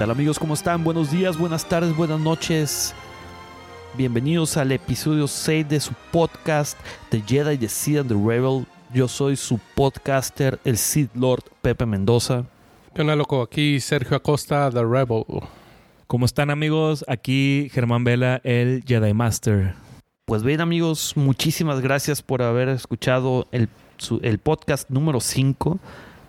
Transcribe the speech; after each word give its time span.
¿Qué 0.00 0.04
tal 0.06 0.12
amigos? 0.12 0.38
¿Cómo 0.38 0.54
están? 0.54 0.82
Buenos 0.82 1.10
días, 1.10 1.36
buenas 1.36 1.68
tardes, 1.68 1.94
buenas 1.94 2.18
noches. 2.18 2.94
Bienvenidos 3.98 4.56
al 4.56 4.72
episodio 4.72 5.28
6 5.28 5.68
de 5.68 5.78
su 5.78 5.92
podcast 6.10 6.78
The 7.10 7.20
Jedi, 7.20 7.58
The 7.58 7.68
Seed 7.68 7.98
and 7.98 8.08
the 8.08 8.14
Rebel. 8.14 8.64
Yo 8.94 9.08
soy 9.08 9.36
su 9.36 9.60
podcaster, 9.74 10.58
el 10.64 10.78
Sith 10.78 11.14
Lord 11.14 11.44
Pepe 11.60 11.84
Mendoza. 11.84 12.46
¿Qué 12.94 13.02
onda, 13.02 13.14
loco? 13.14 13.42
Aquí 13.42 13.78
Sergio 13.78 14.16
Acosta, 14.16 14.70
The 14.70 14.82
Rebel. 14.86 15.22
¿Cómo 16.06 16.24
están 16.24 16.48
amigos? 16.48 17.04
Aquí 17.06 17.68
Germán 17.70 18.02
Vela, 18.02 18.40
el 18.42 18.82
Jedi 18.86 19.12
Master. 19.12 19.74
Pues 20.24 20.42
bien 20.42 20.62
amigos, 20.62 21.12
muchísimas 21.14 21.82
gracias 21.82 22.22
por 22.22 22.40
haber 22.40 22.70
escuchado 22.70 23.48
el, 23.52 23.68
su- 23.98 24.20
el 24.22 24.38
podcast 24.38 24.88
número 24.88 25.20
5. 25.20 25.78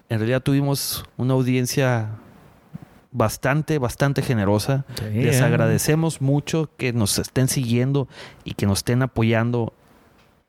En 0.10 0.18
realidad 0.20 0.42
tuvimos 0.44 1.06
una 1.16 1.36
audiencia 1.36 2.10
bastante, 3.12 3.78
bastante 3.78 4.22
generosa. 4.22 4.86
Les 5.14 5.40
eh. 5.40 5.44
agradecemos 5.44 6.22
mucho 6.22 6.70
que 6.78 6.94
nos 6.94 7.18
estén 7.20 7.48
siguiendo 7.48 8.08
y 8.44 8.54
que 8.54 8.66
nos 8.66 8.80
estén 8.80 9.02
apoyando 9.02 9.74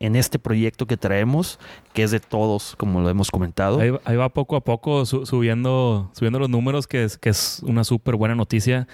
en 0.00 0.16
este 0.16 0.40
proyecto 0.40 0.86
que 0.86 0.96
traemos, 0.96 1.60
que 1.92 2.02
es 2.02 2.10
de 2.10 2.18
todos, 2.18 2.74
como 2.76 3.00
lo 3.00 3.08
hemos 3.08 3.30
comentado. 3.30 3.78
Ahí, 3.80 3.92
ahí 4.04 4.16
va 4.16 4.28
poco 4.30 4.56
a 4.56 4.60
poco 4.64 5.06
su- 5.06 5.26
subiendo, 5.26 6.10
subiendo 6.12 6.40
los 6.40 6.50
números, 6.50 6.88
que 6.88 7.04
es, 7.04 7.18
que 7.18 7.28
es 7.30 7.60
una 7.64 7.84
súper 7.84 8.16
buena 8.16 8.34
noticia. 8.34 8.88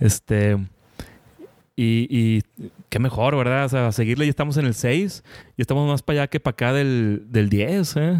Este. 0.00 0.56
Y, 1.76 2.06
y 2.10 2.42
qué 2.88 2.98
mejor, 2.98 3.36
¿verdad? 3.36 3.64
O 3.64 3.68
sea, 3.68 3.92
seguirle, 3.92 4.26
ya 4.26 4.30
estamos 4.30 4.56
en 4.56 4.66
el 4.66 4.74
6 4.74 5.22
y 5.56 5.62
estamos 5.62 5.88
más 5.88 6.02
para 6.02 6.22
allá 6.22 6.26
que 6.28 6.40
para 6.40 6.52
acá 6.52 6.72
del, 6.72 7.22
del 7.28 7.48
10, 7.48 7.96
¿eh? 7.96 8.18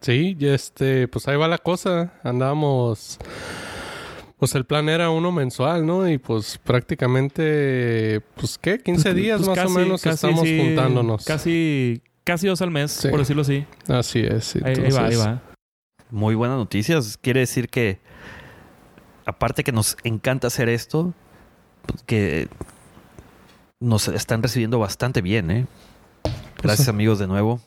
Sí, 0.00 0.36
y 0.38 0.46
este, 0.46 1.08
pues 1.08 1.26
ahí 1.26 1.36
va 1.36 1.48
la 1.48 1.58
cosa. 1.58 2.12
Andábamos. 2.22 3.18
Pues 4.38 4.54
el 4.54 4.66
plan 4.66 4.88
era 4.90 5.08
uno 5.10 5.32
mensual, 5.32 5.86
¿no? 5.86 6.08
Y 6.08 6.18
pues 6.18 6.58
prácticamente, 6.58 8.20
pues 8.36 8.58
qué, 8.58 8.78
15 8.78 9.02
Pues, 9.04 9.14
días 9.14 9.38
pues 9.38 9.48
más 9.48 9.58
casi- 9.58 9.68
o 9.74 9.78
menos 9.78 10.02
casi 10.02 10.14
estamos 10.14 10.40
sí, 10.46 10.58
juntándonos. 10.60 11.24
Casi, 11.24 12.02
casi 12.24 12.46
dos 12.46 12.60
al 12.60 12.70
mes, 12.70 12.90
Sí. 12.92 13.08
por 13.08 13.18
decirlo 13.20 13.42
así. 13.42 13.64
Así 13.88 14.20
es. 14.20 14.56
Ahí, 14.56 14.90
va, 14.90 15.06
ahí 15.06 15.16
va. 15.16 15.42
Muy 16.10 16.34
buenas 16.34 16.58
noticias. 16.58 17.16
Quiere 17.16 17.40
decir 17.40 17.68
que, 17.70 17.98
aparte 19.24 19.64
que 19.64 19.72
nos 19.72 19.96
encanta 20.04 20.48
hacer 20.48 20.68
esto, 20.68 21.14
pues, 21.86 22.02
que 22.02 22.48
nos 23.80 24.08
están 24.08 24.42
recibiendo 24.42 24.78
bastante 24.78 25.22
bien, 25.22 25.50
¿eh? 25.50 25.66
Gracias 26.62 26.88
amigos 26.88 27.18
de 27.18 27.26
nuevo. 27.26 27.60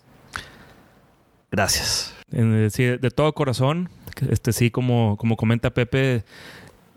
Gracias. 1.52 2.14
Sí, 2.31 2.83
de 2.83 3.11
todo 3.11 3.33
corazón, 3.33 3.89
este 4.30 4.53
sí, 4.53 4.72
como, 4.72 5.17
como 5.17 5.36
comenta 5.38 5.70
Pepe, 5.72 6.23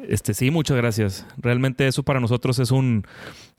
este 0.08 0.34
sí, 0.34 0.50
muchas 0.50 0.76
gracias. 0.76 1.26
Realmente 1.38 1.86
eso 1.86 2.02
para 2.02 2.20
nosotros 2.20 2.58
es 2.58 2.70
un 2.70 3.06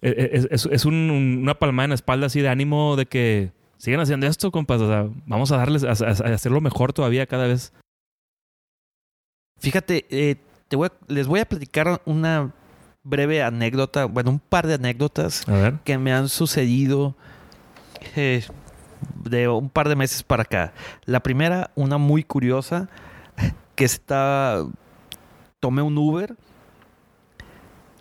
es, 0.01 0.47
es- 0.51 0.65
es 0.71 0.85
un- 0.85 1.39
una 1.41 1.53
palmada 1.55 1.85
en 1.85 1.89
la 1.91 1.95
espalda 1.95 2.25
así 2.27 2.41
de 2.41 2.49
ánimo 2.49 2.95
de 2.97 3.05
que 3.05 3.51
sigan 3.77 4.01
haciendo 4.01 4.27
esto, 4.27 4.51
compas. 4.51 4.81
O 4.81 4.87
sea, 4.87 5.07
vamos 5.25 5.51
a 5.51 5.57
darles 5.57 5.83
a, 5.83 5.91
a- 5.91 6.33
hacerlo 6.33 6.59
mejor 6.61 6.91
todavía 6.93 7.25
cada 7.25 7.47
vez. 7.47 7.71
Fíjate, 9.59 10.05
eh, 10.09 10.35
te 10.67 10.75
voy 10.75 10.87
a- 10.87 10.93
les 11.13 11.27
voy 11.27 11.39
a 11.39 11.45
platicar 11.45 12.01
una 12.05 12.51
breve 13.03 13.43
anécdota, 13.43 14.05
bueno, 14.05 14.31
un 14.31 14.39
par 14.39 14.67
de 14.67 14.73
anécdotas 14.75 15.45
que 15.83 15.97
me 15.97 16.13
han 16.13 16.29
sucedido 16.29 17.15
eh, 18.15 18.43
de 19.23 19.47
un 19.47 19.69
par 19.69 19.87
de 19.89 19.95
meses 19.95 20.23
para 20.23 20.43
acá. 20.43 20.73
La 21.05 21.21
primera, 21.21 21.71
una 21.75 21.97
muy 21.97 22.23
curiosa, 22.23 22.89
que 23.75 23.85
está... 23.85 24.65
Tomé 25.59 25.81
un 25.81 25.97
Uber 25.97 26.35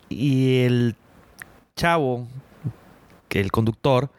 y 0.09 0.63
el 0.63 0.95
chavo, 1.75 2.27
que 3.29 3.39
el 3.39 3.51
conductor, 3.51 4.09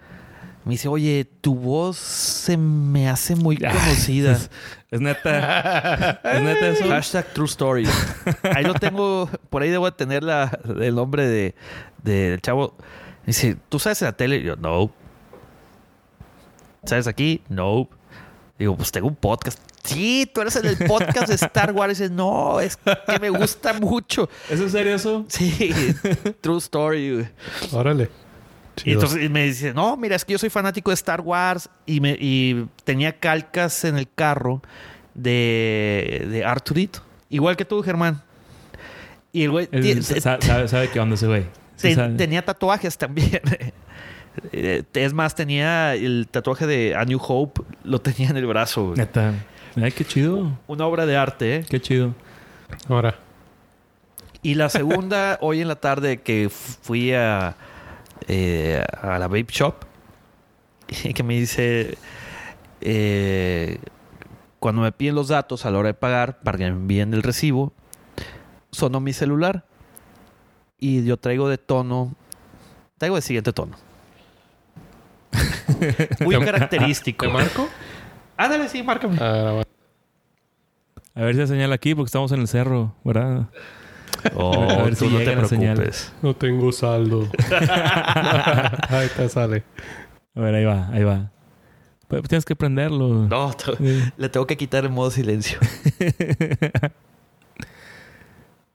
me 0.65 0.73
dice, 0.73 0.89
oye, 0.89 1.27
tu 1.43 1.55
voz 1.55 1.99
se 1.99 2.57
me 2.57 3.09
hace 3.09 3.37
muy 3.37 3.57
conocida. 3.59 4.33
Es, 4.33 4.51
es 4.91 5.01
neta. 5.01 6.21
es 6.25 6.43
neta 6.43 6.69
eso. 6.69 6.89
Hashtag 6.89 7.35
True 7.35 7.47
Story. 7.47 7.87
Ahí 8.55 8.65
lo 8.65 8.75
tengo, 8.75 9.29
por 9.51 9.61
ahí 9.61 9.69
debo 9.69 9.85
de 9.85 9.93
tener 9.93 10.23
la, 10.23 10.59
el 10.81 10.95
nombre 10.95 11.27
de, 11.27 11.55
del 12.03 12.41
chavo. 12.41 12.75
Dice, 13.27 13.59
¿tú 13.69 13.79
sabes 13.79 14.01
en 14.01 14.07
la 14.07 14.13
tele? 14.13 14.39
Y 14.39 14.43
yo, 14.43 14.57
no. 14.57 14.91
¿Sabes 16.85 17.07
aquí? 17.07 17.43
No. 17.49 17.89
Digo, 18.59 18.75
pues 18.77 18.91
tengo 18.91 19.09
un 19.09 19.17
podcast. 19.17 19.59
Sí, 19.85 20.31
tú 20.33 20.41
eres 20.41 20.57
en 20.57 20.67
el 20.67 20.77
podcast 20.79 21.29
de 21.29 21.35
Star 21.35 21.73
Wars. 21.73 21.99
Y 21.99 22.03
dice, 22.05 22.15
no, 22.15 22.59
es 22.61 22.77
que 22.77 23.19
me 23.21 23.31
gusta 23.31 23.75
mucho. 23.75 24.29
¿Es 24.49 24.59
en 24.61 24.71
serio 24.71 24.95
eso? 24.95 25.25
Sí, 25.29 25.75
True 26.41 26.59
Story. 26.59 27.13
güey. 27.15 27.29
Órale. 27.73 28.11
Y 28.85 28.93
entonces 28.93 29.31
me 29.31 29.45
dice, 29.45 29.73
no, 29.73 29.97
mira, 29.97 30.17
es 30.17 30.25
que 30.25 30.33
yo 30.33 30.39
soy 30.39 30.51
fanático 30.51 30.91
de 30.91 30.95
Star 30.95 31.21
Wars 31.21 31.69
y, 31.87 32.01
me, 32.01 32.17
y 32.19 32.67
tenía 32.83 33.19
calcas 33.19 33.85
en 33.85 33.97
el 33.97 34.09
carro 34.13 34.63
de, 35.15 36.27
de 36.29 36.45
Arturito. 36.45 37.01
Igual 37.31 37.57
que 37.57 37.65
tú, 37.65 37.83
Germán. 37.83 38.23
Y 39.33 39.45
el 39.45 39.51
güey 39.51 39.69
sabe, 40.03 40.69
sabe 40.69 40.89
qué 40.91 41.01
onda 41.01 41.15
ese 41.15 41.27
güey. 41.27 41.45
Sí 41.77 41.95
tenía 42.17 42.45
tatuajes 42.45 42.97
también. 42.97 43.41
Eh, 44.51 44.83
es 44.95 45.13
más, 45.13 45.37
tenía 45.37 45.95
el 45.95 46.27
tatuaje 46.29 46.67
de 46.67 46.97
A 46.97 47.05
New 47.05 47.21
Hope, 47.23 47.63
lo 47.85 48.01
tenía 48.01 48.31
en 48.31 48.37
el 48.37 48.47
brazo. 48.47 48.87
güey. 48.87 48.97
Neta. 48.99 49.33
Ay, 49.77 49.93
qué 49.93 50.05
chido. 50.05 50.59
Una 50.67 50.87
obra 50.87 51.07
de 51.07 51.17
arte, 51.17 51.57
¿eh? 51.57 51.67
Qué 51.69 51.81
chido. 51.81 52.15
Ahora. 52.89 53.17
Y 54.43 54.55
la 54.55 54.69
segunda, 54.69 55.39
hoy 55.43 55.61
en 55.61 55.69
la 55.69 55.77
tarde 55.77 56.21
que 56.21 56.49
fui 56.51 57.13
a, 57.13 57.57
eh, 58.29 58.85
a 59.01 59.19
la 59.19 59.27
vape 59.27 59.47
shop, 59.49 59.75
y 60.89 61.13
que 61.15 61.23
me 61.23 61.35
dice, 61.35 61.97
eh, 62.81 63.79
cuando 64.61 64.83
me 64.83 64.93
piden 64.93 65.15
los 65.15 65.29
datos 65.29 65.67
a 65.67 65.71
la 65.71 65.79
hora 65.79 65.89
de 65.89 65.95
pagar 65.95 66.41
para 66.41 66.59
que 66.59 66.65
me 66.65 66.71
envíen 66.71 67.15
el 67.15 67.23
recibo, 67.23 67.73
sonó 68.71 69.01
mi 69.01 69.13
celular. 69.13 69.65
Y 70.79 71.05
yo 71.05 71.17
traigo 71.17 71.49
de 71.49 71.57
tono, 71.57 72.15
traigo 72.99 73.17
de 73.17 73.23
siguiente 73.23 73.53
tono. 73.53 73.77
Muy 76.21 76.39
característico. 76.39 77.27
¿Te 77.27 77.33
marco? 77.33 77.69
Ándale, 78.37 78.69
sí, 78.69 78.83
márcame. 78.83 79.17
Ah. 79.21 79.63
A 81.15 81.23
ver 81.23 81.35
si 81.35 81.41
se 81.43 81.47
señala 81.47 81.75
aquí 81.77 81.95
porque 81.95 82.09
estamos 82.09 82.33
en 82.33 82.41
el 82.41 82.49
cerro, 82.49 82.95
¿verdad? 83.05 83.47
Oh, 84.35 84.53
A 84.71 84.83
ver 84.83 84.97
tú 84.97 85.05
si 85.07 85.11
no 85.13 85.19
llega 85.19 85.35
te 85.35 85.43
la 85.43 85.49
señal. 85.49 85.75
preocupes. 85.77 86.13
No 86.23 86.35
tengo 86.35 86.73
saldo. 86.73 87.29
ahí 88.89 89.09
te 89.17 89.29
sale. 89.29 89.63
A 90.35 90.41
ver, 90.41 90.55
ahí 90.55 90.65
va, 90.65 90.89
ahí 90.89 91.05
va. 91.05 91.31
Pero 92.09 92.23
tienes 92.23 92.45
que 92.45 92.57
prenderlo. 92.57 93.29
No, 93.29 93.53
te- 93.53 93.77
Sí. 93.77 94.13
le 94.17 94.29
tengo 94.29 94.47
que 94.47 94.57
quitar 94.57 94.85
el 94.85 94.91
modo 94.91 95.11
silencio. 95.11 95.59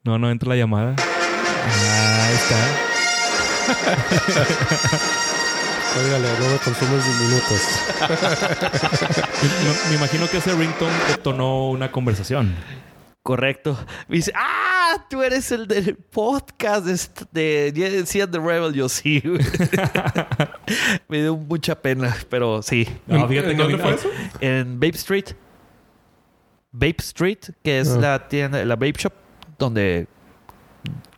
No, 0.01 0.17
no 0.17 0.31
entra 0.31 0.47
la 0.49 0.55
llamada. 0.55 0.95
Ah, 0.97 2.25
ahí 2.25 2.35
está. 2.35 2.57
Óigale, 5.97 6.27
no 6.39 6.49
me 6.51 6.57
consumes 6.59 7.05
minutos. 7.19 7.61
Me, 9.41 9.89
me 9.89 9.95
imagino 9.95 10.27
que 10.27 10.37
ese 10.37 10.53
ringtone 10.55 10.93
detonó 11.09 11.69
una 11.69 11.91
conversación. 11.91 12.53
Correcto. 13.23 13.77
Me 14.07 14.17
dice, 14.17 14.31
ah, 14.35 15.05
tú 15.09 15.21
eres 15.21 15.51
el 15.51 15.67
del 15.67 15.95
podcast 15.95 16.85
de, 16.85 16.93
est- 16.93 17.21
de, 17.31 17.71
de 17.71 18.05
Seed 18.05 18.29
the 18.29 18.39
Rebel. 18.39 18.73
Yo 18.73 18.87
sí. 18.89 19.21
Me 21.09 21.21
dio 21.21 21.35
mucha 21.35 21.75
pena, 21.81 22.15
pero 22.29 22.61
sí. 22.61 22.87
No, 23.07 23.27
fíjate 23.27 23.51
¿En 23.51 23.57
que 23.57 23.63
dónde 23.63 23.77
fue 23.77 23.93
eso? 23.95 24.09
En 24.41 24.75
Vape 24.79 24.95
Street. 24.97 25.25
Vape 26.71 26.95
Street, 26.99 27.39
que 27.63 27.79
es 27.79 27.89
Ah. 27.89 27.97
la 27.99 28.27
tienda, 28.27 28.63
la 28.63 28.75
Vape 28.75 28.93
Shop, 28.97 29.13
donde... 29.57 30.07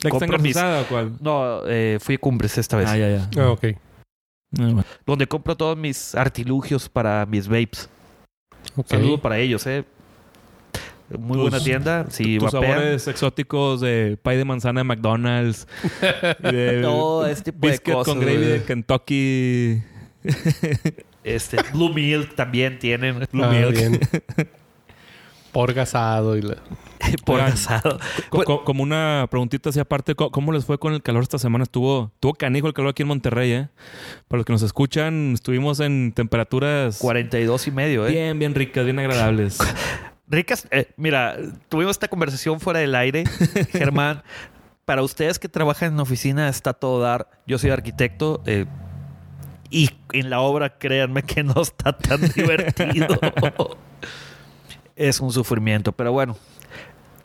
¿La 0.02 0.10
que 0.10 0.18
está 0.18 0.38
mis- 0.40 0.58
o 0.58 0.86
cuál? 0.90 1.14
No, 1.20 1.62
eh, 1.68 2.00
fui 2.02 2.16
a 2.16 2.18
Cumbres 2.18 2.58
esta 2.58 2.78
vez. 2.78 2.88
Ah, 2.90 2.98
ya, 2.98 3.10
ya. 3.10 3.30
Ah, 3.44 3.52
ok. 3.52 3.66
Ah, 4.60 4.64
bueno. 4.66 4.84
Donde 5.06 5.28
compro 5.28 5.56
todos 5.56 5.78
mis 5.78 6.14
artilugios 6.16 6.90
para 6.90 7.26
mis 7.26 7.48
vapes. 7.48 7.90
Saludo 8.86 9.20
para 9.22 9.38
ellos, 9.40 9.66
eh. 9.68 9.84
Muy 11.20 11.38
Tus- 11.38 11.50
buena 11.50 11.60
tienda. 11.64 12.06
Si 12.10 12.38
Tus 12.38 12.52
vapean. 12.54 12.72
sabores 12.74 13.08
exóticos 13.08 13.82
de 13.82 14.18
pie 14.24 14.38
de 14.38 14.46
manzana 14.46 14.80
de 14.82 14.84
McDonald's. 14.86 15.68
de 16.42 16.80
No, 16.82 17.26
ese 17.26 17.44
tipo 17.44 17.68
de 17.68 17.80
cosas. 17.80 18.06
con 18.14 18.20
gravy 18.22 18.38
de 18.46 18.64
Kentucky. 18.64 19.82
Este, 21.24 21.58
Blue 21.74 21.94
Milk 21.94 22.34
también 22.36 22.80
tienen. 22.80 23.28
Blue 23.32 23.44
Ah, 23.44 23.50
Milk. 23.50 23.72
bien. 23.78 24.00
Por 25.52 25.72
gasado 25.74 26.36
y 26.36 26.42
la... 26.42 26.56
Por 27.26 27.36
Oigan, 27.40 27.54
asado. 27.54 27.98
Co- 28.30 28.38
Bueno, 28.38 28.46
co- 28.46 28.64
como 28.64 28.84
una 28.84 29.28
preguntita 29.30 29.70
así 29.70 29.80
aparte, 29.80 30.16
co- 30.16 30.32
¿cómo 30.32 30.52
les 30.52 30.66
fue 30.66 30.78
con 30.78 30.94
el 30.94 31.02
calor 31.02 31.24
esta 31.24 31.38
semana? 31.40 31.64
Estuvo, 31.64 32.12
estuvo 32.14 32.34
canijo 32.34 32.68
el 32.68 32.74
calor 32.74 32.92
aquí 32.92 33.02
en 33.04 33.08
Monterrey, 33.10 33.52
¿eh? 33.52 33.70
Para 34.28 34.40
los 34.40 34.46
que 34.46 34.54
nos 34.54 34.62
escuchan, 34.62 35.32
estuvimos 35.34 35.80
en 35.80 36.12
temperaturas 36.14 36.98
42 37.00 37.68
y 37.68 37.72
medio, 37.72 38.08
¿eh? 38.08 38.12
bien, 38.12 38.40
bien 38.40 38.56
ricas, 38.56 38.84
bien 38.86 39.00
agradables. 39.00 39.58
Ricas, 40.28 40.66
eh, 40.72 40.90
mira, 40.96 41.36
tuvimos 41.68 41.92
esta 41.92 42.08
conversación 42.08 42.60
fuera 42.62 42.80
del 42.80 42.96
aire, 42.96 43.26
Germán. 43.72 44.24
Para 44.86 45.04
ustedes 45.04 45.40
que 45.40 45.48
trabajan 45.50 45.94
en 45.94 46.00
oficina 46.00 46.48
está 46.50 46.74
todo 46.74 47.02
dar. 47.02 47.30
Yo 47.46 47.58
soy 47.58 47.70
arquitecto 47.70 48.42
eh, 48.46 48.66
y 49.70 49.90
en 50.14 50.30
la 50.30 50.40
obra 50.40 50.78
créanme 50.78 51.24
que 51.24 51.44
no 51.44 51.62
está 51.62 51.98
tan 51.98 52.22
divertido. 52.30 53.08
es 54.96 55.20
un 55.20 55.32
sufrimiento, 55.32 55.92
pero 55.92 56.12
bueno, 56.12 56.36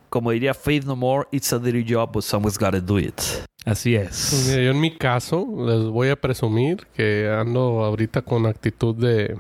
como 0.09 0.31
diría 0.31 0.55
Faith 0.55 0.85
No 0.85 0.97
More, 0.97 1.27
it's 1.33 1.53
a 1.53 1.59
dirty 1.59 1.85
job, 1.87 2.13
but 2.13 2.23
someone's 2.23 2.59
gotta 2.59 2.81
do 2.81 2.99
it. 2.99 3.21
Así 3.65 3.97
Pues 3.97 4.33
es. 4.33 4.49
mira, 4.49 4.63
yo 4.63 4.71
en 4.71 4.81
mi 4.81 4.97
caso 4.97 5.47
les 5.67 5.85
voy 5.87 6.09
a 6.09 6.17
presumir 6.17 6.87
que 6.95 7.29
ando 7.29 7.85
ahorita 7.85 8.23
con 8.23 8.47
actitud 8.47 8.95
de... 8.95 9.37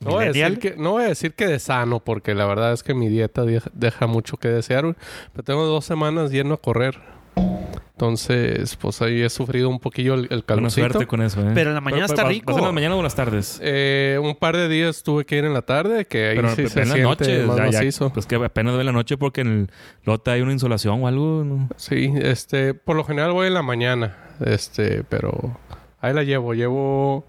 No 0.00 0.12
voy, 0.12 0.24
a 0.24 0.26
decir 0.32 0.58
que, 0.58 0.76
no 0.76 0.92
voy 0.92 1.04
a 1.04 1.08
decir 1.08 1.34
que 1.34 1.46
de 1.46 1.58
sano, 1.58 2.00
porque 2.00 2.34
la 2.34 2.46
verdad 2.46 2.72
es 2.72 2.82
que 2.82 2.94
mi 2.94 3.08
dieta 3.08 3.44
deja, 3.44 3.70
deja 3.74 4.06
mucho 4.06 4.38
que 4.38 4.48
desear. 4.48 4.96
Pero 5.32 5.44
tengo 5.44 5.64
dos 5.66 5.84
semanas 5.84 6.30
yendo 6.30 6.54
a 6.54 6.56
correr. 6.56 6.98
Entonces, 7.92 8.76
pues 8.76 9.02
ahí 9.02 9.20
he 9.20 9.28
sufrido 9.28 9.68
un 9.68 9.78
poquillo 9.78 10.14
el, 10.14 10.20
el 10.20 10.28
Buena 10.28 10.42
calorcito. 10.46 10.88
suerte 10.88 11.06
con 11.06 11.20
eso, 11.20 11.42
¿eh? 11.42 11.50
Pero 11.54 11.68
en 11.68 11.74
la 11.74 11.82
mañana 11.82 12.06
está 12.06 12.22
¿vas- 12.22 12.32
rico. 12.32 12.46
¿Vas 12.52 12.56
en 12.58 12.64
la 12.64 12.72
mañana 12.72 12.94
o 12.94 12.98
en 12.98 13.04
las 13.04 13.14
tardes? 13.14 13.60
Eh, 13.62 14.18
un 14.22 14.34
par 14.36 14.56
de 14.56 14.70
días 14.70 15.02
tuve 15.02 15.26
que 15.26 15.36
ir 15.36 15.44
en 15.44 15.52
la 15.52 15.60
tarde, 15.60 16.06
que 16.06 16.28
ahí 16.30 16.36
Pero 16.36 16.54
sí 16.56 16.66
se 16.68 16.80
en 16.80 16.88
la 16.88 16.96
noche. 16.96 17.44
más 17.44 17.56
ya- 17.70 18.08
pues 18.08 18.24
que 18.24 18.36
apenas 18.36 18.78
de 18.78 18.84
la 18.84 18.92
noche 18.92 19.18
porque 19.18 19.42
en 19.42 19.48
el 19.48 19.70
lote 20.04 20.30
hay 20.30 20.40
una 20.40 20.52
insolación 20.52 21.02
o 21.02 21.08
algo. 21.08 21.44
¿no? 21.44 21.68
Sí, 21.76 22.10
este, 22.16 22.72
por 22.72 22.96
lo 22.96 23.04
general 23.04 23.32
voy 23.32 23.48
en 23.48 23.54
la 23.54 23.62
mañana, 23.62 24.16
este, 24.46 25.04
pero 25.04 25.58
ahí 26.00 26.14
la 26.14 26.22
llevo. 26.22 26.54
Llevo, 26.54 27.26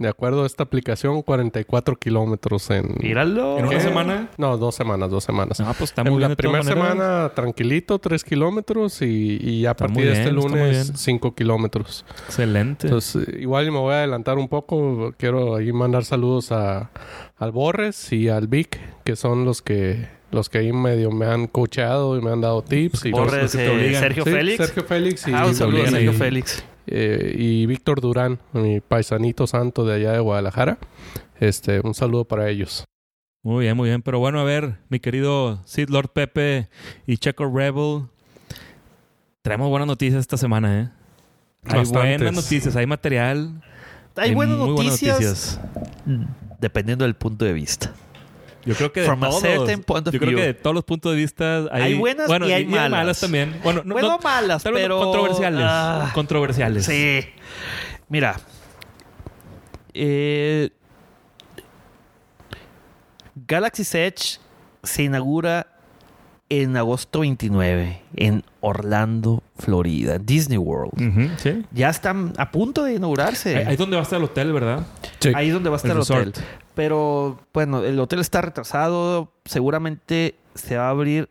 de 0.00 0.08
acuerdo 0.08 0.44
a 0.44 0.46
esta 0.46 0.62
aplicación, 0.62 1.20
44 1.20 1.94
kilómetros 1.96 2.70
en... 2.70 2.94
Míralo. 3.02 3.58
¿En 3.58 3.66
una 3.66 3.76
¿Qué? 3.76 3.80
semana? 3.82 4.30
No, 4.38 4.56
dos 4.56 4.74
semanas, 4.74 5.10
dos 5.10 5.22
semanas. 5.22 5.60
Ah, 5.60 5.74
pues 5.76 5.90
está 5.90 6.02
muy 6.02 6.14
en 6.14 6.18
bien. 6.20 6.30
la 6.30 6.36
primera 6.36 6.64
semana, 6.64 7.30
tranquilito, 7.34 7.98
3 7.98 8.24
kilómetros 8.24 9.02
y, 9.02 9.38
y 9.42 9.66
a 9.66 9.72
Está 9.72 9.86
partir 9.86 10.06
de 10.06 10.12
este 10.12 10.32
bien, 10.32 10.36
lunes. 10.36 10.92
5 10.96 11.34
kilómetros. 11.34 12.06
Excelente. 12.26 12.86
Entonces, 12.86 13.28
igual 13.38 13.70
me 13.70 13.78
voy 13.78 13.92
a 13.92 13.98
adelantar 13.98 14.38
un 14.38 14.48
poco. 14.48 15.12
Quiero 15.18 15.56
ahí 15.56 15.70
mandar 15.70 16.06
saludos 16.06 16.50
a, 16.50 16.90
al 17.36 17.52
Borres 17.52 18.10
y 18.14 18.30
al 18.30 18.48
Vic, 18.48 18.80
que 19.04 19.16
son 19.16 19.44
los 19.44 19.60
que 19.60 20.08
los 20.30 20.48
que 20.48 20.58
ahí 20.58 20.72
medio 20.72 21.10
me 21.10 21.26
han 21.26 21.46
coachado 21.46 22.16
y 22.16 22.22
me 22.22 22.30
han 22.30 22.40
dado 22.40 22.62
tips. 22.62 23.04
Y 23.04 23.10
Borres, 23.10 23.42
los 23.42 23.52
que 23.52 23.58
te 23.58 23.90
eh. 23.90 23.94
Sergio 23.96 24.24
Sí, 24.24 24.30
Félix. 24.30 24.56
Sergio 24.56 24.84
Félix 24.84 25.28
y, 25.28 25.32
ah, 25.34 25.44
un 25.46 25.54
saludo 25.54 25.82
a 25.82 25.86
Sergio. 25.88 26.12
Félix. 26.14 26.64
Eh, 26.86 27.34
y 27.36 27.66
Víctor 27.66 28.00
Durán, 28.00 28.38
mi 28.52 28.80
paisanito 28.80 29.46
santo 29.46 29.84
de 29.84 29.94
allá 29.94 30.12
de 30.12 30.20
Guadalajara. 30.20 30.78
Este, 31.38 31.80
un 31.80 31.94
saludo 31.94 32.24
para 32.24 32.48
ellos. 32.48 32.84
Muy 33.42 33.64
bien, 33.64 33.76
muy 33.76 33.88
bien. 33.88 34.02
Pero 34.02 34.18
bueno, 34.18 34.40
a 34.40 34.44
ver, 34.44 34.78
mi 34.88 35.00
querido 35.00 35.62
Sid 35.64 35.88
Lord 35.88 36.10
Pepe 36.12 36.68
y 37.06 37.16
Checo 37.16 37.50
Rebel. 37.50 38.04
Traemos 39.42 39.70
buenas 39.70 39.88
noticias 39.88 40.20
esta 40.20 40.36
semana, 40.36 40.80
¿eh? 40.80 40.90
Hay 41.64 41.78
Bastantes. 41.78 42.18
buenas 42.18 42.34
noticias, 42.34 42.76
hay 42.76 42.86
material. 42.86 43.62
Hay 44.16 44.34
buenas 44.34 44.58
muy 44.58 44.70
noticias, 44.70 45.60
dependiendo 46.60 47.04
del 47.04 47.14
punto 47.14 47.44
de 47.44 47.52
vista. 47.52 47.94
Yo 48.64 48.74
creo 48.74 48.92
que 48.92 49.00
de 49.00 49.06
From 49.06 49.24
a 49.24 49.28
todos, 49.28 49.40
certain 49.42 49.82
point 49.82 50.06
of 50.08 50.12
yo 50.12 50.20
creo 50.20 50.30
view. 50.30 50.40
que 50.40 50.46
de 50.46 50.54
todos 50.54 50.74
los 50.74 50.84
puntos 50.84 51.12
de 51.12 51.18
vista 51.18 51.64
hay, 51.72 51.82
Hay 51.82 51.94
buenas 51.94 52.26
bueno, 52.26 52.46
y 52.48 52.52
hay 52.52 52.66
malas. 52.66 53.20
también. 53.20 53.58
Bueno, 53.64 53.82
no, 53.84 53.94
bueno, 53.94 54.08
no- 54.08 54.18
malas, 54.18 54.62
tal 54.62 54.74
vez 54.74 54.82
no 54.88 54.96
pero... 54.98 55.04
controversiales. 55.12 55.60
ah, 55.64 56.10
controversiales. 56.14 56.84
sí. 56.84 57.20
Mira. 58.08 58.36
Eh, 59.94 60.70
Galaxy's 63.46 63.94
Edge 63.94 64.38
se 64.82 65.02
inaugura 65.04 65.66
en 66.48 66.76
agosto 66.76 67.20
29 67.20 68.02
en 68.16 68.42
Orlando, 68.60 69.42
Florida, 69.58 70.18
Disney 70.18 70.58
World. 70.58 71.38
Sí. 71.38 71.64
Ya 71.72 71.90
están 71.90 72.32
a 72.36 72.50
punto 72.50 72.84
de 72.84 72.94
inaugurarse. 72.94 73.56
Ahí 73.56 73.72
es 73.74 73.78
donde 73.78 73.96
va 73.96 74.02
a 74.02 74.04
estar 74.04 74.18
el 74.18 74.24
hotel, 74.24 74.52
¿verdad? 74.52 74.84
Ahí 75.34 75.48
es 75.48 75.54
donde 75.54 75.70
va 75.70 75.76
a 75.76 75.78
estar 75.78 75.92
El 75.92 75.96
el, 75.98 76.02
hotel. 76.02 76.32
Pero 76.80 77.38
bueno, 77.52 77.84
el 77.84 78.00
hotel 78.00 78.20
está 78.20 78.40
retrasado. 78.40 79.30
Seguramente 79.44 80.36
se 80.54 80.78
va 80.78 80.86
a 80.86 80.88
abrir, 80.88 81.28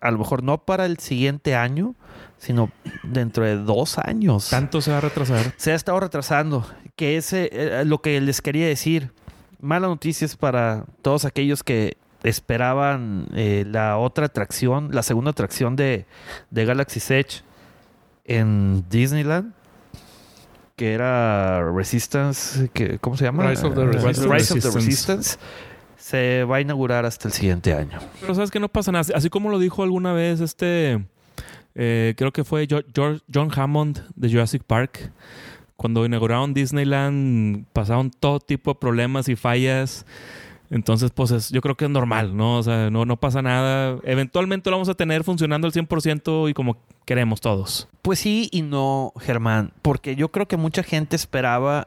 a 0.00 0.12
lo 0.12 0.18
mejor 0.18 0.44
no 0.44 0.58
para 0.58 0.86
el 0.86 0.98
siguiente 0.98 1.56
año, 1.56 1.96
sino 2.38 2.70
dentro 3.02 3.44
de 3.44 3.56
dos 3.56 3.98
años. 3.98 4.48
Tanto 4.48 4.80
se 4.80 4.92
va 4.92 4.98
a 4.98 5.00
retrasar. 5.00 5.52
Se 5.56 5.72
ha 5.72 5.74
estado 5.74 5.98
retrasando. 5.98 6.64
Que 6.94 7.16
es 7.16 7.32
eh, 7.32 7.82
lo 7.84 8.00
que 8.00 8.20
les 8.20 8.40
quería 8.40 8.68
decir. 8.68 9.10
Malas 9.60 9.90
noticias 9.90 10.36
para 10.36 10.84
todos 11.02 11.24
aquellos 11.24 11.64
que 11.64 11.96
esperaban 12.22 13.26
eh, 13.34 13.64
la 13.66 13.98
otra 13.98 14.26
atracción, 14.26 14.90
la 14.92 15.02
segunda 15.02 15.32
atracción 15.32 15.74
de, 15.74 16.06
de 16.52 16.64
Galaxy's 16.64 17.10
Edge 17.10 17.42
en 18.24 18.88
Disneyland. 18.88 19.52
Que 20.76 20.92
era 20.92 21.72
Resistance, 21.72 22.68
que, 22.74 22.98
¿cómo 22.98 23.16
se 23.16 23.24
llama? 23.24 23.48
Rise 23.48 23.66
of 23.66 23.74
the 23.74 23.86
Resistance. 23.86 24.28
Rise 24.28 24.52
of 24.54 24.60
the 24.62 24.70
Resistance. 24.70 25.38
Se 25.96 26.44
va 26.44 26.56
a 26.56 26.60
inaugurar 26.60 27.04
hasta 27.06 27.28
el 27.28 27.32
siguiente 27.34 27.72
año. 27.72 27.98
Pero 28.20 28.34
sabes 28.34 28.50
que 28.50 28.60
no 28.60 28.68
pasa 28.68 28.92
nada. 28.92 29.04
Así 29.16 29.30
como 29.30 29.48
lo 29.50 29.58
dijo 29.58 29.82
alguna 29.82 30.12
vez 30.12 30.40
este, 30.40 31.02
eh, 31.74 32.14
creo 32.16 32.30
que 32.32 32.44
fue 32.44 32.66
George- 32.68 33.22
John 33.32 33.50
Hammond 33.56 34.00
de 34.14 34.30
Jurassic 34.30 34.62
Park. 34.64 35.10
Cuando 35.76 36.04
inauguraron 36.06 36.54
Disneyland 36.54 37.64
pasaron 37.72 38.10
todo 38.10 38.38
tipo 38.40 38.72
de 38.74 38.78
problemas 38.78 39.28
y 39.28 39.36
fallas. 39.36 40.04
Entonces, 40.70 41.10
pues 41.14 41.30
es- 41.30 41.50
yo 41.50 41.60
creo 41.60 41.76
que 41.76 41.84
es 41.84 41.90
normal, 41.90 42.36
¿no? 42.36 42.58
O 42.58 42.62
sea, 42.62 42.90
no, 42.90 43.04
no 43.04 43.16
pasa 43.16 43.40
nada. 43.42 43.98
Eventualmente 44.02 44.68
lo 44.70 44.76
vamos 44.76 44.88
a 44.88 44.94
tener 44.94 45.22
funcionando 45.24 45.66
al 45.66 45.72
100% 45.72 46.48
y 46.48 46.54
como 46.54 46.76
queremos 47.04 47.40
todos. 47.40 47.88
Pues 48.02 48.18
sí 48.18 48.48
y 48.50 48.62
no, 48.62 49.12
Germán, 49.20 49.72
porque 49.82 50.16
yo 50.16 50.28
creo 50.32 50.46
que 50.48 50.56
mucha 50.56 50.82
gente 50.82 51.14
esperaba 51.16 51.86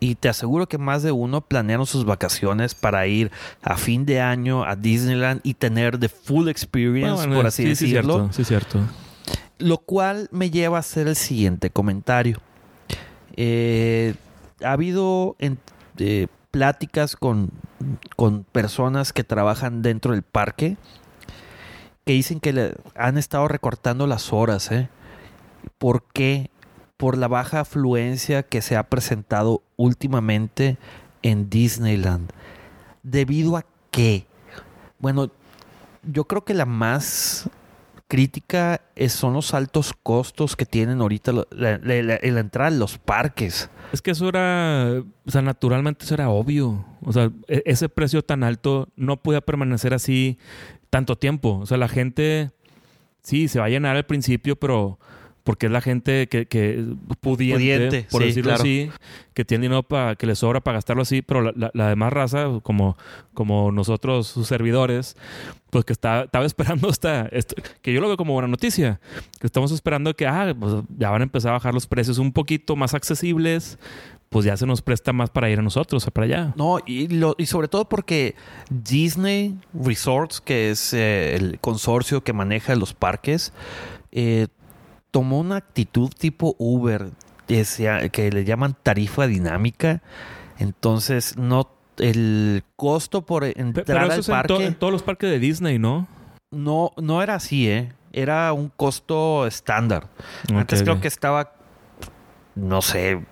y 0.00 0.14
te 0.14 0.28
aseguro 0.28 0.66
que 0.66 0.78
más 0.78 1.02
de 1.02 1.12
uno 1.12 1.40
planearon 1.42 1.86
sus 1.86 2.04
vacaciones 2.04 2.74
para 2.74 3.06
ir 3.06 3.30
a 3.62 3.76
fin 3.76 4.04
de 4.06 4.20
año 4.20 4.64
a 4.64 4.76
Disneyland 4.76 5.40
y 5.42 5.54
tener 5.54 5.98
the 5.98 6.08
full 6.08 6.48
experience, 6.48 7.16
Bueno, 7.16 7.34
por 7.36 7.46
así 7.46 7.62
sí, 7.64 7.76
sí, 7.76 7.84
decirlo. 7.92 8.14
cierto, 8.14 8.32
sí, 8.32 8.44
cierto. 8.44 8.80
Lo 9.58 9.78
cual 9.78 10.28
me 10.32 10.50
lleva 10.50 10.76
a 10.76 10.80
hacer 10.80 11.08
el 11.08 11.16
siguiente 11.16 11.70
comentario. 11.70 12.38
Eh, 13.36 14.14
ha 14.62 14.72
habido 14.72 15.36
en- 15.38 15.58
eh, 15.98 16.26
pláticas 16.56 17.16
con, 17.16 17.50
con 18.16 18.44
personas 18.44 19.12
que 19.12 19.24
trabajan 19.24 19.82
dentro 19.82 20.12
del 20.12 20.22
parque 20.22 20.78
que 22.06 22.14
dicen 22.14 22.40
que 22.40 22.74
han 22.94 23.18
estado 23.18 23.46
recortando 23.46 24.06
las 24.06 24.32
horas. 24.32 24.72
¿eh? 24.72 24.88
¿Por 25.76 26.04
qué? 26.14 26.50
Por 26.96 27.18
la 27.18 27.28
baja 27.28 27.60
afluencia 27.60 28.42
que 28.42 28.62
se 28.62 28.74
ha 28.74 28.84
presentado 28.84 29.60
últimamente 29.76 30.78
en 31.20 31.50
Disneyland. 31.50 32.30
¿Debido 33.02 33.58
a 33.58 33.66
qué? 33.90 34.24
Bueno, 34.98 35.30
yo 36.04 36.24
creo 36.24 36.42
que 36.46 36.54
la 36.54 36.64
más 36.64 37.50
crítica 38.08 38.80
son 39.08 39.34
los 39.34 39.52
altos 39.54 39.92
costos 40.02 40.54
que 40.56 40.64
tienen 40.66 41.00
ahorita 41.00 41.32
la, 41.32 41.46
la- 41.50 41.78
entrada 42.40 42.70
los 42.70 42.98
parques. 42.98 43.70
Es 43.92 44.02
que 44.02 44.12
eso 44.12 44.28
era, 44.28 45.02
o 45.24 45.30
sea, 45.30 45.42
naturalmente 45.42 46.04
eso 46.04 46.14
era 46.14 46.28
obvio. 46.28 46.84
O 47.02 47.12
sea, 47.12 47.30
e- 47.48 47.62
ese 47.66 47.88
precio 47.88 48.22
tan 48.22 48.44
alto 48.44 48.88
no 48.96 49.22
podía 49.22 49.40
permanecer 49.40 49.94
así 49.94 50.38
tanto 50.90 51.16
tiempo. 51.16 51.58
O 51.58 51.66
sea, 51.66 51.76
la 51.78 51.88
gente, 51.88 52.50
sí, 53.22 53.48
se 53.48 53.58
va 53.58 53.66
a 53.66 53.70
llenar 53.70 53.96
al 53.96 54.06
principio, 54.06 54.56
pero 54.56 54.98
porque 55.46 55.66
es 55.66 55.72
la 55.72 55.80
gente 55.80 56.26
que, 56.28 56.46
que 56.46 56.84
pudiente, 57.20 57.54
Pudiente, 57.56 58.06
por 58.10 58.20
sí, 58.22 58.28
decirlo 58.28 58.48
claro. 58.50 58.62
así, 58.64 58.90
que 59.32 59.44
tiene 59.44 59.62
dinero 59.62 59.84
para 59.84 60.16
que 60.16 60.26
le 60.26 60.34
sobra 60.34 60.60
para 60.60 60.78
gastarlo 60.78 61.02
así, 61.02 61.22
pero 61.22 61.40
la, 61.40 61.52
la- 61.54 61.70
la 61.72 61.88
demás 61.88 62.12
raza, 62.12 62.48
como, 62.64 62.98
como 63.32 63.70
nosotros, 63.70 64.26
sus 64.26 64.48
servidores, 64.48 65.16
pues 65.70 65.84
que 65.84 65.92
está, 65.92 66.22
estaba 66.24 66.44
esperando 66.44 66.88
esta, 66.90 67.26
esto- 67.26 67.54
que 67.80 67.92
yo 67.92 68.00
lo 68.00 68.08
veo 68.08 68.16
como 68.16 68.32
buena 68.32 68.48
noticia, 68.48 68.98
que 69.40 69.46
estamos 69.46 69.70
esperando 69.70 70.14
que 70.16 70.26
ah, 70.26 70.52
pues 70.58 70.74
ya 70.98 71.10
van 71.10 71.20
a 71.20 71.24
empezar 71.24 71.50
a 71.50 71.52
bajar 71.54 71.72
los 71.72 71.86
precios 71.86 72.18
un 72.18 72.32
poquito 72.32 72.74
más 72.74 72.92
accesibles, 72.92 73.78
pues 74.28 74.44
ya 74.46 74.56
se 74.56 74.66
nos 74.66 74.82
presta 74.82 75.12
más 75.12 75.30
para 75.30 75.48
ir 75.48 75.60
a 75.60 75.62
nosotros, 75.62 76.04
para 76.12 76.24
allá. 76.24 76.54
No, 76.56 76.80
y, 76.84 77.06
lo- 77.06 77.36
y 77.38 77.46
sobre 77.46 77.68
todo 77.68 77.88
porque 77.88 78.34
Disney 78.68 79.56
Resorts, 79.72 80.40
que 80.40 80.70
es 80.70 80.92
eh, 80.92 81.36
el 81.36 81.60
consorcio 81.60 82.24
que 82.24 82.32
maneja 82.32 82.74
los 82.74 82.92
parques, 82.94 83.52
eh, 84.12 84.48
tomó 85.10 85.40
una 85.40 85.56
actitud 85.56 86.10
tipo 86.10 86.54
Uber, 86.58 87.10
que, 87.46 88.10
que 88.12 88.30
le 88.30 88.44
llaman 88.44 88.76
tarifa 88.82 89.26
dinámica. 89.26 90.02
Entonces, 90.58 91.36
no 91.36 91.70
el 91.98 92.62
costo 92.76 93.22
por 93.24 93.44
entrar 93.44 93.84
Pero 93.86 94.00
eso 94.00 94.12
al 94.12 94.18
es 94.20 94.28
en, 94.28 94.34
to- 94.34 94.48
parque 94.54 94.66
en 94.66 94.74
todos 94.74 94.92
los 94.92 95.02
parques 95.02 95.30
de 95.30 95.38
Disney, 95.38 95.78
¿no? 95.78 96.06
no, 96.50 96.92
no 96.96 97.22
era 97.22 97.34
así, 97.36 97.68
¿eh? 97.68 97.92
Era 98.12 98.52
un 98.52 98.70
costo 98.74 99.46
estándar. 99.46 100.08
Antes 100.54 100.82
creo 100.82 101.00
que 101.00 101.08
estaba, 101.08 101.52
no 102.54 102.80
sé, 102.80 103.22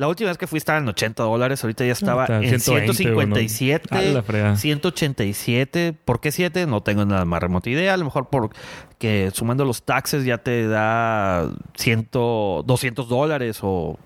La 0.00 0.08
última 0.08 0.30
vez 0.30 0.38
que 0.38 0.46
fui 0.46 0.56
estaba 0.56 0.78
en 0.78 0.88
80 0.88 1.22
dólares, 1.22 1.62
ahorita 1.62 1.84
ya 1.84 1.92
estaba 1.92 2.22
está 2.24 2.36
en 2.42 2.58
120, 2.58 2.94
157, 2.94 3.88
¿no? 3.90 3.98
A 3.98 4.02
la 4.02 4.22
fregada. 4.22 4.56
187. 4.56 5.94
¿Por 6.04 6.20
qué 6.20 6.32
7? 6.32 6.66
No 6.66 6.82
tengo 6.82 7.04
nada 7.04 7.26
más 7.26 7.40
remota 7.42 7.68
idea. 7.68 7.92
A 7.92 7.96
lo 7.98 8.04
mejor 8.06 8.28
porque 8.30 9.30
sumando 9.34 9.66
los 9.66 9.82
taxes 9.82 10.24
ya 10.24 10.38
te 10.38 10.66
da 10.66 11.50
100, 11.76 12.08
200 12.12 13.08
dólares 13.10 13.58
o 13.62 13.98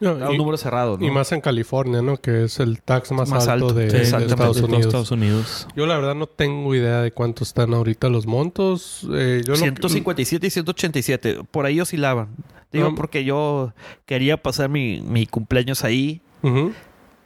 No, 0.00 0.14
un 0.14 0.34
y, 0.34 0.38
número 0.38 0.56
cerrado. 0.56 0.96
¿no? 0.98 1.06
y 1.06 1.10
más 1.10 1.30
en 1.32 1.42
California, 1.42 2.00
¿no? 2.00 2.16
Que 2.16 2.44
es 2.44 2.58
el 2.58 2.80
tax 2.80 3.12
más, 3.12 3.28
Más 3.28 3.46
alto, 3.46 3.66
alto. 3.68 3.78
de, 3.78 3.90
Sí, 3.90 3.96
de. 4.16 4.24
Estados 4.26 4.60
Unidos. 4.62 4.86
Estados 4.86 5.10
Unidos. 5.10 5.68
Yo 5.76 5.84
la 5.86 5.96
verdad 5.96 6.14
no 6.14 6.26
tengo 6.28 6.74
idea 6.74 7.02
de 7.02 7.12
cuánto 7.12 7.44
están 7.44 7.74
ahorita 7.74 8.08
los 8.08 8.26
montos. 8.26 9.06
Eh, 9.12 9.42
yo 9.44 9.52
lo- 9.52 9.58
157 9.58 10.46
y 10.46 10.50
187. 10.50 11.40
Por 11.50 11.66
ahí 11.66 11.78
oscilaban. 11.78 12.28
Digo, 12.76 12.90
No. 12.90 12.94
porque 12.94 13.24
yo 13.24 13.72
quería 14.06 14.36
pasar 14.42 14.68
mi, 14.68 15.00
mi 15.00 15.26
cumpleaños 15.26 15.84
ahí. 15.84 16.20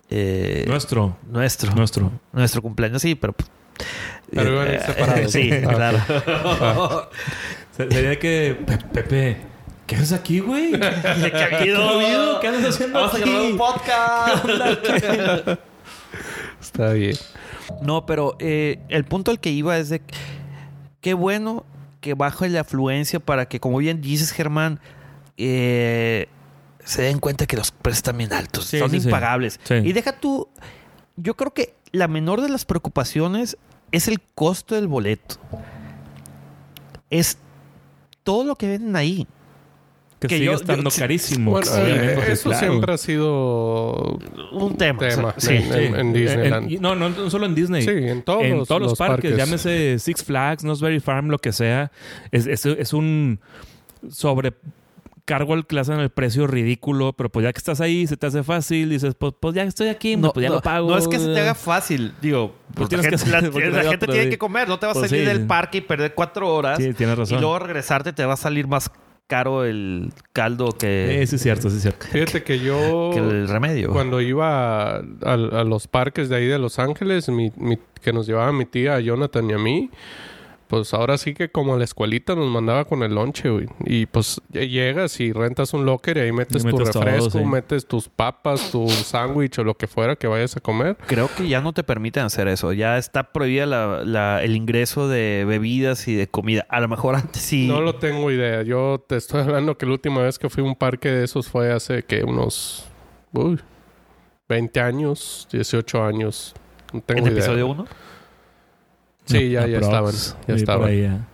Eh, 0.09 0.64
Nuestro. 0.66 1.16
nuestro. 1.28 1.73
Nuestro. 1.75 2.11
Nuestro 2.33 2.62
cumpleaños, 2.62 3.02
sí, 3.02 3.14
pero. 3.14 3.33
pues, 3.33 3.49
Pero 4.33 4.61
a 4.61 4.66
eh, 4.66 4.80
separados. 4.85 5.33
sí, 5.33 5.50
Ah, 5.52 5.75
claro. 5.75 5.99
Se- 7.76 7.90
Sería 7.90 8.19
que... 8.19 8.59
Pe- 8.66 8.78
Pepe, 8.92 9.37
¿qué 9.87 9.97
haces 9.97 10.12
aquí, 10.12 10.40
güey? 10.40 10.73
¿Qué, 10.73 10.83
ha 10.83 11.59
habido? 11.59 11.88
ha 11.88 11.92
habido? 11.95 12.40
¿Qué 12.40 12.49
andas 12.49 12.75
haciendo 12.75 12.99
Vamos 12.99 13.14
a 13.14 13.19
aquí? 13.19 13.30
grabar 13.30 13.50
un 13.52 13.59
podcast. 13.59 14.45
Está 16.61 16.92
bien. 16.92 17.16
No, 17.83 18.04
pero 18.07 18.37
eh, 18.40 18.80
el 18.88 19.04
punto 19.04 19.30
al 19.30 19.40
que 19.40 19.50
iba 19.50 19.78
es 19.78 19.88
de 19.88 20.00
que- 20.00 20.14
qué 21.00 21.14
bueno 21.14 21.64
que 22.00 22.14
baje 22.14 22.49
la 22.49 22.61
afluencia 22.62 23.21
para 23.21 23.47
que, 23.47 23.61
como 23.61 23.78
bien 23.78 24.00
dices, 24.00 24.33
Germán, 24.33 24.80
eh, 25.40 26.28
se 26.85 27.02
den 27.02 27.18
cuenta 27.18 27.47
que 27.47 27.56
los 27.56 27.70
precios 27.73 27.99
están 27.99 28.18
bien 28.18 28.32
altos, 28.32 28.66
Sí, 28.66 28.78
son 28.78 28.90
sí, 28.90 29.00
sí. 29.00 29.06
impagables. 29.09 29.59
Sí. 29.64 29.75
Y 29.75 29.92
deja 29.92 30.12
tú, 30.18 30.49
yo 31.16 31.35
creo 31.37 31.52
que 31.52 31.75
la 31.92 32.09
menor 32.09 32.40
de 32.40 32.49
las 32.49 32.64
preocupaciones 32.64 33.56
es 33.92 34.09
el 34.09 34.20
costo 34.35 34.75
del 34.75 34.87
boleto. 34.88 35.37
Es 37.11 37.38
todo 38.23 38.44
lo 38.44 38.56
que 38.56 38.68
venden 38.68 38.97
ahí. 38.97 39.26
Que, 40.20 40.28
Que 40.28 40.35
sigue 40.35 40.47
yo- 40.47 40.52
estando 40.54 40.90
yo- 40.90 40.97
carísimo. 40.99 41.50
Bueno, 41.52 41.66
eh, 41.78 42.18
eso 42.32 42.50
claro. 42.50 42.66
siempre 42.68 42.92
ha 42.92 42.99
sido 42.99 44.18
Un 44.52 44.76
tema. 44.76 44.99
tema 45.09 45.35
Sí. 45.38 45.54
en, 45.54 45.73
en- 45.73 45.94
en 45.97 46.12
Disneyland. 46.12 46.66
En- 46.66 46.70
y 46.73 46.76
no, 46.76 46.94
no, 46.94 47.09
no 47.09 47.30
solo 47.30 47.47
en 47.47 47.54
Disney. 47.54 47.82
sí, 47.82 47.88
en 47.90 48.23
todos, 48.23 48.42
en 48.44 48.59
los, 48.59 48.68
todos 48.68 48.82
los, 48.82 48.90
los 48.92 48.99
parques, 48.99 49.35
llámese 49.35 49.99
Six 49.99 50.23
Flags, 50.23 50.62
Nosberry 50.62 51.00
Farm, 51.00 51.28
lo 51.28 51.38
que 51.38 51.52
sea, 51.52 51.90
es, 52.32 52.47
es, 52.47 52.66
es 52.66 52.92
un 52.92 53.40
sobrecargo 55.30 55.54
al 55.54 55.66
que 55.66 55.75
le 55.76 55.80
hacen 55.80 56.00
el 56.00 56.10
precio 56.10 56.46
ridículo, 56.46 57.12
pero 57.12 57.28
pues 57.30 57.44
ya 57.44 57.52
que 57.52 57.58
estás 57.58 57.80
ahí, 57.80 58.06
se 58.06 58.16
te 58.16 58.26
hace 58.26 58.42
fácil, 58.42 58.90
dices, 58.90 59.14
pues, 59.14 59.32
pues 59.38 59.54
ya 59.54 59.62
estoy 59.62 59.88
aquí, 59.88 60.16
No, 60.16 60.32
pues 60.32 60.42
ya 60.42 60.49
no, 60.49 60.56
lo 60.56 60.60
pago. 60.62 60.90
no 60.90 60.99
es 60.99 61.06
que 61.08 61.18
se 61.18 61.32
te 61.32 61.40
haga 61.40 61.54
fácil, 61.54 62.12
digo, 62.20 62.54
pues 62.75 62.88
tienes 62.88 63.06
la 63.06 63.10
que 63.10 63.18
gente, 63.18 63.30
hacer- 63.37 63.44
la- 63.44 63.50
porque 63.52 63.66
la 63.70 63.72
no 63.75 63.78
hay 63.82 63.88
gente 63.88 64.04
otro, 64.04 64.12
tiene 64.12 64.25
sí. 64.26 64.30
que 64.30 64.38
comer, 64.38 64.68
no 64.68 64.78
te 64.78 64.87
vas 64.87 64.96
a 64.96 65.00
Pues 65.00 65.10
salir 65.10 65.25
sí. 65.28 65.32
del 65.32 65.46
parque 65.46 65.78
y 65.78 65.80
perder 65.82 66.14
cuatro 66.14 66.52
horas 66.54 66.78
Sí, 66.78 66.92
tienes 66.94 67.16
razón. 67.16 67.38
y 67.38 67.40
luego 67.40 67.58
regresarte 67.60 68.12
te 68.12 68.25
va 68.25 68.34
a 68.34 68.37
salir 68.37 68.66
más 68.66 68.90
caro 69.28 69.64
el 69.64 70.12
caldo 70.32 70.72
que, 70.72 71.22
Eh, 71.22 71.26
sí, 71.28 71.37
es 71.37 71.42
cierto, 71.42 71.70
sí, 71.70 71.76
es 71.76 71.82
cierto. 71.82 72.06
Fíjate 72.10 72.42
que 72.42 72.58
yo... 72.58 73.10
que 73.14 73.20
el 73.20 73.46
remedio. 73.49 73.92
Cuando 73.92 74.20
iba 74.20 74.96
a, 74.96 74.96
a- 74.96 75.32
a 75.32 75.64
los 75.64 75.87
parques 75.87 76.28
de 76.28 76.37
ahí 76.37 76.46
de 76.46 76.58
Los 76.58 76.80
Ángeles, 76.80 77.28
mi- 77.28 77.52
mi- 77.56 77.78
que 78.02 78.12
nos 78.12 78.26
llevaba 78.26 78.50
mi 78.52 78.64
tía 78.66 78.99
Jonathan 78.99 79.49
y 79.49 79.52
a 79.52 79.58
mí, 79.58 79.90
pues 80.71 80.95
ahora 80.95 81.19
sí 81.19 81.35
que 81.35 81.50
como 81.50 81.75
a 81.75 81.79
la 81.79 81.83
escuelita 81.85 82.37
nos 82.37 82.49
mandaba 82.49 82.85
con 82.85 83.03
el 83.03 83.12
lonche, 83.15 83.50
güey. 83.50 83.67
Y 83.85 84.07
pues 84.07 84.41
llegas 84.53 85.19
y 85.19 85.33
rentas 85.33 85.75
un 85.75 85.85
locker 85.85 86.17
y 86.17 86.21
ahí 86.21 86.33
metes, 86.33 86.62
Y 86.62 86.67
metes 86.67 86.85
tu 86.87 86.93
todo, 86.93 87.03
refresco, 87.05 87.39
sí. 87.41 87.45
metes 87.45 87.87
tus 87.87 88.09
papas, 88.09 88.71
tu 88.71 88.89
sándwich 88.89 89.59
o 89.59 89.65
lo 89.65 89.75
que 89.77 89.89
fuera 89.89 90.15
que 90.15 90.29
vayas 90.29 90.57
a 90.57 90.61
comer. 90.61 90.97
Creo 91.07 91.29
que 91.37 91.49
ya 91.49 91.61
no 91.61 91.73
te 91.73 91.83
permiten 91.83 92.23
hacer 92.23 92.47
eso. 92.47 92.73
Ya 92.73 92.97
está 92.99 93.33
prohibida 93.33 93.67
la- 93.67 94.05
la- 94.05 94.43
el 94.45 94.55
ingreso 94.55 95.09
de 95.09 95.45
bebidas 95.47 96.07
y 96.07 96.15
de 96.15 96.29
comida. 96.29 96.65
A 96.69 96.79
lo 96.81 96.87
mejor 96.87 97.17
antes 97.17 97.43
sí. 97.43 97.67
No 97.67 97.81
lo 97.81 97.97
tengo 97.97 98.31
idea. 98.31 98.62
Yo 98.62 99.05
te 99.07 99.17
estoy 99.17 99.41
hablando 99.41 99.77
que 99.77 99.87
la 99.87 99.93
última 99.93 100.23
vez 100.23 100.39
que 100.39 100.49
fui 100.49 100.62
a 100.62 100.67
un 100.67 100.77
parque 100.77 101.09
de 101.11 101.25
esos 101.25 101.49
fue 101.49 101.73
hace 101.73 102.05
que 102.05 102.23
unos 102.23 102.87
uy, 103.33 103.59
20 104.49 104.81
años, 104.81 105.49
18 105.53 106.05
años. 106.05 106.55
No 106.93 107.00
tengo 107.00 107.21
en 107.21 107.27
idea. 107.33 107.39
episodio 107.39 107.67
1. 107.69 107.87
Sí, 109.38 109.50
ya, 109.50 109.66
ya 109.66 109.78
estaban. 109.78 110.14
Ya 110.46 110.54
estaban. 110.54 110.88
ahí 110.88 111.02
ya. 111.02 111.26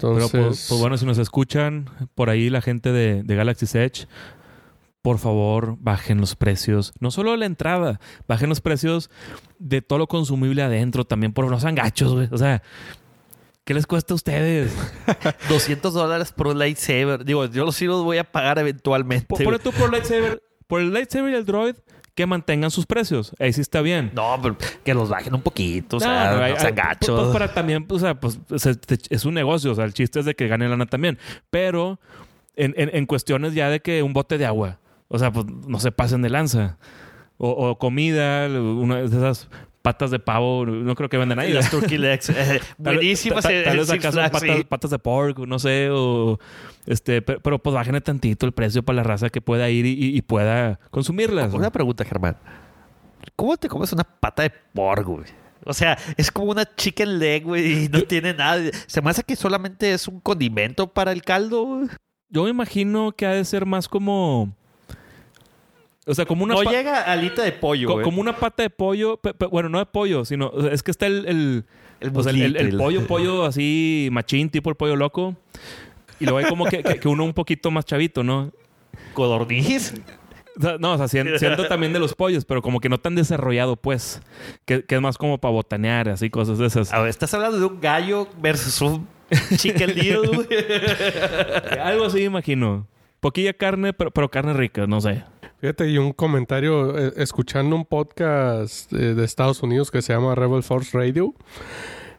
Pero 0.00 0.12
Entonces, 0.12 0.30
pues, 0.30 0.66
pues, 0.68 0.80
bueno, 0.80 0.96
si 0.96 1.06
nos 1.06 1.18
escuchan 1.18 1.90
por 2.14 2.30
ahí 2.30 2.50
la 2.50 2.60
gente 2.62 2.92
de, 2.92 3.22
de 3.24 3.34
Galaxy's 3.34 3.74
Edge, 3.74 4.06
por 5.02 5.18
favor, 5.18 5.76
bajen 5.80 6.20
los 6.20 6.36
precios. 6.36 6.92
No 7.00 7.10
solo 7.10 7.36
la 7.36 7.46
entrada, 7.46 8.00
bajen 8.26 8.48
los 8.48 8.60
precios 8.60 9.10
de 9.58 9.80
todo 9.82 9.98
lo 9.98 10.06
consumible 10.06 10.62
adentro 10.62 11.04
también, 11.04 11.32
por 11.32 11.50
no 11.50 11.58
sean 11.58 11.74
gachos, 11.74 12.12
güey. 12.12 12.28
O 12.30 12.38
sea, 12.38 12.62
¿qué 13.64 13.74
les 13.74 13.86
cuesta 13.86 14.14
a 14.14 14.16
ustedes? 14.16 14.72
200 15.48 15.94
dólares 15.94 16.32
por 16.32 16.48
un 16.48 16.58
lightsaber. 16.58 17.24
Digo, 17.24 17.46
yo 17.46 17.70
sí 17.72 17.86
los 17.86 18.04
voy 18.04 18.18
a 18.18 18.24
pagar 18.24 18.58
eventualmente. 18.58 19.26
Por 19.26 19.58
tú 19.58 19.72
por 19.72 19.90
lightsaber, 19.90 20.42
por 20.66 20.80
el 20.80 20.92
lightsaber 20.92 21.32
y 21.32 21.36
el 21.36 21.46
droid, 21.46 21.76
que 22.18 22.26
mantengan 22.26 22.72
sus 22.72 22.84
precios. 22.84 23.32
Ahí 23.38 23.52
sí 23.52 23.60
está 23.60 23.80
bien. 23.80 24.10
No, 24.12 24.36
pero 24.42 24.56
que 24.84 24.92
los 24.92 25.08
bajen 25.08 25.32
un 25.36 25.40
poquito. 25.40 25.98
O 25.98 26.00
sea, 26.00 26.32
No, 26.34 26.42
hay- 26.42 26.52
gachos. 26.74 27.20
Pues 27.20 27.32
para 27.32 27.54
también, 27.54 27.86
o 27.88 27.98
sea, 28.00 28.18
pues 28.18 28.40
es 29.08 29.24
un 29.24 29.34
negocio. 29.34 29.70
O 29.70 29.74
sea, 29.76 29.84
el 29.84 29.94
chiste 29.94 30.18
es 30.18 30.24
de 30.26 30.34
que 30.34 30.48
gane 30.48 30.68
lana 30.68 30.86
también. 30.86 31.16
Pero 31.48 32.00
en, 32.56 32.74
en- 32.76 32.90
en 32.92 33.06
cuestiones 33.06 33.54
ya 33.54 33.70
de 33.70 33.78
que 33.78 34.02
un 34.02 34.12
bote 34.14 34.36
de 34.36 34.46
agua. 34.46 34.80
O 35.06 35.16
sea, 35.20 35.30
pues 35.30 35.46
no 35.46 35.78
se 35.78 35.92
pasen 35.92 36.20
de 36.22 36.28
lanza. 36.30 36.76
O, 37.36 37.50
o 37.50 37.78
comida, 37.78 38.48
una 38.48 38.96
de 38.96 39.04
esas 39.04 39.48
patas 39.82 40.10
de 40.10 40.18
pavo. 40.18 40.66
No 40.66 40.94
creo 40.94 41.08
que 41.08 41.16
vendan 41.18 41.38
ahí. 41.38 41.52
Las 41.52 41.70
turkey 41.70 41.98
legs. 41.98 42.30
eh, 42.30 42.60
buenísimas. 42.78 43.42
tal- 43.44 43.52
en- 43.54 43.64
Tal 43.64 43.76
vez 43.78 43.86
son 43.86 44.00
Flags, 44.00 44.30
patas, 44.30 44.40
sí. 44.42 44.64
patas 44.68 44.90
de 44.90 44.98
pork, 44.98 45.38
no 45.40 45.58
sé, 45.58 45.88
o 45.90 46.38
este, 46.86 47.22
pero, 47.22 47.40
pero 47.40 47.58
pues 47.58 47.74
bajen 47.74 48.00
tantito 48.00 48.46
el 48.46 48.52
precio 48.52 48.82
para 48.82 48.96
la 48.96 49.02
raza 49.02 49.28
que 49.30 49.40
pueda 49.40 49.68
ir 49.70 49.86
y, 49.86 50.20
pueda 50.22 50.78
consumirlas. 50.90 51.52
Una 51.54 51.70
pregunta, 51.70 52.04
Germán. 52.04 52.36
¿Cómo 53.36 53.56
te 53.56 53.68
comes 53.68 53.92
una 53.92 54.04
pata 54.04 54.42
de 54.42 54.50
porco, 54.72 55.12
güey? 55.16 55.26
O 55.64 55.72
sea, 55.74 55.98
es 56.16 56.30
como 56.30 56.50
una 56.52 56.64
chicken 56.76 57.18
leg, 57.18 57.44
güey, 57.44 57.84
y 57.84 57.88
no 57.88 58.00
tiene 58.02 58.32
nada. 58.32 58.62
Se 58.86 59.02
me 59.02 59.10
hace 59.10 59.22
que 59.22 59.36
solamente 59.36 59.92
es 59.92 60.08
un 60.08 60.20
condimento 60.20 60.86
para 60.86 61.12
el 61.12 61.22
caldo, 61.22 61.64
güey. 61.64 61.88
Yo 62.30 62.44
me 62.44 62.50
imagino 62.50 63.12
que 63.12 63.26
ha 63.26 63.32
de 63.32 63.44
ser 63.44 63.66
más 63.66 63.88
como. 63.88 64.54
O 66.08 66.14
sea, 66.14 66.24
como 66.26 66.42
una 66.44 66.54
no 66.54 66.62
llega 66.62 67.02
alita 67.02 67.42
de 67.42 67.52
pollo, 67.52 67.86
co- 67.86 67.92
güey. 67.94 68.04
como 68.04 68.20
una 68.20 68.34
pata 68.36 68.62
de 68.64 68.70
pollo. 68.70 69.20
bueno, 69.50 69.68
no 69.68 69.78
de 69.78 69.86
pollo, 69.86 70.24
sino. 70.24 70.48
o 70.48 70.62
sea, 70.62 70.72
es 70.72 70.82
que 70.82 70.90
está 70.90 71.06
el. 71.06 71.64
el, 72.00 72.76
pollo, 72.76 73.06
pollo 73.06 73.44
así 73.46 74.08
machín, 74.10 74.50
tipo 74.50 74.70
el 74.70 74.76
pollo 74.76 74.96
loco. 74.96 75.36
Y 76.20 76.24
luego 76.24 76.38
hay 76.38 76.46
como 76.46 76.64
que, 76.66 76.82
que- 76.82 76.98
que 76.98 77.08
uno 77.08 77.24
un 77.24 77.32
poquito 77.34 77.70
más 77.70 77.84
chavito, 77.84 78.24
¿no? 78.24 78.50
Codorniz. 79.14 79.94
No, 80.80 80.94
o 80.94 80.96
sea, 80.98 81.06
sien- 81.06 81.38
siendo 81.38 81.68
también 81.68 81.92
de 81.92 82.00
los 82.00 82.14
pollos, 82.14 82.44
pero 82.44 82.62
como 82.62 82.80
que 82.80 82.88
no 82.88 82.98
tan 82.98 83.14
desarrollado, 83.14 83.76
pues. 83.76 84.20
Que, 84.64 84.82
que 84.84 84.96
es 84.96 85.00
más 85.00 85.16
como 85.16 85.38
para 85.38 85.52
botanear, 85.52 86.08
así, 86.08 86.30
cosas 86.30 86.58
de 86.58 86.66
esas. 86.66 86.92
A 86.92 86.98
ver, 87.00 87.10
estás 87.10 87.32
hablando 87.34 87.60
de 87.60 87.66
un 87.66 87.80
gallo 87.80 88.26
versus 88.40 88.80
un 88.80 89.06
chicken 89.56 89.94
little. 89.94 90.48
Algo 91.82 92.06
así, 92.06 92.24
imagino. 92.24 92.86
Poquilla 93.20 93.52
carne, 93.52 93.92
pero, 93.92 94.10
pero 94.10 94.28
carne 94.30 94.52
rica, 94.52 94.86
no 94.88 95.00
sé. 95.00 95.22
Fíjate, 95.60 95.88
y 95.88 95.98
un 95.98 96.12
comentario, 96.12 96.96
eh, 96.96 97.12
escuchando 97.16 97.74
un 97.74 97.84
podcast 97.84 98.92
eh, 98.92 99.14
de 99.14 99.24
Estados 99.24 99.62
Unidos 99.62 99.90
que 99.90 100.02
se 100.02 100.12
llama 100.12 100.34
Rebel 100.36 100.62
Force 100.62 100.96
Radio, 100.96 101.34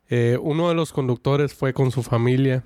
eh, 0.09 0.37
uno 0.41 0.67
de 0.67 0.75
los 0.75 0.91
conductores 0.91 1.53
fue 1.53 1.73
con 1.73 1.91
su 1.91 2.03
familia. 2.03 2.63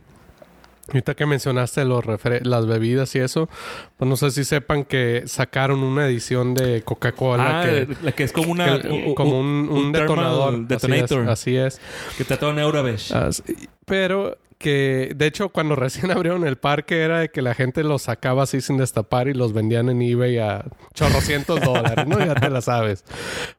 Ahorita 0.87 1.13
que 1.15 1.25
mencionaste 1.25 1.85
los 1.85 2.03
las 2.41 2.65
bebidas 2.67 3.15
y 3.15 3.19
eso, 3.19 3.47
pues 3.95 4.09
no 4.09 4.17
sé 4.17 4.31
si 4.31 4.43
sepan 4.43 4.83
que 4.83 5.23
sacaron 5.27 5.81
una 5.81 6.05
edición 6.07 6.53
de 6.55 6.81
Coca-Cola 6.81 7.61
ah, 7.61 7.63
que, 7.65 7.87
la 8.01 8.11
que 8.11 8.23
es 8.23 8.33
como 8.33 8.51
una... 8.51 8.81
que- 8.81 9.13
como 9.15 9.39
un, 9.39 9.69
un 9.71 9.93
thermal 9.93 10.07
detonador. 10.17 10.67
detonator. 10.67 11.29
Así 11.29 11.55
es. 11.55 11.79
Que 12.17 12.25
te 12.25 12.45
un 12.45 12.59
Eurobesh. 12.59 13.13
Así 13.13 13.43
es. 13.47 13.69
Pero 13.85 14.37
que, 14.63 15.11
de 15.13 15.27
hecho, 15.27 15.49
cuando 15.49 15.75
recién 15.75 16.09
abrieron 16.09 16.47
el 16.47 16.55
parque 16.55 17.01
era 17.01 17.19
de 17.19 17.29
que 17.29 17.41
la 17.41 17.53
gente 17.53 17.83
los 17.83 18.03
sacaba 18.03 18.43
así 18.43 18.61
sin 18.61 18.77
destapar 18.77 19.27
y 19.27 19.33
los 19.33 19.51
vendían 19.51 19.89
en 19.89 20.01
eBay 20.01 20.39
a 20.39 20.65
chorrocientos 20.93 21.59
dólares, 21.65 22.07
¿no? 22.07 22.17
Ya 22.17 22.33
te 22.33 22.49
la 22.49 22.61
sabes. 22.61 23.03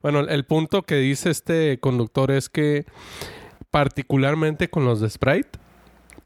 Bueno, 0.03 0.21
el 0.21 0.45
punto 0.45 0.83
que 0.83 0.97
dice 0.97 1.31
este 1.31 1.79
conductor 1.79 2.31
es 2.31 2.49
que 2.49 2.87
particularmente 3.71 4.71
con 4.71 4.87
los 4.87 5.01
de 5.01 5.11
Sprite, 5.11 5.59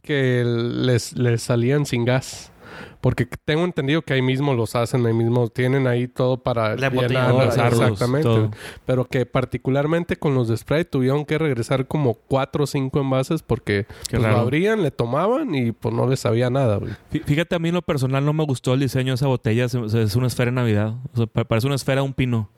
que 0.03 0.45
les, 0.45 1.15
les 1.15 1.43
salían 1.43 1.85
sin 1.85 2.05
gas. 2.05 2.53
Porque 3.01 3.27
tengo 3.45 3.65
entendido 3.65 4.03
que 4.03 4.15
ahí 4.15 4.23
mismo 4.23 4.55
los 4.55 4.75
hacen, 4.75 5.07
ahí 5.07 5.13
mismo 5.13 5.49
tienen 5.49 5.87
ahí 5.87 6.09
todo 6.09 6.37
para 6.39 6.71
La 6.71 6.89
llenar, 6.89 6.93
embotelladora, 6.93 7.45
Los 7.47 7.59
árboles, 7.59 7.89
exactamente. 7.93 8.29
todo. 8.29 8.51
Pero 8.87 9.05
que 9.05 9.27
particularmente 9.27 10.17
con 10.17 10.35
los 10.35 10.49
de 10.49 10.57
spray 10.57 10.85
tuvieron 10.85 11.25
que 11.25 11.39
regresar 11.39 11.87
como 11.87 12.15
cuatro 12.15 12.65
o 12.65 12.67
cinco 12.67 13.01
envases 13.01 13.43
porque 13.43 13.87
pues, 14.11 14.23
lo 14.23 14.29
abrían, 14.29 14.83
le 14.83 14.91
tomaban 14.91 15.55
y 15.55 15.73
pues 15.73 15.95
no 15.95 16.07
les 16.09 16.21
sabía 16.21 16.51
nada, 16.51 16.77
güey. 16.79 16.93
Fí- 17.13 17.23
Fíjate, 17.25 17.55
a 17.55 17.59
mí 17.59 17.69
en 17.69 17.75
lo 17.77 17.83
personal 17.83 18.25
no 18.25 18.33
me 18.33 18.45
gustó 18.45 18.75
el 18.75 18.81
diseño 18.81 19.13
de 19.13 19.17
esa 19.17 19.27
botella. 19.27 19.65
Es 19.67 19.75
una 20.17 20.27
esfera 20.27 20.51
de 20.51 20.55
Navidad. 20.57 20.95
O 21.15 21.17
sea, 21.17 21.27
pa- 21.27 21.45
parece 21.45 21.67
una 21.67 21.77
esfera 21.77 22.01
de 22.01 22.07
un 22.07 22.15
pino. 22.15 22.51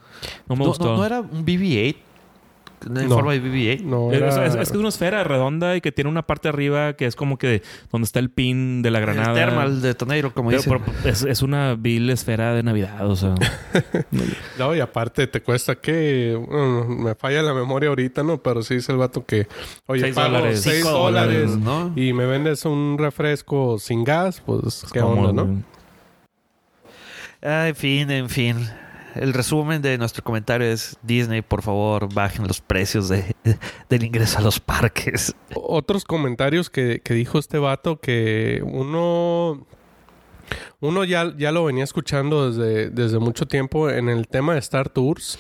No 0.49 0.57
me 0.57 0.65
No, 0.65 0.69
gustó. 0.71 0.85
no, 0.87 0.97
no 0.97 1.05
era 1.07 1.21
un 1.21 1.45
BB-8. 1.45 1.97
En 2.87 3.09
No. 3.09 3.15
forma 3.15 3.33
de 3.33 3.43
BB-8. 3.43 3.83
No 3.83 4.11
Es, 4.11 4.17
era... 4.19 4.29
es- 4.47 4.55
es 4.55 4.69
que 4.71 4.75
es 4.75 4.81
una 4.81 4.89
esfera 4.89 5.23
redonda 5.25 5.77
y 5.77 5.81
que 5.81 5.93
tiene 5.93 6.09
una 6.11 6.23
parte 6.27 6.49
arriba 6.49 6.95
que 6.95 7.07
es 7.07 7.15
como 7.17 7.39
que 7.39 7.63
donde 7.93 8.07
está 8.07 8.19
el 8.21 8.31
pin 8.31 8.83
de 8.83 8.91
la 8.91 9.01
granada. 9.01 9.31
El 9.31 9.35
thermal 9.35 9.83
detonator, 9.83 10.33
como 10.33 10.51
Pero- 10.51 10.63
dicen. 10.63 10.83
pero 11.03 11.13
es, 11.13 11.23
es 11.23 11.43
una 11.43 11.75
vil 11.75 12.09
esfera 12.11 12.55
de 12.55 12.63
Navidad, 12.63 13.07
o 13.09 13.17
sea. 13.17 13.35
No, 14.59 14.75
y 14.75 14.81
aparte 14.81 15.27
te 15.27 15.41
cuesta 15.43 15.75
que... 15.77 16.39
bueno, 16.49 16.85
me 16.87 17.15
falla 17.15 17.43
la 17.43 17.55
memoria 17.55 17.89
ahorita, 17.89 18.23
¿no? 18.23 18.39
Pero 18.43 18.63
sí 18.63 18.75
dice 18.75 18.93
el 18.93 18.99
vato 18.99 19.25
que... 19.25 19.47
Oye, 19.87 20.03
Seis 20.03 20.15
pago 20.15 20.35
dólares. 20.37 20.61
seis 20.63 20.77
Cinco 20.77 20.91
dólares 20.91 21.51
¿no? 21.57 21.93
y 21.97 22.13
me 22.13 22.27
vendes 22.27 22.65
un 22.65 22.97
refresco 22.99 23.79
sin 23.79 24.05
gas, 24.05 24.41
pues 24.45 24.85
qué 24.93 25.01
como- 25.01 25.23
onda, 25.29 25.45
¿no? 25.45 25.63
Ah, 27.43 27.69
en 27.69 27.75
fin, 27.75 28.11
en 28.11 28.29
fin. 28.29 28.57
El 29.15 29.33
resumen 29.35 29.83
de 29.83 29.99
nuestro 29.99 30.23
comentario 30.23 30.67
es 30.67 30.97
Disney, 31.03 31.43
por 31.43 31.63
favor, 31.63 32.13
bajen 32.13 32.47
los 32.47 32.61
precios 32.61 33.09
de, 33.09 33.35
del 33.89 34.05
ingreso 34.05 34.39
a 34.39 34.43
los 34.43 34.61
parques. 34.61 35.35
Otros 35.55 36.05
comentarios 36.05 36.71
que, 36.71 37.01
que 37.03 37.15
dijo 37.15 37.39
este 37.39 37.59
vato 37.59 37.99
que 38.01 38.61
uno... 38.65 39.67
Uno 40.81 41.05
ya, 41.05 41.33
ya 41.37 41.53
lo 41.53 41.65
venía 41.65 41.85
escuchando 41.85 42.51
desde, 42.51 42.91
desde 42.91 43.19
mucho 43.21 43.47
tiempo 43.47 43.89
en 43.91 44.09
el 44.09 44.27
tema 44.27 44.55
de 44.55 44.59
Star 44.59 44.89
Tours, 44.89 45.39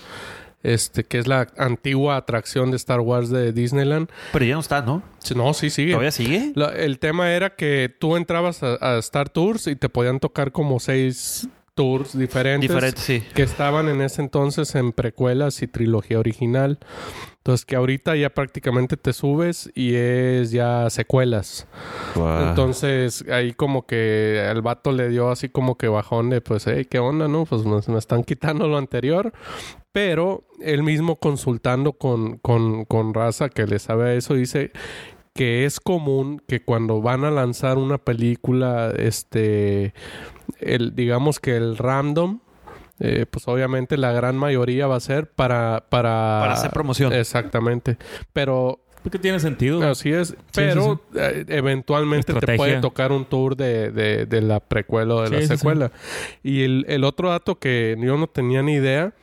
este, 0.62 1.02
que 1.02 1.18
es 1.18 1.26
la 1.26 1.48
antigua 1.56 2.16
atracción 2.16 2.70
de 2.70 2.76
Star 2.76 3.00
Wars 3.00 3.28
de 3.30 3.52
Disneyland. 3.52 4.08
Pero 4.32 4.44
ya 4.44 4.54
no 4.54 4.60
está, 4.60 4.82
¿no? 4.82 5.02
No, 5.34 5.52
sí 5.54 5.70
sigue. 5.70 5.92
¿Todavía 5.92 6.12
sigue? 6.12 6.52
La- 6.54 6.68
el 6.68 6.98
tema 7.00 7.32
era 7.32 7.56
que 7.56 7.92
tú 7.98 8.16
entrabas 8.16 8.62
a, 8.62 8.74
a 8.80 8.98
Star 8.98 9.30
Tours 9.30 9.66
y 9.66 9.74
te 9.74 9.88
podían 9.88 10.20
tocar 10.20 10.52
como 10.52 10.78
seis 10.78 11.48
tours 11.74 12.16
diferentes. 12.16 12.68
Diferente, 12.68 13.00
sí. 13.00 13.22
Que 13.34 13.42
estaban 13.42 13.88
en 13.88 14.00
ese 14.00 14.22
entonces 14.22 14.74
en 14.74 14.92
precuelas 14.92 15.62
y 15.62 15.66
trilogía 15.66 16.18
original. 16.18 16.78
Entonces 17.38 17.64
que 17.64 17.76
ahorita 17.76 18.16
ya 18.16 18.30
prácticamente 18.30 18.98
te 18.98 19.14
subes 19.14 19.70
y 19.74 19.94
es 19.94 20.50
ya 20.50 20.90
secuelas. 20.90 21.66
Entonces 22.14 23.24
ahí 23.30 23.54
como 23.54 23.86
que 23.86 24.46
el 24.50 24.60
vato 24.60 24.92
le 24.92 25.08
dio 25.08 25.30
así 25.30 25.48
como 25.48 25.78
que 25.78 25.88
bajón 25.88 26.28
de 26.28 26.42
pues, 26.42 26.66
hey, 26.66 26.86
¿qué 26.88 26.98
onda, 26.98 27.28
no? 27.28 27.46
Pues 27.46 27.64
me, 27.64 27.80
me 27.86 27.98
están 27.98 28.24
quitando 28.24 28.68
lo 28.68 28.76
anterior. 28.76 29.32
Pero 29.92 30.44
él 30.60 30.82
mismo 30.82 31.16
consultando 31.16 31.94
con, 31.94 32.36
con, 32.38 32.84
con 32.84 33.14
raza 33.14 33.48
que 33.48 33.66
le 33.66 33.78
sabe 33.78 34.10
a 34.10 34.14
eso, 34.14 34.34
dice 34.34 34.70
que 35.34 35.64
es 35.64 35.80
común 35.80 36.42
que 36.46 36.62
cuando 36.62 37.00
van 37.00 37.24
a 37.24 37.30
lanzar 37.30 37.78
una 37.78 37.98
película, 37.98 38.92
este, 38.96 39.94
el, 40.62 40.94
digamos 40.94 41.40
que 41.40 41.56
el 41.56 41.76
random, 41.76 42.40
eh, 42.98 43.26
pues 43.30 43.48
obviamente 43.48 43.96
la 43.96 44.12
gran 44.12 44.36
mayoría 44.36 44.86
va 44.86 44.96
a 44.96 45.00
ser 45.00 45.30
para... 45.30 45.84
Para, 45.88 46.38
Para 46.40 46.52
hacer 46.52 46.70
promoción. 46.70 47.12
Exactamente. 47.12 47.96
Pero 48.32 48.80
Porque 49.02 49.18
tiene 49.18 49.40
sentido. 49.40 49.82
Así 49.88 50.12
es, 50.12 50.36
pero 50.54 51.00
eh, 51.14 51.44
eventualmente 51.48 52.34
te 52.34 52.56
puede 52.56 52.80
tocar 52.80 53.12
un 53.12 53.24
tour 53.24 53.56
de, 53.56 53.90
de, 53.90 54.26
de 54.26 54.40
la 54.42 54.60
precuela 54.60 55.14
o 55.14 55.20
de 55.22 55.28
Sí, 55.28 55.34
la 55.34 55.40
sí, 55.40 55.46
secuela. 55.56 55.92
Y 56.42 56.62
el, 56.64 56.84
el 56.88 57.04
otro 57.04 57.30
dato 57.30 57.58
que 57.58 57.96
yo 57.98 58.18
no 58.18 58.26
tenía 58.26 58.62
ni 58.62 58.74
idea, 58.74 59.14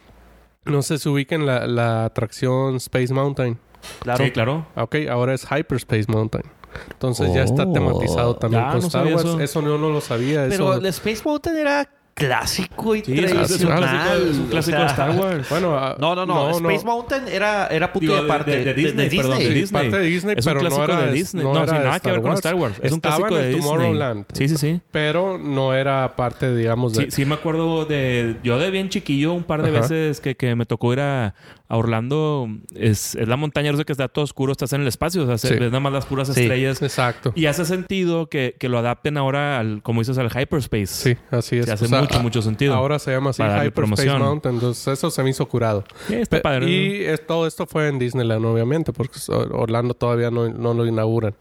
no 0.65 0.81
sé 0.81 0.97
si 0.97 1.07
ubiquen 1.07 1.45
la, 1.45 1.67
la 1.67 2.05
atracción 2.05 2.77
Space 2.77 3.13
Mountain. 3.13 3.59
Claro. 4.01 4.25
Sí, 4.25 4.31
claro. 4.31 4.65
Ah, 4.75 4.83
Ok, 4.83 4.95
ahora 5.09 5.33
es 5.35 5.45
Hyperspace 5.49 6.05
Mountain. 6.07 6.43
Entonces 6.91 7.33
ya 7.33 7.43
está 7.43 7.63
Oh. 7.63 7.71
tematizado 7.73 8.35
también 8.35 8.63
Ah, 8.63 8.71
con 8.71 8.81
no 8.81 8.87
Star 8.87 9.05
Wars. 9.07 9.21
eso. 9.23 9.39
Eso. 9.39 9.61
yo 9.61 9.77
no 9.77 9.89
lo 9.89 10.01
sabía. 10.01 10.45
Pero 10.49 10.73
eso... 10.73 10.73
el 10.75 10.85
Space 10.87 11.21
Mountain 11.25 11.57
era 11.57 11.87
clásico 12.17 12.95
y 12.95 13.03
Sí, 13.03 13.13
es, 13.13 13.19
es 13.25 13.31
un 13.31 13.37
tradicional. 13.37 13.77
clásico, 13.79 14.15
es 14.31 14.37
un 14.37 14.45
o 14.45 14.49
clásico 14.49 14.77
sea, 14.77 14.79
de 14.79 14.85
Star 14.91 15.11
Wars. 15.11 15.47
Bueno, 15.49 15.77
ah, 15.77 15.95
No, 15.99 16.15
no, 16.15 16.25
no. 16.25 16.49
Space 16.51 16.83
Mountain 16.85 17.27
era, 17.27 17.67
era 17.67 17.93
punto 17.93 18.01
Digo, 18.01 18.15
de 18.15 18.21
de- 18.21 18.27
aparte. 18.27 18.51
de- 18.51 18.63
de 18.65 18.73
Disney, 18.73 19.09
perdón, 19.09 19.39
de 19.39 19.45
Sí, 19.47 19.53
Disney. 19.53 19.83
parte 19.83 19.97
de 19.99 20.05
Disney, 20.05 20.35
Es 20.37 20.45
un 20.45 20.49
pero 20.53 20.61
no 20.63 20.67
clásico 20.69 20.83
era 20.83 21.05
de 21.05 21.11
Disney. 21.13 21.43
No, 21.43 21.51
era 21.51 21.67
sin 21.67 21.77
de 21.77 21.83
nada 21.83 21.99
que 21.99 22.11
ver 22.11 22.21
con. 22.21 22.33
Star 22.33 22.55
Wars. 22.55 22.75
Es 22.81 22.91
un 22.91 22.97
Estaba 22.97 23.15
clásico 23.17 23.37
en 23.37 23.41
de 23.43 23.47
Disney. 23.49 23.63
Tomorrowland. 23.63 24.25
Sí, 24.33 24.49
sí, 24.49 24.57
sí. 24.57 24.81
Pero 24.91 25.37
no 25.37 25.73
era 25.73 26.15
parte, 26.15 26.55
digamos, 26.55 26.93
de... 26.93 27.05
Sí, 27.05 27.11
sí 27.11 27.25
me 27.25 27.35
acuerdo 27.35 27.85
de... 27.85 28.37
Yo 28.43 28.57
de 28.59 28.69
bien 28.71 28.89
chiquillo 28.89 29.33
un 29.33 29.43
par 29.43 29.61
de 29.61 29.69
Ajá. 29.69 29.81
veces 29.81 30.19
que, 30.19 30.35
que 30.35 30.55
me 30.55 30.65
tocó 30.65 30.93
ir 30.93 30.99
a, 30.99 31.35
a 31.69 31.77
Orlando. 31.77 32.47
Es, 32.75 33.15
es 33.15 33.27
la 33.27 33.37
montaña 33.37 33.71
rusa 33.71 33.83
que 33.83 33.91
está 33.91 34.07
todo 34.07 34.23
oscuro, 34.25 34.51
estás 34.51 34.73
en 34.73 34.81
el 34.81 34.87
espacio. 34.87 35.23
O 35.23 35.27
sea, 35.27 35.37
se- 35.37 35.47
Sí. 35.47 35.53
ves 35.53 35.69
nada 35.71 35.79
más 35.79 35.93
las 35.93 36.05
puras 36.05 36.27
Sí. 36.27 36.41
estrellas. 36.41 36.81
Exacto. 36.81 37.31
Y 37.35 37.45
hace 37.45 37.63
sentido 37.65 38.27
que, 38.27 38.55
que 38.59 38.69
lo 38.69 38.77
adapten 38.79 39.17
ahora 39.17 39.59
al, 39.59 39.81
como 39.83 40.01
dices, 40.01 40.17
al 40.17 40.29
hyperspace. 40.29 40.87
Sí, 40.87 41.17
así 41.31 41.57
es. 41.57 41.65
Se 41.65 41.71
hace 41.71 41.85
O 41.85 41.87
sea, 41.87 41.99
mucho, 42.07 42.19
a- 42.19 42.21
mucho 42.23 42.41
sentido. 42.41 42.73
Ahora 42.75 42.99
se 42.99 43.11
llama 43.11 43.29
así 43.31 43.41
Hyperspace 43.43 43.71
promoción. 43.71 44.19
Mountain. 44.19 44.55
Entonces 44.55 44.87
eso 44.87 45.11
se 45.11 45.23
me 45.23 45.29
hizo 45.29 45.47
curado. 45.47 45.83
Está 46.09 46.41
padre. 46.41 46.69
Y 46.69 47.03
es- 47.05 47.25
todo 47.25 47.45
esto 47.47 47.65
fue 47.67 47.87
en 47.87 47.99
Disneyland, 47.99 48.45
obviamente, 48.45 48.93
porque 48.93 49.19
Or- 49.29 49.53
Orlando 49.53 49.93
todavía 49.93 50.31
no, 50.31 50.49
no 50.49 50.73
lo 50.73 50.85
inauguran. 50.85 51.35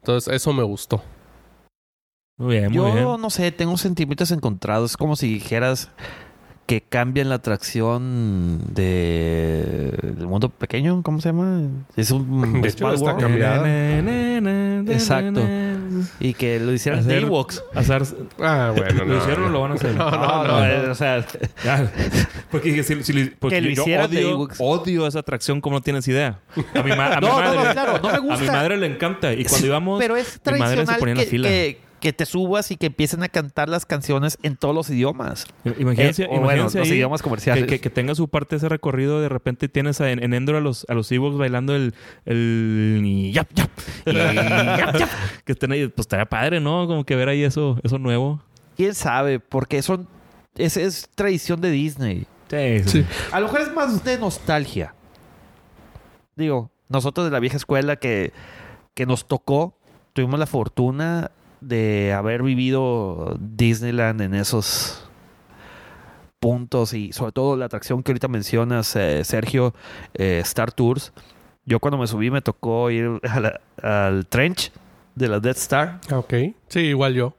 Entonces 0.00 0.32
eso 0.34 0.52
me 0.52 0.62
gustó. 0.62 1.02
Muy 2.38 2.56
bien, 2.56 2.66
muy 2.72 2.74
Yo 2.76 2.84
bien. 2.92 3.04
no 3.20 3.30
sé, 3.30 3.52
tengo 3.52 3.76
sentimientos 3.76 4.30
encontrados. 4.30 4.92
Es 4.92 4.96
como 4.96 5.14
si 5.16 5.28
dijeras 5.34 5.90
que 6.66 6.80
cambian 6.80 7.28
la 7.28 7.34
atracción 7.36 8.60
de 8.72 9.92
del 10.02 10.26
mundo 10.26 10.48
pequeño, 10.48 11.02
¿cómo 11.02 11.20
se 11.20 11.28
llama? 11.28 11.60
Es 11.96 12.10
un 12.10 12.22
De 12.62 12.68
hecho, 12.68 12.90
está 12.92 13.12
World. 13.12 13.20
cambiado. 13.20 13.66
Exacto. 14.92 15.40
Y 16.20 16.34
que 16.34 16.58
lo 16.60 16.72
hicieran 16.72 17.06
de 17.06 17.14
Hacer- 17.18 17.24
Ewoks. 17.28 17.64
Hacer, 17.74 18.02
Ah, 18.40 18.72
bueno. 18.76 19.04
¿Lo 19.04 19.16
hicieron 19.18 19.44
o 19.44 19.48
lo 19.50 19.60
van 19.62 19.72
a 19.72 19.74
hacer? 19.74 19.94
No, 19.94 20.10
no, 20.10 20.16
No, 20.18 20.44
no. 20.66 20.82
no, 20.86 20.92
o 20.92 20.94
sea, 20.94 21.24
Ya. 21.64 21.90
Porque, 22.50 22.70
dije, 22.70 22.82
si- 22.82 23.02
si- 23.02 23.24
porque 23.38 23.56
Que 23.56 23.62
lo 23.62 23.70
yo 23.70 23.82
hicieran 23.82 24.10
de 24.10 24.24
odio, 24.58 25.06
esa 25.06 25.20
atracción 25.20 25.60
como 25.60 25.76
no 25.76 25.80
tienes 25.82 26.06
idea. 26.08 26.38
A 26.74 26.82
mi, 26.82 26.90
ma- 26.96 27.14
a 27.14 27.20
mi 27.20 27.26
No, 27.26 27.32
no, 27.32 27.40
madre. 27.40 27.64
no, 27.64 27.72
claro, 27.72 27.98
no 28.02 28.08
me 28.08 28.16
A 28.16 28.20
mi 28.20 28.28
gusta. 28.28 28.52
madre 28.52 28.76
le 28.76 28.86
encanta. 28.86 29.32
Y 29.32 29.44
cuando 29.44 29.66
íbamos, 29.66 29.98
pero 30.00 30.16
es 30.16 30.40
mi 30.44 30.58
madre 30.58 30.76
se 30.78 30.84
tradicional 30.86 30.98
ponía 31.00 31.12
en 31.12 31.18
la 31.18 31.24
que, 31.24 31.30
fila. 31.30 31.48
que, 31.48 31.80
que 32.02 32.12
te 32.12 32.26
subas 32.26 32.70
y 32.72 32.76
que 32.76 32.86
empiecen 32.86 33.22
a 33.22 33.28
cantar 33.28 33.68
las 33.68 33.86
canciones 33.86 34.36
en 34.42 34.56
todos 34.56 34.74
los 34.74 34.90
idiomas. 34.90 35.46
imagínense, 35.78 36.24
Eh, 36.24 36.26
o 36.26 36.30
bueno, 36.30 36.44
imagínense 36.46 36.78
los 36.80 36.88
idiomas 36.88 37.22
comerciales. 37.22 37.62
que, 37.64 37.68
que- 37.70 37.80
que 37.80 37.90
tenga 37.90 38.14
su 38.16 38.26
parte 38.28 38.56
ese 38.56 38.68
recorrido. 38.68 39.20
De 39.20 39.28
repente 39.28 39.68
tienes 39.68 40.00
a- 40.00 40.10
en, 40.10 40.20
en 40.22 40.34
Endor 40.34 40.56
a 40.56 40.60
los, 40.60 40.84
a 40.90 40.94
los 40.94 41.10
Ewoks 41.12 41.38
bailando 41.38 41.76
el... 41.76 41.94
el 42.26 43.30
yap, 43.32 43.48
yap, 43.54 43.70
y 44.04 44.12
yap, 44.14 44.96
yap. 44.98 45.08
que 45.44 45.52
estén 45.52 45.70
ahí. 45.72 45.86
Pues 45.86 46.04
estaría 46.04 46.26
padre, 46.26 46.58
¿no? 46.60 46.86
Como 46.88 47.04
que 47.04 47.14
ver 47.14 47.28
ahí 47.28 47.44
eso, 47.44 47.78
eso 47.84 47.98
nuevo. 47.98 48.42
¿Quién 48.76 48.94
sabe? 48.94 49.38
Porque 49.38 49.80
son, 49.82 50.08
es, 50.56 50.76
es 50.76 51.08
tradición 51.14 51.60
de 51.60 51.70
Disney. 51.70 52.26
Sí, 52.50 52.80
sí. 52.84 52.88
Sí. 53.02 53.06
A 53.30 53.38
lo 53.40 53.46
mejor 53.46 53.60
es 53.62 53.72
más 53.72 54.02
de 54.04 54.18
nostalgia. 54.18 54.94
Digo, 56.36 56.70
nosotros 56.88 57.24
de 57.26 57.30
la 57.30 57.38
vieja 57.40 57.56
escuela 57.56 57.96
que, 57.96 58.32
que 58.94 59.06
nos 59.06 59.26
tocó, 59.28 59.78
tuvimos 60.14 60.38
la 60.38 60.46
fortuna 60.46 61.30
de 61.62 62.12
haber 62.12 62.42
vivido 62.42 63.36
Disneyland 63.40 64.20
en 64.20 64.34
esos 64.34 65.08
puntos 66.40 66.92
y 66.92 67.12
sobre 67.12 67.32
todo 67.32 67.56
la 67.56 67.66
atracción 67.66 68.02
que 68.02 68.10
ahorita 68.12 68.28
mencionas, 68.28 68.96
eh, 68.96 69.22
Sergio, 69.24 69.74
eh, 70.14 70.40
Star 70.42 70.72
Tours. 70.72 71.12
Yo 71.64 71.78
cuando 71.78 71.98
me 71.98 72.06
subí 72.08 72.30
me 72.30 72.42
tocó 72.42 72.90
ir 72.90 73.20
la- 73.22 73.60
al 73.82 74.26
trench 74.26 74.72
de 75.14 75.28
la 75.28 75.38
Death 75.40 75.58
Star, 75.58 76.00
Ah, 76.10 76.18
Ok. 76.18 76.34
Sí, 76.68 76.80
igual 76.80 77.14
yo. 77.14 77.34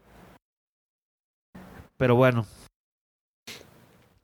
pero 1.97 2.15
bueno, 2.15 2.45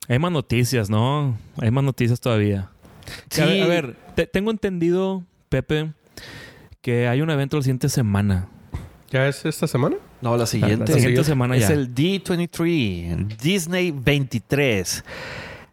Hay 0.08 0.18
más 0.18 0.32
noticias, 0.32 0.90
¿no? 0.90 1.38
Hay 1.58 1.70
más 1.70 1.84
noticias 1.84 2.20
todavía. 2.20 2.68
Sí. 3.30 3.42
A 3.42 3.46
ver, 3.46 3.62
a 3.62 3.66
ver, 3.68 3.96
te- 4.16 4.26
tengo 4.26 4.50
entendido, 4.50 5.22
Pepe, 5.48 5.92
que 6.80 7.06
hay 7.06 7.20
un 7.20 7.30
evento 7.30 7.56
la 7.58 7.62
siguiente 7.62 7.88
semana. 7.88 8.48
¿Ya 9.10 9.26
es 9.26 9.44
esta 9.44 9.66
semana? 9.66 9.96
no, 10.20 10.36
la 10.36 10.46
siguiente. 10.46 10.92
La 10.92 10.98
siguiente 10.98 11.24
semana 11.24 11.56
Es 11.56 11.68
ya. 11.68 11.74
el 11.74 11.94
D23, 11.94 13.36
Disney 13.38 13.90
23, 13.90 15.04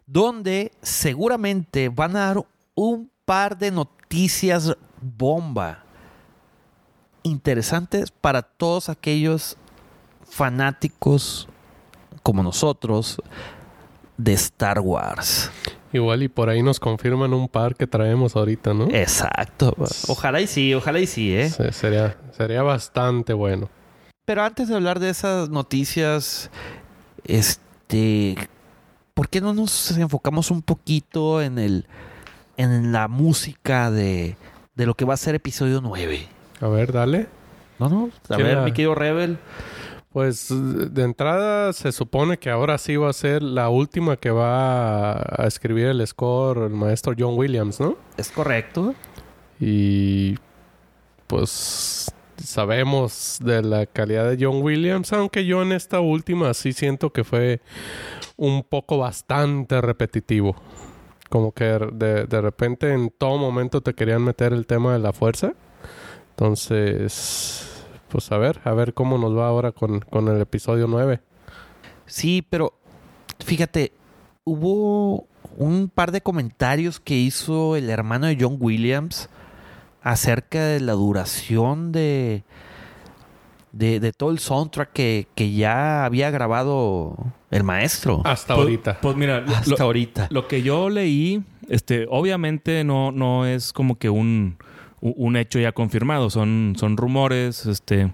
donde 0.05 0.71
seguramente 0.81 1.89
van 1.89 2.15
a 2.15 2.19
dar 2.33 2.43
un 2.75 3.11
par 3.25 3.57
de 3.57 3.71
noticias 3.71 4.75
bomba 5.01 5.83
interesantes 7.23 8.09
para 8.09 8.41
todos 8.41 8.89
aquellos 8.89 9.57
fanáticos 10.29 11.47
como 12.23 12.41
nosotros 12.43 13.21
de 14.17 14.33
Star 14.33 14.79
Wars. 14.79 15.51
Igual 15.97 16.23
y 16.23 16.27
por 16.27 16.49
ahí 16.49 16.61
nos 16.61 16.79
confirman 16.79 17.33
un 17.33 17.47
par 17.47 17.75
que 17.75 17.87
traemos 17.87 18.35
ahorita, 18.35 18.73
¿no? 18.73 18.87
Exacto. 18.91 19.75
Ojalá 20.07 20.41
y 20.41 20.47
sí, 20.47 20.73
ojalá 20.73 20.99
y 20.99 21.07
sí, 21.07 21.35
¿eh? 21.35 21.49
Sí, 21.49 21.63
sería, 21.71 22.17
sería 22.31 22.61
bastante 22.61 23.33
bueno. 23.33 23.67
Pero 24.25 24.43
antes 24.43 24.67
de 24.67 24.75
hablar 24.75 24.99
de 24.99 25.09
esas 25.09 25.49
noticias, 25.49 26.51
este, 27.25 28.35
¿por 29.13 29.29
qué 29.29 29.41
no 29.41 29.53
nos 29.53 29.97
enfocamos 29.97 30.51
un 30.51 30.61
poquito 30.61 31.41
en 31.41 31.57
el 31.57 31.85
en 32.57 32.91
la 32.91 33.07
música 33.07 33.89
de, 33.91 34.35
de 34.75 34.85
lo 34.85 34.95
que 34.95 35.05
va 35.05 35.13
a 35.15 35.17
ser 35.17 35.33
episodio 35.35 35.81
9? 35.81 36.27
A 36.61 36.67
ver, 36.67 36.91
dale. 36.91 37.27
No, 37.79 37.89
no, 37.89 38.09
a 38.29 38.35
¿Quién 38.35 38.47
ver, 38.47 38.59
mi 38.59 38.71
querido 38.71 38.95
Rebel. 38.95 39.37
Pues 40.11 40.47
de 40.49 41.03
entrada 41.03 41.73
se 41.73 41.91
supone 41.91 42.37
que 42.37 42.49
ahora 42.49 42.77
sí 42.77 42.95
va 42.95 43.09
a 43.09 43.13
ser 43.13 43.43
la 43.43 43.69
última 43.69 44.15
que 44.17 44.31
va 44.31 45.13
a, 45.13 45.45
escribir 45.45 45.87
el 45.87 46.05
score 46.07 46.63
el 46.63 46.69
maestro 46.69 47.13
John 47.17 47.37
Williams, 47.37 47.79
¿no? 47.79 47.97
Es 48.15 48.31
correcto. 48.31 48.95
Y 49.59 50.37
pues 51.27 52.11
sabemos 52.41 53.39
de 53.43 53.61
la 53.61 53.85
calidad 53.85 54.29
de 54.29 54.43
John 54.43 54.61
Williams, 54.61 55.11
aunque 55.11 55.45
yo 55.45 55.61
en 55.61 55.73
esta 55.73 55.99
última 55.99 56.53
sí 56.53 56.71
siento 56.71 57.11
que 57.11 57.23
fue 57.23 57.61
un 58.37 58.63
poco 58.63 58.99
bastante 58.99 59.81
repetitivo. 59.81 60.55
Como 61.29 61.51
que 61.51 61.65
de, 61.65 62.25
de 62.25 62.41
repente 62.41 62.93
en 62.93 63.09
todo 63.09 63.37
momento 63.37 63.81
te 63.81 63.93
querían 63.93 64.23
meter 64.23 64.53
el 64.53 64.65
tema 64.65 64.93
de 64.93 64.99
la 64.99 65.11
fuerza. 65.11 65.53
Entonces, 66.29 67.76
pues 68.09 68.31
a 68.31 68.37
ver, 68.37 68.59
a 68.63 68.73
ver 68.73 68.93
cómo 68.93 69.17
nos 69.17 69.35
va 69.37 69.47
ahora 69.47 69.71
con, 69.71 69.99
con 69.99 70.27
el 70.27 70.39
episodio 70.41 70.87
9. 70.87 71.19
Sí, 72.05 72.45
pero 72.49 72.73
fíjate, 73.43 73.91
hubo 74.43 75.27
un 75.57 75.89
par 75.93 76.11
de 76.11 76.21
comentarios 76.21 76.99
que 76.99 77.15
hizo 77.15 77.75
el 77.75 77.89
hermano 77.89 78.27
de 78.27 78.37
John 78.39 78.57
Williams 78.59 79.29
acerca 80.01 80.63
de 80.65 80.79
la 80.79 80.93
duración 80.93 81.91
de, 81.91 82.43
de, 83.71 83.99
de 83.99 84.13
todo 84.13 84.31
el 84.31 84.39
soundtrack 84.39 84.91
que, 84.93 85.27
que 85.35 85.51
ya 85.51 86.05
había 86.05 86.29
grabado 86.31 87.15
el 87.51 87.63
maestro. 87.63 88.21
Hasta 88.23 88.55
Pues- 88.55 88.63
ahorita. 88.65 88.99
Pues 89.01 89.15
mira, 89.17 89.41
lo- 89.41 89.55
hasta 89.55 89.75
lo, 89.77 89.83
ahorita. 89.83 90.27
lo 90.31 90.47
que 90.47 90.61
yo 90.61 90.89
leí, 90.89 91.43
este, 91.67 92.05
obviamente 92.09 92.83
no, 92.83 93.11
no 93.11 93.45
es 93.45 93.73
como 93.73 93.97
que 93.97 94.09
un, 94.09 94.57
un 95.01 95.35
hecho 95.37 95.59
ya 95.59 95.71
confirmado, 95.71 96.29
son, 96.29 96.75
son 96.77 96.97
rumores, 96.97 97.65
este, 97.65 98.11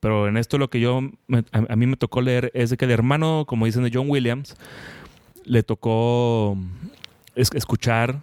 pero 0.00 0.28
en 0.28 0.36
esto 0.36 0.58
lo 0.58 0.70
que 0.70 0.80
yo, 0.80 1.00
a, 1.52 1.76
mí 1.76 1.86
me 1.86 1.96
tocó 1.96 2.20
leer 2.20 2.50
es 2.54 2.70
de 2.70 2.76
que 2.76 2.84
el 2.84 2.90
hermano, 2.90 3.44
como 3.46 3.66
dicen 3.66 3.82
de 3.82 3.90
John 3.92 4.08
Williams, 4.08 4.56
le 5.44 5.62
tocó 5.62 6.56
es- 7.34 7.50
escuchar 7.54 8.20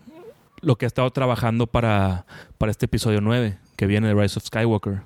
lo 0.61 0.75
que 0.77 0.85
ha 0.85 0.87
estado 0.87 1.09
trabajando 1.11 1.67
para, 1.67 2.25
para 2.57 2.71
este 2.71 2.85
episodio 2.85 3.21
9, 3.21 3.57
que 3.75 3.85
viene 3.85 4.07
de 4.07 4.13
Rise 4.13 4.39
of 4.39 4.45
Skywalker. 4.45 5.01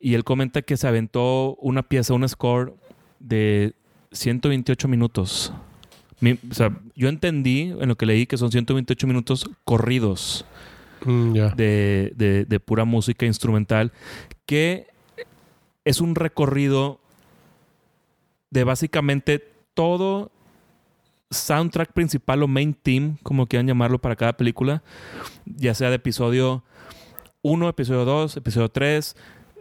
Y 0.00 0.14
él 0.14 0.24
comenta 0.24 0.62
que 0.62 0.76
se 0.76 0.86
aventó 0.86 1.56
una 1.56 1.82
pieza, 1.82 2.14
un 2.14 2.28
score 2.28 2.72
de 3.18 3.74
128 4.12 4.88
minutos. 4.88 5.52
Yo 6.94 7.08
entendí 7.08 7.74
en 7.78 7.88
lo 7.88 7.96
que 7.96 8.06
leí 8.06 8.26
que 8.26 8.36
son 8.38 8.50
128 8.50 9.06
minutos 9.06 9.50
corridos 9.64 10.46
Mm, 11.04 11.32
de, 11.56 12.44
de- 12.48 12.60
pura 12.60 12.84
música 12.84 13.26
instrumental, 13.26 13.92
que 14.46 14.86
es 15.84 16.00
un 16.00 16.14
recorrido 16.14 16.98
de 18.50 18.64
básicamente 18.64 19.46
todo 19.74 20.30
soundtrack 21.30 21.92
principal 21.92 22.42
o 22.42 22.48
main 22.48 22.72
theme, 22.74 23.16
como 23.22 23.46
quieran 23.46 23.66
llamarlo 23.66 23.98
para 24.00 24.16
cada 24.16 24.36
película, 24.36 24.82
ya 25.44 25.74
sea 25.74 25.90
de 25.90 25.96
episodio 25.96 26.62
1, 27.42 27.68
episodio 27.68 28.04
2, 28.04 28.36
episodio 28.38 28.68
3, 28.70 29.16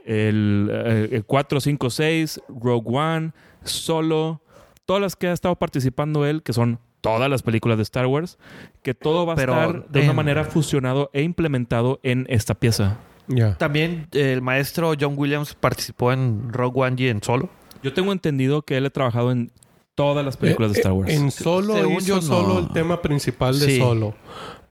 el, 0.05 0.69
eh, 0.71 1.09
el 1.11 1.25
4, 1.25 1.59
5, 1.59 1.89
6, 1.89 2.41
Rogue 2.49 2.97
One, 2.97 3.31
Solo, 3.63 4.41
todas 4.85 5.01
las 5.01 5.15
que 5.15 5.27
ha 5.27 5.33
estado 5.33 5.55
participando 5.55 6.25
él, 6.25 6.43
que 6.43 6.53
son 6.53 6.79
todas 7.05 7.29
las 7.29 7.41
películas 7.43 7.77
de 7.77 7.83
Star 7.83 8.05
Wars, 8.07 8.37
que 8.83 8.93
todo 8.93 9.25
va 9.25 9.33
a 9.33 9.35
Pero 9.35 9.53
estar 9.53 9.87
de 9.89 10.01
una 10.01 10.13
manera 10.13 10.43
fusionado 10.43 11.09
e 11.13 11.21
implementado 11.21 11.99
en 12.03 12.25
esta 12.29 12.55
pieza. 12.55 12.97
También 13.57 14.07
eh, 14.11 14.33
el 14.33 14.41
maestro 14.41 14.93
John 14.99 15.13
Williams 15.17 15.53
participó 15.55 16.11
en 16.11 16.51
Rogue 16.51 16.81
One 16.81 16.95
y 16.97 17.07
en 17.07 17.23
Solo. 17.23 17.49
Yo 17.81 17.93
tengo 17.93 18.11
entendido 18.11 18.61
que 18.63 18.77
él 18.77 18.85
ha 18.85 18.89
trabajado 18.89 19.31
en 19.31 19.51
todas 19.95 20.25
las 20.25 20.37
películas 20.37 20.71
de 20.73 20.77
Eh, 20.77 20.81
Star 20.81 20.91
eh, 20.91 20.95
Wars. 20.95 21.11
En 21.13 21.31
solo 21.31 21.75
Según 21.75 21.97
hizo 21.97 22.07
yo, 22.07 22.15
no. 22.15 22.21
solo 22.21 22.59
el 22.59 22.69
tema 22.69 23.01
principal 23.01 23.59
de 23.59 23.65
Sí. 23.65 23.79
solo. 23.79 24.15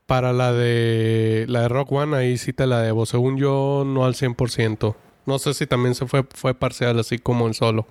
Para 0.07 0.33
la 0.35 0.53
de 0.53 1.47
la 1.49 1.62
de 1.62 1.68
Rock 1.68 1.92
One, 1.92 2.16
ahí 2.16 2.37
sí 2.37 2.53
te 2.53 2.66
la 2.66 2.81
debo. 2.83 3.07
Según 3.07 3.38
yo, 3.38 3.85
no 3.87 4.05
al 4.05 4.14
100%. 4.14 4.94
No 5.27 5.38
sé 5.38 5.55
si 5.55 5.66
también 5.66 5.94
se 5.94 6.07
fue, 6.07 6.25
fue 6.35 6.55
parcial 6.55 6.99
así 6.99 7.18
como 7.18 7.47
en 7.47 7.55
solo. 7.55 7.87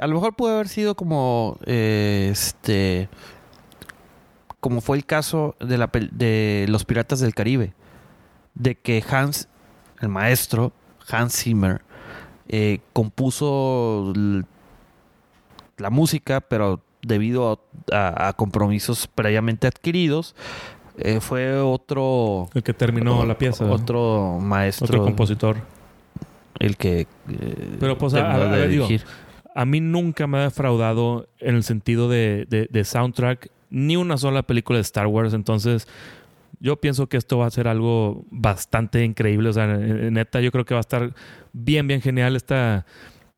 A 0.00 0.06
lo 0.08 0.14
mejor 0.14 0.34
pudo 0.34 0.54
haber 0.54 0.68
sido 0.68 0.96
como 0.96 1.58
eh, 1.64 2.28
este 2.32 3.08
como 4.60 4.80
fue 4.80 4.96
el 4.96 5.04
caso 5.06 5.54
de 5.60 5.78
la 5.78 5.90
de 6.12 6.66
los 6.68 6.84
piratas 6.84 7.20
del 7.20 7.34
Caribe 7.34 7.74
de 8.54 8.74
que 8.74 9.02
Hans 9.08 9.48
el 10.00 10.08
maestro 10.08 10.72
Hans 11.10 11.34
Zimmer 11.42 11.82
eh, 12.48 12.80
compuso 12.92 14.12
la 15.76 15.90
música 15.90 16.40
pero 16.40 16.80
debido 17.02 17.60
a, 17.92 18.28
a 18.28 18.32
compromisos 18.32 19.06
previamente 19.06 19.66
adquiridos 19.66 20.34
eh, 20.98 21.20
fue 21.20 21.56
otro 21.60 22.48
el 22.54 22.62
que 22.64 22.74
terminó 22.74 23.24
la 23.24 23.38
pieza. 23.38 23.64
otro 23.66 24.38
maestro 24.40 24.86
Otro 24.86 25.04
compositor. 25.04 25.56
el 26.58 26.76
que 26.76 27.02
eh, 27.28 27.76
Pero, 27.78 27.96
pues, 27.96 28.14
a- 28.14 28.36
de 28.48 28.66
digo. 28.68 28.88
A 29.54 29.64
mí 29.64 29.80
nunca 29.80 30.26
me 30.26 30.38
ha 30.38 30.42
defraudado 30.42 31.28
en 31.38 31.54
el 31.56 31.62
sentido 31.64 32.08
de, 32.08 32.46
de- 32.48 32.66
de 32.70 32.84
soundtrack 32.84 33.48
ni 33.70 33.96
una 33.96 34.16
sola 34.16 34.42
película 34.42 34.78
de 34.78 34.82
Star 34.82 35.06
Wars. 35.06 35.34
Entonces, 35.34 35.86
yo 36.60 36.76
pienso 36.80 37.08
que 37.08 37.16
esto 37.16 37.38
va 37.38 37.46
a 37.46 37.50
ser 37.50 37.68
algo 37.68 38.24
bastante 38.30 39.04
increíble. 39.04 39.48
O 39.48 39.52
sea, 39.52 39.66
neta, 39.66 40.40
yo 40.40 40.50
creo 40.50 40.64
que 40.64 40.74
va 40.74 40.80
a 40.80 40.82
estar 40.82 41.14
bien, 41.52 41.86
bien 41.86 42.00
genial 42.00 42.36
esta 42.36 42.86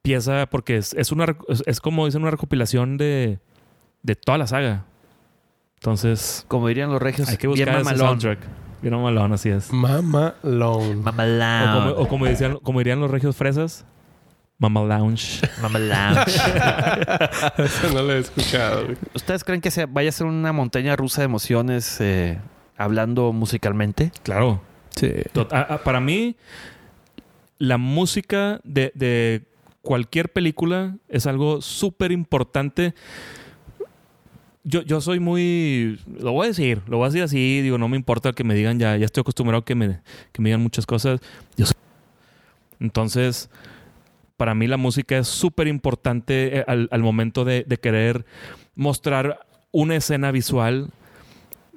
pieza 0.03 0.47
porque 0.49 0.77
es, 0.77 0.95
es 0.95 1.12
una 1.12 1.37
es, 1.66 1.81
como 1.81 2.07
dicen 2.07 2.23
una 2.23 2.31
recopilación 2.31 2.97
de, 2.97 3.38
de 4.03 4.16
toda 4.16 4.38
la 4.38 4.47
saga. 4.47 4.85
Entonces, 5.77 6.45
como 6.49 6.69
dirían 6.69 6.90
los 6.90 7.01
regios 7.01 7.29
hay 7.29 7.37
que 7.37 7.47
bien 7.49 7.66
buscar 7.66 7.81
ese 7.81 7.85
mamalón. 7.85 8.21
soundtrack. 8.21 8.38
Bien 8.83 8.95
mamalón, 8.95 9.33
así 9.33 9.51
es. 9.51 9.73
Mama 9.73 10.35
Lone. 10.43 10.93
O 10.93 10.95
Mama 10.97 11.73
como, 11.75 12.03
o 12.03 12.09
como 12.09 12.27
decían, 12.27 12.59
como 12.62 12.81
dirían 12.81 13.01
los 13.01 13.11
regios 13.11 13.37
fresas, 13.37 13.87
Mama 14.61 14.83
Lounge. 14.85 15.40
Mama 15.62 15.79
Lounge. 15.81 16.37
Eso 17.59 17.92
no 17.92 18.03
lo 18.03 18.12
he 18.12 18.18
escuchado. 18.18 18.87
¿Ustedes 19.14 19.42
creen 19.42 19.61
que 19.61 19.70
se 19.73 19.87
vaya 19.87 20.11
a 20.11 20.12
ser 20.12 20.27
una 20.29 20.53
montaña 20.53 20.94
rusa 20.96 21.23
de 21.23 21.25
emociones 21.25 21.96
eh, 22.01 22.38
hablando 22.77 23.33
musicalmente? 23.33 24.12
Claro. 24.23 24.61
Sí. 24.94 25.11
Tot- 25.33 25.53
a- 25.53 25.62
a- 25.62 25.79
para 25.83 26.01
mí, 26.01 26.37
la 27.59 27.79
música 27.79 28.61
de, 28.62 28.92
de 28.94 29.42
cualquier 29.83 30.31
película 30.31 30.94
es 31.09 31.27
algo 31.27 31.62
súper 31.62 32.12
importante. 32.12 32.94
Yo, 34.62 34.83
yo 34.83 35.01
soy 35.01 35.20
muy... 35.20 35.99
Lo 36.20 36.33
voy 36.33 36.44
a 36.44 36.49
decir, 36.49 36.83
lo 36.87 36.99
voy 36.99 37.07
a 37.07 37.09
decir 37.09 37.23
así. 37.23 37.62
Digo, 37.62 37.79
no 37.79 37.88
me 37.88 37.96
importa 37.96 38.35
que 38.35 38.44
me 38.44 38.55
digan 38.55 38.79
ya. 38.79 38.94
Ya 38.99 39.07
estoy 39.07 39.23
acostumbrado 39.23 39.62
a 39.62 39.64
que 39.64 39.75
me, 39.75 40.01
que 40.33 40.42
me 40.42 40.51
digan 40.51 40.61
muchas 40.62 40.85
cosas. 40.85 41.18
Yo 41.57 41.64
soy- 41.64 41.77
Entonces, 42.79 43.49
para 44.40 44.55
mí 44.55 44.66
la 44.66 44.79
música 44.79 45.18
es 45.18 45.29
súper 45.29 45.68
importante 45.68 46.61
eh, 46.61 46.64
al, 46.66 46.88
al 46.90 47.03
momento 47.03 47.44
de, 47.44 47.62
de 47.68 47.76
querer 47.76 48.24
mostrar 48.74 49.40
una 49.70 49.96
escena 49.96 50.31
visual. 50.31 50.88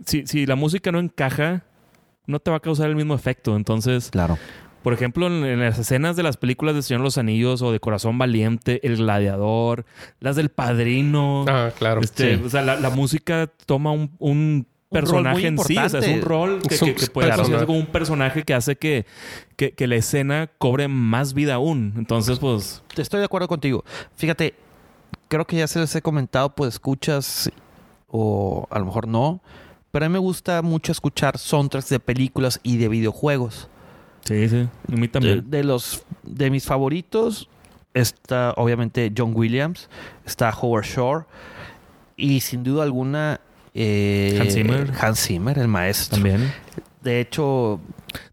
Si, 0.06 0.26
si 0.26 0.45
la 0.45 0.56
música 0.56 0.89
no 0.93 0.99
encaja, 0.99 1.63
no 2.26 2.39
te 2.39 2.52
va 2.52 2.58
a 2.58 2.60
causar 2.62 2.89
el 2.89 2.95
mismo 2.95 3.15
efecto. 3.15 3.58
Entonces, 3.58 4.10
Claro. 4.12 4.38
por 4.82 4.93
ejemplo, 4.93 5.28
en, 5.28 5.43
en 5.43 5.60
las 5.60 5.78
escenas 5.78 6.15
de 6.15 6.23
las 6.23 6.38
películas 6.38 6.73
de 6.73 6.82
Señor 6.84 7.02
de 7.02 7.06
los 7.08 7.17
Anillos 7.17 7.62
o 7.62 7.73
de 7.73 7.82
Corazón 7.82 8.17
Valiente, 8.17 8.80
El 8.88 8.95
Gladiador, 8.95 9.84
las 10.21 10.38
del 10.38 10.47
Padrino. 10.49 11.43
Ah, 11.49 11.71
claro. 11.78 11.99
este, 11.99 12.38
sí. 12.38 12.43
O 12.45 12.49
sea, 12.49 12.62
la, 12.62 12.78
la 12.80 12.89
música 12.91 13.52
toma 13.65 13.91
un, 13.91 14.12
un 14.19 14.67
personaje 14.93 15.36
muy 15.38 15.45
en 15.45 15.58
sí. 15.60 15.77
O 15.77 15.89
sea, 15.89 15.99
es 15.99 16.08
un 16.08 16.21
rol 16.21 16.62
que, 16.62 16.69
que- 16.77 16.95
que 16.95 17.08
puede 17.08 17.27
personaje. 17.27 17.34
asociarse 17.41 17.65
con 17.65 17.75
un 17.77 17.86
personaje 17.88 18.43
que 18.43 18.53
hace 18.53 18.75
que, 18.75 19.06
que, 19.56 19.71
que 19.71 19.88
la 19.88 19.95
escena 19.95 20.49
cobre 20.58 20.88
más 20.88 21.34
vida 21.34 21.56
aún. 21.56 21.93
Entonces, 21.97 22.39
pues, 22.39 22.82
Estoy 22.95 23.19
de 23.19 23.25
acuerdo 23.25 23.47
contigo. 23.47 23.84
Fíjate, 24.15 24.53
creo 25.27 25.45
que 25.45 25.58
ya 25.58 25.67
se 25.67 25.79
les 25.79 25.95
he 25.95 26.01
comentado, 26.01 26.53
pues 26.56 26.73
escuchas 26.75 27.51
o 28.08 28.67
a 28.69 28.79
lo 28.79 28.86
mejor 28.86 29.08
no, 29.08 29.41
pero 29.91 30.06
a 30.06 30.10
mí 30.10 30.13
me 30.13 30.19
gusta 30.19 30.62
mucho 30.62 30.91
escuchar 30.91 31.38
soundtracks 31.38 31.89
de 31.89 31.99
películas 31.99 32.60
y 32.63 32.77
de 32.77 32.88
videojuegos. 32.89 33.69
sí, 34.25 34.47
sí. 34.49 34.67
A 34.88 34.95
mí 34.95 35.01
De, 35.01 35.08
también. 35.08 35.49
de 35.49 35.63
los 35.63 36.03
de 36.23 36.49
mis 36.51 36.65
favoritos 36.65 37.49
está 37.95 38.53
obviamente 38.58 39.12
John 39.15 39.34
Williams, 39.36 39.89
está 40.25 40.49
Howard 40.51 40.86
Shore 40.86 41.25
y 42.15 42.39
sin 42.41 42.63
duda 42.63 42.84
alguna 42.84 43.39
eh, 43.73 44.38
Hans 44.39 44.53
Zimmer. 44.53 44.91
Hans 44.99 45.19
Zimmer, 45.25 45.57
el 45.59 45.67
maestro. 45.67 46.15
También. 46.15 46.51
De 47.01 47.19
hecho, 47.19 47.79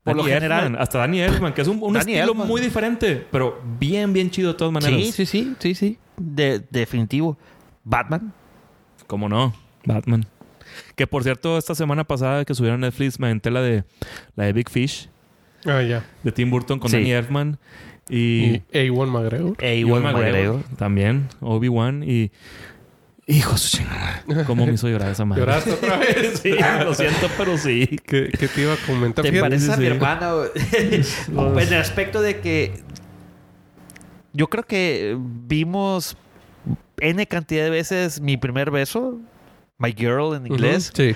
Por 0.04 0.16
lo 0.16 0.24
general. 0.24 0.64
Elfman, 0.64 0.80
hasta 0.82 0.98
Danny 0.98 1.20
Elfman, 1.20 1.52
que 1.54 1.62
es 1.62 1.68
un, 1.68 1.96
estilo 1.96 2.22
Elfman. 2.32 2.46
muy 2.46 2.60
diferente, 2.60 3.26
pero 3.30 3.60
bien, 3.80 4.12
bien 4.12 4.30
chido 4.30 4.52
de 4.52 4.58
todas 4.58 4.72
maneras. 4.72 4.96
Sí, 5.00 5.12
sí, 5.12 5.26
sí, 5.26 5.54
sí, 5.58 5.74
sí. 5.74 5.98
De, 6.16 6.62
definitivo. 6.70 7.36
Batman. 7.84 8.32
¿Cómo 9.06 9.28
no? 9.28 9.54
Batman. 9.84 10.26
Que 10.94 11.06
por 11.08 11.24
cierto, 11.24 11.58
esta 11.58 11.74
semana 11.74 12.04
pasada 12.04 12.44
que 12.44 12.54
subieron 12.54 12.84
a 12.84 12.86
Netflix 12.86 13.18
me 13.18 13.26
aventé 13.26 13.50
la 13.50 13.60
de, 13.62 13.82
la 14.36 14.44
de 14.44 14.52
Big 14.52 14.68
Fish, 14.70 15.08
Ah, 15.64 15.82
ya. 15.82 16.04
de 16.22 16.30
Tim 16.32 16.48
Burton 16.50 16.78
con 16.78 16.90
Sí. 16.90 16.96
Danny 16.98 17.12
Elfman. 17.12 17.58
Y, 18.08 18.16
Y 18.44 18.62
A1 18.72 19.06
McGregor. 19.08 19.56
Ewan 19.60 19.78
igual 19.78 20.02
McGregor 20.02 20.62
También, 20.76 21.28
Obi-Wan 21.40 22.02
y... 22.06 22.30
Hijo 23.30 23.52
de 23.52 23.58
su 23.58 23.76
chingada. 23.76 24.24
¿Cómo 24.46 24.66
me 24.66 24.72
hizo 24.72 24.88
llorar 24.88 25.12
esa 25.12 25.24
madre? 25.24 25.42
¿Lloraste 25.42 25.72
otra 25.72 25.98
vez? 25.98 26.40
sí, 26.42 26.52
lo 26.84 26.94
siento, 26.94 27.28
pero 27.38 27.56
sí. 27.56 27.98
¿Qué, 28.04 28.28
qué 28.36 28.48
te 28.48 28.62
iba 28.62 28.74
a 28.74 28.76
comentar? 28.86 29.24
¿Te 29.24 29.40
pareces 29.40 29.68
sí, 29.68 29.72
a 29.72 29.76
mi 29.76 29.86
hermana? 29.86 30.32
güey? 31.28 31.66
en 31.66 31.72
el 31.72 31.80
aspecto 31.80 32.22
de 32.22 32.40
que 32.40 32.82
yo 34.32 34.48
creo 34.48 34.64
que 34.64 35.16
vimos 35.46 36.16
N 36.98 37.24
cantidad 37.26 37.64
de 37.64 37.70
veces 37.70 38.20
mi 38.20 38.36
primer 38.36 38.72
beso, 38.72 39.20
My 39.78 39.92
Girl 39.96 40.34
en 40.34 40.46
inglés, 40.46 40.90
Sí. 40.94 41.14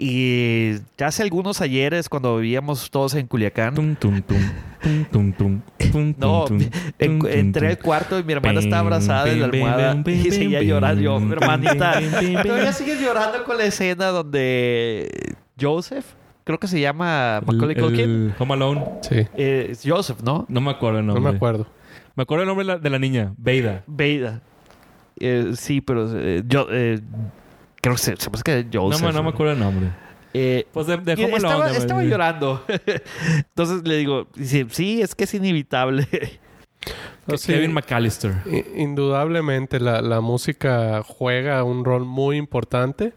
Y 0.00 0.76
ya 0.96 1.08
hace 1.08 1.24
algunos 1.24 1.60
ayeres 1.60 2.08
cuando 2.08 2.36
vivíamos 2.38 2.88
todos 2.90 3.14
en 3.14 3.26
Culiacán, 3.26 3.74
Tum, 3.74 3.96
tum, 3.96 4.22
tum, 4.22 4.38
tum, 4.80 5.04
tum, 5.10 5.32
tum, 5.32 5.62
tum, 5.90 6.14
no, 6.18 6.44
tum, 6.44 6.58
tum, 6.60 6.70
en- 7.00 7.18
tum, 7.18 7.28
entré 7.28 7.60
tum. 7.62 7.68
al 7.70 7.78
cuarto 7.78 8.18
y 8.18 8.22
mi 8.22 8.32
hermana 8.32 8.60
estaba 8.60 8.78
abrazada 8.80 9.28
en 9.30 9.40
la 9.40 9.46
almohada 9.46 9.94
bim, 9.94 10.04
bim, 10.04 10.26
y 10.26 10.30
seguía 10.30 10.62
llorando. 10.62 11.02
Yo, 11.02 11.18
bim, 11.18 11.32
hermanita, 11.32 12.00
todavía 12.44 12.72
sigues 12.72 13.00
llorando 13.00 13.42
con 13.44 13.58
la 13.58 13.64
escena 13.64 14.06
donde 14.06 15.34
Joseph, 15.60 16.06
creo 16.44 16.58
que 16.60 16.68
se 16.68 16.78
llama 16.80 17.40
Macaulay 17.44 17.74
El- 17.76 17.82
Culkin, 17.82 18.34
Home 18.38 18.54
Alone. 18.54 18.84
Sí. 19.02 19.16
eh, 19.36 19.68
es 19.70 19.82
Joseph, 19.84 20.20
¿no? 20.22 20.46
No 20.48 20.60
me 20.60 20.70
acuerdo 20.70 21.00
el 21.00 21.06
No 21.06 21.14
nombre. 21.14 21.32
me 21.32 21.36
acuerdo. 21.36 21.66
Me 22.14 22.22
acuerdo 22.22 22.42
el 22.44 22.48
nombre 22.48 22.64
de 22.64 22.72
la, 22.74 22.78
de 22.78 22.90
la 22.90 22.98
niña, 23.00 23.34
Veida. 23.36 23.82
Veida. 23.88 24.42
Eh, 25.20 25.52
sí, 25.56 25.80
pero 25.80 26.08
eh, 26.16 26.44
yo 26.46 26.68
eh, 26.70 27.00
creo 27.80 27.94
que 27.96 28.00
se, 28.02 28.16
se 28.16 28.30
me 28.30 28.38
que 28.42 28.58
es 28.60 28.66
No, 28.72 28.82
Joseph. 28.82 29.06
me- 29.06 29.12
no 29.12 29.22
me 29.22 29.28
acuerdo 29.30 29.52
el 29.52 29.58
nombre. 29.60 29.88
Eh, 30.34 30.66
Pues 30.72 30.86
de, 30.86 30.98
de 30.98 31.12
estaba, 31.14 31.70
estaba 31.72 32.04
llorando. 32.04 32.64
Entonces 33.36 33.82
le 33.86 33.96
digo, 33.96 34.28
dice, 34.34 34.66
sí, 34.70 35.00
es 35.02 35.14
que 35.14 35.24
es 35.24 35.34
inevitable. 35.34 36.06
No, 37.26 37.36
sí, 37.36 37.52
Kevin 37.52 37.72
McAllister. 37.72 38.34
Indudablemente 38.76 39.80
la, 39.80 40.00
la 40.00 40.20
música 40.20 41.02
juega 41.06 41.62
un 41.64 41.84
rol 41.84 42.04
muy 42.04 42.36
importante. 42.36 43.12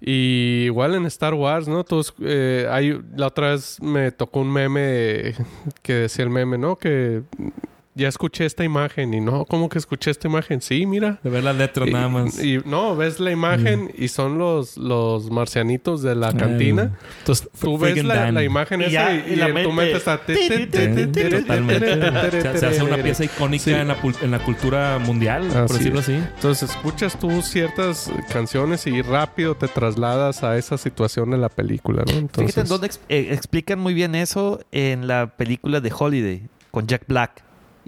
Y 0.00 0.62
igual 0.64 0.94
en 0.94 1.04
Star 1.06 1.34
Wars, 1.34 1.68
¿no? 1.68 1.84
Todos, 1.84 2.14
eh, 2.22 2.66
hay, 2.70 2.98
la 3.16 3.26
otra 3.26 3.50
vez 3.50 3.80
me 3.82 4.10
tocó 4.12 4.40
un 4.40 4.52
meme 4.52 5.34
que 5.82 5.92
decía 5.94 6.24
el 6.24 6.30
meme, 6.30 6.56
¿no? 6.58 6.76
Que 6.76 7.22
ya 7.94 8.08
escuché 8.08 8.46
esta 8.46 8.62
imagen 8.64 9.12
y 9.14 9.20
no, 9.20 9.44
¿cómo 9.44 9.68
que 9.68 9.78
escuché 9.78 10.10
esta 10.10 10.28
imagen? 10.28 10.60
Sí, 10.62 10.86
mira. 10.86 11.18
De 11.22 11.28
ver 11.30 11.42
las 11.44 11.56
letras 11.56 11.88
Y, 11.88 11.92
nada 11.92 12.08
más. 12.08 12.42
y 12.42 12.58
no, 12.64 12.94
ves 12.96 13.18
la 13.20 13.30
imagen 13.32 13.92
y 13.98 14.08
son 14.08 14.38
los, 14.38 14.76
los 14.76 15.30
marcianitos 15.30 16.00
de 16.02 16.14
la 16.14 16.32
cantina. 16.32 16.96
Entonces, 17.18 17.48
Tú 17.60 17.76
ves 17.78 18.02
la, 18.04 18.30
la 18.30 18.44
imagen 18.44 18.80
Y 18.80 18.84
esa 18.84 18.92
ya, 18.92 19.14
y, 19.28 19.32
y 19.32 19.36
la 19.36 19.48
en 19.48 19.52
tu 19.64 19.72
mente- 19.72 19.74
mente 19.74 19.96
está... 19.98 20.20
Totalmente. 21.40 22.58
Se, 22.58 22.66
hace 22.66 22.82
una 22.82 22.96
pieza 23.02 23.24
icónica 23.24 23.64
Sí. 23.64 23.72
en, 23.72 23.88
la, 23.88 24.00
pul- 24.00 24.16
en 24.22 24.30
la 24.30 24.38
cultura 24.38 24.98
mundial, 24.98 25.46
por 25.48 25.56
Así 25.62 25.74
decirlo 25.74 26.00
es. 26.00 26.08
así. 26.08 26.14
Entonces 26.14 26.70
escuchas 26.70 27.18
tú 27.18 27.42
ciertas 27.42 28.10
canciones 28.32 28.86
y 28.86 29.02
rápido 29.02 29.54
te 29.56 29.68
trasladas 29.68 30.42
a 30.42 30.56
esa 30.56 30.78
situación 30.78 31.30
de 31.30 31.38
la 31.38 31.48
película, 31.48 32.04
¿no? 32.06 32.12
Entonces, 32.12 32.54
Fíjate 32.54 32.60
en 32.60 32.68
dónde 32.68 32.90
eh, 33.08 33.28
explican 33.32 33.78
muy 33.78 33.94
bien 33.94 34.14
eso 34.14 34.60
en 34.72 35.06
la 35.06 35.36
película 35.36 35.80
de 35.80 35.92
Holiday 35.96 36.42
con 36.70 36.86
Jack 36.86 37.02
Black. 37.06 37.42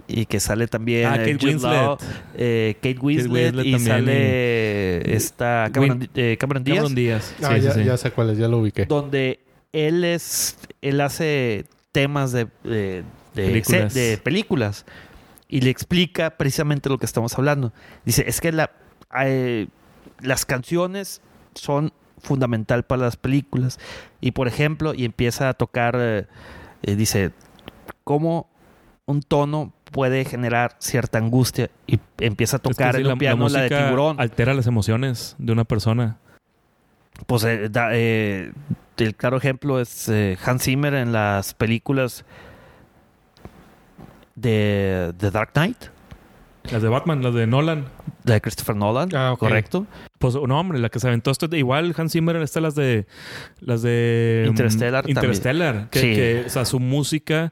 Y 0.07 0.25
que 0.25 0.39
sale 0.39 0.67
también 0.67 1.05
Ah, 1.07 1.15
eh, 1.15 1.31
Kate 1.33 1.45
Winslet. 1.45 1.71
Law, 1.73 1.97
eh, 2.35 2.75
Kate 2.81 2.99
Winslet, 2.99 3.31
Winslet 3.31 3.65
y 3.65 3.71
también, 3.71 3.81
sale 3.87 5.15
esta 5.15 5.69
Cameron, 5.73 6.09
eh, 6.15 6.37
Cameron 6.39 6.63
Díaz. 6.63 6.75
Cameron 6.77 6.95
Díaz. 6.95 7.35
Ah, 7.41 7.55
Sí, 7.55 7.61
ya, 7.61 7.71
sí. 7.71 7.83
ya 7.85 7.97
sé 7.97 8.11
cuál 8.11 8.29
es, 8.31 8.37
ya 8.37 8.47
lo 8.47 8.57
ubiqué. 8.59 8.85
donde 8.85 9.39
él 9.71 10.03
es 10.03 10.57
él 10.81 10.99
hace 11.01 11.65
temas 11.93 12.31
de, 12.31 12.47
de, 12.63 13.03
de- 13.33 13.45
Películas. 13.45 13.93
de 13.93 14.17
películas 14.23 14.85
y 15.47 15.61
le 15.61 15.69
explica 15.69 16.31
precisamente 16.31 16.89
lo 16.89 16.97
que 16.97 17.05
estamos 17.05 17.37
hablando. 17.37 17.71
Dice, 18.05 18.25
es 18.27 18.41
que 18.41 18.51
la, 18.51 18.71
eh, 19.23 19.67
las 20.21 20.45
canciones 20.45 21.21
son 21.55 21.93
fundamental 22.21 22.83
para 22.83 23.03
las 23.03 23.15
películas. 23.17 23.79
Y 24.19 24.31
por 24.31 24.47
ejemplo, 24.47 24.93
y 24.93 25.05
empieza 25.05 25.49
a 25.49 25.53
tocar, 25.53 25.95
eh, 25.99 26.25
eh, 26.83 26.95
dice, 26.95 27.31
cómo 28.03 28.49
un 29.05 29.21
tono 29.21 29.73
puede 29.93 30.25
generar 30.25 30.75
cierta 30.79 31.17
angustia 31.19 31.69
y 31.87 31.99
empieza 32.19 32.57
a 32.57 32.59
Es 32.59 32.63
que 32.63 32.69
tocar 32.69 32.95
sí, 32.95 33.01
en 33.01 33.07
un 33.07 33.17
piano 33.17 33.47
la, 33.47 33.61
de 33.61 33.67
música 33.69 33.85
tiburón. 33.85 34.19
altera 34.19 34.53
las 34.53 34.67
emociones 34.67 35.35
de 35.37 35.53
una 35.53 35.63
persona. 35.63 36.17
Pues 37.27 37.45
eh, 37.45 37.69
da- 37.69 37.91
eh, 37.93 38.51
el 38.97 39.15
claro 39.15 39.37
ejemplo 39.37 39.79
es 39.79 40.09
eh, 40.09 40.37
Hans 40.45 40.63
Zimmer 40.63 40.93
en 40.95 41.13
las 41.13 41.53
películas 41.53 42.25
de 44.35 45.13
The 45.17 45.31
Dark 45.31 45.51
Knight, 45.53 45.77
Las 46.71 46.81
de 46.81 46.89
Batman, 46.89 47.21
las 47.23 47.33
de 47.33 47.45
Nolan. 47.47 47.85
de 48.23 48.41
Christopher 48.41 48.75
Nolan, 48.75 49.09
Ah, 49.13 49.35
correcto. 49.37 49.85
Pues 50.17 50.35
no, 50.35 50.59
hombre, 50.59 50.79
la 50.79 50.89
que 50.89 50.99
se 50.99 51.07
aventó 51.07 51.29
esto, 51.31 51.53
igual 51.55 51.93
Hans 51.97 52.13
Zimmer 52.13 52.37
está 52.37 52.61
las 52.61 52.73
de 52.75 53.05
las 53.59 53.81
de 53.81 54.43
mm, 54.45 54.49
Interstellar 54.49 55.03
también. 55.03 55.17
Interstellar, 55.17 55.89
que, 55.89 55.99
Sí. 55.99 56.13
que, 56.15 56.43
o 56.47 56.49
sea, 56.49 56.65
su 56.65 56.79
música 56.79 57.51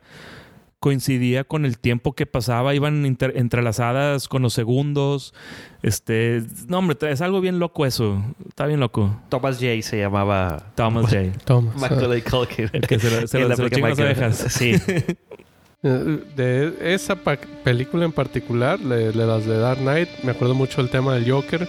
coincidía 0.81 1.45
con 1.45 1.63
el 1.63 1.77
tiempo 1.77 2.11
que 2.13 2.25
pasaba, 2.25 2.75
iban 2.75 3.05
inter- 3.05 3.33
entrelazadas 3.37 4.27
con 4.27 4.41
los 4.41 4.51
segundos. 4.53 5.33
Este, 5.83 6.43
no, 6.67 6.79
hombre, 6.79 6.97
es 7.09 7.21
algo 7.21 7.39
bien 7.39 7.59
loco 7.59 7.85
eso. 7.85 8.21
Está 8.49 8.65
bien 8.65 8.81
loco. 8.81 9.17
Thomas 9.29 9.55
J. 9.59 9.81
se 9.83 9.99
llamaba 9.99 10.71
Thomas 10.75 11.05
J. 11.05 11.31
Toma. 11.45 11.71
Macaulay 11.77 12.21
Culkin. 12.23 12.69
El 12.73 12.87
que 12.87 12.99
se 12.99 13.09
lo, 13.21 13.27
se 13.27 13.37
En 13.41 13.43
lo- 13.43 13.49
la 13.49 13.55
se 13.55 13.61
lo 13.63 13.69
película 13.69 13.93
chingan 13.95 14.07
las 14.09 14.17
Michael- 14.17 14.23
abejas. 14.23 14.53
Sí. 14.53 15.15
De 15.81 16.75
esa 16.93 17.15
película 17.63 18.05
en 18.05 18.11
particular, 18.11 18.77
de, 18.79 19.11
de 19.11 19.25
las 19.25 19.45
de 19.47 19.57
Dark 19.57 19.79
Knight, 19.79 20.09
me 20.23 20.31
acuerdo 20.31 20.53
mucho 20.53 20.79
el 20.81 20.89
tema 20.91 21.15
del 21.15 21.29
Joker. 21.31 21.67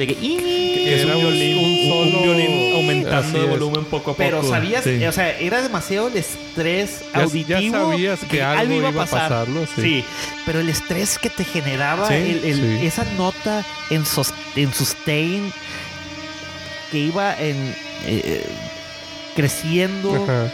De 0.00 0.06
que, 0.06 0.14
Que 0.14 0.94
es 0.96 1.02
Era 1.02 1.14
un 1.14 1.20
violín, 1.20 1.58
un 1.58 1.64
un, 1.64 1.70
un 2.06 2.10
solo- 2.12 2.22
violín 2.22 2.74
aumentando 2.74 3.38
de 3.38 3.44
volumen 3.46 3.84
poco 3.84 4.12
a 4.12 4.14
poco. 4.14 4.16
Pero 4.16 4.42
sabías, 4.42 4.82
Sí. 4.82 5.04
o 5.04 5.12
sea, 5.12 5.38
era 5.38 5.60
demasiado 5.60 6.08
el 6.08 6.16
estrés 6.16 7.02
Ya, 7.14 7.22
auditivo. 7.22 7.58
ya 7.60 7.70
sabías 8.16 8.20
que 8.30 8.42
algo 8.42 8.72
iba 8.76 8.88
a 8.88 8.92
pasar, 8.92 9.46
¿no? 9.48 9.60
Sí. 9.76 10.02
pero 10.46 10.60
el 10.60 10.70
estrés 10.70 11.18
que 11.18 11.28
te 11.28 11.44
generaba, 11.44 12.08
Sí, 12.08 12.14
el- 12.14 12.44
el- 12.46 12.78
sí. 12.80 12.86
esa 12.86 13.04
nota 13.18 13.62
en, 13.90 14.06
sus- 14.06 14.32
en 14.56 14.72
sustain 14.72 15.52
que 16.90 16.96
iba 16.98 17.38
en 17.38 17.76
eh, 18.06 18.42
creciendo, 19.36 20.14
Ajá. 20.24 20.50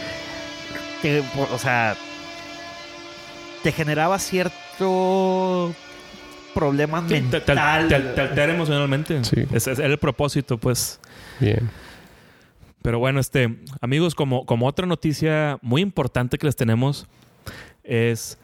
te- 1.01 1.23
o 1.53 1.57
sea, 1.57 1.95
te 3.63 3.71
generaba 3.71 4.19
cierto 4.19 5.73
problema 6.59 7.01
Sí, 7.01 7.07
te, 7.07 7.21
mental. 7.21 7.87
te- 7.87 7.95
te- 7.99 8.09
te 8.13 8.21
altera 8.21 8.53
emocionalmente. 8.53 9.23
Sí. 9.23 9.43
Ese 9.53 9.71
es 9.73 9.79
el 9.79 9.97
propósito, 9.97 10.57
pues. 10.57 10.99
Bien. 11.39 11.69
Pero 12.81 12.99
bueno, 12.99 13.19
este, 13.19 13.57
amigos, 13.81 14.15
como, 14.15 14.45
como 14.45 14.65
otra 14.67 14.85
noticia 14.85 15.57
muy 15.61 15.81
importante 15.81 16.37
que 16.37 16.45
les 16.45 16.55
tenemos 16.55 17.07
es, 17.83 18.37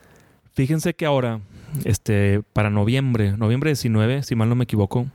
fíjense 0.53 0.93
que 0.93 1.05
ahora, 1.05 1.39
este, 1.85 2.41
para 2.53 2.69
noviembre, 2.69 3.37
noviembre 3.37 3.69
19, 3.69 4.23
si 4.23 4.35
mal 4.35 4.49
no 4.49 4.55
me 4.55 4.65
equivoco, 4.65 5.07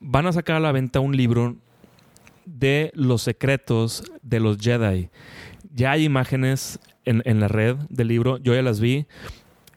van 0.00 0.26
a 0.26 0.32
sacar 0.32 0.56
a 0.56 0.60
la 0.60 0.72
venta 0.72 1.00
un 1.00 1.16
libro 1.16 1.56
de 2.46 2.90
los 2.94 3.22
secretos 3.22 4.02
de 4.22 4.40
los 4.40 4.58
Jedi. 4.58 5.08
Ya 5.74 5.92
hay 5.92 6.04
imágenes 6.04 6.80
en, 7.04 7.22
en 7.26 7.40
la 7.40 7.48
red 7.48 7.76
del 7.90 8.08
libro, 8.08 8.38
yo 8.38 8.54
ya 8.54 8.62
las 8.62 8.80
vi. 8.80 9.06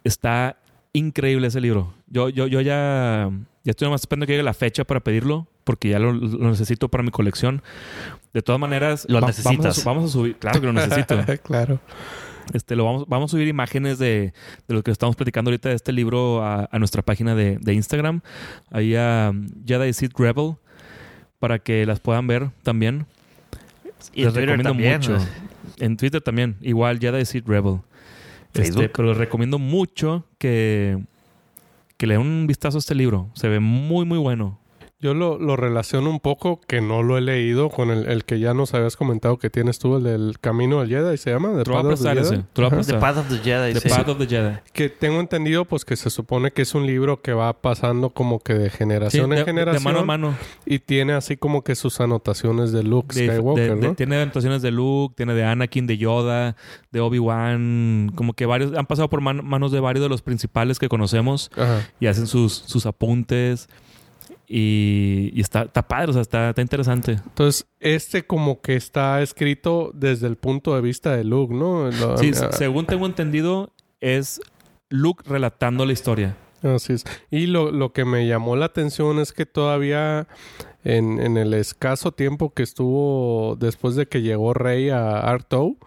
Está 0.03 0.57
increíble 0.93 1.47
ese 1.47 1.61
libro. 1.61 1.93
Yo, 2.07 2.29
yo, 2.29 2.47
yo 2.47 2.61
ya, 2.61 3.29
ya 3.63 3.69
estoy 3.71 3.85
nomás 3.87 4.01
esperando 4.01 4.25
que 4.25 4.33
llegue 4.33 4.43
la 4.43 4.53
fecha 4.53 4.83
para 4.83 4.99
pedirlo, 4.99 5.47
porque 5.63 5.89
ya 5.89 5.99
lo, 5.99 6.11
lo 6.13 6.49
necesito 6.49 6.89
para 6.89 7.03
mi 7.03 7.11
colección. 7.11 7.61
De 8.33 8.41
todas 8.41 8.59
maneras, 8.59 9.05
Lo 9.09 9.19
va- 9.21 9.27
necesitas. 9.27 9.57
Vamos 9.57 9.77
a, 9.79 9.89
vamos 9.89 10.05
a 10.09 10.13
subir, 10.13 10.35
claro 10.37 10.59
que 10.61 10.67
lo 10.67 10.73
necesito. 10.73 11.17
claro. 11.43 11.79
Este, 12.53 12.75
lo 12.75 12.83
vamos, 12.85 13.05
vamos 13.07 13.29
a 13.29 13.31
subir 13.31 13.47
imágenes 13.47 13.97
de, 13.99 14.33
de 14.67 14.73
lo 14.73 14.83
que 14.83 14.91
estamos 14.91 15.15
platicando 15.15 15.49
ahorita 15.51 15.69
de 15.69 15.75
este 15.75 15.93
libro 15.93 16.43
a, 16.43 16.67
a 16.71 16.79
nuestra 16.79 17.01
página 17.01 17.35
de, 17.35 17.57
de 17.61 17.73
Instagram, 17.73 18.21
ahí 18.71 18.95
a 18.95 19.31
Jedi 19.65 19.93
Seed 19.93 20.11
Rebel, 20.17 20.55
para 21.39 21.59
que 21.59 21.85
las 21.85 21.99
puedan 21.99 22.27
ver 22.27 22.49
también. 22.63 23.05
Y 24.13 24.23
les 24.25 24.33
recomiendo 24.33 24.69
también, 24.69 24.97
mucho. 24.97 25.13
¿no? 25.17 25.25
En 25.77 25.95
Twitter 25.95 26.21
también, 26.21 26.57
igual 26.61 26.99
Jedi 26.99 27.23
Seed 27.25 27.43
Rebel. 27.45 27.79
Este, 28.53 28.63
Facebook. 28.63 28.91
pero 28.95 29.09
les 29.09 29.17
recomiendo 29.17 29.57
mucho 29.59 30.25
que, 30.41 30.97
que 31.97 32.07
le 32.07 32.15
den 32.15 32.21
un 32.23 32.47
vistazo 32.47 32.77
a 32.77 32.79
este 32.79 32.95
libro. 32.95 33.29
Se 33.35 33.47
ve 33.47 33.59
muy, 33.59 34.05
muy 34.05 34.17
bueno. 34.17 34.57
Yo 35.01 35.15
lo, 35.15 35.39
lo 35.39 35.55
relaciono 35.55 36.11
un 36.11 36.19
poco, 36.19 36.61
que 36.67 36.79
no 36.79 37.01
lo 37.01 37.17
he 37.17 37.21
leído, 37.21 37.69
con 37.69 37.89
el, 37.89 38.05
el 38.07 38.23
que 38.23 38.39
ya 38.39 38.53
nos 38.53 38.75
habías 38.75 38.95
comentado 38.95 39.37
que 39.37 39.49
tienes 39.49 39.79
tú, 39.79 39.97
el 39.97 40.03
del 40.03 40.35
Camino 40.39 40.79
del 40.81 40.89
Jedi, 40.89 41.17
¿se 41.17 41.31
llama? 41.31 41.49
The 41.57 41.63
Path 41.71 41.85
of 41.85 42.01
the 42.03 42.09
Jedi. 42.13 42.43
The. 42.53 42.93
Path 42.99 43.17
of 43.17 43.27
the 43.29 43.37
Jedi. 43.39 43.73
The 43.73 43.79
sí. 43.79 43.89
Path 43.89 44.07
of 44.09 44.17
the 44.19 44.27
Jedi. 44.27 44.57
Que 44.73 44.89
tengo 44.89 45.19
entendido, 45.19 45.65
pues, 45.65 45.85
que 45.85 45.95
se 45.95 46.11
supone 46.11 46.51
que 46.51 46.61
es 46.61 46.75
un 46.75 46.85
libro 46.85 47.19
que 47.21 47.33
va 47.33 47.51
pasando 47.53 48.11
como 48.11 48.39
que 48.41 48.53
de 48.53 48.69
Sí, 48.69 48.77
generación 48.77 49.31
de, 49.31 49.39
en 49.39 49.45
generación. 49.45 49.81
de 49.83 49.89
mano 49.89 49.99
a 49.99 50.05
mano. 50.05 50.35
Y 50.67 50.77
tiene 50.77 51.13
así 51.13 51.35
como 51.35 51.63
que 51.63 51.73
sus 51.73 51.99
anotaciones 51.99 52.71
de 52.71 52.83
Luke 52.83 53.15
De- 53.19 53.27
Skywalker, 53.27 53.69
de- 53.69 53.75
de- 53.81 53.87
¿no? 53.87 53.95
tiene 53.95 54.21
anotaciones 54.21 54.61
de 54.61 54.69
Luke, 54.69 55.15
tiene 55.17 55.33
de 55.33 55.43
Anakin, 55.43 55.87
de 55.87 55.97
Yoda, 55.97 56.55
de 56.91 56.99
Obi-Wan. 56.99 58.11
Como 58.13 58.33
que 58.33 58.45
varios 58.45 58.73
han 58.75 58.85
pasado 58.85 59.09
por 59.09 59.21
man- 59.21 59.43
manos 59.43 59.71
de 59.71 59.79
varios 59.79 60.03
de 60.03 60.09
los 60.09 60.21
principales 60.21 60.77
que 60.77 60.89
conocemos 60.89 61.49
Ajá. 61.57 61.87
y 61.99 62.05
hacen 62.05 62.27
sus, 62.27 62.53
sus 62.53 62.85
apuntes. 62.85 63.67
Y, 64.53 65.31
y 65.33 65.39
está, 65.39 65.61
está 65.61 65.87
padre, 65.87 66.09
o 66.09 66.13
sea, 66.13 66.21
está, 66.21 66.49
está 66.49 66.61
interesante. 66.61 67.13
Entonces, 67.13 67.67
este 67.79 68.25
como 68.25 68.59
que 68.59 68.75
está 68.75 69.21
escrito 69.21 69.91
desde 69.93 70.27
el 70.27 70.35
punto 70.35 70.75
de 70.75 70.81
vista 70.81 71.15
de 71.15 71.23
Luke, 71.23 71.53
¿no? 71.53 71.89
Sí, 72.17 72.31
ah, 72.35 72.49
según 72.51 72.85
tengo 72.85 73.05
entendido, 73.05 73.71
es 74.01 74.41
Luke 74.89 75.23
relatando 75.25 75.85
la 75.85 75.93
historia. 75.93 76.35
Así 76.63 76.91
es. 76.91 77.05
Y 77.29 77.47
lo, 77.47 77.71
lo 77.71 77.93
que 77.93 78.03
me 78.03 78.27
llamó 78.27 78.57
la 78.57 78.65
atención 78.65 79.19
es 79.19 79.31
que 79.31 79.45
todavía 79.45 80.27
en, 80.83 81.19
en 81.19 81.37
el 81.37 81.53
escaso 81.53 82.11
tiempo 82.11 82.53
que 82.53 82.63
estuvo 82.63 83.55
después 83.59 83.95
de 83.95 84.07
que 84.07 84.21
llegó 84.21 84.53
Rey 84.53 84.89
a 84.89 85.19
Artou, 85.19 85.77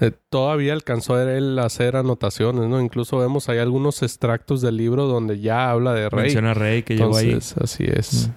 eh, 0.00 0.10
todavía 0.30 0.72
alcanzó 0.72 1.14
a 1.16 1.22
él 1.32 1.58
a 1.58 1.64
hacer 1.66 1.96
anotaciones, 1.96 2.66
¿no? 2.68 2.80
Incluso 2.80 3.18
vemos 3.18 3.48
ahí 3.48 3.58
algunos 3.58 4.02
extractos 4.02 4.62
del 4.62 4.76
libro 4.78 5.06
donde 5.06 5.40
ya 5.40 5.70
habla 5.70 5.92
de 5.92 6.08
Rey. 6.08 6.22
Menciona 6.24 6.52
a 6.52 6.54
Rey 6.54 6.82
que 6.82 6.96
llegó 6.96 7.16
ahí. 7.16 7.38
Así 7.60 7.84
es. 7.84 8.30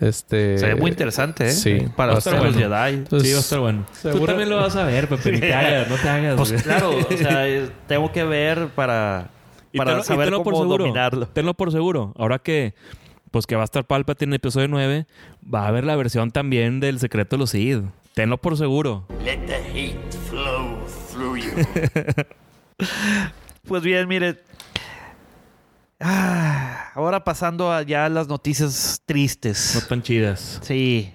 Este... 0.00 0.58
Se 0.58 0.66
ve 0.66 0.74
muy 0.74 0.90
interesante, 0.90 1.46
¿eh? 1.46 1.52
Sí. 1.52 1.78
Para 1.96 2.14
los 2.14 2.24
bueno. 2.24 2.52
Jedi. 2.52 2.94
Entonces, 2.94 3.28
sí, 3.28 3.32
va 3.32 3.38
a 3.38 3.40
estar 3.40 3.60
bueno. 3.60 3.86
Tú 3.88 4.08
seguro- 4.10 4.26
también 4.26 4.48
lo 4.50 4.56
vas 4.56 4.74
a 4.76 4.84
ver, 4.84 5.08
Pepe. 5.08 5.32
Ni 5.32 5.40
te 5.40 5.54
hagas, 5.54 5.88
no 5.88 5.96
te 5.96 6.08
hagas. 6.08 6.36
Pues 6.36 6.62
claro, 6.62 6.90
o 6.98 7.16
sea, 7.16 7.44
tengo 7.86 8.10
que 8.12 8.24
ver 8.24 8.68
para, 8.74 9.30
Y 9.72 9.78
para 9.78 9.92
tenlo- 9.92 10.00
y 10.00 10.04
saber 10.04 10.26
tenlo 10.26 10.38
cómo 10.38 10.50
por 10.50 10.64
seguro. 10.64 10.84
dominarlo. 10.84 11.26
Tenlo 11.28 11.54
por 11.54 11.70
seguro. 11.70 12.12
Ahora 12.18 12.38
que, 12.40 12.74
pues 13.34 13.48
que 13.48 13.56
va 13.56 13.62
a 13.62 13.64
estar 13.64 13.84
Palpatine 13.84 14.28
en 14.28 14.32
el 14.34 14.36
episodio 14.36 14.68
9, 14.68 15.08
va 15.52 15.64
a 15.64 15.66
haber 15.66 15.82
la 15.82 15.96
versión 15.96 16.30
también 16.30 16.78
del 16.78 17.00
secreto 17.00 17.34
de 17.34 17.40
los 17.40 17.50
Sith. 17.50 17.82
Tenlo 18.14 18.40
por 18.40 18.56
seguro. 18.56 19.08
Let 19.24 19.38
the 19.48 19.56
hate 19.56 20.12
flow 20.30 20.78
through 21.10 21.38
you. 21.38 21.50
Pues 23.66 23.82
bien, 23.82 24.06
mire. 24.06 24.38
Ah, 25.98 26.92
ahora 26.94 27.24
pasando 27.24 27.72
a 27.72 27.82
ya 27.82 28.08
las 28.08 28.28
noticias 28.28 29.00
No 29.00 29.04
tristes. 29.04 29.84
tan 29.88 30.00
chidas. 30.00 30.60
Sí. 30.62 31.12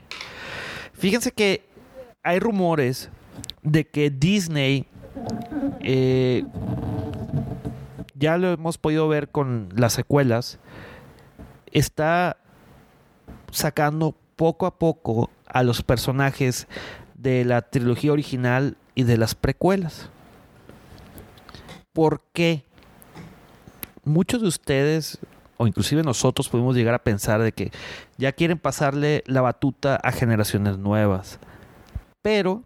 Fíjense 0.92 1.32
que 1.32 1.64
hay 2.22 2.40
rumores 2.40 3.10
de 3.64 3.88
que 3.88 4.10
Disney 4.10 4.88
eh, 5.80 6.44
ya 8.16 8.38
lo 8.38 8.52
hemos 8.52 8.78
podido 8.78 9.08
ver 9.08 9.30
con 9.30 9.70
las 9.74 9.94
secuelas. 9.94 10.60
Está 11.72 12.38
sacando 13.52 14.16
poco 14.36 14.66
a 14.66 14.78
poco 14.78 15.30
a 15.48 15.64
los 15.64 15.82
personajes 15.82 16.68
de 17.16 17.44
la 17.44 17.62
trilogía 17.62 18.14
original 18.14 18.78
y 18.96 19.04
de 19.04 19.18
las 19.18 19.36
precuelas. 19.36 20.10
¿Por 21.94 22.22
qué? 22.34 22.64
Muchos 24.06 24.42
de 24.42 24.48
ustedes, 24.48 25.20
o 25.58 25.68
inclusive 25.68 26.04
nosotros, 26.04 26.48
podemos 26.48 26.76
llegar 26.76 26.94
a 26.94 27.04
pensar 27.04 27.42
de 27.42 27.52
que 27.52 27.72
ya 28.18 28.32
quieren 28.32 28.58
pasarle 28.58 29.24
la 29.28 29.42
batuta 29.42 29.98
a 29.98 30.12
generaciones 30.12 30.78
nuevas. 30.78 31.40
Pero, 32.22 32.64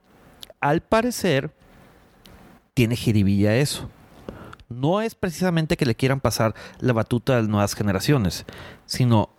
al 0.59 0.81
parecer, 0.81 1.51
tiene 2.73 2.95
jiribilla 2.95 3.55
eso. 3.55 3.89
No 4.73 5.01
es 5.01 5.15
precisamente 5.15 5.77
que 5.77 5.85
le 5.85 5.95
quieran 5.95 6.19
pasar 6.19 6.53
la 6.79 6.93
batuta 6.93 7.33
a 7.33 7.39
las 7.41 7.47
nuevas 7.49 7.73
generaciones, 7.75 8.45
sino 8.85 9.29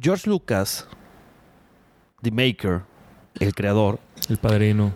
George 0.00 0.28
Lucas, 0.28 0.86
The 2.22 2.30
Maker, 2.30 2.82
el 3.40 3.54
creador, 3.54 3.98
El 4.28 4.36
padrino. 4.38 4.92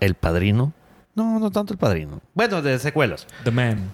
el 0.00 0.14
padrino. 0.14 0.72
No, 1.14 1.38
no 1.38 1.50
tanto 1.50 1.72
el 1.72 1.78
padrino. 1.78 2.20
Bueno, 2.34 2.62
de 2.62 2.78
secuelas. 2.78 3.26
The 3.44 3.50
Man. 3.50 3.90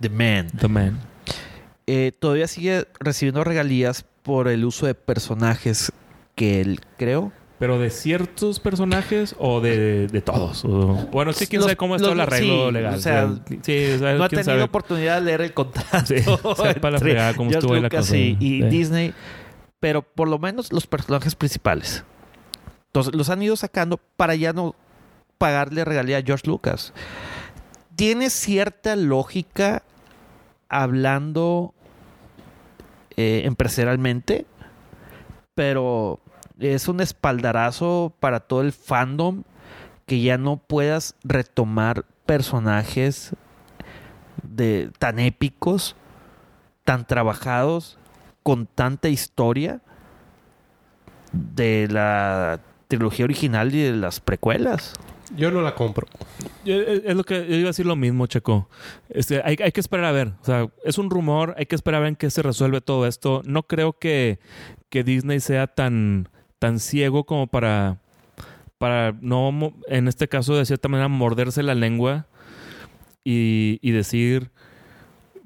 The 0.00 0.08
Man. 0.08 0.48
The 0.58 0.68
Man. 0.68 0.98
Eh, 1.86 2.12
todavía 2.18 2.46
sigue 2.46 2.86
recibiendo 3.00 3.42
regalías 3.42 4.04
por 4.22 4.48
el 4.48 4.64
uso 4.64 4.86
de 4.86 4.94
personajes 4.94 5.92
que 6.36 6.60
él 6.60 6.80
creó. 6.96 7.32
¿Pero 7.62 7.78
de 7.78 7.90
ciertos 7.90 8.58
personajes 8.58 9.36
o 9.38 9.60
de, 9.60 10.08
de 10.08 10.20
todos? 10.20 10.64
O- 10.64 11.08
bueno, 11.12 11.32
sí, 11.32 11.46
quién 11.46 11.60
Los- 11.60 11.66
sabe 11.66 11.76
cómo 11.76 11.94
está 11.94 12.08
los- 12.08 12.14
el 12.16 12.20
arreglo 12.20 12.66
sí, 12.66 12.72
legal. 12.72 12.94
o 12.94 12.98
sea, 12.98 13.34
sí, 13.62 13.84
o 13.94 13.98
sea, 14.00 14.14
No 14.14 14.24
ha 14.24 14.28
tenido 14.28 14.44
sabe. 14.46 14.62
oportunidad 14.64 15.20
de 15.20 15.26
leer 15.26 15.40
el 15.42 15.54
contrato. 15.54 16.04
Sí, 16.06 16.16
sepa 16.18 16.90
la 16.90 16.98
fregada 16.98 17.34
cómo 17.34 17.52
estuvo 17.52 17.76
la 17.76 17.88
cosa. 17.88 18.16
y. 18.16 18.62
Disney. 18.62 19.14
Pero 19.78 20.02
por 20.02 20.26
lo 20.26 20.40
menos 20.40 20.72
los 20.72 20.88
personajes 20.88 21.36
principales. 21.36 22.02
Entonces 22.86 23.14
los 23.14 23.30
han 23.30 23.40
ido 23.40 23.54
sacando 23.54 23.96
para 24.16 24.34
ya 24.34 24.52
no 24.52 24.74
pagarle 25.38 25.84
regalía 25.84 26.18
a 26.18 26.22
George 26.22 26.48
Lucas. 26.48 26.92
Tiene 27.94 28.28
cierta 28.30 28.96
lógica 28.96 29.84
hablando 30.68 31.74
eh, 33.16 33.42
empresarialmente, 33.44 34.46
pero 35.54 36.18
es 36.62 36.88
un 36.88 37.00
espaldarazo 37.00 38.14
para 38.20 38.40
todo 38.40 38.62
el 38.62 38.72
fandom 38.72 39.42
que 40.06 40.20
ya 40.20 40.38
no 40.38 40.56
puedas 40.56 41.14
retomar 41.24 42.04
personajes 42.26 43.34
de 44.42 44.90
tan 44.98 45.18
épicos, 45.18 45.96
tan 46.84 47.06
trabajados, 47.06 47.98
con 48.42 48.66
tanta 48.66 49.08
historia 49.08 49.80
de 51.32 51.88
la 51.90 52.60
trilogía 52.88 53.24
original 53.24 53.74
y 53.74 53.82
de 53.82 53.92
las 53.92 54.20
precuelas. 54.20 54.92
Yo 55.34 55.50
no 55.50 55.62
la 55.62 55.74
compro. 55.74 56.06
Yo- 56.64 56.74
Es 56.74 57.02
es 57.06 57.16
lo 57.16 57.24
que 57.24 57.46
yo 57.48 57.54
iba 57.56 57.68
a 57.68 57.70
decir 57.70 57.86
lo 57.86 57.96
mismo, 57.96 58.26
Checo. 58.26 58.68
Este, 59.08 59.40
hay, 59.44 59.56
hay 59.64 59.72
que 59.72 59.80
esperar 59.80 60.04
a 60.06 60.12
ver. 60.12 60.32
O 60.42 60.44
sea, 60.44 60.68
es 60.84 60.98
un 60.98 61.08
rumor, 61.08 61.54
hay 61.56 61.64
que 61.66 61.74
esperar 61.74 61.98
a 61.98 62.02
ver 62.02 62.08
en 62.10 62.16
qué 62.16 62.28
se 62.30 62.42
resuelve 62.42 62.80
todo 62.82 63.06
esto. 63.06 63.40
No 63.46 63.62
creo 63.62 63.94
que, 63.94 64.40
que 64.90 65.04
Disney 65.04 65.40
sea 65.40 65.68
tan, 65.68 66.28
tan 66.62 66.78
ciego 66.78 67.24
como 67.24 67.48
para, 67.48 67.98
para 68.78 69.16
no, 69.20 69.72
en 69.88 70.06
este 70.06 70.28
caso, 70.28 70.54
de 70.54 70.64
cierta 70.64 70.86
manera, 70.88 71.08
morderse 71.08 71.64
la 71.64 71.74
lengua 71.74 72.26
y, 73.24 73.80
y 73.82 73.90
decir, 73.90 74.52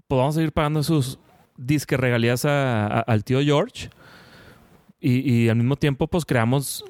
pues 0.07 0.19
vamos 0.19 0.35
a 0.35 0.41
seguir 0.41 0.53
pagando 0.53 0.83
sus 0.83 1.19
disque 1.57 1.97
regalías 1.97 2.45
a- 2.45 2.87
a- 2.87 3.01
al 3.01 3.25
tío 3.25 3.41
George. 3.41 3.89
Y, 5.01 5.21
y 5.45 5.49
al 5.49 5.57
mismo 5.57 5.77
tiempo, 5.77 6.07
pues 6.07 6.27
creamos 6.27 6.85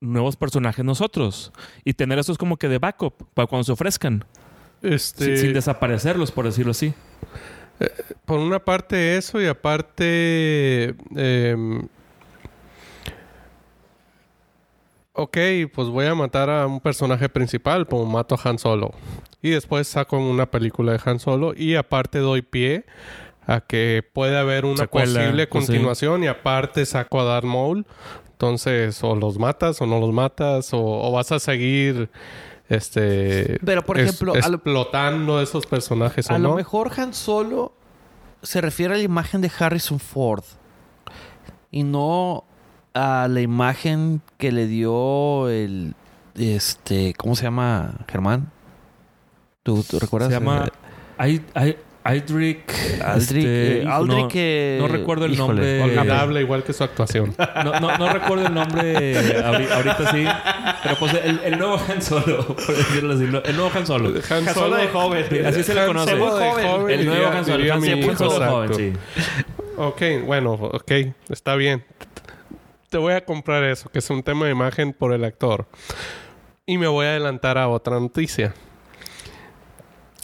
nuevos 0.00 0.34
personajes 0.34 0.84
nosotros. 0.84 1.52
Y 1.84 1.92
tener 1.92 2.18
esos 2.18 2.38
como 2.38 2.56
que 2.56 2.68
de 2.68 2.78
backup 2.78 3.14
para 3.34 3.46
cuando 3.46 3.62
se 3.62 3.70
ofrezcan. 3.72 4.24
Este, 4.82 5.24
Sin, 5.26 5.36
sin 5.36 5.52
desaparecerlos, 5.52 6.32
por 6.32 6.44
decirlo 6.44 6.72
así. 6.72 6.92
por 8.24 8.40
una 8.40 8.58
parte 8.58 9.16
eso 9.16 9.40
y 9.40 9.46
aparte... 9.46 10.96
em, 11.14 11.86
ok, 15.22 15.36
pues 15.74 15.88
voy 15.88 16.06
a 16.06 16.14
matar 16.14 16.48
a 16.50 16.66
un 16.66 16.80
personaje 16.80 17.28
principal, 17.28 17.86
como 17.86 18.04
mato 18.06 18.34
a 18.36 18.48
Han 18.48 18.58
Solo. 18.58 18.92
Y 19.42 19.50
después 19.50 19.88
saco 19.88 20.18
una 20.18 20.50
película 20.50 20.92
de 20.92 21.00
Han 21.04 21.18
Solo 21.20 21.52
y 21.56 21.74
aparte 21.76 22.18
doy 22.18 22.42
pie 22.42 22.84
a 23.46 23.60
que 23.60 24.04
puede 24.12 24.38
haber 24.38 24.64
una 24.64 24.76
Secuela, 24.76 25.20
posible 25.20 25.46
pues 25.46 25.64
sí. 25.66 25.72
continuación 25.72 26.24
y 26.24 26.26
aparte 26.28 26.84
saco 26.86 27.20
a 27.20 27.24
Darth 27.24 27.44
Maul. 27.46 27.86
Entonces, 28.32 29.02
o 29.04 29.14
los 29.16 29.38
matas 29.38 29.80
o 29.82 29.86
no 29.86 30.00
los 30.00 30.12
matas 30.12 30.72
o, 30.72 30.80
o 30.80 31.12
vas 31.12 31.30
a 31.32 31.38
seguir 31.38 32.08
este 32.68 33.58
Pero, 33.64 33.84
por 33.84 33.98
es- 33.98 34.04
ejemplo, 34.08 34.32
lo- 34.34 34.38
explotando 34.38 35.40
esos 35.42 35.66
personajes 35.66 36.30
o 36.30 36.34
A 36.34 36.38
no. 36.38 36.50
lo 36.50 36.54
mejor 36.56 36.90
Han 36.98 37.12
Solo 37.14 37.72
se 38.42 38.60
refiere 38.60 38.94
a 38.94 38.96
la 38.96 39.02
imagen 39.02 39.40
de 39.42 39.50
Harrison 39.58 39.98
Ford 39.98 40.44
y 41.70 41.82
no 41.82 42.44
a 42.94 43.28
la 43.30 43.40
imagen 43.40 44.20
que 44.38 44.52
le 44.52 44.66
dio 44.66 45.48
el 45.48 45.94
este 46.36 47.14
¿cómo 47.16 47.36
se 47.36 47.44
llama 47.44 47.94
Germán? 48.08 48.50
¿Tú, 49.62 49.84
tú 49.88 49.98
recuerdas? 49.98 50.30
Se 50.30 50.34
llama 50.34 50.68
Eh, 51.18 51.28
I- 51.28 51.60
I- 51.68 51.76
Idric. 52.02 52.72
Aldrich, 53.04 53.44
este, 53.44 53.82
eh, 53.82 53.86
Aldrich, 53.86 54.16
no, 54.22 54.28
eh, 54.32 54.78
no 54.80 54.88
recuerdo 54.88 55.26
el 55.26 55.34
híjole. 55.34 55.78
nombre. 55.78 56.00
Olvidable, 56.00 56.40
igual 56.40 56.62
que 56.64 56.72
su 56.72 56.82
actuación. 56.82 57.34
No, 57.62 57.78
no, 57.78 57.98
no 57.98 58.10
recuerdo 58.10 58.46
el 58.46 58.54
nombre 58.54 59.14
ahori- 59.44 59.70
ahorita 59.70 60.10
sí. 60.10 60.24
Pero 60.82 60.96
pues 60.98 61.12
el, 61.22 61.40
el 61.44 61.58
nuevo 61.58 61.78
Han 61.88 62.00
Solo, 62.00 62.46
por 62.56 62.74
decirlo 62.74 63.12
así. 63.14 63.24
El 63.24 63.56
nuevo 63.56 63.70
Han 63.76 63.86
Solo. 63.86 64.14
Han 64.30 64.54
Solo 64.54 64.76
de 64.76 64.88
joven. 64.88 65.26
Sí, 65.28 65.38
así 65.40 65.62
se 65.62 65.74
le 65.74 65.80
Han 65.82 65.86
conoce. 65.88 66.10
Solo 66.12 66.36
de 66.36 66.48
Joven. 66.50 66.66
joven, 66.68 67.00
El 67.00 67.06
nuevo 67.06 67.26
Han 67.28 67.44
Solo. 67.44 67.74
Han 67.74 68.16
Solo 68.16 68.46
joven, 68.50 68.74
sí. 68.74 68.92
Ok, 69.76 70.02
bueno, 70.26 70.52
ok, 70.54 70.90
está 71.28 71.54
bien. 71.54 71.84
Te 72.90 72.98
voy 72.98 73.12
a 73.14 73.24
comprar 73.24 73.62
eso, 73.64 73.88
que 73.88 74.00
es 74.00 74.10
un 74.10 74.22
tema 74.22 74.46
de 74.46 74.52
imagen 74.52 74.92
por 74.92 75.12
el 75.12 75.24
actor. 75.24 75.66
Y 76.66 76.76
me 76.76 76.88
voy 76.88 77.06
a 77.06 77.10
adelantar 77.10 77.56
a 77.56 77.68
otra 77.68 77.98
noticia. 78.00 78.52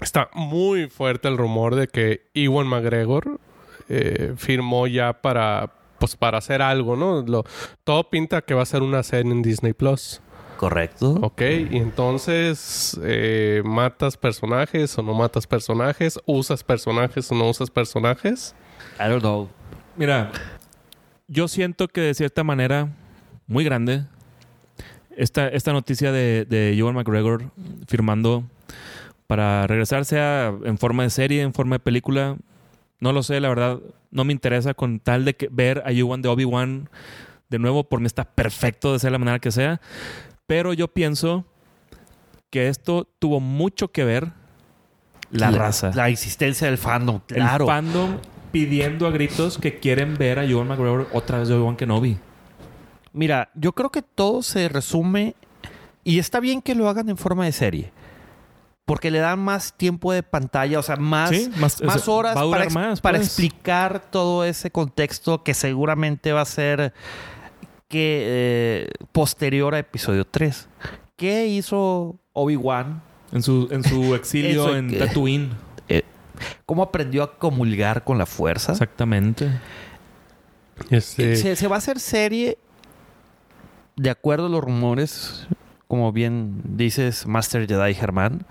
Está 0.00 0.28
muy 0.34 0.88
fuerte 0.88 1.28
el 1.28 1.38
rumor 1.38 1.74
de 1.76 1.86
que 1.88 2.26
Ewan 2.34 2.66
McGregor 2.66 3.40
eh, 3.88 4.34
firmó 4.36 4.86
ya 4.88 5.12
para, 5.22 5.72
pues, 5.98 6.16
para 6.16 6.38
hacer 6.38 6.60
algo, 6.60 6.96
¿no? 6.96 7.22
Lo- 7.22 7.44
todo 7.84 8.10
pinta 8.10 8.42
que 8.42 8.52
va 8.54 8.62
a 8.62 8.66
ser 8.66 8.82
una 8.82 9.02
serie 9.04 9.30
en 9.32 9.42
Disney 9.42 9.72
Plus. 9.72 10.20
Correcto. 10.56 11.18
Ok, 11.22 11.42
y 11.70 11.76
entonces, 11.76 12.98
eh, 13.04 13.62
¿matas 13.64 14.16
personajes 14.16 14.96
o 14.98 15.02
no 15.02 15.14
matas 15.14 15.46
personajes? 15.46 16.18
¿Usas 16.26 16.64
personajes 16.64 17.30
o 17.30 17.34
no 17.34 17.48
usas 17.48 17.70
personajes? 17.70 18.54
I 18.98 19.08
don't 19.08 19.20
know. 19.20 19.48
Mira, 19.96 20.30
yo 21.28 21.48
siento 21.48 21.88
que 21.88 22.00
de 22.00 22.14
cierta 22.14 22.44
manera, 22.44 22.88
muy 23.46 23.64
grande, 23.64 24.04
esta, 25.16 25.48
esta 25.48 25.72
noticia 25.72 26.12
de, 26.12 26.44
de 26.44 26.76
Ewan 26.76 26.94
McGregor 26.94 27.50
firmando 27.86 28.44
para 29.26 29.66
regresar 29.66 30.04
sea 30.04 30.54
en 30.64 30.78
forma 30.78 31.02
de 31.02 31.10
serie, 31.10 31.42
en 31.42 31.52
forma 31.52 31.76
de 31.76 31.80
película, 31.80 32.36
no 33.00 33.12
lo 33.12 33.22
sé, 33.22 33.40
la 33.40 33.48
verdad, 33.48 33.80
no 34.10 34.24
me 34.24 34.32
interesa 34.32 34.74
con 34.74 35.00
tal 35.00 35.24
de 35.24 35.34
que 35.34 35.48
ver 35.50 35.82
a 35.84 35.92
Ewan 35.92 36.22
de 36.22 36.28
Obi-Wan 36.28 36.88
de 37.48 37.58
nuevo, 37.58 37.84
por 37.84 38.00
mí 38.00 38.06
está 38.06 38.24
perfecto 38.24 38.92
de 38.92 38.98
ser 38.98 39.12
la 39.12 39.18
manera 39.18 39.38
que 39.38 39.50
sea, 39.50 39.80
pero 40.46 40.72
yo 40.72 40.88
pienso 40.88 41.44
que 42.50 42.68
esto 42.68 43.08
tuvo 43.18 43.40
mucho 43.40 43.88
que 43.88 44.04
ver 44.04 44.32
la, 45.30 45.50
raza. 45.50 45.90
La 45.94 46.08
existencia 46.08 46.68
del 46.68 46.78
fandom, 46.78 47.20
claro. 47.26 47.64
El 47.64 47.68
fandom 47.68 48.16
pidiendo 48.56 49.06
a 49.06 49.10
gritos 49.10 49.58
que 49.58 49.78
quieren 49.78 50.16
ver 50.16 50.38
a 50.38 50.44
Ewan 50.46 50.66
McGregor 50.66 51.08
otra 51.12 51.40
vez 51.40 51.48
de 51.48 51.54
Obi-Wan 51.56 51.76
Kenobi. 51.76 52.16
Mira, 53.12 53.50
yo 53.54 53.72
creo 53.74 53.90
que 53.90 54.00
todo 54.00 54.42
se 54.42 54.70
resume 54.70 55.34
y 56.04 56.18
está 56.20 56.40
bien 56.40 56.62
que 56.62 56.74
lo 56.74 56.88
hagan 56.88 57.10
en 57.10 57.18
forma 57.18 57.44
de 57.44 57.52
serie. 57.52 57.92
Porque 58.86 59.10
le 59.10 59.18
dan 59.18 59.40
más 59.40 59.76
tiempo 59.76 60.10
de 60.10 60.22
pantalla, 60.22 60.78
o 60.78 60.82
sea, 60.82 60.96
más, 60.96 61.28
Sí, 61.28 61.50
más- 61.58 61.82
más 61.82 61.96
o 61.96 62.04
sea, 62.04 62.14
horas 62.14 62.34
para, 62.34 62.64
ex- 62.64 62.74
más, 62.74 63.00
para 63.02 63.18
pues. 63.18 63.28
explicar 63.28 64.00
todo 64.10 64.42
ese 64.46 64.70
contexto 64.70 65.42
que 65.42 65.52
seguramente 65.52 66.32
va 66.32 66.40
a 66.40 66.44
ser 66.46 66.94
que 67.88 68.22
eh, 68.26 68.90
posterior 69.12 69.74
a 69.74 69.80
episodio 69.80 70.24
3. 70.26 70.66
¿Qué 71.16 71.46
hizo 71.48 72.18
Obi-Wan? 72.32 73.02
En 73.32 73.42
su, 73.42 73.68
en 73.70 73.84
su 73.84 74.14
exilio 74.14 74.74
en 74.78 74.96
Tatooine. 74.98 75.50
¿Cómo 76.66 76.82
aprendió 76.82 77.22
a 77.22 77.38
comulgar 77.38 78.04
con 78.04 78.18
la 78.18 78.26
fuerza? 78.26 78.72
Exactamente. 78.72 79.50
Este, 80.90 81.32
Eh, 81.32 81.36
Se, 81.36 81.56
se 81.56 81.68
va 81.68 81.76
a 81.76 81.78
hacer 81.78 82.00
serie 82.00 82.58
de 83.96 84.10
acuerdo 84.10 84.46
a 84.46 84.48
los 84.50 84.62
rumores, 84.62 85.46
como 85.88 86.12
bien 86.12 86.60
dices, 86.64 87.26
Master 87.26 87.66
Jedi 87.66 87.94
Germán, 87.94 88.44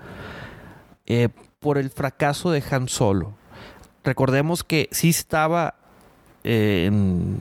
eh, 1.06 1.28
por 1.60 1.78
el 1.78 1.90
fracaso 1.90 2.50
de 2.50 2.62
Han 2.70 2.88
Solo. 2.88 3.34
Recordemos 4.02 4.64
que 4.64 4.88
sí 4.92 5.10
estaba 5.10 5.74
eh, 6.44 6.84
en, 6.86 7.38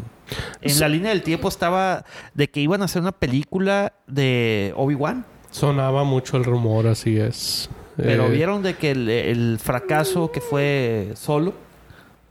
en 0.61 0.79
la 0.79 0.89
línea 0.89 1.09
del 1.09 1.23
tiempo, 1.23 1.47
estaba 1.47 2.05
de 2.33 2.49
que 2.49 2.59
iban 2.59 2.81
a 2.81 2.85
hacer 2.85 3.01
una 3.01 3.11
película 3.11 3.93
de 4.07 4.73
Obi-Wan. 4.75 5.25
Sonaba 5.51 6.03
mucho 6.03 6.37
el 6.37 6.43
rumor, 6.43 6.85
así 6.87 7.17
es. 7.17 7.69
Pero 7.97 8.27
Eh, 8.27 8.29
vieron 8.31 8.61
de 8.63 8.75
que 8.75 8.91
el, 8.91 9.07
el 9.09 9.59
fracaso 9.59 10.31
que 10.31 10.41
fue 10.41 11.11
Solo. 11.15 11.53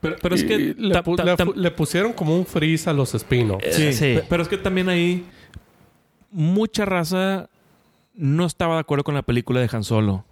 Pero, 0.01 0.17
pero 0.21 0.35
es 0.35 0.45
que... 0.45 0.59
le, 0.59 0.95
pu- 1.03 1.75
pusieron 1.75 2.13
como 2.13 2.37
un 2.37 2.45
freeze 2.45 2.91
a 2.91 2.93
los 2.93 3.15
spin 3.15 3.53
sí, 3.71 3.93
sí. 3.95 4.15
pe- 4.17 4.25
pero 4.29 4.43
es 4.43 4.49
que 4.49 4.59
también 4.59 4.91
ahí 4.91 5.25
mucha 6.31 6.85
raza 6.85 7.49
no 8.15 8.45
estaba 8.45 8.75
de 8.75 8.81
acuerdo 8.81 9.05
con 9.05 9.15
la 9.15 9.23
película 9.23 9.61
de 9.61 9.69
Han 9.73 9.83
Solo. 9.85 10.25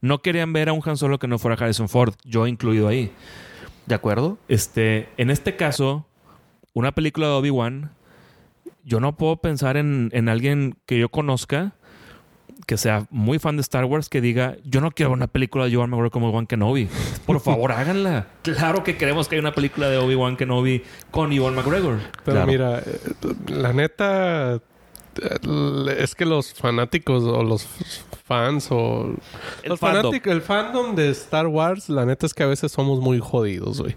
No 0.00 0.20
querían 0.22 0.52
ver 0.52 0.68
a 0.68 0.72
un 0.72 0.82
Han 0.84 0.96
Solo 0.96 1.18
que 1.18 1.28
no 1.28 1.38
fuera 1.38 1.56
Harrison 1.62 1.88
Ford, 1.88 2.14
yo 2.24 2.46
incluido 2.46 2.88
ahí. 2.88 3.12
¿De 3.86 3.94
acuerdo? 3.94 4.38
Este, 4.48 5.08
en 5.16 5.30
este 5.30 5.54
caso, 5.56 6.04
una 6.74 6.90
película 6.92 7.28
de 7.28 7.32
Obi-Wan, 7.34 7.92
yo 8.84 8.98
no 9.00 9.16
puedo 9.16 9.36
pensar 9.36 9.76
en, 9.76 10.10
en 10.12 10.28
alguien 10.28 10.76
que 10.86 10.98
yo 10.98 11.08
conozca 11.08 11.74
que 12.66 12.76
sea 12.76 13.06
muy 13.10 13.38
fan 13.38 13.56
de 13.56 13.60
Star 13.62 13.84
Wars 13.84 14.08
que 14.08 14.20
diga, 14.20 14.56
yo 14.64 14.80
no 14.80 14.90
quiero 14.90 15.10
ver 15.10 15.16
una 15.18 15.26
película 15.26 15.64
de 15.64 15.70
Obi-Wan 15.70 15.90
McGregor 15.90 16.10
como 16.10 16.28
Obi-Wan 16.28 16.46
Kenobi. 16.46 16.88
Por 17.26 17.40
favor, 17.40 17.72
háganla. 17.72 18.26
Claro 18.42 18.82
que 18.82 18.96
queremos 18.96 19.28
que 19.28 19.36
haya 19.36 19.42
una 19.42 19.52
película 19.54 19.88
de 19.90 19.98
Obi-Wan 19.98 20.36
Kenobi 20.36 20.82
con 21.10 21.32
Ewan 21.32 21.54
McGregor. 21.54 21.98
Pero 22.24 22.36
Claro. 22.38 22.46
mira, 22.46 22.78
eh, 22.80 22.98
la 23.48 23.72
neta 23.72 24.60
es 25.98 26.14
que 26.14 26.24
los 26.24 26.52
fanáticos 26.54 27.24
o 27.24 27.42
los 27.42 27.66
fans 28.24 28.68
o 28.70 29.14
El 29.62 29.70
los 29.70 29.78
fandom. 29.80 30.14
el 30.24 30.42
fandom 30.42 30.96
de 30.96 31.10
Star 31.10 31.46
Wars, 31.46 31.88
la 31.88 32.04
neta 32.04 32.26
es 32.26 32.34
que 32.34 32.42
a 32.42 32.46
veces 32.46 32.72
somos 32.72 33.00
muy 33.00 33.18
jodidos, 33.20 33.80
güey. 33.80 33.94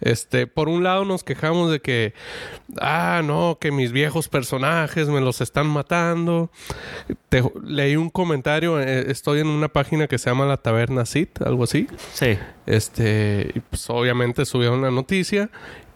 Este, 0.00 0.46
por 0.46 0.68
un 0.68 0.84
lado 0.84 1.04
nos 1.04 1.24
quejamos 1.24 1.70
de 1.70 1.80
que 1.80 2.14
ah, 2.80 3.22
no, 3.24 3.58
que 3.60 3.72
mis 3.72 3.92
viejos 3.92 4.28
personajes 4.28 5.08
me 5.08 5.20
los 5.20 5.40
están 5.40 5.66
matando. 5.66 6.50
Te- 7.28 7.42
leí 7.64 7.96
un 7.96 8.10
comentario, 8.10 8.80
eh, 8.80 9.10
estoy 9.10 9.40
en 9.40 9.48
una 9.48 9.68
página 9.68 10.06
que 10.06 10.18
se 10.18 10.30
llama 10.30 10.46
La 10.46 10.56
Taberna 10.58 11.04
Sith, 11.06 11.42
algo 11.42 11.64
así. 11.64 11.86
Sí. 12.12 12.38
Este, 12.66 13.50
y 13.54 13.60
pues 13.60 13.90
obviamente 13.90 14.44
subieron 14.44 14.82
la 14.82 14.90
noticia 14.92 15.50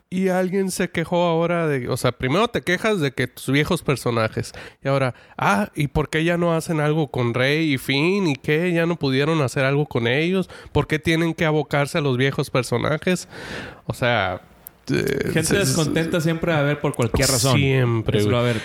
y 0.09 0.29
alguien 0.29 0.71
se 0.71 0.91
quejó 0.91 1.25
ahora 1.25 1.67
de, 1.67 1.89
o 1.89 1.97
sea, 1.97 2.13
primero 2.13 2.49
te 2.49 2.63
quejas 2.63 3.01
de 3.01 3.13
que 3.13 3.27
tus 3.27 3.51
viejos 3.51 3.83
personajes 3.83 4.53
y 4.83 4.89
ahora, 4.89 5.15
ah, 5.37 5.71
¿y 5.75 5.89
por 5.89 6.09
qué 6.09 6.25
ya 6.25 6.37
no 6.37 6.55
hacen 6.55 6.81
algo 6.81 7.09
con 7.09 7.35
Rey 7.35 7.73
y 7.73 7.79
Finn 7.79 8.29
y 8.29 8.37
qué? 8.37 8.73
¿Ya 8.73 8.87
no 8.87 8.97
pudieron 8.97 9.43
hacer 9.43 9.65
algo 9.65 9.87
con 9.87 10.07
ellos? 10.07 10.49
¿Por 10.73 10.87
qué 10.87 10.99
tienen 10.99 11.35
que 11.35 11.45
abocarse 11.45 11.99
a 11.99 12.03
los 12.03 12.17
viejos 12.17 12.51
personajes? 12.51 13.29
O 13.87 13.95
sea, 13.95 14.43
eh, 14.91 15.31
Gente 15.33 15.45
se- 15.45 15.59
descontenta 15.59 16.21
siempre 16.21 16.53
va 16.53 16.59
a 16.59 16.61
haber 16.63 16.81
por 16.81 16.95
cualquier 16.95 17.29
razón. 17.29 17.57
Siempre. 17.57 18.19
Güey. 18.23 18.31
a. 18.33 18.61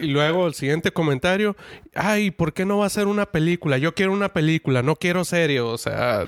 Y 0.00 0.06
luego 0.08 0.46
el 0.46 0.54
siguiente 0.54 0.90
comentario, 0.92 1.56
ay, 1.94 2.30
¿por 2.30 2.52
qué 2.52 2.64
no 2.64 2.78
va 2.78 2.86
a 2.86 2.90
ser 2.90 3.06
una 3.06 3.26
película? 3.26 3.78
Yo 3.78 3.94
quiero 3.94 4.12
una 4.12 4.28
película, 4.30 4.82
no 4.82 4.96
quiero 4.96 5.24
serie. 5.24 5.60
O 5.60 5.78
sea, 5.78 6.26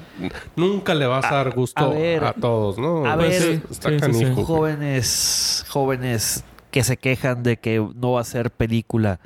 nunca 0.57 0.95
le 0.95 1.07
vas 1.07 1.25
a 1.27 1.35
dar 1.37 1.55
gusto 1.55 1.83
a 1.83 1.87
a, 1.87 1.89
ver, 1.91 2.35
todos, 2.41 2.79
¿no? 2.79 3.07
a 3.07 3.17
Pues, 3.17 3.31
ver, 3.31 3.57
sí, 3.57 3.63
está 3.71 3.91
sí, 3.91 3.97
canijo, 3.99 4.45
jóvenes, 4.45 5.65
jóvenes 5.69 6.45
que 6.71 6.85
se 6.85 6.97
quejan 6.97 7.43
de 7.43 7.57
que 7.57 7.79
no 7.95 8.13
va 8.13 8.21
a 8.21 8.25
ser 8.25 8.51
película. 8.51 9.21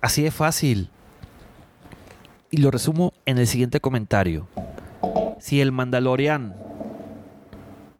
Así 0.00 0.22
de 0.22 0.30
fácil. 0.30 0.90
Y 2.50 2.58
lo 2.58 2.70
resumo 2.70 3.12
en 3.26 3.38
el 3.38 3.46
siguiente 3.46 3.80
comentario. 3.80 4.46
Si 5.40 5.60
el 5.60 5.72
Mandalorian, 5.72 6.54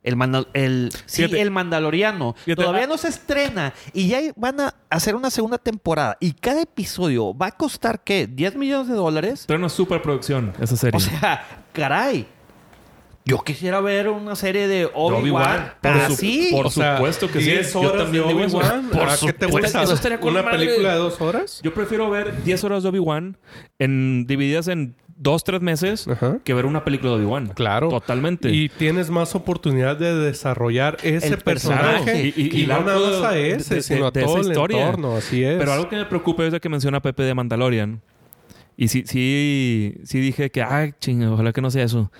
el, 0.06 0.16
Mandal- 0.16 0.48
el, 0.54 0.90
sí, 1.04 1.24
el 1.24 1.50
Mandaloriano 1.50 2.34
Fíjate, 2.44 2.62
todavía 2.62 2.84
ah. 2.84 2.88
no 2.88 2.96
se 2.96 3.08
estrena 3.08 3.74
y 3.92 4.08
ya 4.08 4.20
van 4.36 4.60
a 4.60 4.74
hacer 4.88 5.14
una 5.14 5.28
segunda 5.30 5.58
temporada 5.58 6.16
y 6.20 6.32
cada 6.32 6.62
episodio 6.62 7.36
va 7.36 7.48
a 7.48 7.52
costar 7.52 8.02
¿qué? 8.02 8.26
¿10 8.28 8.54
millones 8.54 8.88
de 8.88 8.94
dólares? 8.94 9.44
Pero 9.46 9.58
una 9.58 9.68
superproducción 9.68 10.54
esa 10.60 10.76
serie. 10.76 10.96
O 10.96 11.00
sea, 11.00 11.44
caray. 11.72 12.26
Yo 13.28 13.38
quisiera 13.42 13.80
ver 13.80 14.08
una 14.08 14.36
serie 14.36 14.68
de 14.68 14.84
Obi-Wan. 14.94 15.20
Obi-Wan. 15.22 15.72
Por 15.82 15.92
su- 16.06 16.12
Así. 16.12 16.48
por 16.52 16.66
O 16.66 16.70
sea, 16.70 16.96
supuesto 16.96 17.28
que 17.28 17.40
sí. 17.40 17.46
10 17.50 17.72
Yo 17.72 17.80
horas 17.80 18.02
también 18.04 18.22
de 18.22 18.28
digo 18.28 18.44
eso. 18.44 18.58
Obi-Wan. 18.58 18.88
Por 18.90 19.00
¿A 19.08 19.16
qué 19.16 19.32
te 19.32 19.46
supuesto. 19.46 19.48
gusta? 19.50 19.82
Eso 19.82 19.94
estaría 19.94 20.20
con 20.20 20.30
¿Una 20.32 20.42
madre. 20.44 20.58
película 20.58 20.92
de 20.92 20.98
dos 20.98 21.20
horas? 21.20 21.60
Yo 21.64 21.74
prefiero 21.74 22.08
ver 22.08 22.44
10 22.44 22.62
horas 22.62 22.84
de 22.84 22.88
Obi-Wan 22.90 23.36
en, 23.80 24.26
divididas 24.28 24.68
en 24.68 24.94
2, 25.18 25.44
3 25.44 25.60
meses 25.62 26.06
Ajá. 26.08 26.38
que 26.44 26.52
ver 26.54 26.66
una 26.66 26.84
película 26.84 27.12
de 27.12 27.16
Obi-Wan. 27.18 27.46
Claro. 27.54 27.88
Totalmente. 27.88 28.50
Y 28.50 28.68
tienes 28.68 29.08
más 29.10 29.34
oportunidad 29.34 29.96
de 29.96 30.14
desarrollar 30.14 30.98
ese 31.02 31.28
El 31.28 31.38
personaje. 31.38 31.84
personaje. 32.04 32.22
Y- 32.36 32.42
y- 32.42 32.56
Y, 32.58 32.62
y 32.64 32.66
no 32.66 32.80
nada 32.80 32.98
más 32.98 33.22
a 33.24 33.30
de- 33.32 33.50
ese, 33.52 33.76
de- 33.76 33.82
sino 33.82 34.06
a 34.06 34.10
de 34.10 34.20
esa 34.20 34.26
todo 34.28 34.40
el 34.42 34.46
historia. 34.48 34.80
entorno. 34.86 35.16
Así 35.16 35.42
es. 35.42 35.58
Pero 35.58 35.72
algo 35.72 35.88
que 35.88 35.96
me 35.96 36.04
preocupa 36.04 36.44
es 36.44 36.52
lo 36.52 36.60
que 36.60 36.68
menciona 36.68 37.00
Pepe 37.00 37.22
de 37.22 37.34
Mandalorian. 37.34 38.02
Y 38.76 38.88
sí, 38.88 39.04
sí, 39.06 39.94
sí 40.04 40.20
dije 40.20 40.50
que, 40.50 40.62
ay, 40.62 40.92
chinga, 41.00 41.30
ojalá 41.32 41.52
que 41.54 41.62
no 41.62 41.70
sea 41.70 41.82
eso. 41.84 42.12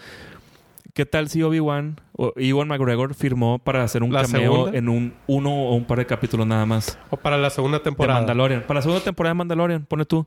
¿Qué 0.95 1.05
tal 1.05 1.29
si 1.29 1.43
Obi-Wan 1.43 2.01
o 2.13 2.33
Ewan 2.37 2.69
McGregor 2.69 3.13
firmó 3.13 3.59
para 3.59 3.85
hacer 3.85 4.03
un 4.03 4.11
¿La 4.15 4.23
cameo 4.23 4.53
segunda? 4.55 4.79
en 4.79 4.89
un 4.89 5.13
uno 5.27 5.51
o 5.53 5.75
un 5.77 5.85
par 5.85 5.99
de 5.99 6.07
capítulos 6.07 6.47
nada 6.47 6.65
más 6.65 6.99
O 7.11 7.19
para 7.19 7.37
la 7.37 7.51
segunda 7.51 7.77
de 7.77 7.85
temporada. 7.85 8.21
Mandalorian? 8.21 8.63
Para 8.63 8.79
la 8.79 8.83
segunda 8.83 9.05
temporada 9.05 9.33
de 9.33 9.35
Mandalorian, 9.35 9.85
pone 9.85 10.07
tú. 10.07 10.27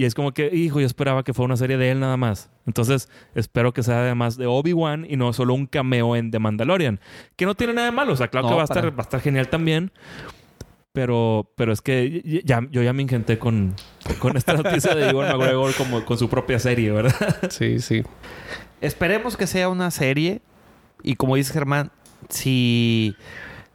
Y 0.00 0.06
es 0.06 0.14
como 0.14 0.32
que, 0.32 0.46
hijo, 0.46 0.80
yo 0.80 0.86
esperaba 0.86 1.24
que 1.24 1.34
fuera 1.34 1.48
una 1.48 1.58
serie 1.58 1.76
de 1.76 1.90
él 1.90 2.00
nada 2.00 2.16
más. 2.16 2.48
Entonces, 2.66 3.10
espero 3.34 3.74
que 3.74 3.82
sea 3.82 4.00
además 4.00 4.38
de 4.38 4.46
Obi-Wan 4.46 5.06
y 5.06 5.18
no 5.18 5.30
solo 5.34 5.52
un 5.52 5.66
cameo 5.66 6.16
en 6.16 6.30
The 6.30 6.38
Mandalorian. 6.38 7.00
Que 7.36 7.44
no 7.44 7.54
tiene 7.54 7.74
nada 7.74 7.88
de 7.88 7.92
malo. 7.92 8.14
O 8.14 8.16
sea, 8.16 8.28
claro 8.28 8.46
No, 8.46 8.52
que 8.52 8.56
va 8.56 8.62
a, 8.62 8.64
estar, 8.64 8.98
va 8.98 9.00
a 9.00 9.02
estar 9.02 9.20
genial 9.20 9.48
también. 9.48 9.92
Pero, 10.94 11.52
pero 11.54 11.70
es 11.70 11.82
que 11.82 12.42
ya, 12.46 12.66
yo 12.70 12.82
ya 12.82 12.94
me 12.94 13.02
ingenté 13.02 13.38
con, 13.38 13.74
con 14.20 14.38
esta 14.38 14.54
noticia 14.54 14.94
de 14.94 15.10
Ewan 15.10 15.36
McGregor 15.36 15.74
como 15.74 16.02
con 16.06 16.16
su 16.16 16.30
propia 16.30 16.58
serie, 16.58 16.90
¿verdad? 16.92 17.36
Sí, 17.50 17.78
sí. 17.80 18.02
Esperemos 18.80 19.36
que 19.36 19.46
sea 19.46 19.68
una 19.68 19.90
serie. 19.90 20.40
Y 21.02 21.16
como 21.16 21.36
dice 21.36 21.52
Germán, 21.52 21.92
si, 22.30 23.16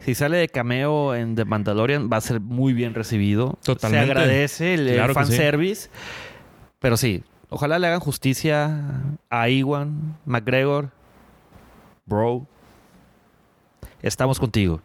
si 0.05 0.13
sale 0.15 0.37
de 0.37 0.47
cameo 0.47 1.15
en 1.15 1.35
The 1.35 1.45
Mandalorian, 1.45 2.09
va 2.13 2.17
a 2.17 2.21
ser 2.21 2.39
muy 2.39 2.73
bien 2.73 2.93
recibido. 2.93 3.57
Totalmente. 3.63 4.05
Se 4.05 4.11
agradece 4.11 4.73
el, 4.75 4.93
Claro 4.93 5.13
sí. 5.13 5.19
fanservice. 5.19 5.89
Pero 6.79 6.95
sí, 6.95 7.23
ojalá 7.49 7.79
le 7.79 7.87
hagan 7.87 7.99
justicia 7.99 9.01
a 9.31 9.49
Iwan 9.49 10.15
McGregor. 10.25 10.91
Bro. 12.05 12.45
Estamos 14.01 14.39
contigo. 14.39 14.81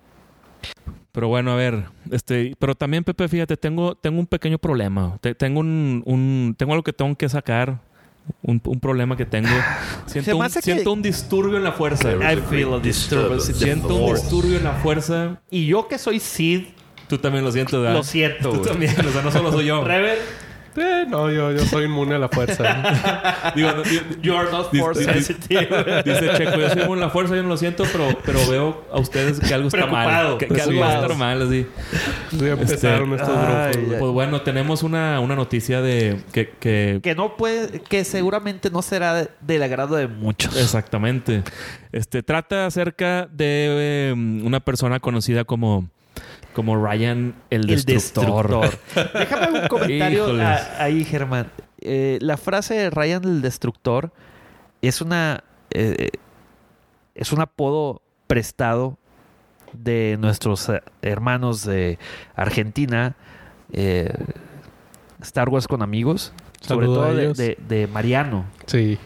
Pero 1.13 1.29
bueno, 1.29 1.53
a 1.53 1.57
ver, 1.57 1.85
este, 2.11 2.55
pero 2.59 2.75
también 2.75 3.03
Pepe, 3.05 3.29
fíjate, 3.29 3.57
tengo, 3.57 3.95
tengo 3.97 4.21
un 4.21 4.27
pequeño 4.27 4.59
problema. 4.59 5.19
Te- 5.21 5.35
tengo 5.35 5.61
un, 5.61 6.03
un, 6.07 6.55
tengo 6.57 6.73
algo 6.73 6.83
que 6.85 6.93
tengo 6.93 7.15
que 7.17 7.29
sacar. 7.29 7.81
Un, 8.43 8.61
un 8.65 8.81
problema 8.81 9.17
que 9.17 9.27
tengo. 9.27 9.49
Siento, 10.07 10.37
un, 10.37 10.45
hace 10.45 10.61
que- 10.61 10.73
siento 10.73 10.93
un 10.93 11.03
disturbio 11.03 11.57
en 11.57 11.65
la 11.65 11.73
fuerza. 11.73 12.13
I 12.13 12.37
feel 12.49 12.73
a 12.75 12.79
disturbance 12.79 13.53
in 13.53 13.59
the 13.59 13.65
Siento 13.65 13.95
un 13.95 14.09
force. 14.09 14.23
disturbio 14.23 14.57
en 14.59 14.65
la 14.65 14.73
fuerza. 14.75 15.41
Y 15.51 15.67
yo 15.67 15.89
que 15.89 15.99
soy 15.99 16.21
Sid, 16.21 16.65
Tú 17.09 17.19
también 17.19 17.45
lo 17.45 17.51
sientes, 17.51 17.73
¿verdad? 17.79 17.95
lo 17.95 18.05
siento. 18.05 18.51
Tú 18.51 18.59
güey. 18.59 18.69
también, 18.71 18.95
o 19.07 19.11
sea, 19.11 19.23
no 19.23 19.33
solo 19.33 19.51
soy 19.51 19.67
yo. 19.67 19.83
Rever, 19.85 20.19
Eh, 20.77 21.05
no, 21.09 21.31
yo, 21.31 21.53
yo 21.53 21.65
soy 21.67 21.85
inmune 21.87 22.15
a 22.15 22.19
la 22.19 22.29
fuerza. 22.29 23.53
Digo, 23.57 23.73
no, 23.73 23.83
you 24.23 24.35
are 24.37 24.51
not 24.51 24.75
force 24.75 25.05
sensitive. 25.05 25.67
Dice 26.05 26.31
Checo, 26.37 26.57
yo 26.59 26.69
soy 26.71 26.83
en 26.83 27.01
la 27.01 27.11
fuerza, 27.11 27.35
yo 27.35 27.43
no 27.43 27.49
lo 27.49 27.57
siento, 27.57 27.85
pero, 27.91 28.17
pero 28.25 28.39
veo 28.49 28.85
a 28.93 28.99
ustedes 29.01 29.41
que 29.41 29.53
algo 29.53 29.69
está 29.69 29.87
mal. 29.87 30.39
Que, 30.39 30.47
que 30.47 30.61
algo 30.61 30.81
va 30.81 30.91
a 30.91 30.95
estar 30.95 31.17
mal, 31.17 31.43
así. 31.43 31.67
Ya 32.33 32.53
empezaron 32.53 33.13
estos 33.15 33.29
ay, 33.37 33.73
grupos. 33.73 33.97
Pues 33.99 34.13
bueno, 34.13 34.43
tenemos 34.43 34.83
una, 34.83 35.21
una 35.21 35.35
noticia 35.35 35.81
de 35.83 36.21
que, 36.33 36.51
que 36.61 37.01
que 37.03 37.15
no 37.15 37.37
puede, 37.37 37.81
que 37.81 38.05
seguramente 38.05 38.71
no 38.71 38.83
será 38.83 39.15
de- 39.15 39.29
del 39.41 39.63
agrado 39.63 39.97
de 39.97 40.07
muchos. 40.07 40.57
Exactamente. 40.57 41.43
Este 41.93 42.23
trata 42.23 42.67
acerca 42.67 43.27
de 43.27 44.11
eh, 44.11 44.13
una 44.13 44.61
persona 44.61 45.01
conocida 45.01 45.45
como 45.45 45.89
como 46.55 46.77
Ryan 46.77 47.35
el 47.51 47.71
El 47.71 47.85
Destructor. 47.85 48.71
Déjame 49.15 49.61
un 49.63 49.69
comentario 49.69 50.41
a- 50.41 50.83
ahí, 50.83 51.05
Germán. 51.05 51.51
Eh, 51.81 52.19
la 52.21 52.37
frase 52.37 52.75
de 52.75 52.91
Ryan 52.91 53.25
el 53.25 53.43
Destructor 53.43 54.13
es 54.83 55.01
una 55.01 55.45
eh, 55.71 56.11
es 57.15 57.33
un 57.33 57.41
apodo 57.41 58.03
prestado 58.27 58.99
de 59.73 60.17
nuestros 60.21 60.69
eh, 60.69 60.83
hermanos 61.03 61.65
de 61.65 61.99
Argentina, 62.35 63.15
eh, 63.73 64.13
Star 65.23 65.49
Wars 65.49 65.69
con 65.69 65.83
amigos, 65.83 66.33
sobre 66.61 66.87
todo 66.87 67.15
de- 67.15 67.57
de 67.69 67.87
Mariano, 67.87 68.47
Sí. 68.67 68.99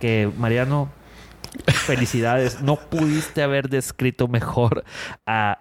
que 0.00 0.30
Mariano, 0.36 0.90
felicidades, 1.66 2.60
no 2.60 2.76
pudiste 2.76 3.42
haber 3.42 3.68
descrito 3.68 4.28
mejor 4.28 4.84
a 5.26 5.58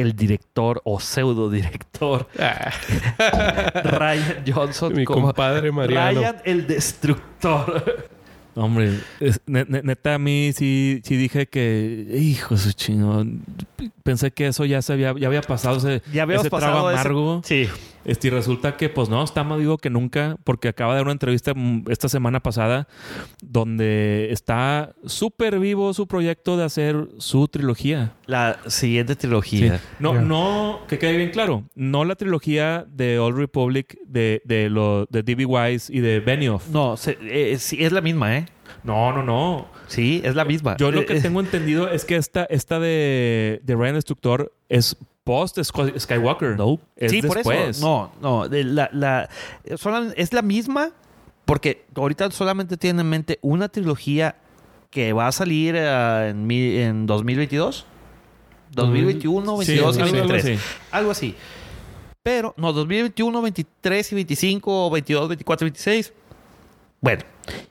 el 0.00 0.14
director 0.16 0.80
o 0.84 0.98
pseudo 1.00 1.50
director 1.50 2.26
Ryan 3.84 4.42
Johnson 4.46 4.94
Mi 4.94 5.04
como 5.04 5.26
compadre 5.28 5.72
Mariano. 5.72 6.20
Ryan 6.20 6.36
el 6.44 6.66
destructor. 6.66 8.08
Hombre, 8.56 8.98
es- 9.20 9.40
ne- 9.46 9.64
ne- 9.68 9.82
neta 9.82 10.14
a 10.14 10.18
mí 10.18 10.50
sí, 10.52 11.00
sí 11.04 11.16
dije 11.16 11.46
que 11.46 12.06
hijo 12.20 12.56
su 12.56 12.72
chingón. 12.72 13.42
Pensé 14.02 14.32
que 14.32 14.48
eso 14.48 14.64
ya 14.64 14.82
se 14.82 14.92
había 14.92 15.14
ya 15.16 15.28
había 15.28 15.40
pasado 15.42 15.76
ese, 15.76 16.02
Ya 16.12 16.24
ese 16.24 16.50
pasado 16.50 16.72
trago 16.72 16.90
ese- 16.90 17.00
amargo. 17.00 17.42
Sí. 17.44 17.68
Este, 18.04 18.28
y 18.28 18.30
resulta 18.30 18.76
que, 18.76 18.88
pues 18.88 19.08
no, 19.08 19.22
está 19.22 19.44
más 19.44 19.58
vivo 19.58 19.76
que 19.78 19.90
nunca, 19.90 20.36
porque 20.44 20.68
acaba 20.68 20.92
de 20.94 20.98
dar 20.98 21.04
una 21.04 21.12
entrevista 21.12 21.52
mm, 21.54 21.84
esta 21.90 22.08
semana 22.08 22.40
pasada 22.40 22.88
donde 23.42 24.28
está 24.30 24.94
súper 25.04 25.58
vivo 25.58 25.92
su 25.94 26.06
proyecto 26.06 26.56
de 26.56 26.64
hacer 26.64 27.08
su 27.18 27.48
trilogía. 27.48 28.14
La 28.26 28.58
siguiente 28.66 29.16
trilogía. 29.16 29.80
No, 29.98 30.14
no, 30.20 30.80
que 30.88 30.98
quede 30.98 31.16
bien 31.16 31.30
claro, 31.30 31.64
no 31.74 32.04
la 32.04 32.14
trilogía 32.16 32.86
de 32.90 33.18
Old 33.18 33.36
Republic 33.36 33.98
de, 34.06 34.42
de, 34.44 34.70
lo, 34.70 35.06
de 35.10 35.22
D.B. 35.22 35.44
Wise 35.46 35.92
y 35.94 36.00
de 36.00 36.20
Benioff. 36.20 36.68
No, 36.68 36.96
se- 36.96 37.18
eh, 37.22 37.58
sí, 37.58 37.76
es 37.80 37.92
la 37.92 38.00
misma, 38.00 38.36
¿eh? 38.38 38.46
No, 38.84 39.12
no, 39.12 39.22
no. 39.22 39.68
Sí, 39.88 40.22
es 40.24 40.34
la 40.36 40.44
misma. 40.44 40.76
Yo 40.78 40.90
lo 40.90 41.00
Eh, 41.00 41.06
que 41.06 41.16
eh, 41.18 41.20
tengo 41.20 41.40
entendido 41.40 41.88
es 41.88 42.04
que 42.04 42.16
esta, 42.16 42.44
esta 42.44 42.78
de, 42.78 43.60
de 43.64 43.74
Ryan 43.76 43.94
Destructor 43.96 44.52
es 44.68 44.96
post 45.30 45.58
Sky- 45.62 45.98
Skywalker. 45.98 46.56
No. 46.56 46.80
Es 46.96 47.12
sí, 47.12 47.22
por 47.22 47.36
después. 47.36 47.76
eso. 47.76 47.86
No, 47.86 48.12
no. 48.20 48.48
de 48.48 48.64
la, 48.64 48.90
la- 48.92 49.28
es 50.16 50.32
la 50.32 50.42
misma 50.42 50.90
porque 51.44 51.84
ahorita 51.94 52.30
solamente 52.32 52.76
tienen 52.76 53.00
en 53.00 53.10
mente 53.10 53.38
una 53.42 53.68
trilogía 53.68 54.36
que 54.90 55.12
va 55.12 55.28
a 55.28 55.32
salir 55.32 55.74
eh, 55.76 56.30
en, 56.30 56.46
mi- 56.48 56.76
en 56.78 57.06
2022. 57.06 57.86
2021, 58.72 59.62
Sí, 59.62 59.72
22 59.76 59.96
y 59.96 60.00
algo- 60.00 60.16
algo 60.16 60.28
23. 60.32 60.58
así. 60.58 60.68
Algo 60.90 61.10
así. 61.12 61.34
Pero, 62.22 62.54
no, 62.56 62.72
2021, 62.72 63.42
23 63.42 64.12
y 64.12 64.14
25, 64.14 64.90
22, 64.90 65.28
24 65.28 65.66
y 65.66 65.70
26. 65.70 66.12
Bueno, 67.00 67.22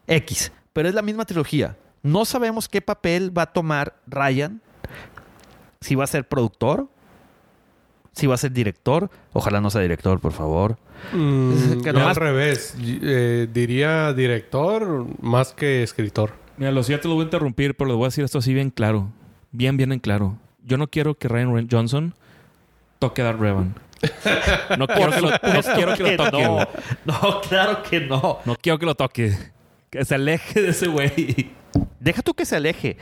X. 0.07 0.51
Pero 0.74 0.89
es 0.89 0.95
la 0.95 1.01
misma 1.01 1.26
trilogía. 1.26 1.76
No 2.03 2.24
sabemos 2.26 2.68
qué 2.70 2.82
papel 2.82 3.38
va 3.38 3.43
a 3.43 3.53
tomar 3.53 3.95
Ryan. 4.07 4.62
Si 5.82 5.95
va 5.95 6.03
a 6.05 6.07
ser 6.07 6.28
productor. 6.28 6.88
Si 8.20 8.28
va 8.28 8.36
a 8.36 8.38
ser 8.38 8.52
director. 8.52 9.10
Ojalá 9.34 9.62
no 9.62 9.70
sea 9.70 9.82
director, 9.82 10.20
por 10.20 10.34
favor. 10.34 10.78
Mm, 11.14 11.82
Que 11.82 11.94
nomás- 11.94 12.10
al 12.10 12.16
revés. 12.18 12.76
Eh, 12.82 13.48
diría 13.54 14.12
director 14.14 15.06
más 15.22 15.54
que 15.54 15.84
escritor. 15.84 16.34
Mira, 16.58 16.72
lo 16.72 16.84
siento, 16.84 17.08
lo 17.08 17.14
voy 17.16 17.22
a 17.22 17.26
interrumpir, 17.26 17.76
pero 17.76 17.88
les 17.88 17.96
voy 17.96 18.06
a 18.06 18.08
decir 18.10 18.26
esto 18.26 18.40
así 18.40 18.54
bien 18.54 18.70
claro. 18.72 19.08
Bien, 19.52 19.78
bien 19.78 19.94
en 19.94 20.00
claro. 20.00 20.36
Yo 20.66 20.78
no 20.78 20.88
quiero 20.88 21.16
que 21.16 21.30
Ryan 21.30 21.68
Johnson 21.72 22.14
toque 23.00 23.22
a 23.22 23.26
Darth 23.26 23.40
Revan. 23.40 23.76
No 24.78 24.88
quiero 24.88 25.12
que 25.12 25.22
lo, 25.22 25.30
no 25.30 25.62
quiero 25.76 25.94
que 25.96 26.04
lo 26.04 26.18
toque. 26.30 26.68
No, 27.06 27.42
claro 27.48 27.84
que 27.90 28.02
no. 28.02 28.40
No 28.46 28.56
quiero 28.62 28.78
que 28.80 28.86
lo 28.86 28.96
toque. 28.96 29.34
Que 29.90 30.06
se 30.06 30.16
aleje 30.16 30.62
de 30.62 30.70
ese 30.70 30.88
güey. 30.88 31.52
Deja 32.00 32.22
tú 32.22 32.34
que 32.34 32.46
se 32.46 32.56
aleje. 32.56 32.98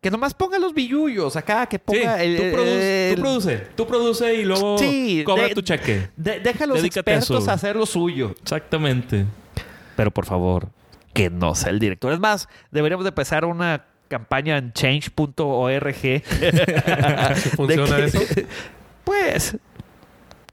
Que 0.00 0.10
nomás 0.10 0.32
ponga 0.34 0.58
los 0.58 0.72
billullos 0.74 1.36
acá, 1.36 1.66
que 1.66 1.76
Sí, 1.76 1.82
ponga 1.84 2.22
el, 2.22 2.36
tú, 2.36 2.42
produce, 2.56 3.08
el- 3.10 3.14
tú 3.16 3.20
produce. 3.22 3.56
Tú 3.76 3.86
produce 3.86 4.34
y 4.34 4.44
luego 4.44 4.78
Sí, 4.78 5.22
cobra 5.26 5.44
de- 5.48 5.54
tu 5.54 5.62
cheque. 5.62 6.08
de- 6.16 6.40
deja 6.40 6.64
a 6.64 6.66
los 6.66 6.78
Dedícate 6.78 7.12
expertos 7.14 7.48
a 7.48 7.52
hacer 7.54 7.76
lo 7.76 7.86
suyo. 7.86 8.34
Exactamente. 8.42 9.26
Pero 9.96 10.10
por 10.10 10.24
favor, 10.24 10.68
que 11.12 11.28
no 11.30 11.54
sea 11.54 11.70
el 11.70 11.78
director. 11.78 12.12
Es 12.12 12.20
más, 12.20 12.48
deberíamos 12.70 13.04
de 13.04 13.08
empezar 13.10 13.44
una 13.44 13.84
campaña 14.08 14.56
en 14.56 14.72
change.org. 14.72 15.94
¿Sí 15.94 16.20
funciona 17.56 17.96
que- 17.96 18.04
eso? 18.04 18.20
Pues, 19.04 19.56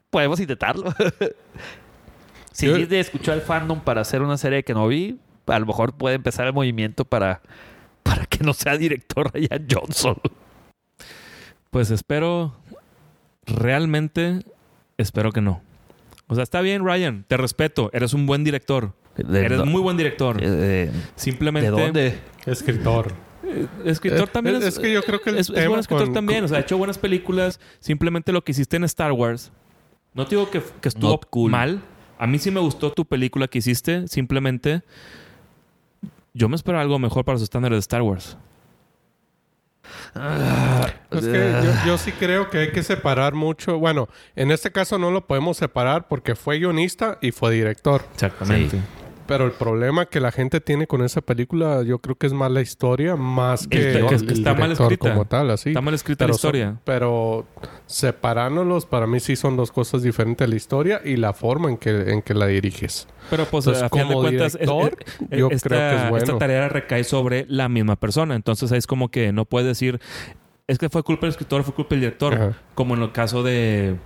podemos 0.10 0.40
intentarlo. 0.40 0.94
si 2.52 2.66
Yo- 2.68 2.78
de 2.88 3.00
escuchó 3.00 3.32
al 3.32 3.42
fandom 3.42 3.80
para 3.82 4.02
hacer 4.02 4.22
una 4.22 4.38
serie 4.38 4.64
que 4.64 4.74
no 4.74 4.88
vi, 4.88 5.20
a 5.48 5.60
lo 5.60 5.66
mejor 5.66 5.94
puede 5.94 6.16
empezar 6.16 6.48
el 6.48 6.54
movimiento 6.54 7.06
para, 7.06 7.42
para 8.04 8.26
que 8.26 8.44
no 8.44 8.54
sea 8.54 8.78
director 8.78 9.32
Ryan 9.34 9.68
Johnson. 9.72 10.16
Pues 11.72 11.92
espero, 11.92 12.56
realmente, 13.46 14.40
espero 14.98 15.32
que 15.32 15.42
no. 15.42 15.62
O 16.28 16.36
sea, 16.36 16.44
está 16.44 16.62
bien, 16.62 16.84
Ryan, 16.86 17.26
te 17.28 17.38
respeto, 17.38 17.90
eres 17.94 18.14
un 18.14 18.26
buen 18.26 18.44
director. 18.44 18.94
¿De, 19.16 19.46
Eres 19.46 19.66
muy 19.66 19.82
buen 19.82 19.98
director. 19.98 20.38
eh, 20.42 20.92
Simplemente. 21.16 21.72
¿De 21.72 21.82
dónde? 21.82 22.20
Escritor. 22.46 23.14
Eh, 23.44 23.66
Escritor 23.86 24.28
Eh, 24.28 24.32
también 24.32 24.58
es- 24.58 24.62
es, 24.64 24.74
es 24.76 24.80
que 24.80 24.94
yo 24.94 25.02
creo 25.02 25.20
que 25.22 25.32
el 25.32 25.38
es, 25.40 25.50
es 25.50 25.56
tema 25.56 25.70
buen 25.70 25.80
escritor 25.80 26.06
con- 26.06 26.14
también. 26.14 26.40
con- 26.42 26.46
O 26.46 26.48
sea, 26.50 26.58
ha 26.60 26.62
hecho 26.62 26.78
buenas 26.78 27.00
películas. 27.00 27.60
Simplemente 27.80 28.32
lo 28.32 28.44
que 28.44 28.52
hiciste 28.52 28.76
en 28.78 28.84
Star 28.84 29.12
Wars. 29.14 29.52
No 30.14 30.26
te 30.28 30.36
digo 30.36 30.52
que, 30.52 30.62
que 30.82 30.90
estuvo 30.90 31.20
cool. 31.32 31.50
mal. 31.52 31.82
A 32.20 32.28
mí 32.28 32.38
sí 32.38 32.52
me 32.52 32.60
gustó 32.60 32.92
tu 32.92 33.06
película 33.06 33.48
que 33.48 33.58
hiciste. 33.58 34.08
Simplemente 34.08 34.84
yo 36.38 36.48
me 36.50 36.56
esperaba 36.56 36.84
algo 36.84 37.00
mejor 37.00 37.26
para 37.26 37.38
sus 37.38 37.46
estándares 37.46 37.78
de 37.78 37.80
Star 37.80 38.02
Wars. 38.04 38.38
Es 41.12 41.26
que 41.26 41.54
yo, 41.64 41.72
yo 41.86 41.98
sí 41.98 42.12
creo 42.12 42.50
que 42.50 42.60
hay 42.60 42.72
que 42.72 42.84
separar 42.84 43.34
mucho. 43.34 43.80
Bueno, 43.80 44.08
en 44.36 44.52
este 44.52 44.72
caso 44.72 44.98
no 45.00 45.12
lo 45.12 45.26
podemos 45.26 45.58
separar 45.58 46.08
porque 46.08 46.36
fue 46.36 46.60
guionista 46.60 47.18
y 47.22 47.32
fue 47.32 47.54
director. 47.54 48.06
Exactamente. 48.14 48.80
Pero 49.28 49.46
el 49.46 49.52
problema 49.52 50.06
que 50.06 50.20
la 50.22 50.32
gente 50.32 50.62
tiene 50.62 50.88
con 50.88 51.04
esa 51.04 51.20
película, 51.22 51.84
yo 51.84 52.00
creo 52.00 52.16
que 52.16 52.28
es 52.28 52.34
más 52.34 52.50
la 52.50 52.62
historia, 52.62 53.16
más 53.18 53.68
que, 53.68 53.78
que 53.78 53.92
el 53.98 54.32
está 54.32 54.54
mal 54.54 54.70
director 54.70 54.94
escrita. 54.94 55.10
como 55.12 55.26
tal, 55.26 55.52
así. 55.52 55.70
Está 55.72 55.82
mal 55.82 55.94
escrita 55.94 56.20
pero 56.26 56.34
la 56.34 56.38
son- 56.38 56.48
historia. 56.56 56.80
pero 56.86 57.46
separándolos, 57.88 58.86
para 58.86 59.08
mí 59.08 59.20
sí 59.20 59.36
son 59.36 59.58
dos 59.58 59.72
cosas 59.72 60.02
diferentes: 60.02 60.48
la 60.48 60.56
historia 60.56 61.02
y 61.04 61.18
la 61.18 61.34
forma 61.34 61.70
en 61.70 61.78
que, 61.78 62.12
en 62.12 62.22
que 62.22 62.34
la 62.34 62.48
diriges. 62.48 63.08
Pero 63.30 63.46
pues 63.46 63.66
Entonces, 63.68 63.84
a 63.84 63.90
final 63.90 64.08
de 64.08 64.14
como 64.14 64.22
cuentas, 64.28 64.56
es- 64.56 64.60
director, 64.62 64.98
es- 65.30 65.40
yo 65.40 65.50
esta, 65.52 65.70
creo 65.70 65.80
que 65.90 65.96
es 66.04 66.10
bueno. 66.10 66.26
esta 66.26 66.38
tarea 66.38 66.70
recae 66.70 67.04
sobre 67.04 67.46
la 67.50 67.68
misma 67.70 67.96
persona. 67.98 68.36
Entonces 68.36 68.72
es 68.72 68.88
como 68.88 69.10
que 69.10 69.32
no 69.34 69.46
puedes 69.46 69.68
decir, 69.68 70.00
es 70.68 70.78
que 70.78 70.90
fue 70.90 71.04
culpa 71.04 71.22
del 71.26 71.32
escritor, 71.32 71.64
fue 71.64 71.74
culpa 71.74 71.90
del 71.96 72.02
director. 72.02 72.34
Ajá. 72.34 72.54
Como 72.76 72.96
en 72.96 73.02
el 73.04 73.12
caso 73.12 73.44
de 73.44 73.98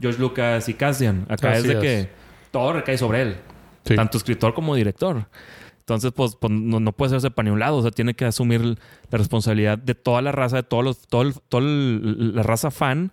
George 0.00 0.20
Lucas 0.20 0.68
y 0.68 0.74
Cassian. 0.74 1.26
Acá 1.28 1.50
Así 1.52 1.58
es 1.58 1.64
de 1.66 1.72
es. 1.72 1.80
que 2.06 2.10
todo 2.52 2.72
recae 2.72 2.96
sobre 2.98 3.22
él. 3.22 3.36
Tanto 3.96 4.18
escritor 4.18 4.54
como 4.54 4.74
director. 4.74 5.26
Entonces, 5.80 6.12
pues, 6.14 6.36
pues, 6.36 6.52
no, 6.52 6.78
no 6.78 6.92
puede 6.92 7.08
hacerse 7.08 7.30
para 7.30 7.46
ni 7.48 7.50
un 7.52 7.58
lado. 7.58 7.76
O 7.78 7.82
sea, 7.82 7.90
tiene 7.90 8.14
que 8.14 8.24
asumir 8.24 8.60
la 8.64 9.18
responsabilidad 9.18 9.76
de 9.78 9.94
toda 9.96 10.22
la 10.22 10.30
raza, 10.30 10.56
de 10.56 10.62
todos 10.62 10.84
los, 10.84 11.06
todo 11.08 11.22
el- 11.22 11.34
toda 11.48 11.64
el- 11.64 12.34
la 12.36 12.42
raza 12.44 12.70
fan 12.70 13.10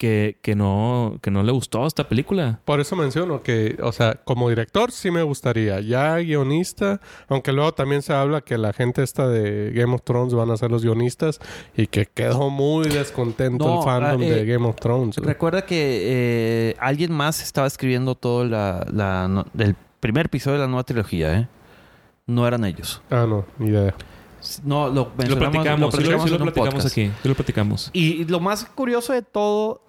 que, 0.00 0.38
que, 0.40 0.56
no, 0.56 1.18
que 1.20 1.30
no 1.30 1.42
le 1.42 1.52
gustó 1.52 1.86
esta 1.86 2.08
película. 2.08 2.58
Por 2.64 2.80
eso 2.80 2.96
menciono 2.96 3.42
que, 3.42 3.76
o 3.82 3.92
sea, 3.92 4.14
como 4.24 4.48
director 4.48 4.92
sí 4.92 5.10
me 5.10 5.22
gustaría. 5.22 5.80
Ya 5.80 6.16
guionista, 6.16 7.02
aunque 7.28 7.52
luego 7.52 7.74
también 7.74 8.00
se 8.00 8.14
habla 8.14 8.40
que 8.40 8.56
la 8.56 8.72
gente 8.72 9.02
esta 9.02 9.28
de 9.28 9.72
Game 9.74 9.94
of 9.94 10.00
Thrones 10.02 10.32
van 10.32 10.50
a 10.50 10.56
ser 10.56 10.70
los 10.70 10.82
guionistas 10.82 11.38
y 11.76 11.86
que 11.86 12.06
quedó 12.06 12.48
muy 12.48 12.88
descontento 12.88 13.66
No, 13.66 13.78
el 13.80 13.84
fandom 13.84 14.22
ah, 14.22 14.24
eh, 14.24 14.30
de 14.36 14.46
Game 14.46 14.66
of 14.66 14.76
Thrones. 14.76 15.16
Recuerda 15.18 15.66
que 15.66 15.98
eh, 16.70 16.76
alguien 16.80 17.12
más 17.12 17.42
estaba 17.42 17.66
escribiendo 17.66 18.14
todo 18.14 18.46
la, 18.46 18.86
la 18.90 19.28
no- 19.28 19.44
el 19.58 19.76
primer 20.00 20.26
episodio 20.26 20.54
de 20.56 20.62
la 20.64 20.68
nueva 20.68 20.84
trilogía, 20.84 21.40
¿eh? 21.40 21.48
No 22.26 22.48
eran 22.48 22.64
ellos. 22.64 23.02
Ah, 23.10 23.26
no, 23.28 23.44
ni 23.58 23.68
idea. 23.68 23.94
No, 24.64 24.88
lo 24.88 24.94
Lo 24.94 25.38
platicamos, 25.38 25.78
lo, 25.78 25.90
platicamos 25.90 26.24
sí 26.24 26.38
lo 26.38 26.38
platicamos 26.38 26.86
aquí. 26.86 27.10
Sí 27.22 27.28
lo 27.28 27.34
platicamos. 27.34 27.90
Y 27.92 28.24
lo 28.24 28.40
más 28.40 28.64
curioso 28.64 29.12
de 29.12 29.20
todo 29.20 29.82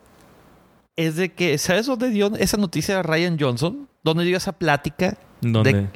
es 0.95 1.15
de 1.15 1.33
que, 1.33 1.57
¿sabes 1.57 1.85
dónde 1.85 2.09
dio 2.09 2.35
esa 2.35 2.57
noticia 2.57 2.97
de 2.97 3.03
Ryan 3.03 3.37
Johnson? 3.39 3.87
¿Dónde 4.03 4.23
dio 4.25 4.37
esa 4.37 4.53
plática? 4.53 5.17
¿Dónde? 5.41 5.87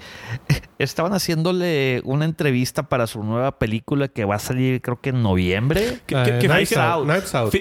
Estaban 0.79 1.13
haciéndole 1.13 2.01
una 2.03 2.25
entrevista 2.25 2.83
para 2.83 3.05
su 3.07 3.23
nueva 3.23 3.59
película 3.59 4.07
que 4.07 4.25
va 4.25 4.35
a 4.35 4.39
salir 4.39 4.81
creo 4.81 4.99
que 4.99 5.09
en 5.11 5.21
noviembre. 5.23 5.99
Que- 6.07 6.15
que- 6.15 6.39
que 6.39 6.47
Knives 6.47 6.69
fíjate- 6.69 6.81
Out. 6.91 7.07
Out. 7.35 7.51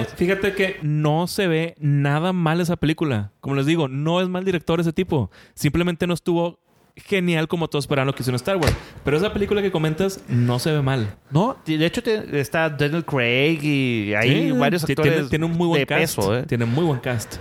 Out. 0.00 0.08
fíjate 0.16 0.54
que 0.54 0.76
no 0.82 1.26
se 1.26 1.46
ve 1.48 1.74
nada 1.78 2.32
mal 2.32 2.60
esa 2.60 2.76
película. 2.76 3.32
Como 3.40 3.56
les 3.56 3.66
digo, 3.66 3.88
no 3.88 4.20
es 4.20 4.28
mal 4.28 4.44
director 4.44 4.78
ese 4.80 4.92
tipo. 4.92 5.30
Simplemente 5.54 6.06
no 6.06 6.14
estuvo 6.14 6.60
genial 6.96 7.48
como 7.48 7.68
todos 7.68 7.84
esperaban 7.84 8.06
lo 8.06 8.14
que 8.14 8.22
hizo 8.22 8.30
en 8.30 8.36
Star 8.36 8.56
Wars. 8.56 8.74
Pero 9.04 9.16
esa 9.16 9.32
película 9.32 9.62
que 9.62 9.70
comentas 9.72 10.20
no 10.28 10.58
se 10.58 10.72
ve 10.72 10.82
mal. 10.82 11.14
No, 11.30 11.56
de 11.64 11.84
hecho 11.86 12.02
te- 12.02 12.38
está 12.40 12.68
Daniel 12.70 13.04
Craig 13.04 13.58
y 13.62 14.14
hay 14.14 14.50
Sí, 14.50 14.52
varios 14.52 14.84
actores 14.84 15.12
tiene, 15.14 15.28
tiene 15.28 15.44
un 15.46 15.52
muy 15.52 15.68
buen 15.68 15.80
de 15.82 15.86
cast. 15.86 16.16
peso. 16.16 16.36
¿eh? 16.38 16.42
Tiene 16.44 16.64
muy 16.66 16.84
buen 16.84 17.00
cast. 17.00 17.36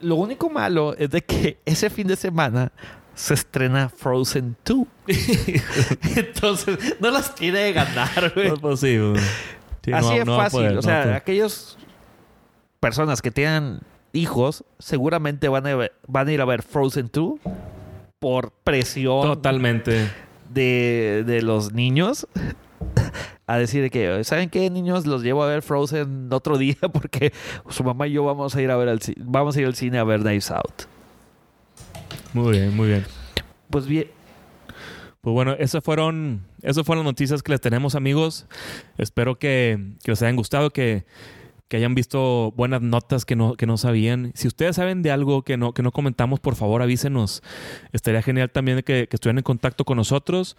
Lo 0.00 0.16
único 0.16 0.50
malo 0.50 0.94
es 0.96 1.10
de 1.10 1.22
que 1.22 1.58
ese 1.64 1.88
fin 1.90 2.06
de 2.06 2.16
semana 2.16 2.70
se 3.14 3.34
estrena 3.34 3.88
Frozen 3.88 4.56
2. 4.64 4.86
Entonces, 6.16 6.78
no 7.00 7.10
las 7.10 7.34
tiene 7.34 7.58
de 7.60 7.72
ganar, 7.72 8.32
güey. 8.34 8.48
No 8.48 8.54
es 8.54 8.60
posible. 8.60 9.20
Sí, 9.84 9.90
no 9.90 9.96
Así 9.98 10.14
no 10.24 10.34
a 10.34 10.44
fácil. 10.44 10.58
poder, 10.58 10.72
o 10.72 10.74
no 10.76 10.82
sea, 10.82 11.02
poder. 11.02 11.14
aquellas 11.16 11.78
personas 12.80 13.22
que 13.22 13.30
tengan 13.30 13.80
hijos 14.12 14.64
seguramente 14.78 15.48
van 15.48 15.66
a, 15.66 15.76
van 16.06 16.28
a 16.28 16.32
ir 16.32 16.40
a 16.40 16.44
ver 16.44 16.62
Frozen 16.62 17.08
2 17.12 17.34
por 18.18 18.52
presión 18.64 19.22
Totalmente. 19.22 20.10
de, 20.50 21.24
de 21.26 21.42
los 21.42 21.72
niños. 21.72 22.26
A 23.46 23.58
decir 23.58 23.80
de 23.82 23.90
que, 23.90 24.24
¿saben 24.24 24.50
qué, 24.50 24.68
niños? 24.70 25.06
Los 25.06 25.22
llevo 25.22 25.44
a 25.44 25.46
ver 25.46 25.62
Frozen 25.62 26.28
otro 26.32 26.58
día 26.58 26.76
porque 26.92 27.32
su 27.68 27.84
mamá 27.84 28.08
y 28.08 28.12
yo 28.12 28.24
vamos 28.24 28.54
a 28.56 28.62
ir 28.62 28.70
a 28.70 28.76
ver 28.76 28.88
al 28.88 29.00
vamos 29.18 29.56
a 29.56 29.60
ir 29.60 29.66
al 29.66 29.74
cine 29.76 29.98
a 29.98 30.04
ver 30.04 30.20
Knives 30.20 30.50
Out. 30.50 30.82
Muy 32.32 32.52
bien, 32.58 32.74
muy 32.76 32.88
bien. 32.88 33.04
Pues 33.70 33.86
bien, 33.86 34.08
Pues 35.20 35.32
bueno, 35.32 35.52
esas 35.58 35.82
fueron, 35.82 36.42
esas 36.62 36.84
fueron 36.84 37.04
las 37.04 37.12
noticias 37.12 37.42
que 37.42 37.52
les 37.52 37.60
tenemos, 37.60 37.94
amigos. 37.94 38.46
Espero 38.98 39.38
que, 39.38 39.92
que 40.02 40.10
les 40.12 40.22
hayan 40.22 40.36
gustado, 40.36 40.70
que, 40.70 41.04
que 41.68 41.76
hayan 41.76 41.94
visto 41.94 42.52
buenas 42.56 42.80
notas 42.80 43.24
que 43.24 43.36
no, 43.36 43.54
que 43.54 43.66
no 43.66 43.76
sabían. 43.76 44.32
Si 44.34 44.46
ustedes 44.46 44.76
saben 44.76 45.02
de 45.02 45.10
algo 45.10 45.42
que 45.42 45.56
no, 45.56 45.72
que 45.72 45.82
no 45.82 45.90
comentamos, 45.92 46.40
por 46.40 46.54
favor 46.54 46.82
avísenos. 46.82 47.42
Estaría 47.92 48.22
genial 48.22 48.50
también 48.50 48.78
que, 48.78 49.08
que 49.08 49.16
estuvieran 49.16 49.38
en 49.38 49.44
contacto 49.44 49.84
con 49.84 49.96
nosotros. 49.96 50.56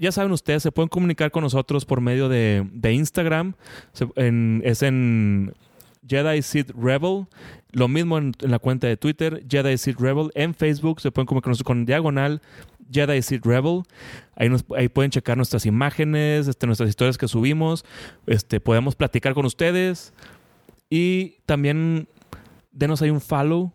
Ya 0.00 0.12
saben 0.12 0.32
ustedes, 0.32 0.62
se 0.62 0.72
pueden 0.72 0.88
comunicar 0.88 1.30
con 1.30 1.42
nosotros 1.42 1.84
por 1.84 2.00
medio 2.00 2.28
de, 2.28 2.66
de 2.72 2.92
Instagram. 2.92 3.54
Es 4.62 4.82
en 4.82 5.54
Jedi 6.06 6.42
Seed 6.42 6.70
Rebel. 6.76 7.26
Lo 7.72 7.88
mismo 7.88 8.18
en, 8.18 8.32
la 8.40 8.58
cuenta 8.58 8.86
de 8.86 8.96
Twitter, 8.96 9.44
Jedi 9.48 9.76
Seed 9.78 9.96
Rebel. 9.98 10.30
En 10.34 10.54
Facebook 10.54 11.00
se 11.00 11.10
pueden 11.10 11.26
comunicar 11.26 11.54
con 11.56 11.64
con 11.64 11.86
diagonal 11.86 12.40
Jedi 12.90 13.22
Seed 13.22 13.40
Rebel. 13.44 13.82
Ahí, 14.36 14.48
nos- 14.48 14.64
ahí 14.76 14.88
pueden 14.88 15.10
checar 15.10 15.36
nuestras 15.36 15.66
imágenes, 15.66 16.48
este, 16.48 16.66
nuestras 16.66 16.88
historias 16.88 17.18
que 17.18 17.28
subimos. 17.28 17.84
Este, 18.26 18.60
podemos 18.60 18.94
platicar 18.96 19.34
con 19.34 19.44
ustedes. 19.46 20.12
Y 20.90 21.36
también 21.46 22.08
denos 22.72 23.00
ahí 23.02 23.10
un 23.10 23.20
follow 23.20 23.72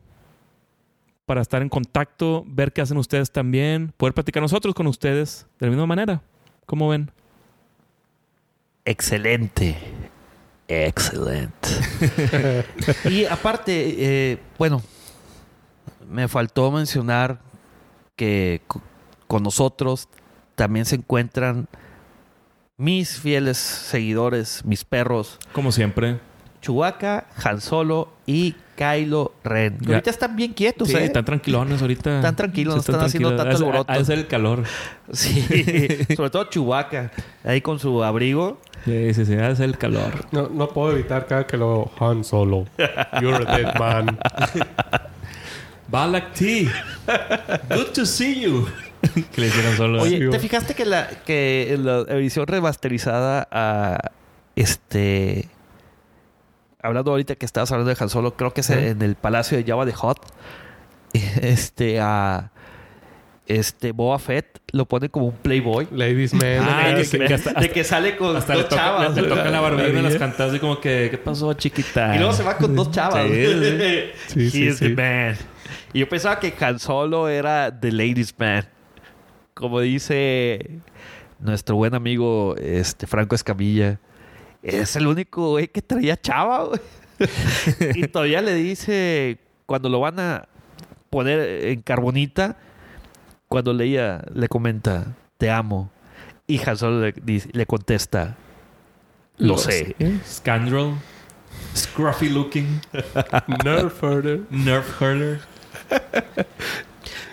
para 1.25 1.41
estar 1.41 1.61
en 1.61 1.69
contacto, 1.69 2.43
ver 2.47 2.73
qué 2.73 2.81
hacen 2.81 2.97
ustedes 2.97 3.31
también, 3.31 3.93
poder 3.97 4.13
platicar 4.13 4.41
nosotros 4.41 4.73
con 4.73 4.87
ustedes 4.87 5.45
de 5.59 5.67
la 5.67 5.69
misma 5.71 5.85
manera. 5.85 6.21
¿Cómo 6.65 6.89
ven? 6.89 7.11
excelente. 8.85 9.75
Excelente. 10.67 11.69
y 13.09 13.25
aparte, 13.25 13.95
eh, 14.33 14.39
bueno, 14.57 14.81
me 16.09 16.27
faltó 16.27 16.71
mencionar 16.71 17.39
que 18.15 18.61
con 19.29 19.43
nosotros 19.43 20.09
también 20.55 20.85
se 20.85 20.95
encuentran 20.95 21.67
mis 22.77 23.19
fieles 23.19 23.57
seguidores, 23.57 24.65
mis 24.65 24.83
perros, 24.83 25.37
Como 25.53 25.71
siempre. 25.71 26.19
Chewbacca, 26.61 27.27
Han 27.43 27.61
Solo 27.61 28.09
y 28.25 28.55
Kylo 28.75 29.33
Ren. 29.43 29.77
Ya. 29.81 29.89
Ahorita 29.95 30.09
están 30.09 30.35
bien 30.35 30.53
quietos, 30.53 30.87
Sí, 30.89 30.95
¿eh? 30.97 31.05
están 31.05 31.23
tranquilones 31.23 31.79
ahorita. 31.81 32.17
Están 32.17 32.35
tranquilos, 32.35 32.75
no 32.75 32.79
están 32.81 33.01
haciendo 33.01 33.35
tanto 33.35 33.55
alboroto. 33.55 34.03
Ser 34.03 34.17
el 34.17 34.27
calor. 34.27 34.63
Sí, 35.13 35.41
sobre 36.17 36.29
todo 36.31 36.45
Chewbacca, 36.45 37.11
ahí 37.43 37.61
con 37.61 37.77
su 37.79 38.03
abrigo. 38.03 38.59
Sí, 38.83 39.13
sí, 39.13 39.25
sí. 39.25 39.33
Ha 39.35 39.49
de 39.49 39.55
ser 39.57 39.65
el 39.65 39.77
calor. 39.77 40.25
No, 40.31 40.49
no 40.49 40.69
puedo 40.69 40.91
evitar 40.93 41.27
cada 41.27 41.45
que 41.45 41.55
lo 41.55 41.91
Han 41.99 42.23
Solo. 42.23 42.65
You're 43.21 43.45
a 43.47 43.57
dead 43.57 43.77
man. 43.77 44.17
Balak 45.87 46.33
T. 46.33 46.67
Good 47.69 47.93
to 47.93 48.05
see 48.05 48.41
you. 48.41 48.67
que 49.33 49.41
le 49.41 49.47
hicieron 49.47 49.75
solo. 49.77 50.01
Oye, 50.01 50.27
¿te 50.29 50.39
fijaste 50.39 50.73
que 50.75 50.85
la 50.85 51.07
que 51.25 51.73
en 51.73 51.85
la 51.85 51.99
edición 52.09 52.47
remasterizada 52.47 53.47
a 53.51 54.11
este 54.55 55.47
hablando 56.81 57.11
ahorita 57.11 57.35
que 57.35 57.45
estabas 57.45 57.71
hablando 57.71 57.93
de 57.93 57.97
Han 57.99 58.09
Solo, 58.09 58.35
creo 58.35 58.53
que 58.53 58.61
es 58.61 58.69
en 58.69 59.01
el 59.01 59.15
Palacio 59.15 59.57
de 59.57 59.63
Java 59.63 59.85
de 59.85 59.93
Hot. 59.93 60.19
Este 61.41 61.99
a 61.99 62.51
este 63.47 63.93
Boba 63.93 64.19
Fett 64.19 64.59
lo 64.73 64.85
pone 64.85 65.09
como 65.09 65.25
un 65.25 65.31
playboy. 65.35 65.87
Ladies 65.91 66.33
Man. 66.35 66.43
Ah, 66.61 66.89
de, 66.89 67.01
que- 67.03 67.17
que, 67.17 67.25
que 67.25 67.33
hasta- 67.33 67.53
de 67.59 67.71
que 67.71 67.83
sale 67.83 68.15
con 68.15 68.35
Hasta 68.35 68.53
le 68.53 68.59
dos 68.61 68.69
toca, 68.69 68.81
chavas. 68.83 69.15
le 69.15 69.23
toca 69.23 69.49
la 69.49 69.59
barbilla 69.59 69.87
en 69.87 70.03
las 70.03 70.15
cantadas 70.17 70.53
y 70.55 70.59
como 70.59 70.79
que, 70.79 71.07
¿qué 71.09 71.17
pasó, 71.17 71.51
chiquita? 71.55 72.15
Y 72.15 72.19
luego 72.19 72.33
se 72.33 72.43
va 72.43 72.57
con 72.57 72.75
dos 72.75 72.91
chavas. 72.91 73.25
Sí, 73.27 73.45
Sí, 74.27 74.45
He 74.45 74.49
sí, 74.51 74.63
is 74.67 74.79
the 74.79 74.89
man. 74.89 75.35
Y 75.93 75.99
yo 76.01 76.07
pensaba 76.07 76.39
que 76.39 76.53
Han 76.63 76.77
Solo 76.79 77.27
era 77.27 77.71
the 77.77 77.91
ladies 77.91 78.35
man. 78.37 78.67
Como 79.59 79.81
dice 79.81 80.79
nuestro 81.37 81.75
buen 81.75 81.93
amigo 81.93 82.55
este 82.55 83.07
Franco 83.07 83.35
Escamilla. 83.35 83.99
Es 84.63 84.95
el 84.95 85.05
único 85.05 85.49
güey 85.49 85.67
que 85.67 85.81
traía 85.81 86.15
chava, 86.15 86.63
güey. 86.63 86.79
y 87.95 88.07
todavía 88.07 88.41
le 88.41 88.53
dice, 88.53 89.37
cuando 89.65 89.89
lo 89.89 89.99
van 89.99 90.17
a 90.17 90.47
poner 91.09 91.65
en 91.65 91.81
carbonita, 91.81 92.55
cuando 93.49 93.73
leía, 93.73 94.23
le 94.33 94.47
comenta, 94.47 95.17
te 95.37 95.51
amo. 95.51 95.91
Y 96.47 96.61
Han 96.65 96.77
Solo 96.77 97.11
le, 97.11 97.65
contesta, 97.65 98.37
lo 99.39 99.57
sé. 99.57 99.93
Scandal. 100.25 100.93
Scruffy 101.75 102.29
looking. 102.29 102.79
Nerf 103.65 104.01
herder. 104.01 104.39
Nerf 104.51 105.01
herder. 105.01 105.41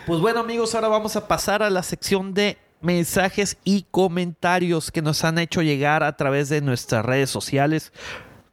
Pues 0.06 0.20
bueno 0.20 0.38
amigos, 0.38 0.72
ahora 0.76 0.86
vamos 0.86 1.16
a 1.16 1.26
pasar 1.26 1.64
a 1.64 1.70
la 1.70 1.82
sección 1.82 2.32
de 2.32 2.58
mensajes 2.80 3.58
y 3.64 3.86
comentarios 3.90 4.92
que 4.92 5.02
nos 5.02 5.24
han 5.24 5.36
hecho 5.36 5.62
llegar 5.62 6.04
a 6.04 6.16
través 6.16 6.48
de 6.48 6.60
nuestras 6.60 7.04
redes 7.04 7.28
sociales. 7.28 7.92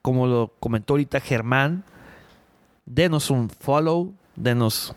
Como 0.02 0.26
lo 0.26 0.56
comentó 0.60 0.94
ahorita 0.94 1.20
Germán, 1.20 1.84
denos 2.88 3.30
un 3.30 3.52
follow, 3.52 4.16
denos 4.36 4.96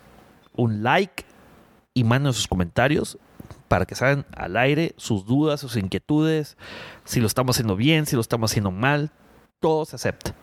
un 0.55 0.81
like 0.81 1.25
y 1.93 2.03
manden 2.03 2.33
sus 2.33 2.47
comentarios 2.47 3.19
para 3.67 3.85
que 3.85 3.93
salgan 3.93 4.25
al 4.35 4.57
aire 4.57 4.95
sus 4.97 5.27
dudas, 5.27 5.59
sus 5.59 5.75
inquietudes, 5.75 6.57
si 7.05 7.19
lo 7.19 7.27
estamos 7.27 7.55
haciendo 7.55 7.75
bien, 7.75 8.07
si 8.07 8.15
lo 8.15 8.21
estamos 8.21 8.49
haciendo 8.49 8.71
mal, 8.71 9.11
todo 9.59 9.85
se 9.85 9.95
acepta. 9.95 10.33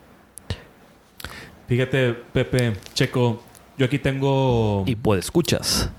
Fíjate, 1.66 2.14
Pepe, 2.14 2.74
Checo, 2.94 3.42
yo 3.76 3.86
aquí 3.86 3.98
tengo... 3.98 4.84
Y 4.86 4.94
pues 4.94 5.24
escuchas. 5.24 5.90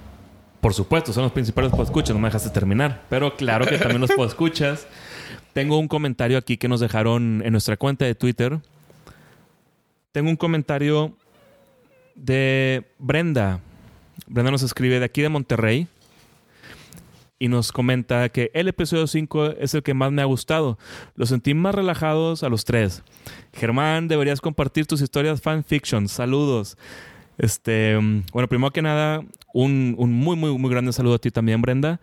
Por 0.65 0.73
supuesto, 0.73 1.13
son 1.13 1.21
los 1.21 1.31
principales 1.31 1.71
podescuchas, 1.71 2.15
no 2.15 2.19
me 2.19 2.27
dejaste 2.27 2.49
terminar. 2.49 3.05
Pero 3.07 3.35
claro 3.35 3.67
que 3.67 3.77
también 3.77 4.01
los 4.01 4.11
podescuchas. 4.15 4.87
Tengo 5.53 5.77
un 5.77 5.87
comentario 5.87 6.39
aquí 6.39 6.57
que 6.57 6.67
nos 6.67 6.79
dejaron 6.79 7.43
en 7.45 7.51
nuestra 7.51 7.77
cuenta 7.77 8.03
de 8.05 8.15
Twitter. 8.15 8.57
Tengo 10.11 10.27
un 10.31 10.37
comentario 10.37 11.15
de 12.15 12.83
Brenda. 12.97 13.59
Brenda 14.25 14.49
nos 14.49 14.63
escribe 14.63 14.97
de 14.97 15.05
aquí 15.05 15.21
de 15.21 15.29
Monterrey. 15.29 15.87
y 17.37 17.47
nos 17.47 17.71
comenta 17.71 18.27
que 18.29 18.49
el 18.55 18.67
episodio 18.67 19.05
5 19.05 19.51
es 19.59 19.75
el 19.75 19.83
que 19.83 19.93
más 19.93 20.11
me 20.11 20.23
ha 20.23 20.25
gustado. 20.25 20.79
Los 21.13 21.29
sentí 21.29 21.53
más 21.53 21.75
relajados 21.75 22.41
a 22.41 22.49
los 22.49 22.65
tres. 22.65 23.03
Germán, 23.53 24.07
deberías 24.07 24.41
compartir 24.41 24.87
tus 24.87 25.01
historias 25.01 25.43
fanfiction. 25.43 26.07
Saludos. 26.07 26.75
Este, 27.37 27.95
bueno, 28.31 28.47
primero 28.47 28.71
que 28.71 28.81
nada, 28.81 29.23
un, 29.53 29.95
un 29.97 30.13
muy, 30.13 30.35
muy, 30.35 30.57
muy 30.57 30.69
grande 30.69 30.93
saludo 30.93 31.15
a 31.15 31.19
ti 31.19 31.31
también, 31.31 31.61
Brenda. 31.61 31.99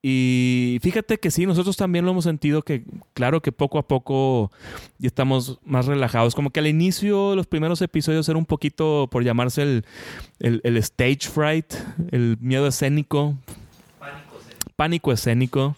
Y 0.00 0.78
fíjate 0.80 1.18
que 1.18 1.30
sí, 1.30 1.44
nosotros 1.44 1.76
también 1.76 2.04
lo 2.04 2.12
hemos 2.12 2.24
sentido 2.24 2.62
que, 2.62 2.84
claro 3.14 3.42
que 3.42 3.50
poco 3.50 3.78
a 3.78 3.88
poco 3.88 4.52
ya 4.98 5.08
estamos 5.08 5.58
más 5.64 5.86
relajados. 5.86 6.36
Como 6.36 6.50
que 6.50 6.60
al 6.60 6.68
inicio, 6.68 7.34
los 7.34 7.46
primeros 7.46 7.82
episodios 7.82 8.28
era 8.28 8.38
un 8.38 8.46
poquito, 8.46 9.08
por 9.10 9.24
llamarse 9.24 9.62
el, 9.62 9.84
el, 10.38 10.60
el 10.62 10.76
stage 10.76 11.28
fright, 11.28 11.74
el 12.12 12.38
miedo 12.40 12.68
escénico. 12.68 13.36
Pánico 14.76 15.10
escénico. 15.10 15.76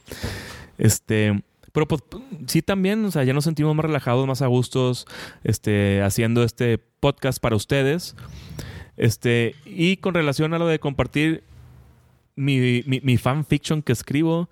Este. 0.76 1.42
Pero 1.72 1.86
pues 1.86 2.02
sí 2.46 2.62
también, 2.62 3.04
o 3.04 3.10
sea, 3.10 3.24
ya 3.24 3.32
nos 3.32 3.44
sentimos 3.44 3.74
más 3.74 3.84
relajados, 3.84 4.26
más 4.26 4.42
a 4.42 4.46
gustos, 4.46 5.06
este, 5.44 6.02
haciendo 6.02 6.42
este 6.42 6.78
podcast 6.78 7.40
para 7.40 7.56
ustedes. 7.56 8.16
Este, 8.96 9.54
y 9.64 9.96
con 9.96 10.14
relación 10.14 10.52
a 10.52 10.58
lo 10.58 10.66
de 10.66 10.78
compartir 10.78 11.42
mi, 12.36 12.82
mi, 12.86 13.16
fanfiction 13.16 13.82
que 13.82 13.92
escribo, 13.92 14.48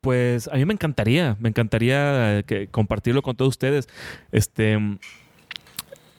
pues 0.00 0.48
a 0.48 0.54
mí 0.54 0.64
me 0.64 0.72
encantaría, 0.72 1.36
me 1.40 1.48
encantaría 1.48 2.42
que, 2.46 2.68
compartirlo 2.68 3.22
con 3.22 3.36
todos 3.36 3.50
ustedes. 3.50 3.88
Este, 4.32 4.78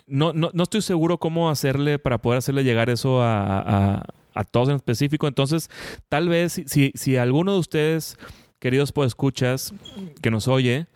no, 0.07 0.33
no, 0.33 0.49
no 0.53 0.63
estoy 0.63 0.81
seguro 0.81 1.17
cómo 1.17 1.49
hacerle 1.49 1.99
para 1.99 2.17
poder 2.17 2.39
hacerle 2.39 2.63
llegar 2.63 2.89
eso 2.89 3.21
a, 3.21 3.59
a, 3.59 4.05
a 4.33 4.43
todos 4.43 4.69
en 4.69 4.75
específico. 4.75 5.27
Entonces, 5.27 5.69
tal 6.09 6.29
vez 6.29 6.61
si, 6.65 6.91
si 6.95 7.17
alguno 7.17 7.53
de 7.53 7.59
ustedes, 7.59 8.17
queridos 8.59 8.93
escuchas 9.05 9.73
que 10.21 10.31
nos 10.31 10.47
oye, 10.47 10.87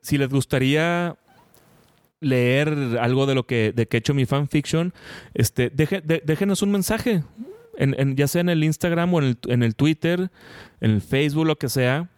si 0.00 0.18
les 0.18 0.28
gustaría 0.28 1.16
leer 2.20 2.98
algo 3.00 3.26
de 3.26 3.34
lo 3.34 3.46
que, 3.46 3.72
de 3.74 3.86
que 3.86 3.96
he 3.96 4.00
hecho 4.00 4.14
mi 4.14 4.26
fanfiction, 4.26 4.94
este, 5.34 5.70
déjenos 5.70 6.62
un 6.62 6.70
mensaje 6.70 7.24
en, 7.76 7.94
en, 7.98 8.16
ya 8.16 8.28
sea 8.28 8.40
en 8.40 8.48
el 8.48 8.62
Instagram 8.64 9.12
o 9.14 9.18
en 9.20 9.24
el, 9.24 9.38
en 9.48 9.62
el, 9.62 9.74
Twitter, 9.74 10.30
en 10.80 10.90
el 10.92 11.02
Facebook, 11.02 11.46
lo 11.46 11.56
que 11.56 11.68
sea, 11.68 12.08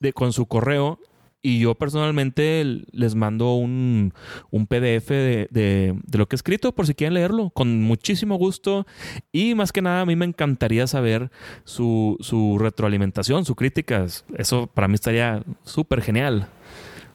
de, 0.00 0.12
con 0.12 0.32
su 0.32 0.46
correo. 0.46 0.98
Y 1.46 1.60
yo 1.60 1.76
personalmente 1.76 2.82
les 2.90 3.14
mando 3.14 3.54
un, 3.54 4.12
un 4.50 4.66
PDF 4.66 5.10
de, 5.10 5.48
de, 5.52 5.94
de, 6.04 6.18
lo 6.18 6.26
que 6.26 6.34
he 6.34 6.38
escrito 6.38 6.72
por 6.72 6.88
si 6.88 6.94
quieren 6.94 7.14
leerlo, 7.14 7.50
con 7.50 7.84
muchísimo 7.84 8.34
gusto. 8.34 8.84
Y 9.30 9.54
más 9.54 9.70
que 9.70 9.80
nada, 9.80 10.00
a 10.00 10.06
mí 10.06 10.16
me 10.16 10.24
encantaría 10.24 10.88
saber 10.88 11.30
su, 11.62 12.16
su 12.18 12.58
retroalimentación, 12.58 13.44
sus 13.44 13.54
críticas. 13.54 14.24
Eso 14.36 14.66
para 14.66 14.88
mí 14.88 14.96
estaría 14.96 15.44
súper 15.62 16.02
genial. 16.02 16.48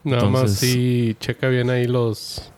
Nada 0.02 0.24
Entonces, 0.24 0.50
más 0.50 0.58
sí, 0.58 1.14
checa 1.20 1.48
bien 1.48 1.68
ahí 1.68 1.86
los, 1.86 2.50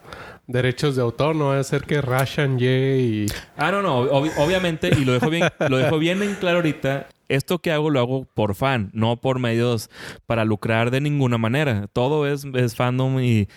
derechos 0.46 0.96
de 0.96 1.02
autor, 1.02 1.34
no 1.34 1.46
va 1.46 1.58
a 1.58 1.64
ser 1.64 1.82
que 1.82 2.00
Rashan 2.00 2.58
llegue 2.58 2.98
y... 3.00 3.26
Ah, 3.56 3.70
no, 3.70 3.82
no, 3.82 3.98
ob 3.98 4.30
obviamente, 4.38 4.90
y 4.96 5.04
lo 5.04 5.12
dejo 5.12 5.30
bien, 5.30 5.48
lo 5.68 5.76
dejo 5.76 5.98
bien 5.98 6.22
en 6.22 6.34
claro 6.34 6.58
ahorita, 6.58 7.08
esto 7.28 7.58
que 7.58 7.72
hago 7.72 7.90
lo 7.90 8.00
hago 8.00 8.24
por 8.24 8.54
fan, 8.54 8.90
no 8.92 9.16
por 9.16 9.38
medios 9.38 9.90
para 10.26 10.44
lucrar 10.44 10.90
de 10.90 11.00
ninguna 11.00 11.38
manera. 11.38 11.88
Todo 11.92 12.26
es, 12.26 12.44
es 12.54 12.74
fandom 12.74 13.20
y, 13.20 13.48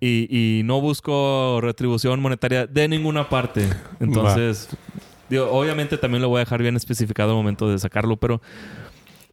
y, 0.00 0.28
y, 0.30 0.62
no 0.64 0.80
busco 0.80 1.60
retribución 1.60 2.20
monetaria 2.20 2.66
de 2.66 2.88
ninguna 2.88 3.28
parte. 3.28 3.68
Entonces, 4.00 4.68
digo, 5.28 5.50
obviamente 5.50 5.98
también 5.98 6.22
lo 6.22 6.28
voy 6.28 6.38
a 6.38 6.44
dejar 6.44 6.62
bien 6.62 6.76
especificado 6.76 7.30
al 7.30 7.36
momento 7.36 7.68
de 7.68 7.78
sacarlo, 7.78 8.16
pero, 8.16 8.40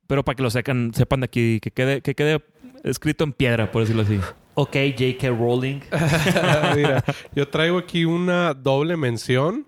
pero 0.07 0.23
para 0.23 0.35
que 0.35 0.43
lo 0.43 0.49
sepan, 0.49 0.93
sepan 0.93 1.21
de 1.21 1.25
aquí, 1.25 1.59
que 1.61 1.71
quede, 1.71 2.01
que 2.01 2.15
quede 2.15 2.43
escrito 2.83 3.23
en 3.23 3.33
piedra, 3.33 3.71
por 3.71 3.81
decirlo 3.81 4.03
así. 4.03 4.19
Ok, 4.55 4.75
J.K. 4.97 5.29
Rowling. 5.29 5.79
Mira, 6.75 7.03
yo 7.33 7.47
traigo 7.47 7.77
aquí 7.77 8.03
una 8.03 8.53
doble 8.53 8.97
mención. 8.97 9.65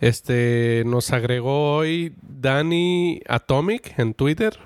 Este 0.00 0.82
nos 0.86 1.12
agregó 1.12 1.76
hoy 1.76 2.14
Danny 2.22 3.20
Atomic 3.28 3.98
en 3.98 4.14
Twitter. 4.14 4.58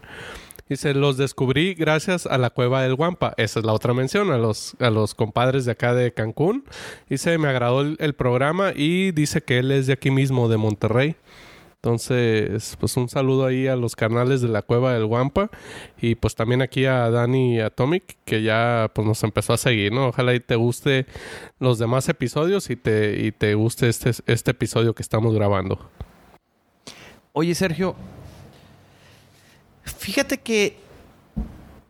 Dice, 0.68 0.94
los 0.94 1.18
descubrí 1.18 1.74
gracias 1.74 2.24
a 2.24 2.38
la 2.38 2.50
cueva 2.50 2.82
del 2.82 2.94
Guampa. 2.94 3.34
Esa 3.36 3.58
es 3.58 3.66
la 3.66 3.74
otra 3.74 3.92
mención, 3.92 4.30
a 4.30 4.38
los, 4.38 4.76
a 4.78 4.88
los 4.88 5.14
compadres 5.14 5.66
de 5.66 5.72
acá 5.72 5.92
de 5.92 6.14
Cancún. 6.14 6.64
Dice, 7.08 7.36
me 7.36 7.48
agradó 7.48 7.82
el, 7.82 7.96
el 8.00 8.14
programa 8.14 8.72
y 8.74 9.12
dice 9.12 9.42
que 9.42 9.58
él 9.58 9.70
es 9.72 9.86
de 9.88 9.92
aquí 9.92 10.10
mismo, 10.10 10.48
de 10.48 10.56
Monterrey. 10.56 11.16
Entonces, 11.84 12.78
pues 12.80 12.96
un 12.96 13.10
saludo 13.10 13.44
ahí 13.44 13.66
a 13.66 13.76
los 13.76 13.94
canales 13.94 14.40
de 14.40 14.48
la 14.48 14.62
Cueva 14.62 14.94
del 14.94 15.04
Guampa 15.04 15.50
y 16.00 16.14
pues 16.14 16.34
también 16.34 16.62
aquí 16.62 16.86
a 16.86 17.10
Dani 17.10 17.60
Atomic 17.60 18.16
que 18.24 18.42
ya 18.42 18.90
pues 18.94 19.06
nos 19.06 19.22
empezó 19.22 19.52
a 19.52 19.58
seguir, 19.58 19.92
¿no? 19.92 20.06
Ojalá 20.06 20.34
y 20.34 20.40
te 20.40 20.56
guste 20.56 21.04
los 21.58 21.78
demás 21.78 22.08
episodios 22.08 22.70
y 22.70 22.76
te, 22.76 23.26
y 23.26 23.32
te 23.32 23.54
guste 23.54 23.90
este, 23.90 24.12
este 24.24 24.52
episodio 24.52 24.94
que 24.94 25.02
estamos 25.02 25.34
grabando. 25.34 25.90
Oye, 27.34 27.54
Sergio, 27.54 27.96
fíjate 29.82 30.38
que 30.38 30.78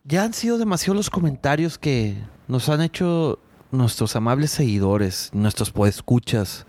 ya 0.03 0.23
han 0.25 0.33
sido 0.33 0.57
demasiados 0.57 0.97
los 0.97 1.09
comentarios 1.09 1.77
que 1.77 2.15
nos 2.49 2.67
han 2.67 2.81
hecho 2.81 3.39
nuestros 3.71 4.17
amables 4.17 4.51
seguidores, 4.51 5.29
nuestros 5.31 5.71
podescuchas 5.71 6.65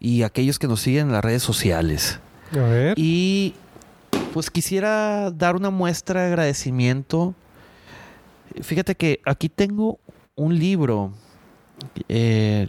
y 0.00 0.22
aquellos 0.22 0.58
que 0.58 0.68
nos 0.68 0.80
siguen 0.80 1.08
en 1.08 1.12
las 1.12 1.22
redes 1.22 1.42
sociales. 1.42 2.18
A 2.56 2.68
ver. 2.68 2.94
Y 2.98 3.54
pues 4.32 4.50
quisiera 4.50 5.30
dar 5.30 5.56
una 5.56 5.70
muestra 5.70 6.22
de 6.22 6.26
agradecimiento. 6.28 7.34
Fíjate 8.62 8.94
que 8.94 9.20
aquí 9.24 9.48
tengo 9.48 9.98
un 10.34 10.58
libro 10.58 11.12
eh, 12.08 12.68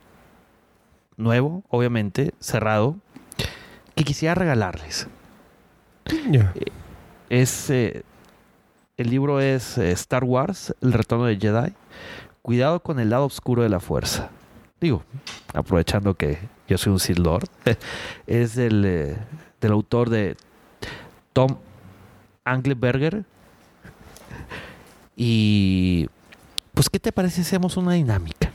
nuevo, 1.16 1.64
obviamente, 1.70 2.34
cerrado, 2.40 2.98
que 3.96 4.04
quisiera 4.04 4.36
regalarles. 4.36 5.08
Yeah. 6.32 6.54
Eh, 6.56 6.72
es 7.30 7.70
eh, 7.70 8.04
el 8.98 9.10
libro 9.10 9.42
es 9.42 9.78
Star 9.78 10.24
Wars, 10.24 10.74
El 10.82 10.94
retorno 10.94 11.26
de 11.26 11.38
Jedi. 11.38 11.74
Cuidado 12.42 12.82
con 12.82 13.00
el 13.00 13.10
lado 13.10 13.26
oscuro 13.26 13.62
de 13.62 13.70
la 13.70 13.80
fuerza. 13.80 14.30
Digo, 14.80 15.04
aprovechando 15.54 16.14
que 16.14 16.40
yo 16.68 16.78
soy 16.78 16.94
un 16.94 17.00
Sith 17.00 17.20
Lord, 17.20 17.50
es 18.28 18.58
eh, 18.58 19.18
del 19.62 19.72
autor 19.72 20.10
de 20.10 20.38
Tom 21.34 21.58
Angleberger. 22.44 23.26
Y 25.16 26.10
pues, 26.74 26.90
¿qué 26.90 27.00
te 27.00 27.12
parece 27.12 27.38
si 27.38 27.42
hacemos 27.42 27.78
una 27.78 27.94
dinámica? 27.94 28.52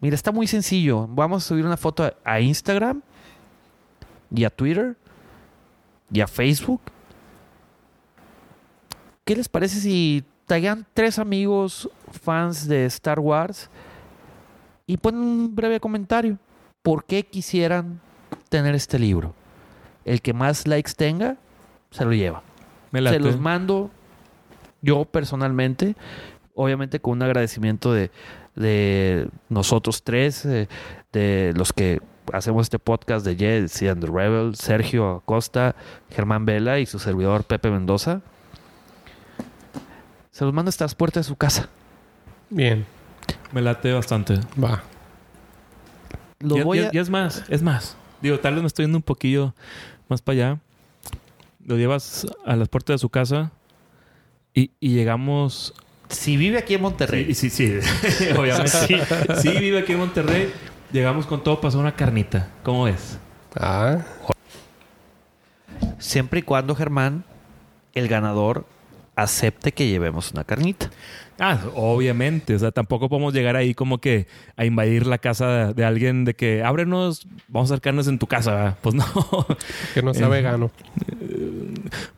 Mira, 0.00 0.14
está 0.14 0.32
muy 0.32 0.46
sencillo. 0.46 1.06
Vamos 1.08 1.44
a 1.44 1.48
subir 1.48 1.64
una 1.64 1.76
foto 1.76 2.12
a 2.24 2.40
Instagram 2.40 3.02
y 4.34 4.44
a 4.44 4.50
Twitter 4.50 4.96
y 6.12 6.20
a 6.20 6.26
Facebook. 6.26 6.80
¿Qué 9.24 9.36
les 9.36 9.48
parece 9.48 9.80
si 9.80 10.24
taguean 10.46 10.86
tres 10.94 11.18
amigos 11.18 11.90
fans 12.22 12.66
de 12.66 12.86
Star 12.86 13.20
Wars 13.20 13.68
y 14.86 14.96
ponen 14.96 15.20
un 15.20 15.54
breve 15.54 15.80
comentario? 15.80 16.38
¿Por 16.82 17.04
qué 17.04 17.26
quisieran 17.26 18.00
tener 18.48 18.74
este 18.74 18.98
libro? 18.98 19.34
El 20.12 20.22
que 20.22 20.32
más 20.32 20.66
likes 20.66 20.92
tenga, 20.96 21.36
se 21.90 22.04
lo 22.04 22.12
lleva. 22.12 22.42
Me 22.90 23.02
Se 23.08 23.18
los 23.20 23.38
mando 23.38 23.90
yo 24.80 25.04
personalmente, 25.04 25.94
obviamente 26.54 27.00
con 27.00 27.12
un 27.14 27.22
agradecimiento 27.22 27.92
de, 27.92 28.10
de 28.56 29.28
nosotros 29.48 30.02
tres, 30.02 30.44
eh, 30.46 30.68
de 31.12 31.52
los 31.56 31.72
que 31.72 32.00
hacemos 32.32 32.62
este 32.66 32.78
podcast 32.78 33.24
de 33.26 33.36
Jets 33.36 33.82
and 33.82 34.00
the 34.04 34.10
Rebel, 34.10 34.54
Sergio 34.54 35.16
Acosta, 35.16 35.74
Germán 36.10 36.44
Vela 36.46 36.78
y 36.78 36.86
su 36.86 36.98
servidor 36.98 37.44
Pepe 37.44 37.70
Mendoza. 37.70 38.20
Se 40.30 40.44
los 40.44 40.54
mando 40.54 40.68
hasta 40.68 40.84
las 40.84 40.94
puertas 40.94 41.26
de 41.26 41.28
su 41.28 41.36
casa. 41.36 41.68
Bien, 42.50 42.86
Me 43.52 43.60
late 43.60 43.92
bastante. 43.92 44.40
va. 44.62 44.82
Lo 46.40 46.56
y, 46.58 46.62
voy 46.62 46.78
y- 46.78 46.82
a... 46.84 46.90
y 46.92 46.98
es 46.98 47.10
más, 47.10 47.44
es 47.48 47.62
más. 47.62 47.96
Digo, 48.22 48.38
tal 48.38 48.54
vez 48.54 48.62
me 48.62 48.66
estoy 48.68 48.84
yendo 48.84 48.98
un 48.98 49.02
poquillo 49.02 49.54
más 50.08 50.22
para 50.22 50.34
allá. 50.34 50.60
Lo 51.64 51.76
llevas 51.76 52.26
a 52.46 52.56
las 52.56 52.68
puertas 52.68 52.94
de 52.94 52.98
su 52.98 53.08
casa 53.10 53.52
y, 54.54 54.70
y 54.80 54.90
llegamos. 54.94 55.74
Si 56.08 56.36
vive 56.36 56.58
aquí 56.58 56.74
en 56.74 56.80
Monterrey, 56.82 57.34
Sí, 57.34 57.50
sí, 57.50 57.80
sí. 57.80 58.24
Obviamente. 58.38 58.68
Sí, 58.70 58.96
sí, 59.42 59.50
vive 59.58 59.80
aquí 59.80 59.92
en 59.92 59.98
Monterrey. 59.98 60.50
Llegamos 60.92 61.26
con 61.26 61.42
todo 61.44 61.56
para 61.56 61.68
hacer 61.68 61.80
una 61.80 61.94
carnita. 61.94 62.48
¿Cómo 62.62 62.88
es? 62.88 63.18
Ah, 63.54 63.98
siempre 65.98 66.40
y 66.40 66.42
cuando 66.42 66.74
Germán, 66.74 67.24
el 67.94 68.08
ganador, 68.08 68.66
acepte 69.22 69.72
que 69.72 69.88
llevemos 69.88 70.32
una 70.32 70.44
carnita. 70.44 70.90
Ah, 71.40 71.60
obviamente. 71.74 72.54
O 72.54 72.58
sea, 72.58 72.72
tampoco 72.72 73.08
podemos 73.08 73.32
llegar 73.32 73.54
ahí 73.56 73.72
como 73.74 73.98
que 73.98 74.26
a 74.56 74.64
invadir 74.64 75.06
la 75.06 75.18
casa 75.18 75.72
de, 75.72 75.84
alguien 75.84 76.24
de 76.24 76.34
que 76.34 76.64
ábrenos, 76.64 77.26
vamos 77.46 77.70
a 77.70 77.74
hacer 77.74 77.80
carnes 77.82 78.08
en 78.08 78.18
tu 78.18 78.26
casa. 78.26 78.52
¿verdad? 78.54 78.78
Pues 78.82 78.94
no. 78.96 79.04
Que 79.94 80.02
no 80.02 80.14
sea 80.14 80.26
Eh. 80.26 80.30
vegano. 80.30 80.70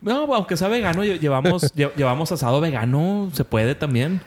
No, 0.01 0.33
aunque 0.33 0.57
sea 0.57 0.67
vegano, 0.69 1.03
lle- 1.03 1.19
llevamos, 1.19 1.63
lle- 1.75 1.93
llevamos 1.95 2.31
asado 2.31 2.61
vegano. 2.61 3.29
Se 3.33 3.43
puede 3.43 3.75
también. 3.75 4.21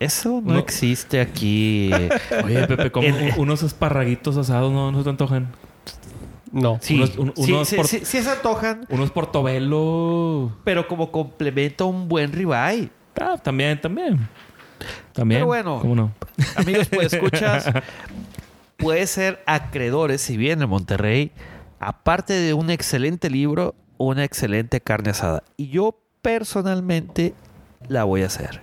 Eso 0.00 0.40
no, 0.44 0.54
No. 0.54 0.58
existe 0.60 1.20
aquí. 1.20 1.90
Oye, 2.44 2.66
Pepe, 2.66 2.90
como 2.90 3.08
unos 3.36 3.62
esparraguitos 3.62 4.36
asados 4.36 4.72
no, 4.72 4.92
no 4.92 4.98
se 4.98 5.04
te 5.04 5.10
antojan. 5.10 5.48
No. 6.52 6.78
Sí, 6.80 6.94
Unos- 6.96 7.16
un- 7.18 7.32
sí, 7.36 7.52
unos 7.52 7.68
sí, 7.68 7.76
por- 7.76 7.86
sí- 7.86 8.00
sí 8.04 8.22
se 8.22 8.30
antojan, 8.30 8.86
Unos 8.90 9.10
portobelo. 9.10 10.52
pero 10.64 10.86
como 10.88 11.10
complemento 11.10 11.84
a 11.84 11.86
un 11.88 12.08
buen 12.08 12.32
ribeye. 12.32 12.90
Ah, 13.20 13.36
también, 13.42 13.80
también. 13.80 14.28
También. 15.12 15.38
Pero 15.40 15.46
bueno. 15.46 15.78
¿Cómo 15.80 15.94
no? 15.94 16.12
Amigos, 16.56 16.88
pues 16.88 17.12
escuchas, 17.12 17.66
puede 18.76 19.06
ser 19.06 19.42
acreedores 19.46 20.20
si 20.22 20.36
bien 20.36 20.62
en 20.62 20.68
Monterrey, 20.68 21.32
aparte 21.80 22.32
de 22.34 22.54
un 22.54 22.70
excelente 22.70 23.28
libro, 23.28 23.74
una 23.96 24.24
excelente 24.24 24.80
carne 24.80 25.10
asada. 25.10 25.42
Y 25.56 25.68
yo 25.68 25.98
personalmente 26.22 27.34
la 27.88 28.04
voy 28.04 28.22
a 28.22 28.26
hacer. 28.26 28.60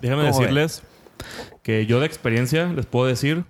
Déjame 0.00 0.28
¿Cómo 0.30 0.38
decirles 0.38 0.82
que 1.62 1.86
yo 1.86 1.98
de 2.00 2.06
experiencia 2.06 2.66
les 2.66 2.86
puedo 2.86 3.06
decir, 3.06 3.44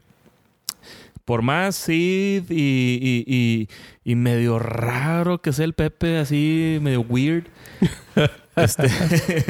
por 1.29 1.43
más 1.43 1.77
sí 1.77 2.43
y, 2.49 2.55
y- 2.55 3.25
y- 3.27 3.69
y 4.03 4.15
medio 4.15 4.59
raro 4.59 5.43
que 5.43 5.53
sea 5.53 5.67
el 5.67 5.75
Pepe, 5.75 6.17
así 6.17 6.79
medio 6.81 7.03
weird. 7.03 7.45
este, 8.57 8.89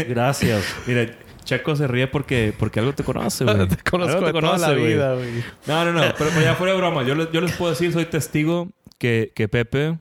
Gracias. 0.08 0.64
mira, 0.88 1.06
Checo 1.44 1.76
se 1.76 1.86
ríe 1.86 2.08
porque, 2.08 2.52
porque 2.58 2.80
algo 2.80 2.94
te 2.94 3.04
conoce, 3.04 3.44
güey. 3.44 3.68
Te 3.68 3.76
conozco 3.88 4.16
Algo 4.18 4.26
de 4.26 4.40
toda 4.40 4.58
la 4.58 4.72
vida, 4.72 5.14
güey. 5.14 5.28
No, 5.68 5.84
no, 5.84 5.92
no. 5.92 6.00
Pero, 6.18 6.30
pero 6.30 6.40
ya 6.42 6.56
fuera 6.56 6.72
de 6.72 6.78
broma. 6.78 7.04
Yo 7.04 7.14
les, 7.14 7.30
yo 7.30 7.40
les 7.40 7.52
puedo 7.52 7.70
decir, 7.70 7.92
soy 7.92 8.06
testigo 8.06 8.70
que, 8.98 9.30
que 9.36 9.46
Pepe 9.46 9.98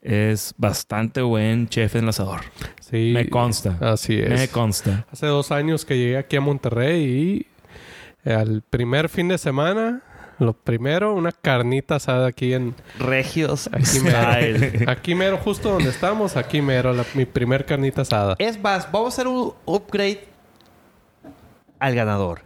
es 0.00 0.54
bastante 0.56 1.20
buen 1.20 1.68
chef 1.68 1.96
enlazador. 1.96 2.40
Sí. 2.80 3.10
Me 3.12 3.28
consta. 3.28 3.76
Así 3.82 4.18
es. 4.18 4.30
Me 4.30 4.48
consta. 4.48 5.06
Hace 5.12 5.26
dos 5.26 5.52
años 5.52 5.84
que 5.84 5.98
llegué 5.98 6.16
aquí 6.16 6.36
a 6.36 6.40
Monterrey 6.40 7.46
y 8.24 8.28
al 8.30 8.62
primer 8.62 9.10
fin 9.10 9.28
de 9.28 9.36
semana, 9.38 10.02
lo 10.38 10.52
primero, 10.52 11.14
una 11.14 11.32
carnita 11.32 11.96
asada 11.96 12.28
aquí 12.28 12.52
en... 12.54 12.74
Regios 12.98 13.68
Aquí 13.72 14.00
mero, 14.00 14.90
aquí 14.90 15.14
mero 15.14 15.38
justo 15.38 15.70
donde 15.72 15.90
estamos, 15.90 16.36
aquí 16.36 16.62
mero, 16.62 16.92
la- 16.92 17.04
mi 17.14 17.24
primer 17.24 17.64
carnita 17.66 18.02
asada. 18.02 18.36
Es 18.38 18.60
más, 18.60 18.90
vamos 18.92 19.06
a 19.06 19.14
hacer 19.14 19.26
un 19.28 19.52
upgrade 19.64 20.26
al 21.78 21.94
ganador. 21.94 22.42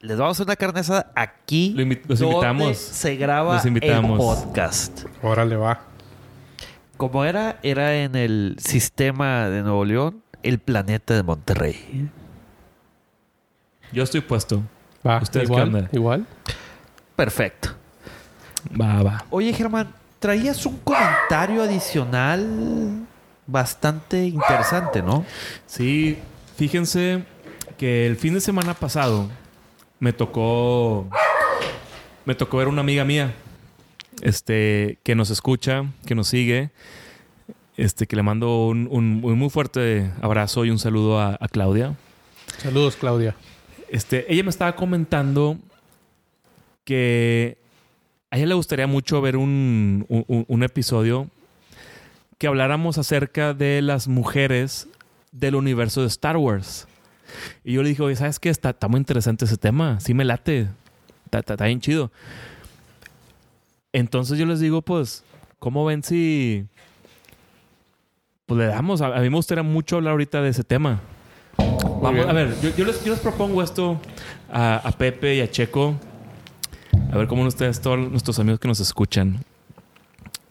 Les 0.00 0.16
vamos 0.16 0.30
a 0.30 0.42
hacer 0.42 0.46
una 0.46 0.56
carne 0.56 0.80
asada 0.80 1.12
aquí. 1.14 1.72
Lo 1.76 1.82
invi- 1.84 2.00
los 2.08 2.18
donde 2.18 2.34
invitamos. 2.34 2.76
Se 2.78 3.14
graba 3.16 3.54
Los 3.54 3.66
invitamos. 3.66 4.10
el 4.12 4.16
podcast. 4.44 5.04
Órale, 5.22 5.56
va. 5.56 5.80
Como 6.96 7.24
era, 7.24 7.58
era 7.62 7.94
en 8.02 8.16
el 8.16 8.56
sistema 8.58 9.48
de 9.48 9.62
Nuevo 9.62 9.84
León, 9.84 10.22
el 10.42 10.58
planeta 10.58 11.14
de 11.14 11.22
Monterrey. 11.22 12.08
Yo 13.92 14.02
estoy 14.02 14.22
puesto. 14.22 14.62
Va, 15.06 15.18
¿Ustedes 15.22 15.48
qué 15.48 15.52
igual, 15.52 15.74
onda? 15.74 15.88
igual. 15.92 16.26
Perfecto. 17.16 17.70
Va, 18.80 19.02
va. 19.02 19.24
Oye, 19.30 19.52
Germán, 19.52 19.92
traías 20.18 20.64
un 20.66 20.78
comentario 20.78 21.62
adicional 21.62 23.04
bastante 23.46 24.24
interesante, 24.26 25.02
¿no? 25.02 25.24
Sí, 25.66 26.18
fíjense 26.56 27.24
que 27.76 28.06
el 28.06 28.16
fin 28.16 28.34
de 28.34 28.40
semana 28.40 28.74
pasado 28.74 29.28
me 29.98 30.12
tocó 30.12 31.08
me 32.24 32.34
tocó 32.36 32.58
ver 32.58 32.68
una 32.68 32.80
amiga 32.82 33.04
mía 33.04 33.34
este 34.22 34.98
que 35.02 35.14
nos 35.16 35.30
escucha, 35.30 35.84
que 36.06 36.14
nos 36.14 36.28
sigue, 36.28 36.70
este 37.76 38.06
que 38.06 38.14
le 38.14 38.22
mando 38.22 38.66
un, 38.66 38.86
un- 38.90 39.20
un 39.24 39.38
muy 39.38 39.50
fuerte 39.50 40.10
abrazo 40.20 40.64
y 40.64 40.70
un 40.70 40.78
saludo 40.78 41.18
a, 41.20 41.36
a 41.40 41.48
Claudia. 41.48 41.94
Saludos, 42.58 42.94
Claudia. 42.96 43.34
Este, 43.92 44.32
ella 44.32 44.42
me 44.42 44.48
estaba 44.48 44.74
comentando 44.74 45.58
que 46.82 47.58
a 48.30 48.38
ella 48.38 48.46
le 48.46 48.54
gustaría 48.54 48.86
mucho 48.86 49.20
ver 49.20 49.36
un, 49.36 50.06
un- 50.08 50.62
episodio 50.62 51.28
que 52.38 52.46
habláramos 52.46 52.96
acerca 52.96 53.52
de 53.52 53.82
las 53.82 54.08
mujeres 54.08 54.88
del 55.30 55.56
universo 55.56 56.00
de 56.00 56.06
Star 56.06 56.38
Wars. 56.38 56.88
Y 57.64 57.74
yo 57.74 57.82
le 57.82 57.90
dije, 57.90 58.02
oye, 58.02 58.16
¿sabes 58.16 58.40
qué? 58.40 58.48
Está, 58.48 58.74
muy 58.88 58.96
interesante 58.96 59.44
ese 59.44 59.58
tema. 59.58 60.00
Sí 60.00 60.14
me 60.14 60.24
late. 60.24 60.68
Está 61.30 61.66
bien 61.66 61.82
chido. 61.82 62.10
Entonces 63.92 64.38
yo 64.38 64.46
les 64.46 64.58
digo, 64.60 64.80
pues, 64.80 65.22
¿cómo 65.58 65.84
ven 65.84 66.02
si... 66.02 66.64
Pues 68.46 68.56
le 68.58 68.64
damos... 68.68 69.02
A, 69.02 69.08
a 69.14 69.20
mí 69.20 69.28
me 69.28 69.36
gustaría 69.36 69.62
mucho 69.62 69.96
hablar 69.96 70.12
ahorita 70.12 70.40
de 70.40 70.48
ese 70.48 70.64
tema. 70.64 71.02
Vamos, 72.02 72.26
a 72.26 72.32
ver, 72.32 72.60
yo, 72.60 72.70
yo 72.74 72.84
les, 72.84 73.04
yo 73.04 73.12
les 73.12 73.20
propongo 73.20 73.62
esto 73.62 74.00
a, 74.50 74.76
a 74.76 74.90
Pepe 74.90 75.36
y 75.36 75.40
a 75.40 75.48
Checo. 75.48 75.94
A 77.12 77.16
ver 77.16 77.28
cómo 77.28 77.44
ustedes, 77.44 77.80
todos 77.80 78.10
nuestros 78.10 78.40
amigos 78.40 78.58
que 78.58 78.66
nos 78.66 78.80
escuchan. 78.80 79.44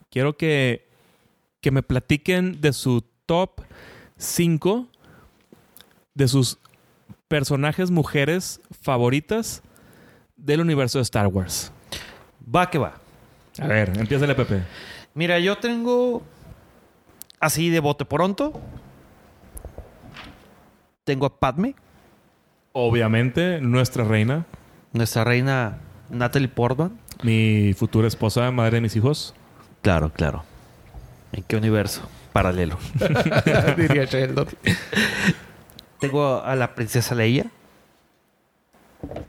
Quiero 0.09 0.37
que, 0.37 0.87
que 1.59 1.71
me 1.71 1.83
platiquen 1.83 2.61
de 2.61 2.71
su 2.71 3.03
top 3.25 3.61
5 4.17 4.87
de 6.13 6.27
sus 6.29 6.57
personajes 7.27 7.91
mujeres 7.91 8.61
favoritas 8.81 9.61
del 10.37 10.61
universo 10.61 10.99
de 10.99 11.03
Star 11.03 11.27
Wars. 11.27 11.73
Va 12.43 12.69
que 12.69 12.77
va. 12.77 12.93
A 13.59 13.67
ver, 13.67 13.91
empieza 13.97 14.25
Pepe. 14.33 14.63
Mira, 15.13 15.37
yo 15.39 15.57
tengo 15.57 16.23
así 17.41 17.69
de 17.69 17.81
bote 17.81 18.05
pronto. 18.05 18.53
Tengo 21.03 21.25
a 21.25 21.39
Padme, 21.39 21.75
Obviamente, 22.73 23.59
nuestra 23.59 24.05
reina, 24.05 24.45
nuestra 24.93 25.23
reina 25.25 25.79
Natalie 26.09 26.47
Portman. 26.47 26.97
mi 27.21 27.73
futura 27.73 28.07
esposa, 28.07 28.49
madre 28.51 28.75
de 28.75 28.81
mis 28.81 28.95
hijos. 28.95 29.33
Claro, 29.81 30.11
claro. 30.13 30.43
¿En 31.33 31.43
qué 31.43 31.57
universo? 31.57 32.07
Paralelo. 32.31 32.77
Diría 33.77 34.05
Sheldon. 34.05 34.47
Tengo 35.99 36.41
a 36.41 36.55
la 36.55 36.73
princesa 36.75 37.13
Leia. 37.13 37.47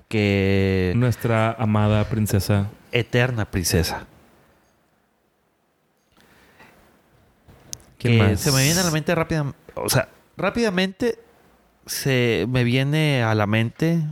Que... 0.08 0.92
Nuestra 0.94 1.52
amada 1.52 2.04
princesa. 2.04 2.68
Eterna 2.92 3.50
princesa. 3.50 4.06
¿Quién 7.98 8.18
que 8.18 8.22
más? 8.22 8.40
se 8.40 8.52
me 8.52 8.62
viene 8.62 8.80
a 8.80 8.84
la 8.84 8.90
mente 8.90 9.14
rápidamente. 9.14 9.58
O 9.74 9.88
sea, 9.88 10.08
rápidamente 10.36 11.18
se 11.86 12.46
me 12.48 12.64
viene 12.64 13.22
a 13.22 13.34
la 13.34 13.46
mente 13.46 14.02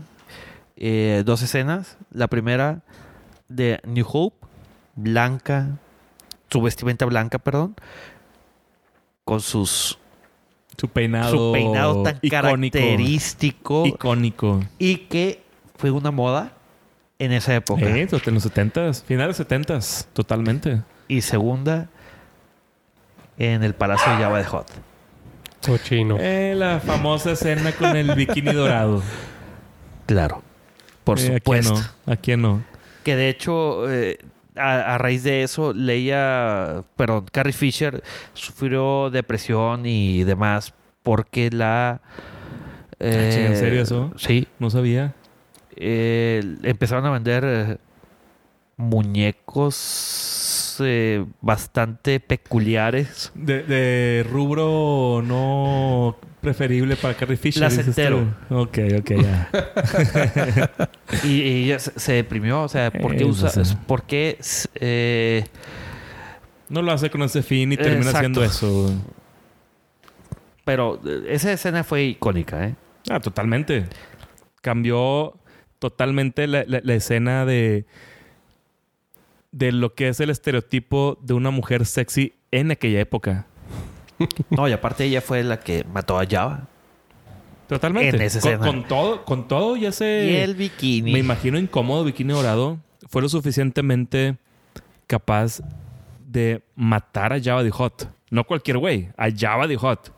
eh, 0.77 1.23
dos 1.25 1.43
escenas. 1.43 1.97
La 2.13 2.29
primera 2.29 2.81
de 3.49 3.81
New 3.85 4.07
Hope, 4.11 4.47
blanca, 4.97 5.79
su 6.51 6.61
vestimenta 6.63 7.05
blanca, 7.07 7.39
perdón, 7.39 7.77
con 9.25 9.41
sus 9.41 9.99
Su 10.79 10.89
peinado. 10.89 11.31
su 11.49 11.53
peinado 11.53 12.03
tan 12.03 12.17
icónico. 12.23 12.31
característico 12.79 13.87
Icónico. 13.87 14.61
y 14.79 14.97
que 15.09 15.43
fue 15.77 15.91
una 15.91 16.11
moda 16.11 16.53
en 17.19 17.33
esa 17.33 17.55
época. 17.55 17.83
Eh, 17.83 18.01
en 18.11 18.35
los 18.35 18.47
70s, 18.47 19.05
finales 19.05 19.39
70s, 19.39 20.07
totalmente. 20.13 20.83
Y 21.07 21.21
segunda 21.21 21.89
en 23.39 23.63
el 23.63 23.75
Palacio 23.75 24.11
de 24.13 24.19
Java 24.19 24.39
de 24.39 24.45
Hot. 24.45 24.67
Cochino. 25.67 26.17
Eh, 26.19 26.55
la 26.57 26.81
famosa 26.81 27.33
escena 27.33 27.73
con 27.73 27.97
el 27.97 28.15
bikini 28.15 28.53
dorado. 28.53 29.03
Claro. 30.07 30.43
Por 31.05 31.19
Eh, 31.19 31.35
supuesto. 31.37 31.75
¿A 31.75 31.77
quién 31.77 32.03
no? 32.07 32.13
¿A 32.13 32.17
quién 32.17 32.43
no? 32.43 32.63
Que 33.05 33.17
de 33.17 33.29
hecho, 33.29 33.91
eh, 33.91 34.19
a, 34.57 34.95
a 34.95 34.99
raíz 34.99 35.23
de 35.23 35.43
eso, 35.43 35.73
Leia, 35.73 36.83
perdón, 36.97 37.27
Carrie 37.33 37.53
Fisher 37.53 38.03
sufrió 38.35 39.11
depresión 39.11 39.87
y 39.87 40.25
demás 40.25 40.75
porque 41.03 41.51
la... 41.51 42.01
eh, 42.99 43.47
¿en 43.51 43.57
serio 43.57 43.83
eso? 43.83 44.13
Sí. 44.17 44.47
No 44.59 44.69
sabía. 44.71 45.15
Eh, 45.77 46.43
empezaron 46.63 47.07
a 47.07 47.11
vender 47.11 47.45
eh, 47.47 47.77
muñecos 48.81 50.77
eh, 50.81 51.25
bastante 51.41 52.19
peculiares. 52.21 53.31
De, 53.35 53.63
de 53.63 54.27
rubro 54.31 55.23
no 55.25 56.17
preferible 56.41 56.97
para 56.97 57.15
Carrie 57.15 57.37
Fisher. 57.37 57.61
Placentero. 57.69 58.27
tú. 58.49 58.57
Ok, 58.57 58.79
ok, 58.99 59.11
ya. 59.23 59.51
Y, 61.25 61.29
y 61.43 61.65
ella 61.65 61.79
se, 61.79 61.99
se 61.99 62.13
deprimió. 62.15 62.63
O 62.63 62.69
sea, 62.69 62.91
¿por 62.91 63.15
qué 63.17 63.23
Eh, 63.25 63.27
usa...? 63.27 63.51
¿Por 63.87 64.03
qué...? 64.05 64.39
eh, 64.77 65.45
No 66.69 66.83
lo 66.83 66.93
hace 66.93 67.11
con 67.11 67.23
ese 67.23 67.43
fin 67.43 67.73
y 67.73 67.77
termina 67.77 67.99
Exacto. 68.11 68.17
haciendo 68.19 68.45
eso. 68.45 68.95
Pero 70.65 71.01
esa 71.29 71.53
escena 71.53 71.85
fue 71.85 72.05
icónica, 72.05 72.67
¿eh? 72.69 72.75
Ah, 73.11 73.21
totalmente. 73.21 73.85
Cambió 74.63 75.35
totalmente 75.79 76.47
la, 76.47 76.65
la- 76.67 76.81
la 76.83 76.95
escena 76.95 77.45
de, 77.45 77.87
de 79.53 79.73
lo 79.73 79.95
que 79.95 80.09
es 80.09 80.21
el 80.21 80.31
estereotipo 80.31 81.19
de 81.23 81.35
una 81.35 81.51
mujer 81.51 81.87
sexy 81.87 82.35
en 82.51 82.71
aquella 82.71 83.01
época. 83.01 83.47
No, 84.51 84.69
y 84.69 84.73
aparte 84.73 85.05
ella 85.05 85.21
fue 85.21 85.43
la 85.43 85.61
que 85.61 85.85
mató 85.85 86.19
a 86.19 86.27
Java. 86.27 86.69
Totalmente. 87.69 88.17
En 88.17 88.23
esa 88.23 88.41
con, 88.41 88.51
escena. 88.51 88.67
con 88.67 88.85
todo, 88.85 89.25
con 89.25 89.49
todo 89.49 89.77
y 89.77 89.87
ese... 89.87 90.29
y 90.31 90.37
el 90.37 90.55
bikini. 90.55 91.13
Me 91.13 91.21
imagino 91.21 91.59
incómodo, 91.59 92.05
bikini 92.05 92.33
dorado. 92.33 92.79
Fue 93.09 93.23
lo 93.23 93.29
suficientemente 93.29 94.37
capaz 95.07 95.61
de 96.27 96.63
matar 96.75 97.33
a 97.33 97.41
Java 97.41 97.63
the 97.63 97.71
Hot. 97.71 98.09
No 98.31 98.45
cualquier 98.45 98.79
güey, 98.79 99.09
a 99.17 99.29
Java 99.35 99.67
the 99.67 99.77
Hot. 99.77 100.13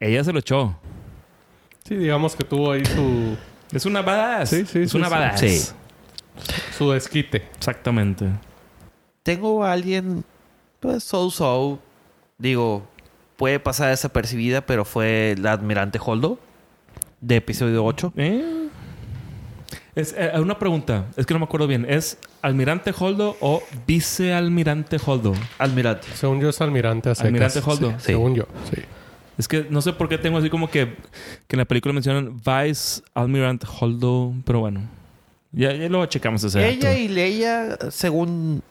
Ella 0.00 0.22
se 0.22 0.32
lo 0.32 0.40
echó. 0.40 0.78
Sí, 1.84 1.96
digamos 1.96 2.36
que 2.36 2.44
tuvo 2.44 2.72
ahí 2.72 2.84
su, 2.84 3.36
Es 3.72 3.86
una 3.86 4.02
badass. 4.02 4.50
Sí, 4.50 4.66
sí, 4.66 4.80
es 4.80 4.90
sí, 4.90 4.96
una 4.96 5.06
sí. 5.06 5.12
badass. 5.14 5.40
Sí. 5.40 5.74
su 6.76 6.90
desquite. 6.90 7.48
Exactamente. 7.56 8.26
Tengo 9.28 9.62
a 9.62 9.72
alguien, 9.72 10.24
pues, 10.80 11.04
so-so. 11.04 11.78
Digo, 12.38 12.88
puede 13.36 13.60
pasar 13.60 13.90
desapercibida, 13.90 14.62
pero 14.62 14.86
fue 14.86 15.34
la 15.38 15.52
Admirante 15.52 16.00
Holdo 16.02 16.38
de 17.20 17.36
episodio 17.36 17.84
8. 17.84 18.14
Eh. 18.16 18.68
Es 19.94 20.14
eh, 20.16 20.32
una 20.36 20.58
pregunta. 20.58 21.08
Es 21.14 21.26
que 21.26 21.34
no 21.34 21.40
me 21.40 21.44
acuerdo 21.44 21.66
bien. 21.66 21.84
¿Es 21.86 22.16
almirante 22.40 22.94
Holdo 22.98 23.36
o 23.42 23.62
vicealmirante 23.86 24.96
Holdo? 25.04 25.34
Almirante. 25.58 26.08
Según 26.14 26.40
yo 26.40 26.48
es 26.48 26.58
almirante 26.62 27.14
secas. 27.14 27.26
Almirante 27.26 27.60
Holdo. 27.62 27.90
Sí, 27.90 27.96
Sí. 27.98 28.04
Según 28.06 28.34
yo, 28.34 28.44
sí. 28.72 28.80
Es 29.36 29.46
que 29.46 29.66
no 29.68 29.82
sé 29.82 29.92
por 29.92 30.08
qué 30.08 30.16
tengo 30.16 30.38
así 30.38 30.48
como 30.48 30.70
que, 30.70 30.96
que 31.46 31.56
en 31.56 31.58
la 31.58 31.66
película 31.66 31.92
mencionan 31.92 32.38
Vice 32.38 33.02
Almirante 33.12 33.66
Holdo. 33.78 34.32
Pero 34.46 34.60
bueno. 34.60 34.88
Ya, 35.52 35.74
ya 35.74 35.86
luego 35.90 36.06
checamos 36.06 36.42
ese 36.44 36.60
dato. 36.60 36.72
Ella 36.72 36.96
y 36.96 37.08
Leia, 37.08 37.76
según, 37.90 38.62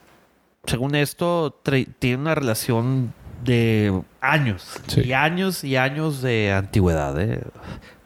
según 0.64 0.94
esto, 0.94 1.60
tienen 1.98 2.20
una 2.20 2.34
relación 2.34 3.12
de 3.44 4.02
años. 4.20 4.78
Sí. 4.88 5.02
Y 5.06 5.12
años 5.12 5.64
y 5.64 5.76
años 5.76 6.20
de 6.22 6.52
antigüedad. 6.52 7.18
¿eh? 7.20 7.40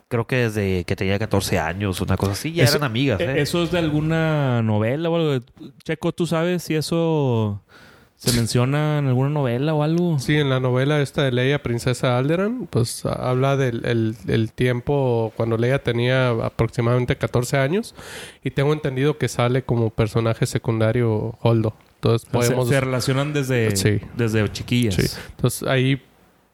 Creo 0.08 0.26
que 0.26 0.36
desde 0.36 0.84
que 0.84 0.94
tenía 0.94 1.18
14 1.18 1.58
años, 1.58 2.00
una 2.00 2.16
cosa 2.16 2.32
así, 2.32 2.52
ya 2.52 2.64
Eso- 2.64 2.76
eran 2.76 2.86
amigas. 2.90 3.20
Eh, 3.20 3.24
¿eh? 3.24 3.40
¿Eso 3.42 3.62
es 3.62 3.70
de 3.72 3.78
alguna 3.78 4.62
novela 4.62 5.08
o 5.08 5.16
algo? 5.16 5.44
Checo, 5.84 6.12
¿tú 6.12 6.26
sabes 6.26 6.62
si 6.64 6.74
eso 6.74 7.62
se 8.16 8.32
menciona 8.36 8.98
en 8.98 9.06
alguna 9.08 9.30
novela 9.30 9.72
o 9.74 9.82
algo? 9.82 10.18
Sí, 10.18 10.36
en 10.36 10.50
la 10.50 10.60
novela 10.60 11.00
esta 11.00 11.22
de 11.24 11.32
Leia, 11.32 11.62
Princesa 11.62 12.18
Alderan, 12.18 12.66
pues 12.70 13.06
a- 13.06 13.30
habla 13.30 13.56
del 13.56 13.84
el- 13.86 14.16
el 14.28 14.52
tiempo 14.52 15.32
cuando 15.36 15.56
Leia 15.56 15.82
tenía 15.82 16.28
aproximadamente 16.28 17.16
14 17.16 17.56
años 17.56 17.94
y 18.44 18.50
tengo 18.50 18.74
entendido 18.74 19.16
que 19.16 19.28
sale 19.28 19.62
como 19.64 19.88
personaje 19.90 20.44
secundario 20.46 21.36
Holdo. 21.40 21.74
Entonces 22.02 22.28
podemos... 22.28 22.68
se, 22.68 22.80
relacionan 22.80 23.32
desde, 23.32 23.76
Sí. 23.76 24.00
desde 24.16 24.50
chiquillas. 24.50 24.94
Sí. 24.96 25.06
Entonces 25.36 25.62
ahí 25.68 26.02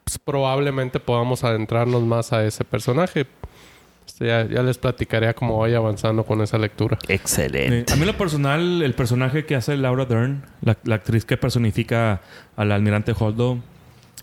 pues, 0.03 0.19
probablemente 0.19 0.99
podamos 0.99 1.43
adentrarnos 1.43 2.03
más 2.03 2.31
a 2.33 2.45
ese 2.45 2.63
personaje. 2.63 3.25
Este, 4.05 4.27
ya, 4.27 4.47
ya 4.47 4.61
les 4.61 4.77
platicaré 4.77 5.33
cómo 5.33 5.57
vaya 5.57 5.77
avanzando 5.77 6.23
con 6.23 6.41
esa 6.41 6.59
lectura. 6.59 6.99
Excelente. 7.07 7.91
Eh, 7.91 7.95
a 7.95 7.95
mí 7.95 8.05
lo 8.05 8.15
personal, 8.15 8.83
el 8.83 8.93
personaje 8.93 9.45
que 9.45 9.55
hace 9.55 9.75
Laura 9.75 10.05
Dern, 10.05 10.43
la, 10.61 10.77
la 10.83 10.95
actriz 10.95 11.25
que 11.25 11.35
personifica 11.37 12.21
al 12.55 12.71
almirante 12.71 13.15
Holdo, 13.17 13.57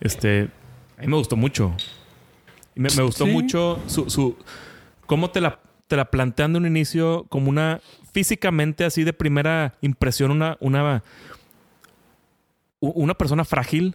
este, 0.01 0.49
a 0.97 1.01
mí 1.01 1.09
me 1.09 1.17
gustó 1.17 1.35
mucho. 1.37 1.75
Me, 2.77 2.89
me 2.97 3.03
gustó 3.03 3.25
Sí. 3.25 3.31
mucho 3.33 3.81
su, 3.87 4.09
su 4.11 4.37
cómo 5.07 5.31
te 5.31 5.41
la, 5.41 5.59
te 5.89 5.97
la 5.97 6.05
plantean 6.05 6.53
de 6.53 6.59
un 6.59 6.67
inicio 6.67 7.25
como 7.29 7.49
una 7.49 7.81
físicamente 8.17 8.87
así 8.87 9.05
de 9.05 9.13
primera 9.13 9.75
impresión 9.83 10.31
una 10.31 10.57
una 10.61 11.03
una 12.81 13.13
persona 13.15 13.45
frágil, 13.45 13.95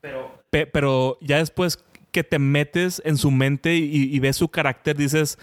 Pero 0.00 0.42
Pe- 0.50 0.66
pero 0.66 1.18
ya 1.20 1.36
después 1.38 1.78
que 2.10 2.24
te 2.24 2.40
metes 2.40 3.00
en 3.04 3.16
su 3.16 3.30
mente 3.30 3.76
y, 3.76 4.14
y 4.14 4.18
ves 4.18 4.36
su 4.36 4.48
carácter, 4.48 4.96
dices, 4.96 5.38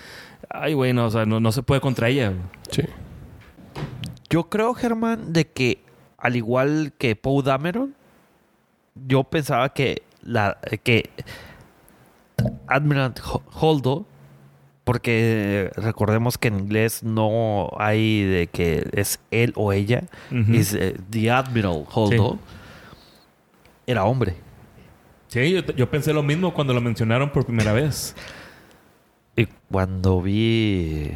ay, 0.50 0.74
güey, 0.74 0.92
no, 0.92 1.06
o 1.06 1.10
sea, 1.10 1.26
no, 1.26 1.40
no 1.40 1.52
se 1.54 1.64
puede 1.64 1.80
contra 1.80 2.10
ella. 2.10 2.34
Sí. 2.70 2.84
yo 4.30 4.50
creo, 4.50 4.74
Germán, 4.74 5.32
de 5.32 5.48
que 5.48 5.82
al 6.18 6.36
igual 6.36 6.92
que 6.98 7.16
Poe 7.16 7.42
Dameron, 7.44 7.96
yo 9.08 9.24
pensaba 9.24 9.70
que 9.74 10.04
la 10.22 10.58
que 10.84 11.10
Admiral 12.68 13.14
Ho- 13.26 13.44
Holdo, 13.54 14.06
porque 14.90 15.70
recordemos 15.76 16.40
que 16.40 16.48
en 16.48 16.62
inglés 16.62 17.04
no 17.04 17.70
hay 17.78 18.24
de 18.24 18.48
que 18.48 18.90
es 18.94 19.20
él 19.30 19.54
o 19.56 19.72
ella, 19.72 20.06
es 20.52 20.74
eh, 20.74 20.96
The 21.12 21.30
Admiral 21.30 21.86
Holdo, 21.94 22.40
era 23.86 24.06
hombre. 24.06 24.34
Sí, 25.28 25.52
yo, 25.52 25.62
yo 25.62 25.92
pensé 25.92 26.12
lo 26.12 26.24
mismo 26.24 26.56
cuando 26.56 26.74
lo 26.74 26.82
mencionaron 26.82 27.30
por 27.30 27.46
primera 27.46 27.72
vez. 27.72 28.16
Y 29.36 29.46
cuando 29.70 30.24
vi 30.24 31.12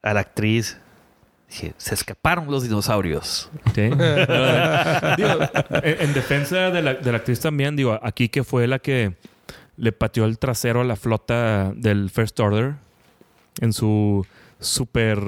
a 0.00 0.14
la 0.14 0.20
actriz, 0.20 0.78
dije, 1.50 1.74
se 1.76 1.92
escaparon 1.92 2.50
los 2.50 2.62
dinosaurios. 2.62 3.50
Sí. 3.74 3.82
Digo, 3.90 3.98
en, 3.98 6.00
en 6.00 6.14
defensa 6.14 6.70
de 6.70 6.80
la, 6.80 6.94
de 6.94 7.12
la 7.12 7.18
actriz 7.18 7.38
también, 7.38 7.76
digo, 7.76 8.00
aquí 8.02 8.30
que 8.30 8.44
fue 8.44 8.66
la 8.66 8.78
que 8.78 9.14
le 9.76 9.92
pateó 9.92 10.24
el 10.24 10.38
trasero 10.38 10.80
a 10.80 10.84
la 10.84 10.96
flota 10.96 11.70
del 11.76 12.08
First 12.08 12.40
Order 12.40 12.76
en 13.60 13.72
su 13.72 14.26
super 14.60 15.18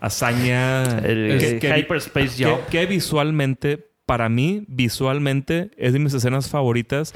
hazaña. 0.00 0.98
El, 0.98 1.58
que- 1.60 1.78
Hyperspace 1.78 2.36
que, 2.36 2.44
Jump. 2.44 2.66
que 2.66 2.86
visualmente, 2.86 3.86
para 4.06 4.28
mí, 4.28 4.64
visualmente, 4.68 5.70
es 5.76 5.92
de 5.92 5.98
mis 5.98 6.14
escenas 6.14 6.48
favoritas 6.48 7.12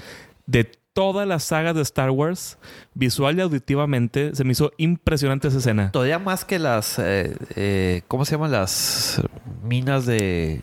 de 0.47 0.65
toda 0.93 1.25
la 1.25 1.39
saga 1.39 1.73
de 1.73 1.83
Star 1.83 2.11
Wars. 2.11 2.59
Visual 2.95 3.39
y 3.39 3.41
auditivamente, 3.41 4.35
se 4.35 4.45
me 4.45 4.53
hizo 4.53 4.73
impresionante 4.77 5.49
esa 5.49 5.59
escena. 5.59 5.91
Todavía 5.93 6.19
más 6.19 6.45
que 6.45 6.59
las, 6.59 6.99
eh, 6.99 7.35
eh, 7.57 8.03
¿cómo 8.09 8.25
se 8.25 8.33
llaman 8.33 8.53
las 8.53 9.23
minas 9.63 10.05
de... 10.07 10.61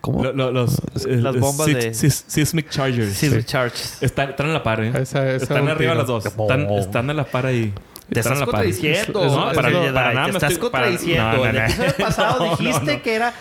¿Cómo? 0.00 0.22
Lo- 0.22 0.32
lo- 0.34 0.52
los, 0.52 0.82
Las 1.06 1.40
bombas 1.40 1.66
sis- 1.66 1.74
de- 1.78 1.94
sis- 1.94 2.24
Seismic 2.26 2.68
Chargers. 2.68 3.14
Sí, 3.14 3.30
Charges. 3.42 4.02
Están, 4.02 4.30
están 4.30 4.50
a 4.50 4.52
la 4.52 4.62
par, 4.62 4.84
¿eh? 4.84 4.88
Esa- 4.90 5.26
esa 5.30 5.36
están 5.44 5.66
arriba 5.66 5.76
tiro. 5.78 5.94
las 5.94 6.06
dos. 6.06 6.26
Están, 6.26 6.70
están 6.72 7.08
a 7.08 7.14
la 7.14 7.24
par 7.24 7.46
ahí. 7.46 7.72
Te 8.12 8.20
estás 8.20 8.40
contradiciendo. 8.42 9.20
Es- 9.24 9.26
es- 9.26 9.36
no, 9.36 9.52
para, 9.52 9.70
Jedi, 9.70 9.92
para 9.92 10.12
nada 10.14 10.26
te 10.26 10.30
estás 10.32 10.52
estoy- 10.52 10.70
para- 10.70 10.84
contradiciendo. 10.86 11.30
no, 11.32 11.36
no, 11.38 11.44
En 11.46 11.56
el 11.56 11.62
episodio 11.64 11.94
pasado 11.98 12.44
dijiste 12.58 12.96
no. 12.96 13.02
que 13.02 13.14
era 13.14 13.34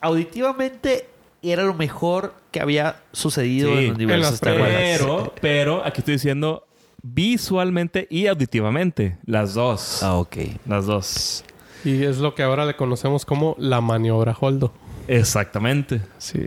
auditivamente 0.00 1.08
era 1.42 1.62
lo 1.62 1.74
mejor 1.74 2.34
que 2.50 2.60
había 2.60 2.96
sucedido 3.12 3.70
Sí, 3.76 3.92
en 3.98 4.20
las 4.20 4.34
Star 4.34 4.58
Wars. 4.60 4.72
Pero, 4.74 5.34
pero, 5.40 5.84
aquí 5.84 6.00
estoy 6.00 6.14
diciendo 6.14 6.66
visualmente 7.02 8.06
y 8.10 8.26
auditivamente. 8.28 9.18
Las 9.26 9.52
dos. 9.54 10.02
Ah, 10.02 10.14
ok. 10.14 10.36
Las 10.66 10.86
dos. 10.86 11.44
Y 11.84 12.02
es 12.04 12.16
lo 12.18 12.34
que 12.34 12.42
ahora 12.42 12.64
le 12.64 12.76
conocemos 12.76 13.26
como 13.26 13.56
la 13.58 13.82
maniobra 13.82 14.34
Holdo. 14.40 14.72
Exactamente. 15.06 16.00
Sí. 16.16 16.46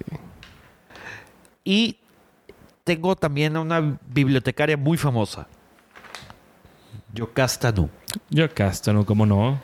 Y 1.64 1.98
tengo 2.84 3.16
también 3.16 3.56
a 3.56 3.62
una 3.62 4.00
bibliotecaria 4.08 4.78
muy 4.78 4.98
famosa. 4.98 5.48
Yocasta 7.18 7.72
Nu. 7.72 7.90
Yo 8.30 8.48
Castano, 8.54 9.06
¿cómo 9.06 9.26
no? 9.26 9.60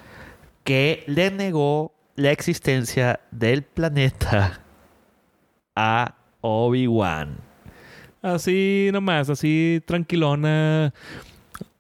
que 0.64 1.04
le 1.08 1.30
negó 1.32 1.94
la 2.16 2.32
existencia 2.32 3.20
del 3.32 3.64
planeta 3.64 4.62
a 5.76 6.16
Obi-Wan. 6.42 7.38
Así 8.22 8.90
nomás, 8.94 9.30
así 9.30 9.82
tranquilona. 9.86 10.94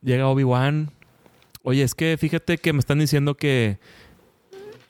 Llega 0.01 0.27
Obi-Wan. 0.27 0.91
Oye, 1.63 1.83
es 1.83 1.95
que 1.95 2.17
fíjate 2.19 2.57
que 2.57 2.73
me 2.73 2.79
están 2.79 2.99
diciendo 2.99 3.35
que 3.35 3.79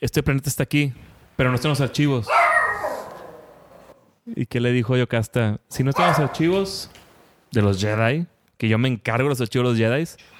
este 0.00 0.22
planeta 0.22 0.48
está 0.48 0.64
aquí, 0.64 0.92
pero 1.36 1.50
no 1.50 1.54
están 1.54 1.70
los 1.70 1.80
archivos. 1.80 2.26
¿Y 4.26 4.46
qué 4.46 4.58
le 4.58 4.72
dijo 4.72 4.96
Yocasta? 4.96 5.60
Si 5.68 5.84
no 5.84 5.90
están 5.90 6.08
los 6.08 6.18
archivos 6.18 6.90
de 7.52 7.62
los 7.62 7.80
Jedi, 7.80 8.26
que 8.56 8.68
yo 8.68 8.78
me 8.78 8.88
encargo 8.88 9.24
de 9.24 9.30
los 9.30 9.40
archivos 9.40 9.76
de 9.76 9.84
los 9.84 9.92
Jedi, 9.92 10.33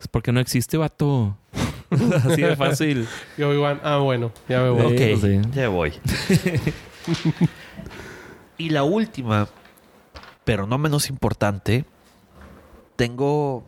es 0.00 0.08
porque 0.08 0.32
no 0.32 0.40
existe, 0.40 0.76
vato. 0.76 1.36
Así 1.90 2.42
de 2.42 2.56
fácil. 2.56 3.08
Y 3.36 3.42
Obi-Wan, 3.42 3.80
ah, 3.82 3.98
bueno, 3.98 4.32
ya 4.48 4.60
me 4.60 4.70
voy. 4.70 4.94
Ok, 4.94 5.20
sí. 5.20 5.40
ya 5.52 5.68
voy. 5.68 5.92
y 8.58 8.70
la 8.70 8.82
última, 8.82 9.48
pero 10.44 10.66
no 10.66 10.78
menos 10.78 11.08
importante, 11.08 11.84
tengo 12.96 13.64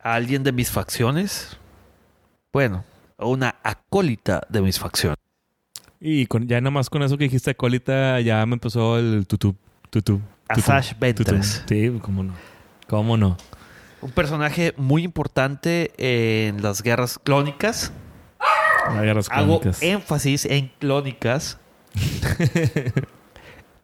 a 0.00 0.14
alguien 0.14 0.44
de 0.44 0.52
mis 0.52 0.70
facciones. 0.70 1.56
Bueno, 2.52 2.84
a 3.18 3.26
una 3.26 3.56
acólita 3.62 4.42
de 4.48 4.62
mis 4.62 4.78
facciones. 4.78 5.18
Y 6.00 6.26
con, 6.26 6.46
ya 6.46 6.60
nada 6.60 6.70
más 6.70 6.90
con 6.90 7.02
eso 7.02 7.16
que 7.16 7.24
dijiste, 7.24 7.54
colita, 7.54 8.20
ya 8.20 8.44
me 8.46 8.54
empezó 8.54 8.98
el 8.98 9.26
tutú, 9.26 9.56
tutú. 9.90 10.20
A 10.48 10.54
tutú, 10.54 10.66
Sash 10.66 10.90
tutú. 10.90 11.00
Ventress. 11.00 11.64
Sí, 11.66 11.98
cómo 12.02 12.22
no. 12.22 12.34
¿Cómo 12.86 13.16
no? 13.16 13.36
Un 14.06 14.12
personaje 14.12 14.72
muy 14.76 15.02
importante 15.02 15.90
en 15.98 16.62
las 16.62 16.80
guerras 16.80 17.18
clónicas. 17.18 17.90
Las 18.88 19.02
guerras 19.02 19.28
Hago 19.32 19.60
énfasis 19.80 20.44
en 20.44 20.70
clónicas. 20.78 21.58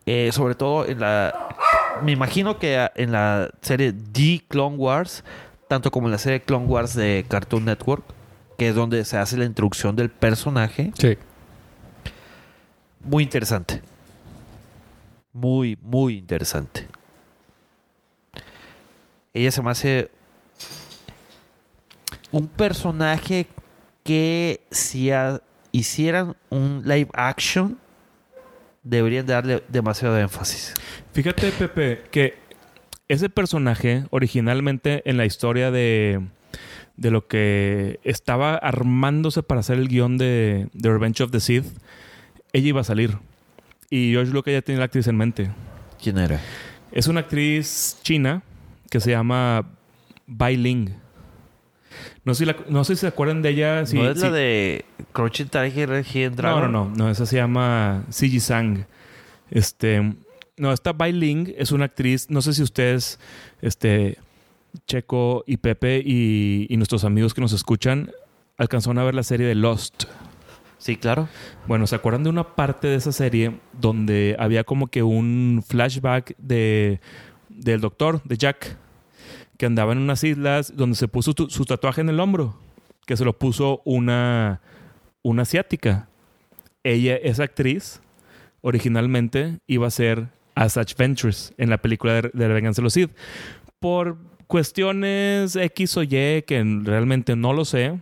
Eh, 0.05 0.31
sobre 0.33 0.57
todo 0.57 0.85
en 0.85 0.99
la. 0.99 1.33
Me 2.03 2.11
imagino 2.11 2.59
que 2.59 2.91
en 2.97 3.12
la 3.12 3.51
serie 3.61 3.93
The 3.93 4.45
Clone 4.49 4.75
Wars, 4.75 5.23
tanto 5.68 5.93
como 5.93 6.09
en 6.09 6.11
la 6.11 6.18
serie 6.18 6.43
Clone 6.43 6.66
Wars 6.66 6.95
de 6.95 7.25
Cartoon 7.29 7.64
Network, 7.64 8.03
que 8.59 8.70
es 8.70 8.75
donde 8.75 9.05
se 9.05 9.16
hace 9.16 9.37
la 9.37 9.45
introducción 9.45 9.95
del 9.95 10.11
personaje. 10.11 10.91
Sí. 10.99 11.16
Muy 13.05 13.23
interesante. 13.23 13.81
Muy, 15.33 15.79
muy 15.81 16.18
interesante. 16.18 16.89
Ella 19.35 19.51
se 19.51 19.62
me 19.62 19.70
hace 19.70 20.11
un 22.30 22.49
personaje 22.49 23.47
que 24.05 24.61
si 24.70 25.11
hicieran 25.70 26.37
un 26.51 26.83
live 26.85 27.09
action, 27.14 27.78
deberían 28.83 29.26
darle 29.26 29.62
demasiado 29.68 30.18
énfasis. 30.18 30.74
Fíjate, 31.12 31.51
Pepe, 31.53 32.03
que 32.11 32.35
ese 33.09 33.28
personaje 33.28 34.05
originalmente 34.11 35.09
en 35.09 35.16
la 35.16 35.24
historia 35.24 35.70
de, 35.70 36.20
de 36.97 37.11
lo 37.11 37.26
que 37.26 38.01
estaba 38.05 38.55
armándose 38.57 39.43
para 39.43 39.61
hacer 39.61 39.78
el 39.78 39.89
guion 39.89 40.18
de, 40.18 40.68
de 40.72 40.91
Revenge 40.91 41.22
of 41.22 41.30
the 41.30 41.41
Sith, 41.41 41.66
ella 42.53 42.68
iba 42.68 42.80
a 42.80 42.85
salir. 42.85 43.18
Y 43.89 44.12
George 44.12 44.33
Lucas 44.33 44.53
ya 44.53 44.62
tenía 44.62 44.80
la 44.80 44.87
actriz 44.87 45.07
en 45.07 45.16
mente. 45.16 45.51
¿Quién 46.03 46.18
era? 46.18 46.41
Es 46.91 47.07
una 47.07 47.20
actriz 47.20 47.99
china 48.03 48.43
que 48.93 49.01
se 49.01 49.11
llama 49.11 49.64
Bai 50.26 50.55
Ling. 50.59 50.90
No 52.24 52.34
sé 52.34 52.40
si, 52.40 52.45
la- 52.45 52.57
no 52.68 52.84
sé 52.84 52.95
si 52.95 53.01
se 53.01 53.07
acuerdan 53.07 53.40
de 53.40 53.49
ella. 53.49 53.76
¿No 53.76 53.80
es 53.82 53.90
sí- 53.90 53.97
la 53.97 54.30
de 54.30 54.84
Crouching 55.12 55.49
Tiger, 55.49 56.05
Hidden 56.05 56.30
no, 56.32 56.36
Dragon? 56.36 56.72
no, 56.72 56.84
no, 56.90 56.95
no, 56.95 57.11
esa 57.11 57.24
se 57.24 57.36
llama 57.36 58.05
Siji 58.11 58.38
Sang. 58.38 58.84
Este, 59.51 60.14
no, 60.59 60.72
esta 60.74 60.93
Bai 60.93 61.12
Ling 61.12 61.55
es 61.57 61.72
una 61.72 61.86
actriz, 61.86 62.28
no 62.28 62.43
sé 62.43 62.53
si 62.53 62.62
ustedes, 62.62 63.18
este, 63.62 64.18
Checo 64.86 65.43
y 65.47 65.57
Pepe 65.57 66.03
y, 66.05 66.66
y 66.68 66.76
nuestros 66.76 67.05
amigos 67.05 67.32
que 67.32 67.40
nos 67.40 67.53
escuchan, 67.55 68.11
alcanzaron 68.59 68.99
a 68.99 69.05
ver 69.05 69.14
la 69.14 69.22
serie 69.22 69.47
de 69.47 69.55
Lost. 69.55 70.05
Sí, 70.76 70.97
claro. 70.97 71.28
Bueno, 71.66 71.86
¿se 71.86 71.95
acuerdan 71.97 72.24
de 72.24 72.30
una 72.30 72.45
parte 72.57 72.88
de 72.88 72.97
esa 72.97 73.12
serie 73.12 73.59
donde 73.72 74.36
había 74.38 74.64
como 74.64 74.88
que 74.88 75.03
un 75.03 75.64
flashback 75.66 76.34
de, 76.36 77.01
del 77.49 77.80
doctor, 77.80 78.20
de 78.24 78.36
Jack, 78.36 78.76
que 79.63 79.67
andaba 79.67 79.93
en 79.93 79.99
unas 79.99 80.25
islas 80.25 80.77
donde 80.77 80.97
se 80.97 81.07
puso 81.07 81.35
su 81.47 81.65
tatuaje 81.65 82.01
en 82.01 82.09
el 82.09 82.19
hombro, 82.19 82.59
que 83.07 83.17
se 83.17 83.25
lo 83.25 83.39
puso 83.39 83.81
una, 83.85 84.61
una 85.23 85.43
asiática. 85.43 86.09
Ella, 86.83 87.15
esa 87.15 87.45
actriz, 87.45 88.01
originalmente 88.61 89.61
iba 89.69 89.87
a 89.87 89.91
ser 89.91 90.31
Asajj 90.57 90.97
Ventress 90.99 91.55
en 91.59 91.71
la 91.71 91.79
película 91.79 92.15
de, 92.15 92.31
de 92.35 92.49
La 92.49 92.55
Venganza 92.55 92.83
de 92.83 92.83
los 92.83 92.93
Sith. 92.93 93.13
Por 93.79 94.19
cuestiones 94.49 95.55
X 95.55 95.97
o 95.97 96.03
Y 96.03 96.43
que 96.45 96.81
realmente 96.83 97.37
no 97.37 97.53
lo 97.53 97.65
sé, 97.65 98.01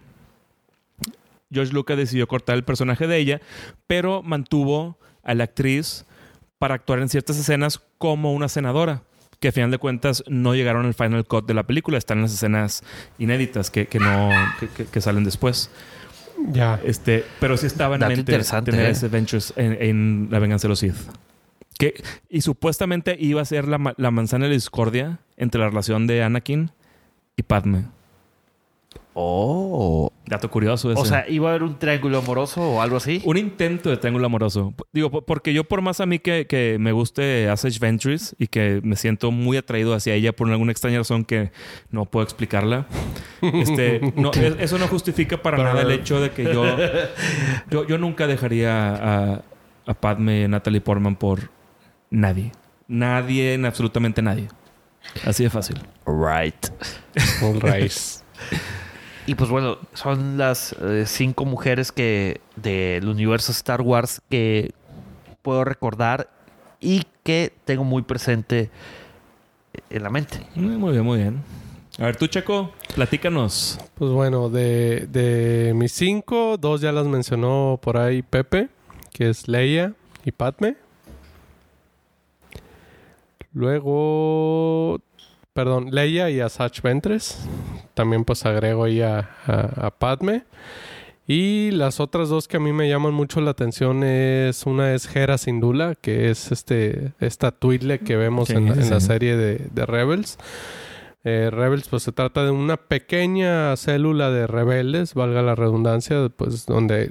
George 1.52 1.74
Lucas 1.74 1.98
decidió 1.98 2.26
cortar 2.26 2.56
el 2.56 2.64
personaje 2.64 3.06
de 3.06 3.18
ella, 3.18 3.42
pero 3.86 4.22
mantuvo 4.22 4.96
a 5.22 5.34
la 5.34 5.44
actriz 5.44 6.06
para 6.58 6.76
actuar 6.76 7.00
en 7.00 7.10
ciertas 7.10 7.38
escenas 7.38 7.82
como 7.98 8.32
una 8.32 8.48
senadora, 8.48 9.02
que 9.40 9.48
a 9.48 9.52
final 9.52 9.70
de 9.70 9.78
cuentas 9.78 10.22
no 10.28 10.54
llegaron 10.54 10.86
al 10.86 10.94
final 10.94 11.24
cut 11.26 11.46
de 11.46 11.54
la 11.54 11.62
película, 11.64 11.96
están 11.98 12.18
en 12.18 12.22
las 12.22 12.34
escenas 12.34 12.84
inéditas 13.18 13.70
que, 13.70 13.86
que 13.86 13.98
no 13.98 14.28
que, 14.60 14.68
que- 14.68 14.84
que 14.84 15.00
salen 15.00 15.24
después. 15.24 15.70
Ya. 16.52 16.78
Este, 16.84 17.24
pero 17.40 17.56
sí 17.56 17.66
estaba 17.66 17.96
en 17.96 18.00
Dato 18.00 18.10
mente 18.10 18.20
interesante, 18.32 18.70
tener 18.70 18.86
¿eh? 18.86 18.90
ese 18.90 19.08
Ventures 19.08 19.52
en, 19.56 19.76
en 19.80 20.28
La 20.30 20.38
Venganza 20.38 20.68
de 20.68 20.70
los 20.70 20.78
Sith. 20.78 20.94
Que, 21.78 22.02
y 22.28 22.42
supuestamente 22.42 23.16
iba 23.18 23.40
a 23.40 23.44
ser 23.46 23.66
la, 23.66 23.94
la 23.96 24.10
manzana 24.10 24.44
de 24.44 24.50
la 24.50 24.54
discordia 24.54 25.18
entre 25.36 25.60
la 25.60 25.68
relación 25.70 26.06
de 26.06 26.22
Anakin 26.22 26.70
y 27.36 27.42
Padme. 27.42 27.86
Oh. 29.22 30.10
Dato 30.26 30.48
curioso 30.50 30.90
ese. 30.92 31.00
O 31.00 31.04
sea, 31.04 31.28
¿iba 31.28 31.48
a 31.48 31.50
haber 31.50 31.64
un 31.64 31.78
triángulo 31.78 32.18
amoroso 32.18 32.62
o 32.62 32.80
algo 32.80 32.96
así? 32.96 33.20
Un 33.24 33.36
intento 33.36 33.90
de 33.90 33.96
triángulo 33.96 34.24
amoroso. 34.26 34.72
Digo, 34.92 35.10
po- 35.10 35.22
porque 35.22 35.52
yo 35.52 35.64
por 35.64 35.82
más 35.82 36.00
a 36.00 36.06
mí 36.06 36.20
que, 36.20 36.46
que 36.46 36.76
me 36.80 36.92
guste 36.92 37.48
Asajj 37.50 37.78
Ventress 37.80 38.34
y 38.38 38.46
que 38.46 38.80
me 38.84 38.96
siento 38.96 39.30
muy 39.32 39.56
atraído 39.56 39.92
hacia 39.92 40.14
ella 40.14 40.32
por 40.32 40.48
alguna 40.50 40.72
extraña 40.72 40.98
razón 40.98 41.24
que 41.24 41.50
no 41.90 42.04
puedo 42.06 42.24
explicarla, 42.24 42.86
este, 43.42 44.00
no, 44.16 44.30
es- 44.32 44.56
eso 44.60 44.78
no 44.78 44.86
justifica 44.88 45.42
para 45.42 45.58
nada 45.58 45.82
el 45.82 45.90
hecho 45.90 46.20
de 46.20 46.30
que 46.30 46.44
yo, 46.44 46.64
yo, 47.70 47.86
yo 47.86 47.98
nunca 47.98 48.26
dejaría 48.26 48.94
a, 49.34 49.42
a 49.86 49.94
Padme 49.94 50.46
Natalie 50.48 50.80
Portman 50.80 51.16
por 51.16 51.50
nadie. 52.10 52.52
Nadie, 52.88 53.54
en 53.54 53.66
absolutamente 53.66 54.22
nadie. 54.22 54.48
Así 55.26 55.42
de 55.42 55.50
fácil. 55.50 55.76
Right. 56.06 56.54
All 57.42 57.60
right. 57.60 57.92
Y 59.30 59.36
pues 59.36 59.48
bueno, 59.48 59.78
son 59.94 60.38
las 60.38 60.72
eh, 60.72 61.04
cinco 61.06 61.44
mujeres 61.44 61.92
que 61.92 62.40
del 62.56 63.06
universo 63.06 63.52
Star 63.52 63.80
Wars 63.80 64.20
que 64.28 64.72
puedo 65.42 65.62
recordar 65.62 66.28
y 66.80 67.04
que 67.22 67.52
tengo 67.64 67.84
muy 67.84 68.02
presente 68.02 68.70
en 69.88 70.02
la 70.02 70.10
mente. 70.10 70.44
Mm, 70.56 70.74
Muy 70.78 70.90
bien, 70.90 71.04
muy 71.04 71.18
bien. 71.18 71.42
A 72.00 72.06
ver, 72.06 72.16
tú, 72.16 72.26
Checo, 72.26 72.72
platícanos. 72.96 73.78
Pues 73.94 74.10
bueno, 74.10 74.48
de, 74.48 75.06
de 75.06 75.74
mis 75.76 75.92
cinco, 75.92 76.56
dos 76.58 76.80
ya 76.80 76.90
las 76.90 77.06
mencionó 77.06 77.78
por 77.80 77.98
ahí 77.98 78.22
Pepe, 78.22 78.68
que 79.12 79.30
es 79.30 79.46
Leia 79.46 79.92
y 80.24 80.32
Padme. 80.32 80.74
Luego, 83.52 84.98
perdón, 85.52 85.88
Leia 85.92 86.30
y 86.30 86.40
Asajj 86.40 86.82
Ventress. 86.82 87.38
También 87.94 88.24
pues 88.24 88.44
agrego 88.46 88.84
ahí 88.84 89.00
a, 89.02 89.30
a- 89.46 89.86
a 89.86 89.90
Padme. 89.90 90.44
Y 91.26 91.70
las 91.72 92.00
otras 92.00 92.28
dos 92.28 92.48
que 92.48 92.56
a 92.56 92.60
mí 92.60 92.72
me 92.72 92.88
llaman 92.88 93.14
mucho 93.14 93.40
la 93.40 93.52
atención 93.52 94.02
es 94.02 94.66
una 94.66 94.94
es 94.94 95.14
Hera 95.14 95.38
Syndulla, 95.38 95.94
que 95.94 96.28
es 96.30 96.50
este 96.50 97.12
esta 97.20 97.52
Twi'lek 97.52 98.02
que 98.02 98.16
vemos 98.16 98.48
Sí, 98.48 98.54
en, 98.54 98.66
la- 98.68 98.74
sí, 98.74 98.80
en 98.80 98.90
la 98.90 99.00
sí. 99.00 99.06
serie 99.06 99.36
de, 99.36 99.68
de 99.72 99.86
Rebels. 99.86 100.38
Eh, 101.22 101.50
Rebels, 101.52 101.86
pues 101.88 102.02
se 102.02 102.12
trata 102.12 102.44
de 102.44 102.50
una 102.50 102.78
pequeña 102.78 103.76
célula 103.76 104.30
de 104.30 104.46
rebeldes, 104.46 105.12
valga 105.14 105.42
la 105.42 105.54
redundancia, 105.54 106.30
pues 106.34 106.64
donde 106.64 107.10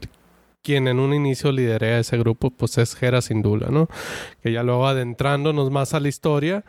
quien 0.64 0.88
en 0.88 1.00
un 1.00 1.14
inicio 1.14 1.52
liderea 1.52 2.00
ese 2.00 2.18
grupo, 2.18 2.50
pues 2.50 2.78
es 2.80 3.02
Hera 3.02 3.22
Syndulla, 3.22 3.68
¿no? 3.70 3.88
Que 4.42 4.52
ya 4.52 4.64
luego 4.64 4.88
adentrándonos 4.88 5.70
más 5.72 5.94
a 5.94 6.00
la 6.00 6.08
historia, 6.10 6.66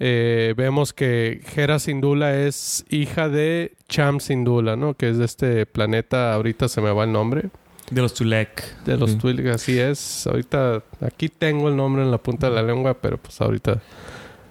eh, 0.00 0.54
vemos 0.56 0.92
que 0.92 1.42
Hera 1.54 1.78
Syndulla 1.78 2.34
es 2.36 2.84
hija 2.88 3.28
de 3.28 3.72
Cham 3.88 4.18
Syndulla, 4.20 4.74
¿no? 4.74 4.94
Que 4.94 5.10
es 5.10 5.18
de 5.18 5.24
este 5.26 5.66
planeta, 5.66 6.32
ahorita 6.34 6.68
se 6.68 6.80
me 6.80 6.90
va 6.90 7.04
el 7.04 7.12
nombre, 7.12 7.50
De 7.90 8.00
los 8.00 8.14
Tulek. 8.14 8.82
de 8.84 8.96
los 8.96 9.10
Sí. 9.12 9.18
Twi'lek, 9.18 9.46
así 9.48 9.78
es. 9.78 10.26
Ahorita, 10.26 10.82
aquí 11.00 11.28
tengo 11.28 11.68
el 11.68 11.76
nombre 11.76 12.02
en 12.02 12.10
la 12.10 12.18
punta 12.18 12.48
de 12.48 12.54
la 12.56 12.62
lengua, 12.62 12.94
pero 12.94 13.18
pues 13.18 13.40
ahorita, 13.40 13.80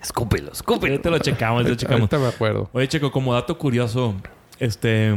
Escúpelo, 0.02 0.52
escúpelo. 0.54 0.94
Ahorita 0.94 1.10
lo 1.10 1.20
checamos, 1.20 1.64
lo 1.68 1.76
checamos. 1.76 2.00
ahorita 2.02 2.20
me 2.20 2.28
acuerdo. 2.28 2.70
Oye, 2.72 2.88
Checo, 2.88 3.12
como 3.12 3.34
dato 3.34 3.58
curioso, 3.58 4.16
este... 4.60 5.14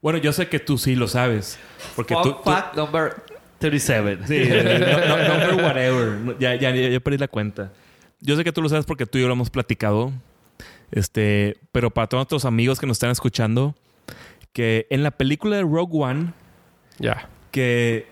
Bueno, 0.00 0.18
yo 0.20 0.32
sé 0.32 0.48
que 0.48 0.60
tú 0.60 0.78
sí 0.78 0.94
lo 0.94 1.08
sabes. 1.08 1.58
Porque 1.96 2.14
tú... 2.22 2.32
tú- 2.34 2.36
fact 2.44 2.76
number 2.76 3.14
37. 3.58 4.18
sí, 4.26 4.48
no, 4.48 5.16
no- 5.16 5.28
number 5.48 5.64
whatever. 5.64 6.36
Ya, 6.38 6.54
ya, 6.54 6.70
ya 6.72 7.00
perdí 7.00 7.18
la 7.18 7.26
cuenta. 7.26 7.72
Yo 8.20 8.36
sé 8.36 8.44
que 8.44 8.52
tú 8.52 8.62
lo 8.62 8.68
sabes 8.68 8.86
porque 8.86 9.06
tú 9.06 9.18
y 9.18 9.22
yo 9.22 9.26
lo 9.28 9.34
hemos 9.34 9.50
platicado. 9.50 10.12
Este... 10.90 11.56
Pero 11.72 11.90
para 11.90 12.06
todos 12.08 12.20
nuestros 12.22 12.44
amigos 12.44 12.80
que 12.80 12.86
nos 12.86 12.96
están 12.96 13.10
escuchando, 13.10 13.74
que 14.52 14.86
en 14.90 15.02
la 15.02 15.10
película 15.10 15.56
de 15.56 15.62
Rogue 15.62 15.92
One, 15.98 16.32
Ya. 16.98 17.28
que 17.50 18.06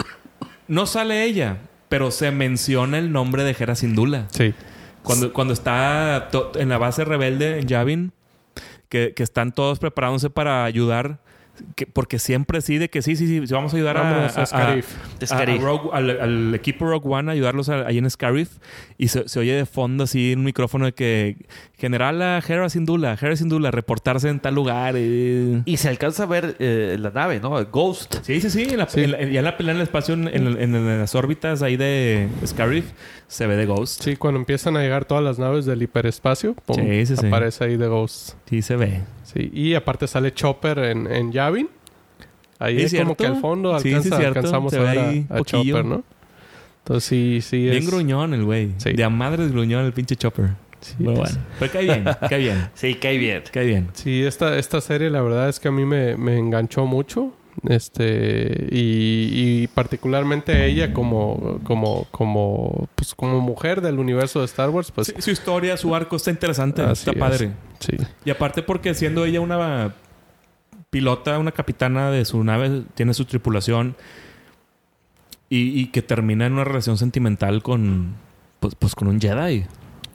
no 0.68 0.86
sale 0.86 1.24
ella, 1.24 1.58
pero 1.88 2.10
se 2.10 2.30
menciona 2.30 2.98
el 2.98 3.12
nombre 3.12 3.44
de 3.44 3.56
Hera 3.58 3.74
Syndulla. 3.74 4.26
Sí. 4.30 4.54
Cuando, 5.02 5.32
cuando 5.32 5.52
está 5.52 6.28
en 6.54 6.68
la 6.68 6.78
base 6.78 7.04
rebelde 7.04 7.58
en 7.60 7.66
Yavin, 7.68 8.12
que, 8.88 9.12
que 9.14 9.22
están 9.22 9.52
todos 9.52 9.78
preparándose 9.78 10.30
para 10.30 10.64
ayudar 10.64 11.18
que- 11.76 11.86
porque 11.86 12.18
siempre 12.18 12.60
sí, 12.60 12.78
de 12.78 12.88
que 12.90 13.02
sí, 13.02 13.16
sí, 13.16 13.26
sí, 13.46 13.52
vamos 13.54 13.72
a 13.72 13.76
ayudar 13.76 13.96
a, 13.96 14.00
a 14.00 14.22
a- 14.26 14.42
a- 14.42 14.46
Scarif. 14.46 14.86
De 15.18 15.24
a- 15.24 15.28
Scarif. 15.28 15.60
a 15.60 15.64
Rogue- 15.64 15.90
al, 15.92 16.10
al 16.20 16.54
equipo 16.54 16.86
Rogue 16.86 17.08
One, 17.08 17.30
ayudarlos 17.32 17.68
a- 17.68 17.86
ahí 17.86 17.98
en 17.98 18.08
Scarif. 18.10 18.50
Y 18.98 19.08
se, 19.08 19.28
se 19.28 19.38
oye 19.40 19.52
de 19.54 19.66
fondo 19.66 20.04
así 20.04 20.34
un 20.34 20.44
micrófono 20.44 20.84
de 20.86 20.92
que 20.92 21.36
General 21.78 22.20
a 22.22 22.38
Hera 22.46 22.68
Syndulla, 22.68 23.16
Hera 23.20 23.36
Syndulla, 23.36 23.70
reportarse 23.70 24.28
en 24.28 24.40
tal 24.40 24.54
lugar. 24.54 24.96
y- 24.96 25.62
Y 25.64 25.76
se 25.76 25.88
alcanza 25.88 26.24
a 26.24 26.26
ver 26.26 26.56
eh, 26.58 26.96
la 27.00 27.10
nave, 27.10 27.40
¿no? 27.40 27.50
Ghost. 27.66 28.16
Sí, 28.22 28.40
sí, 28.40 28.50
sí. 28.50 28.62
en 28.70 28.78
la- 28.78 28.88
Sí. 28.88 29.02
en 29.02 29.12
la- 29.12 29.22
ya 29.22 29.38
en 29.40 29.44
la 29.44 29.56
pelea 29.56 29.72
en 29.72 29.78
el 29.78 29.82
espacio, 29.82 30.14
en, 30.14 30.28
en- 30.28 30.56
en 30.74 30.98
las 31.00 31.14
órbitas 31.14 31.62
ahí 31.62 31.76
de 31.76 32.28
Scarif, 32.46 32.84
se 33.28 33.46
ve 33.46 33.56
de 33.56 33.66
Ghost. 33.66 34.02
Sí, 34.02 34.16
cuando 34.16 34.38
empiezan 34.38 34.76
a 34.76 34.80
llegar 34.80 35.04
todas 35.04 35.24
las 35.24 35.38
naves 35.38 35.64
del 35.66 35.82
hiperespacio, 35.82 36.54
pum, 36.54 36.76
Sí, 36.76 37.06
sí, 37.06 37.16
sí. 37.16 37.26
aparece 37.26 37.64
ahí 37.64 37.78
The 37.78 37.86
Ghost. 37.88 38.34
Sí, 38.48 38.62
se 38.62 38.76
ve. 38.76 39.00
Sí, 39.34 39.50
y 39.52 39.74
aparte 39.74 40.06
sale 40.06 40.32
Chopper 40.32 40.78
en, 40.78 41.06
en 41.12 41.32
Yavin. 41.32 41.68
Ahí 42.60 42.78
Sí, 42.88 42.96
es 42.96 43.02
como 43.02 43.16
que 43.16 43.26
al 43.26 43.40
fondo 43.40 43.76
Sí, 43.80 43.88
sí, 43.88 43.94
alcanza, 43.96 44.16
cierto. 44.16 44.38
alcanzamos 44.38 44.72
Se 44.72 44.78
a 44.78 44.82
ve 44.82 44.86
ver 44.88 44.98
ahí 44.98 45.26
a, 45.28 45.34
a. 45.36 45.42
Chopper, 45.42 45.84
¿no? 45.84 46.04
Entonces 46.78 47.04
sí, 47.04 47.40
sí 47.40 47.62
Bien 47.62 47.76
es... 47.78 47.86
gruñón 47.90 48.32
el 48.34 48.44
güey. 48.44 48.70
Sí. 48.78 48.92
De 48.92 49.02
a 49.04 49.10
madres 49.10 49.50
gruñón 49.52 49.84
el 49.84 49.92
pinche 49.92 50.16
Chopper. 50.16 50.50
Sí, 50.80 50.94
Pero 50.98 51.12
es- 51.12 51.18
bueno. 51.18 51.38
Pero 51.58 51.72
cae 51.72 51.82
bien, 51.84 52.04
cae 52.28 52.38
bien, 52.38 52.68
Sí, 52.74 52.94
cae 52.94 53.16
bien. 53.18 53.42
cae 53.52 53.64
bien. 53.66 53.88
Sí, 53.94 54.22
esta, 54.22 54.56
esta 54.58 54.80
serie 54.80 55.08
la 55.10 55.22
verdad 55.22 55.48
es 55.48 55.58
que 55.58 55.68
a 55.68 55.72
mí 55.72 55.84
me, 55.84 56.16
me 56.16 56.38
enganchó 56.38 56.84
mucho. 56.86 57.32
Este, 57.68 58.68
y, 58.70 59.62
y 59.62 59.66
particularmente 59.68 60.66
ella 60.66 60.92
como, 60.92 61.60
como, 61.64 62.06
como, 62.10 62.88
pues 62.94 63.14
como 63.14 63.40
mujer 63.40 63.80
del 63.80 63.98
universo 63.98 64.40
de 64.40 64.46
Star 64.46 64.70
Wars, 64.70 64.90
pues 64.90 65.08
Sí, 65.08 65.22
su 65.22 65.30
historia, 65.30 65.76
su 65.76 65.94
arco 65.94 66.16
está 66.16 66.30
interesante. 66.30 66.82
Está 66.90 67.12
es. 67.12 67.16
padre. 67.16 67.52
sí. 67.78 67.96
Y 68.24 68.30
aparte 68.30 68.62
porque 68.62 68.94
siendo 68.94 69.24
ella 69.24 69.40
una 69.40 69.94
pilota, 70.90 71.38
una 71.38 71.52
capitana 71.52 72.10
de 72.10 72.24
su 72.24 72.42
nave, 72.44 72.82
tiene 72.94 73.14
su 73.14 73.24
tripulación 73.24 73.96
y, 75.48 75.80
y 75.80 75.86
que 75.86 76.02
termina 76.02 76.46
en 76.46 76.54
una 76.54 76.64
relación 76.64 76.98
sentimental 76.98 77.62
con, 77.62 78.14
pues, 78.60 78.74
pues 78.74 78.94
con 78.94 79.08
un 79.08 79.20
Jedi. 79.20 79.64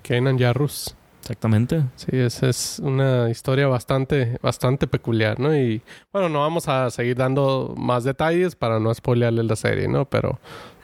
Kanan 0.04 0.38
Jarrus. 0.38 0.96
Exactamente. 1.22 1.84
Sí, 1.96 2.08
esa 2.12 2.50
es 2.50 2.80
una 2.80 3.30
historia 3.30 3.68
bastante, 3.68 4.38
bastante 4.42 4.88
peculiar, 4.88 5.40
¿no? 5.40 5.56
Y 5.56 5.82
bueno, 6.12 6.30
no 6.30 6.40
vamos 6.40 6.68
a 6.68 6.90
seguir 6.90 7.16
dando 7.16 7.76
más 7.78 8.04
detalles 8.04 8.56
para 8.56 8.80
no 8.80 8.94
spoilearle 8.94 9.44
la 9.44 9.56
serie, 9.56 9.88
¿no? 9.88 10.06
Pero 10.06 10.40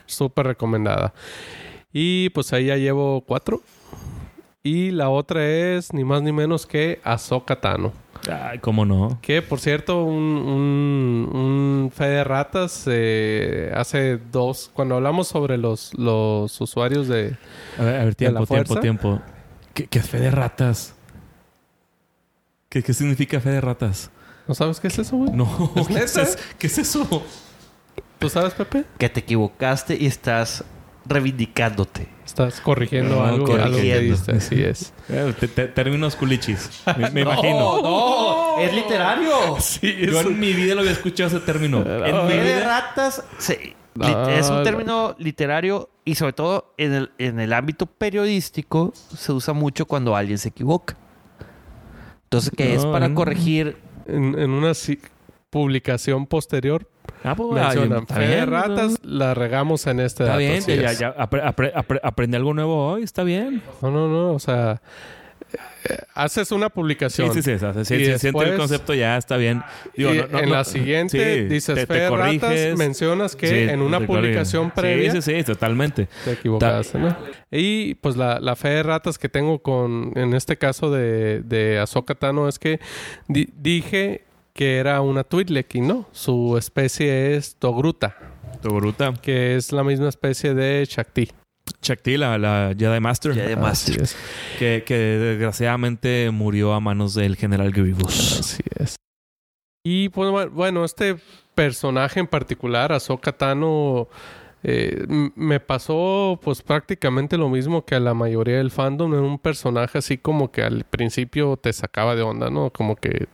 súper 0.05 0.47
recomendada. 0.47 1.13
Y 1.91 2.29
pues 2.29 2.53
ahí 2.53 2.65
ya 2.65 2.75
llevo 2.77 3.21
cuatro. 3.21 3.61
Y 4.61 4.91
la 4.91 5.09
otra 5.09 5.47
es 5.47 5.93
ni 5.93 6.03
más 6.03 6.21
ni 6.21 6.31
menos 6.31 6.65
que 6.65 6.99
Ahsoka 7.03 7.55
Tano. 7.61 7.93
Ay, 8.29 8.59
cómo 8.59 8.85
no. 8.85 9.19
Que 9.21 9.41
por 9.41 9.59
cierto, 9.59 10.03
un, 10.03 10.15
un, 10.15 11.29
un 11.33 11.91
fe 11.93 12.05
de 12.05 12.23
ratas 12.23 12.83
eh, 12.87 13.71
hace 13.75 14.17
dos, 14.31 14.71
cuando 14.73 14.95
hablamos 14.95 15.27
sobre 15.27 15.57
los, 15.57 15.93
los 15.97 16.59
usuarios 16.59 17.07
de... 17.07 17.37
A 17.77 17.83
ver, 17.83 17.95
a 17.95 17.97
ver, 17.99 18.07
la 18.07 18.13
tiempo, 18.13 18.45
tiempo, 18.45 18.79
tiempo. 18.79 19.21
¿Qué, 19.75 19.85
qué 19.87 20.01
fe 20.01 20.19
de 20.19 20.31
ratas? 20.31 20.95
¿Qué, 22.69 22.81
qué 22.81 22.93
significa 22.93 23.39
fe 23.39 23.51
de 23.51 23.61
ratas? 23.61 24.09
¿No 24.47 24.55
sabes 24.55 24.79
qué 24.79 24.87
es 24.87 24.97
eso, 24.99 25.17
güey? 25.17 25.31
No, 25.31 25.71
¿Es 25.75 25.87
¿qué 25.87 25.99
es, 25.99 26.17
es- 26.17 26.37
qué 26.57 26.67
es 26.67 26.77
eso? 26.79 27.23
¿Tú 28.19 28.29
sabes, 28.29 28.53
Pepe? 28.53 28.85
Que 28.97 29.09
te 29.09 29.19
equivocaste 29.19 29.95
y 29.99 30.05
estás 30.07 30.63
reivindicándote. 31.05 32.07
Estás 32.25 32.59
corrigiendo 32.61 33.17
No, 33.17 33.23
algo, 33.25 33.35
algo 33.53 33.55
que 33.55 33.61
corrigiendo. 33.61 34.15
diste. 34.15 34.31
Así 34.31 34.63
es. 34.63 34.93
Eh, 35.09 35.33
te- 35.39 35.47
te- 35.47 35.67
términos 35.67 36.15
culichis. 36.15 36.81
Me, 36.97 37.11
me 37.11 37.21
imagino. 37.27 37.79
no, 37.81 38.59
es 38.59 38.73
literario. 38.73 39.59
Sí, 39.59 39.95
Yo 40.09 40.21
en 40.21 40.39
mi 40.39 40.53
vida 40.53 40.73
lo 40.73 40.79
había 40.81 40.93
escuchado 40.93 41.27
ese 41.27 41.39
término. 41.45 41.83
En 41.85 42.25
mi 42.25 42.31
Fe 42.33 42.39
de 42.43 42.63
ratas 42.63 43.23
se- 43.37 43.75
No, 43.93 44.29
es 44.29 44.49
un 44.49 44.57
no. 44.57 44.63
término 44.63 45.15
literario 45.19 45.89
y 46.05 46.15
sobre 46.15 46.33
todo 46.33 46.73
en 46.77 46.93
el, 46.93 47.11
en 47.17 47.39
el 47.39 47.51
ámbito 47.51 47.87
periodístico 47.87 48.93
se 48.95 49.31
usa 49.33 49.53
mucho 49.53 49.85
cuando 49.87 50.15
alguien 50.15 50.37
se 50.37 50.49
equivoca. 50.49 50.95
Entonces, 52.25 52.51
que 52.55 52.75
es 52.75 52.85
No, 52.85 52.91
para 52.91 53.07
no. 53.09 53.15
corregir 53.15 53.77
En, 54.07 54.37
en 54.37 54.51
una 54.51 54.73
si- 54.75 54.99
publicación 55.49 56.27
posterior 56.27 56.87
Ah, 57.23 57.33
pues, 57.35 57.49
mencionan 57.51 58.05
fe 58.07 58.27
de 58.27 58.45
ratas, 58.45 58.99
la 59.03 59.33
regamos 59.33 59.87
en 59.87 59.99
este 59.99 60.23
Está 60.23 60.33
dato. 60.33 60.39
bien, 60.39 60.61
ya, 60.65 60.91
es. 60.91 60.99
ya 60.99 61.15
apre- 61.15 61.43
apre- 61.43 61.73
apre- 61.73 61.99
aprendí 62.03 62.35
algo 62.35 62.53
nuevo 62.53 62.87
hoy, 62.87 63.03
está 63.03 63.23
bien. 63.23 63.61
No, 63.81 63.89
no, 63.89 64.07
no. 64.07 64.31
O 64.33 64.39
sea, 64.39 64.81
haces 66.13 66.51
una 66.51 66.69
publicación. 66.69 67.33
sí, 67.33 67.41
sí. 67.41 67.51
sí, 67.83 68.17
siente 68.19 68.43
el 68.43 68.57
concepto, 68.57 68.93
ya 68.93 69.17
está 69.17 69.37
bien. 69.37 69.61
Digo, 69.95 70.13
y 70.13 70.17
no- 70.17 70.27
no- 70.27 70.39
en 70.39 70.49
no- 70.49 70.55
la 70.55 70.63
siguiente 70.63 71.45
dices 71.45 71.75
te- 71.75 71.81
fe 71.85 71.93
te 71.93 71.99
de 71.99 72.09
ratas, 72.09 72.77
mencionas 72.77 73.35
que 73.35 73.69
en 73.71 73.81
una 73.81 73.99
publicación 74.05 74.71
previa 74.71 75.11
Sí, 75.11 75.21
sí, 75.21 75.35
sí, 75.37 75.43
totalmente. 75.43 76.07
te 76.23 76.31
equivocaste, 76.33 76.97
¿no? 76.99 77.15
Y 77.51 77.95
pues 77.95 78.15
la, 78.17 78.39
la 78.39 78.55
fe 78.55 78.69
de 78.69 78.83
ratas 78.83 79.17
que 79.17 79.29
tengo 79.29 79.59
con, 79.59 80.11
en 80.15 80.33
este 80.33 80.57
caso 80.57 80.91
de, 80.91 81.41
de 81.41 81.79
Ahsoka 81.79 82.15
Tano 82.15 82.47
es 82.47 82.59
que 82.59 82.79
di- 83.27 83.49
dije 83.55 84.23
que 84.53 84.77
era 84.77 85.01
una 85.01 85.23
Twi'lek 85.23 85.75
y 85.75 85.81
no, 85.81 86.07
su 86.13 86.57
especie 86.57 87.35
es 87.35 87.55
Togruta, 87.57 88.15
Tu 88.61 88.69
bruta. 88.69 89.13
que 89.21 89.55
es 89.55 89.71
la 89.71 89.83
misma 89.83 90.07
especie 90.09 90.53
de 90.53 90.85
Shakti. 90.89 91.29
Shakti, 91.81 92.17
la, 92.17 92.37
la 92.37 92.73
Jedi 92.77 92.99
Master. 92.99 93.33
Jedi 93.33 93.53
Así 93.53 93.61
Master. 93.61 94.01
es. 94.01 94.17
Que, 94.59 94.83
que 94.85 94.95
desgraciadamente 94.97 96.29
murió 96.31 96.73
a 96.73 96.79
manos 96.79 97.13
del 97.13 97.35
general 97.35 97.71
Grievous. 97.71 98.39
Así 98.39 98.63
es. 98.79 98.95
Y 99.83 100.09
pues 100.09 100.29
bu- 100.31 100.49
bueno, 100.51 100.83
este 100.85 101.15
personaje 101.53 102.19
en 102.19 102.27
particular, 102.27 102.91
Ahsoka 102.91 103.31
Tano, 103.31 104.07
eh, 104.63 105.05
me 105.35 105.59
pasó 105.59 106.39
pues 106.43 106.61
prácticamente 106.63 107.37
lo 107.37 107.49
mismo 107.49 107.85
que 107.85 107.93
a 107.95 107.99
la 107.99 108.13
mayoría 108.15 108.57
del 108.57 108.71
fandom. 108.71 109.13
Era 109.13 109.21
un 109.21 109.37
personaje 109.39 109.99
así 109.99 110.17
como 110.17 110.51
que 110.51 110.63
al 110.63 110.85
principio 110.85 111.55
te 111.57 111.71
sacaba 111.71 112.15
de 112.15 112.23
onda, 112.23 112.49
¿no? 112.49 112.71
Como 112.71 112.95
que 112.95 113.27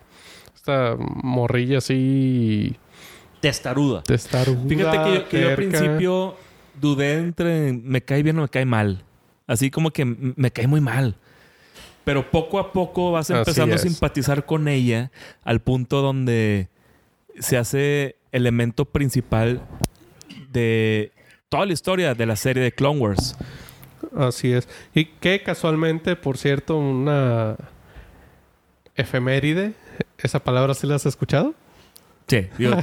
esta 0.55 0.95
morrilla 0.99 1.77
así 1.79 2.75
Testaruda. 3.39 4.03
estar 4.09 4.45
Fíjate 4.67 4.97
que 5.03 5.15
yo, 5.15 5.29
que 5.29 5.41
yo 5.41 5.49
al 5.49 5.55
principio 5.55 6.35
dudé 6.79 7.17
entre 7.17 7.73
me 7.73 8.01
cae 8.01 8.23
bien 8.23 8.37
o 8.39 8.43
me 8.43 8.49
cae 8.49 8.65
mal. 8.65 9.03
Así 9.47 9.69
como 9.71 9.91
que 9.91 10.05
me 10.05 10.51
cae 10.51 10.67
muy 10.67 10.81
mal. 10.81 11.15
Pero 12.03 12.29
poco 12.31 12.59
a 12.59 12.71
poco 12.71 13.11
vas 13.11 13.29
empezando 13.29 13.75
a 13.75 13.77
simpatizar 13.77 14.45
con 14.45 14.67
ella 14.67 15.11
al 15.43 15.59
punto 15.59 16.01
donde 16.01 16.67
se 17.39 17.57
hace 17.57 18.15
elemento 18.31 18.85
principal 18.85 19.61
de 20.51 21.11
toda 21.49 21.65
la 21.65 21.73
historia 21.73 22.13
de 22.13 22.25
la 22.25 22.35
serie 22.35 22.63
de 22.63 22.71
Clone 22.71 22.99
Wars. 22.99 23.35
Así 24.17 24.51
es. 24.51 24.67
Y 24.93 25.05
que 25.05 25.43
casualmente, 25.43 26.15
por 26.15 26.37
cierto, 26.37 26.77
una 26.77 27.55
efeméride, 28.95 29.73
esa 30.17 30.39
palabra 30.39 30.73
sí 30.73 30.87
la 30.87 30.95
has 30.95 31.05
escuchado. 31.05 31.53
Sí, 32.31 32.47
digo, 32.57 32.75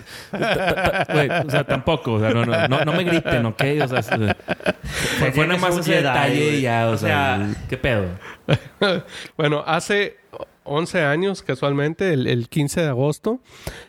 güey, 1.11 1.31
o 1.31 1.51
sea, 1.51 1.65
tampoco, 1.65 2.12
o 2.12 2.20
sea, 2.20 2.35
no, 2.35 2.45
no, 2.45 2.69
no, 2.69 2.85
no 2.85 2.93
me 2.93 3.03
griten, 3.03 3.47
¿ok? 3.47 3.62
O 3.83 3.89
sea, 3.89 4.03
fue, 4.03 5.33
fue 5.33 5.47
nada 5.47 5.59
más 5.59 5.79
ese 5.79 5.93
Jedi, 5.93 6.03
detalle 6.03 6.57
y 6.59 6.61
ya, 6.61 6.87
o, 6.87 6.93
O 6.93 6.97
sea, 6.99 7.39
sea, 7.39 7.66
¿qué 7.66 7.79
pedo? 7.79 8.05
Bueno, 9.39 9.65
hace 9.66 10.19
11 10.65 11.03
años, 11.03 11.43
casualmente, 11.43 12.12
el, 12.12 12.27
el 12.27 12.51
15 12.51 12.83
de 12.83 12.89
agosto, 12.89 13.41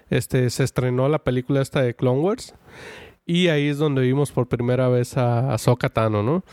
este, 0.10 0.49
se 0.49 0.64
estrenó 0.64 1.10
la 1.10 1.19
película 1.19 1.61
esta 1.61 1.81
de 1.81 1.94
Clone 1.94 2.22
Wars. 2.22 2.56
Y 3.26 3.49
ahí 3.49 3.68
es 3.68 3.80
donde 3.80 4.02
vimos 4.03 4.31
por 4.31 4.48
primera 4.48 4.88
vez 4.88 5.18
a 5.18 5.53
Ahsoka 5.53 5.90
Tano, 5.90 6.23
¿no? 6.23 6.45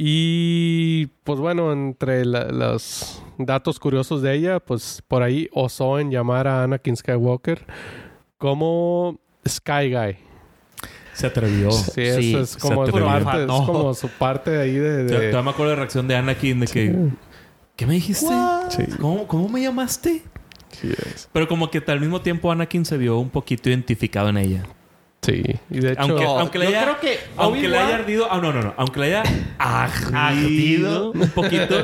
Y 0.00 1.06
pues 1.24 1.40
bueno, 1.40 1.72
entre 1.72 2.24
la- 2.24 2.44
los 2.52 3.20
datos 3.36 3.80
curiosos 3.80 4.22
de 4.22 4.32
ella, 4.32 4.60
pues 4.60 5.02
por 5.08 5.24
ahí 5.24 5.48
osó 5.52 5.98
en 5.98 6.12
llamar 6.12 6.46
a 6.46 6.62
Anakin 6.62 6.96
Skywalker 6.96 7.66
como 8.38 9.18
Sky 9.46 9.92
Guy. 9.92 10.16
Se 11.14 11.26
atrevió. 11.26 11.72
Sí, 11.72 11.90
Sí, 11.94 12.02
eso 12.30 12.40
es 12.42 12.56
como, 12.58 12.86
su 12.86 12.92
parte, 12.92 13.40
es 13.40 13.46
No. 13.48 13.66
como 13.66 13.92
su 13.92 14.08
parte 14.08 14.56
ahí 14.60 14.74
de... 14.74 14.98
Yo- 15.10 15.18
de- 15.18 15.30
Todavía 15.30 15.42
me 15.42 15.50
acuerdo 15.50 15.70
de 15.70 15.76
la 15.76 15.80
reacción 15.80 16.06
de 16.06 16.14
Anakin 16.14 16.60
de 16.60 16.66
que... 16.68 16.96
¿Qué 17.74 17.84
me 17.86 17.94
dijiste? 17.94 18.32
Sí. 18.70 18.84
¿Cómo, 19.00 19.26
cómo 19.26 19.48
me 19.48 19.60
llamaste? 19.60 20.22
Sí, 20.70 20.90
es. 21.12 21.28
Pero 21.32 21.48
como 21.48 21.72
que 21.72 21.82
al 21.88 21.98
mismo 21.98 22.20
tiempo 22.20 22.52
Anakin 22.52 22.84
se 22.84 22.96
vio 22.98 23.18
un 23.18 23.30
poquito 23.30 23.68
identificado 23.68 24.28
en 24.28 24.36
ella. 24.38 24.62
Sí, 25.22 25.42
y 25.68 25.80
de 25.80 25.92
hecho... 25.92 26.00
Aunque, 26.02 26.24
No, 26.24 26.38
aunque 26.38 26.58
le 26.58 26.64
yo 26.66 26.70
haya, 26.70 26.82
creo 26.84 27.00
que 27.00 27.18
aunque 27.36 27.60
le 27.62 27.68
Obi-Wan- 27.68 27.86
haya 27.86 27.94
ardido, 27.96 28.28
ah 28.30 28.38
no 28.40 28.52
no 28.52 28.62
no, 28.62 28.74
aunque 28.76 29.00
le 29.00 29.06
haya 29.06 29.22
ardido 29.58 30.16
Ardido. 30.16 31.10
un 31.12 31.28
poquito, 31.30 31.74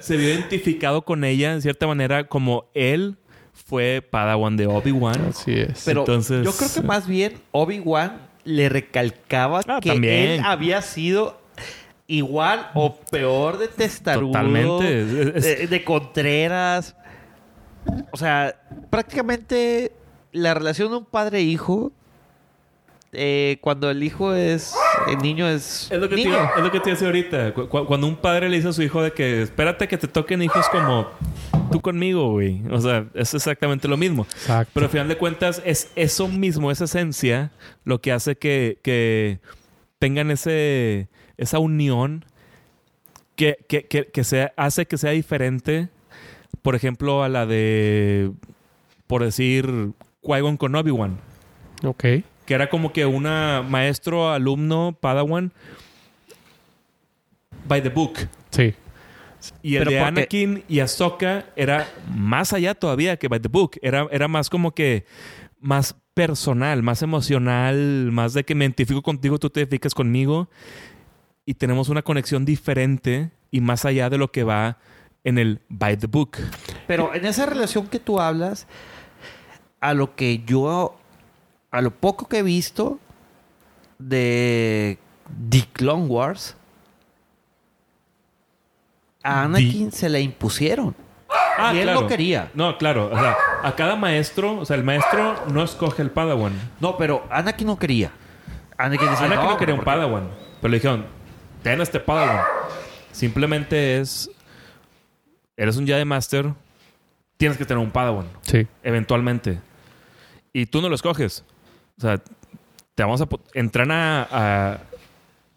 se 0.00 0.16
vio 0.16 0.28
identificado 0.30 1.02
con 1.02 1.24
ella 1.24 1.52
en 1.52 1.62
cierta 1.62 1.86
manera 1.86 2.24
como 2.28 2.66
él 2.74 3.16
fue 3.52 4.02
Padawan 4.08 4.56
de 4.56 4.66
Obi 4.66 4.90
Wan. 4.92 5.28
Así 5.30 5.52
es. 5.52 5.82
Pero 5.84 6.00
Entonces- 6.00 6.44
yo 6.44 6.52
creo 6.52 6.68
que 6.74 6.82
más 6.82 7.06
bien 7.06 7.34
Obi-Wan 7.52 8.20
le 8.44 8.68
recalcaba 8.68 9.60
Ah, 9.68 9.78
que 9.80 9.90
también. 9.90 10.30
él 10.30 10.40
había 10.44 10.82
sido 10.82 11.40
igual 12.08 12.70
o 12.74 12.96
peor 13.10 13.58
de 13.58 13.68
testarudo. 13.68 14.32
Totalmente. 14.32 15.04
De, 15.40 15.66
de 15.68 15.84
Contreras. 15.84 16.96
O 18.10 18.16
sea, 18.16 18.56
prácticamente 18.90 19.92
la 20.32 20.54
relación 20.54 20.90
de 20.90 20.96
un 20.98 21.04
padre-hijo, 21.04 21.92
eh, 23.12 23.58
cuando 23.60 23.90
el 23.90 24.02
hijo 24.02 24.34
es. 24.34 24.74
El 25.08 25.18
niño 25.18 25.48
es. 25.48 25.90
Es 25.90 25.98
lo 26.00 26.08
que, 26.08 26.16
te, 26.16 26.22
niño. 26.24 26.30
iba- 26.30 26.52
es 26.56 26.62
lo 26.62 26.70
que 26.70 26.80
te 26.80 27.04
ahorita. 27.04 27.54
Cu- 27.54 27.68
cu- 27.68 27.86
cuando 27.86 28.06
un 28.06 28.16
padre 28.16 28.48
le 28.48 28.56
dice 28.56 28.68
a 28.68 28.72
su 28.72 28.82
hijo 28.82 29.02
de 29.02 29.12
que 29.12 29.42
espérate 29.42 29.86
que 29.88 29.98
te 29.98 30.08
toquen 30.08 30.42
hijos 30.42 30.66
como 30.70 31.08
tú 31.70 31.80
conmigo, 31.80 32.30
güey. 32.32 32.62
O 32.70 32.80
sea, 32.80 33.06
es 33.14 33.34
exactamente 33.34 33.86
lo 33.88 33.96
mismo. 33.96 34.22
Exacto. 34.32 34.70
Pero 34.74 34.86
al 34.86 34.90
final 34.90 35.08
de 35.08 35.16
cuentas 35.18 35.62
es 35.64 35.90
eso 35.96 36.28
mismo, 36.28 36.70
esa 36.70 36.84
esencia, 36.84 37.52
lo 37.84 38.00
que 38.00 38.12
hace 38.12 38.36
que, 38.36 38.78
que 38.82 39.40
tengan 39.98 40.30
ese, 40.30 41.08
esa 41.36 41.58
unión 41.58 42.24
que, 43.36 43.56
que, 43.68 43.84
que, 43.86 44.06
que 44.06 44.24
sea, 44.24 44.52
hace 44.56 44.86
que 44.86 44.98
sea 44.98 45.10
diferente, 45.12 45.88
por 46.62 46.74
ejemplo, 46.74 47.22
a 47.22 47.28
la 47.28 47.46
de, 47.46 48.30
por 49.06 49.22
decir, 49.24 49.66
Qui-Gon 50.22 50.56
con 50.56 50.74
Obi-Wan 50.74 51.18
Ok. 51.84 52.04
Que 52.46 52.54
era 52.54 52.68
como 52.68 52.92
que 52.92 53.06
una 53.06 53.64
maestro, 53.68 54.30
alumno, 54.30 54.96
padawan 55.00 55.52
by 57.66 57.82
the 57.82 57.88
book. 57.88 58.18
Sí. 58.50 58.74
Y 59.62 59.76
el 59.76 59.84
Pero 59.84 59.90
de 59.90 59.96
porque- 59.98 60.20
Anakin 60.20 60.64
y 60.68 60.80
Ahsoka 60.80 61.46
era 61.56 61.88
más 62.14 62.52
allá 62.52 62.74
todavía 62.74 63.16
que 63.16 63.28
by 63.28 63.40
the 63.40 63.48
book. 63.48 63.72
Era, 63.82 64.06
era 64.10 64.28
más 64.28 64.48
como 64.50 64.72
que 64.72 65.04
más 65.60 65.96
personal, 66.14 66.82
más 66.82 67.02
emocional, 67.02 68.10
más 68.12 68.34
de 68.34 68.44
que 68.44 68.54
me 68.54 68.64
identifico 68.64 69.02
contigo, 69.02 69.38
tú 69.38 69.50
te 69.50 69.60
identificas 69.60 69.94
conmigo. 69.94 70.48
Y 71.44 71.54
tenemos 71.54 71.88
una 71.88 72.02
conexión 72.02 72.44
diferente 72.44 73.30
y 73.50 73.60
más 73.60 73.84
allá 73.84 74.08
de 74.10 74.18
lo 74.18 74.30
que 74.30 74.44
va 74.44 74.78
en 75.24 75.38
el 75.38 75.60
by 75.68 75.96
the 75.96 76.06
book. 76.06 76.36
Pero 76.86 77.14
en 77.14 77.24
esa 77.26 77.46
relación 77.46 77.86
que 77.88 77.98
tú 77.98 78.20
hablas, 78.20 78.66
a 79.80 79.94
lo 79.94 80.14
que 80.14 80.42
yo, 80.46 80.96
a 81.72 81.80
lo 81.80 81.90
poco 81.90 82.28
que 82.28 82.38
he 82.38 82.42
visto 82.42 83.00
de 83.98 84.98
The 85.50 85.64
Clone 85.72 86.06
Wars, 86.06 86.54
a 89.22 89.44
Anakin 89.44 89.90
se 89.90 90.08
le 90.08 90.20
impusieron. 90.20 90.94
y 91.72 91.78
él 91.78 91.92
no 91.92 92.06
quería. 92.06 92.50
No, 92.54 92.76
claro. 92.76 93.10
O 93.10 93.18
sea, 93.18 93.36
a 93.62 93.74
cada 93.74 93.96
maestro, 93.96 94.58
o 94.58 94.64
sea, 94.64 94.76
el 94.76 94.84
maestro 94.84 95.46
no 95.48 95.62
escoge 95.62 96.02
el 96.02 96.10
padawan. 96.10 96.52
No, 96.80 96.96
pero 96.96 97.26
Anakin 97.30 97.66
no 97.66 97.78
quería. 97.78 98.12
Anakin 98.76 99.08
decía, 99.08 99.26
Anakin 99.26 99.44
no, 99.44 99.50
no, 99.52 99.56
quería 99.56 99.74
un 99.74 99.84
Padawan. 99.84 100.28
Pero 100.60 100.70
le 100.70 100.76
dijeron, 100.76 101.06
ten 101.62 101.80
este 101.80 102.00
Padawan. 102.00 102.44
Simplemente 103.12 104.00
es... 104.00 104.30
Eres 105.56 105.76
un 105.76 105.86
Jedi 105.86 106.04
Master. 106.04 106.52
Tienes 107.36 107.56
que 107.56 107.64
tener 107.64 107.82
un 107.82 107.90
Padawan. 107.90 108.26
Sí. 108.42 108.66
Eventualmente. 108.82 109.60
Y 110.52 110.66
tú 110.66 110.82
no 110.82 110.88
lo 110.88 110.94
escoges. 110.94 111.44
O 111.98 112.00
sea, 112.00 112.20
te 112.94 113.02
vamos 113.02 113.20
a... 113.20 113.28
Entrena 113.54 114.26
a 114.30 114.78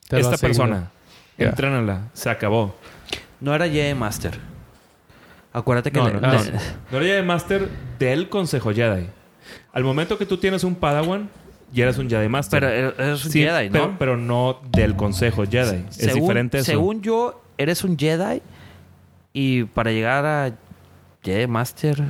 Te 0.08 0.20
esta 0.20 0.38
persona. 0.38 0.92
Entrénala. 1.38 2.10
Se 2.14 2.30
acabó. 2.30 2.76
No 3.40 3.54
era 3.54 3.68
Jedi 3.68 3.94
Master. 3.94 4.38
Acuérdate 5.54 5.92
que 5.92 6.00
No, 6.00 6.08
le- 6.10 6.14
no, 6.20 6.20
le- 6.44 6.52
no. 6.52 6.60
No 6.92 6.98
eres 6.98 7.10
Jedi 7.10 7.26
Master 7.28 7.70
del 8.00 8.30
Consejo 8.30 8.74
Jedi. 8.74 9.08
Al 9.74 9.84
momento 9.84 10.18
que 10.18 10.26
tú 10.26 10.38
tienes 10.38 10.64
un 10.64 10.76
Padawan, 10.76 11.30
ya 11.74 11.84
eres 11.84 11.98
un 11.98 12.10
Jedi 12.10 12.28
Master. 12.30 12.60
pero 12.60 12.72
eres- 13.04 13.26
un 13.26 13.32
Sí, 13.32 13.42
Jedi, 13.44 13.68
¿no? 13.70 13.72
Pero, 13.74 13.96
pero 14.00 14.18
no 14.18 14.60
del 14.72 14.96
Consejo 14.96 15.46
Jedi. 15.46 15.86
es 15.90 15.96
según, 15.96 16.22
diferente 16.22 16.58
eso. 16.60 16.66
Según 16.66 17.02
yo, 17.02 17.42
eres 17.58 17.84
un 17.84 17.98
Jedi 17.98 18.42
y 19.34 19.64
para 19.66 19.92
llegar 19.92 20.26
a 20.26 20.52
Jedi 21.24 21.48
Master, 21.48 22.02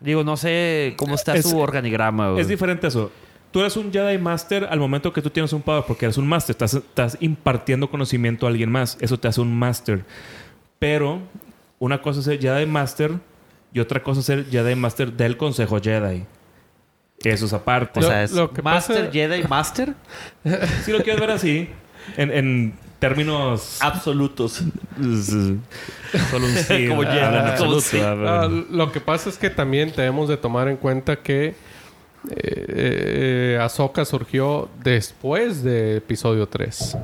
digo, 0.00 0.22
no 0.24 0.36
sé 0.36 0.94
cómo 0.96 1.14
está 1.14 1.34
Es- 1.36 1.48
su 1.48 1.58
organigrama. 1.58 2.30
güey. 2.30 2.40
Es 2.40 2.48
diferente 2.48 2.86
eso. 2.88 3.10
Tú 3.52 3.60
eres 3.60 3.76
un 3.76 3.92
Jedi 3.92 4.18
Master 4.18 4.66
al 4.70 4.80
momento 4.80 5.12
que 5.12 5.20
tú 5.22 5.30
tienes 5.30 5.52
un 5.52 5.62
power 5.62 5.84
porque 5.86 6.06
eres 6.06 6.16
un 6.18 6.26
Master. 6.26 6.54
Estás, 6.54 6.74
estás 6.74 7.16
impartiendo 7.20 7.90
conocimiento 7.90 8.46
a 8.46 8.48
alguien 8.50 8.70
más. 8.70 8.96
Eso 9.00 9.18
te 9.20 9.28
hace 9.28 9.40
un 9.40 9.54
Master. 9.56 10.04
Pero 10.78 11.20
una 11.78 12.00
cosa 12.02 12.20
es 12.20 12.24
ser 12.24 12.40
Jedi 12.40 12.66
Master 12.66 13.12
y 13.72 13.80
otra 13.80 14.02
cosa 14.02 14.20
es 14.20 14.26
ser 14.26 14.46
Jedi 14.50 14.74
Master 14.74 15.12
del 15.12 15.36
Consejo 15.36 15.80
Jedi. 15.80 16.24
Eso 17.22 17.44
es 17.46 17.52
aparte. 17.52 18.00
o 18.00 18.02
Lo- 18.02 18.08
sea, 18.08 18.22
es 18.24 18.32
lo 18.32 18.50
que 18.52 18.62
Master 18.62 18.96
pasa- 18.96 19.12
Jedi 19.12 19.42
Master 19.46 19.94
si 20.84 20.90
lo 20.92 20.98
quieres 21.02 21.20
ver 21.20 21.30
así, 21.30 21.68
en, 22.16 22.32
en 22.32 22.74
términos... 22.98 23.78
absolutos. 23.80 24.62
Solo 26.30 26.46
un 26.46 26.52
sí. 26.56 26.88
Como 26.88 27.02
Jedi, 27.02 27.18
en 27.18 27.24
como 27.26 27.36
absoluto, 27.48 27.80
sí. 27.80 27.98
hablan- 27.98 28.28
Ah, 28.28 28.64
lo 28.70 28.90
que 28.92 29.00
pasa 29.00 29.28
es 29.28 29.38
que 29.38 29.50
también 29.50 29.92
debemos 29.96 30.28
de 30.28 30.36
tomar 30.36 30.68
en 30.68 30.76
cuenta 30.76 31.16
que 31.16 31.54
eh, 32.30 33.54
eh, 33.56 33.58
Ahsoka 33.60 34.04
surgió 34.04 34.68
después 34.82 35.62
de 35.62 35.96
episodio 35.96 36.46
3. 36.48 36.96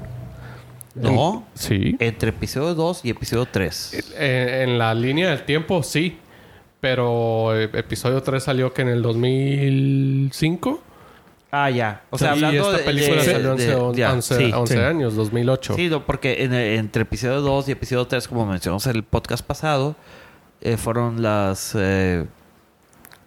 No, 0.94 1.46
Sí. 1.54 1.96
entre 2.00 2.30
episodio 2.30 2.74
2 2.74 3.04
y 3.04 3.10
episodio 3.10 3.46
3. 3.50 4.12
Eh, 4.16 4.64
en 4.66 4.78
la 4.78 4.94
línea 4.94 5.30
del 5.30 5.44
tiempo, 5.44 5.82
sí. 5.82 6.18
Pero 6.80 7.56
eh, 7.58 7.70
episodio 7.74 8.22
3 8.22 8.42
salió 8.42 8.72
que 8.72 8.82
en 8.82 8.88
el 8.88 9.02
2005. 9.02 10.80
Ah, 11.50 11.70
ya. 11.70 12.02
O 12.10 12.18
sea, 12.18 12.28
y 12.28 12.30
hablando 12.44 12.62
esta 12.66 12.76
de- 12.78 12.84
película 12.84 13.22
de- 13.22 13.32
salió 13.32 13.54
de- 13.56 13.64
hace 13.64 13.74
on- 13.74 13.94
ya, 13.94 14.12
11, 14.12 14.36
sí. 14.36 14.52
11 14.52 14.74
sí. 14.74 14.80
años, 14.80 15.16
2008. 15.16 15.74
Sí, 15.74 15.88
no, 15.88 16.04
porque 16.04 16.44
en 16.44 16.52
entre 16.52 17.02
episodio 17.02 17.40
2 17.40 17.68
y 17.68 17.72
episodio 17.72 18.06
3, 18.06 18.28
como 18.28 18.44
mencionamos 18.46 18.86
en 18.86 18.96
el 18.96 19.02
podcast 19.02 19.44
pasado, 19.44 19.96
eh, 20.60 20.76
fueron 20.76 21.22
las, 21.22 21.72
eh, 21.76 22.26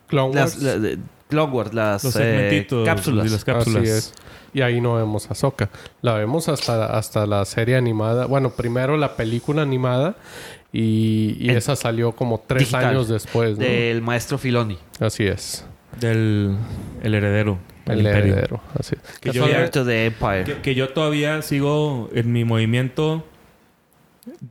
Clone 0.07 0.35
las 0.35 0.53
Wars. 0.55 0.63
la- 0.63 0.77
de- 0.77 0.97
Clone 1.31 1.51
Wars, 1.53 1.73
las 1.73 2.03
Los 2.03 2.15
eh, 2.17 2.19
segmentitos 2.19 2.85
cápsulas. 2.87 3.25
y 3.25 3.29
las 3.29 3.43
cápsulas. 3.45 3.81
Así 3.83 3.89
es. 3.91 4.13
Y 4.53 4.61
ahí 4.61 4.81
no 4.81 4.95
vemos 4.95 5.27
a 5.27 5.31
Ahsoka. 5.31 5.69
La 6.01 6.13
vemos 6.15 6.49
hasta, 6.49 6.97
hasta 6.97 7.25
la 7.25 7.43
serie 7.45 7.77
animada. 7.77 8.25
Bueno, 8.25 8.49
primero 8.51 8.97
la 8.97 9.15
película 9.15 9.61
animada. 9.61 10.15
Y, 10.73 11.37
y 11.39 11.49
esa 11.51 11.75
salió 11.75 12.11
como 12.13 12.43
tres 12.45 12.59
digital, 12.63 12.85
años 12.85 13.07
después. 13.07 13.57
¿no? 13.57 13.63
Del 13.65 14.01
maestro 14.01 14.37
Filoni. 14.37 14.77
Así 14.99 15.25
es. 15.25 15.65
Del 15.99 16.55
el 17.01 17.13
heredero. 17.15 17.57
El 17.87 18.05
heredero. 18.05 18.61
Así 18.79 18.95
es. 18.95 19.19
Que 19.19 19.31
yo, 19.31 19.45
Heir 19.47 19.65
ya- 19.65 19.71
to 19.71 19.85
the 19.85 20.05
Empire. 20.05 20.43
que, 20.43 20.61
que 20.61 20.75
yo 20.75 20.89
todavía 20.89 21.41
sigo 21.41 22.09
en 22.13 22.31
mi 22.31 22.43
movimiento 22.45 23.25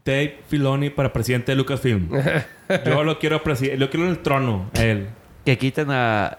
Dave 0.04 0.40
Filoni 0.48 0.90
para 0.90 1.12
presidente 1.12 1.52
de 1.52 1.56
Lucasfilm. 1.56 2.08
yo 2.86 3.04
lo 3.04 3.18
quiero 3.18 3.42
presi- 3.42 3.76
lo 3.76 3.88
quiero 3.88 4.06
en 4.06 4.12
el 4.12 4.18
trono 4.18 4.70
a 4.76 4.82
él. 4.82 5.08
Que 5.44 5.56
quiten 5.58 5.90
a. 5.90 6.38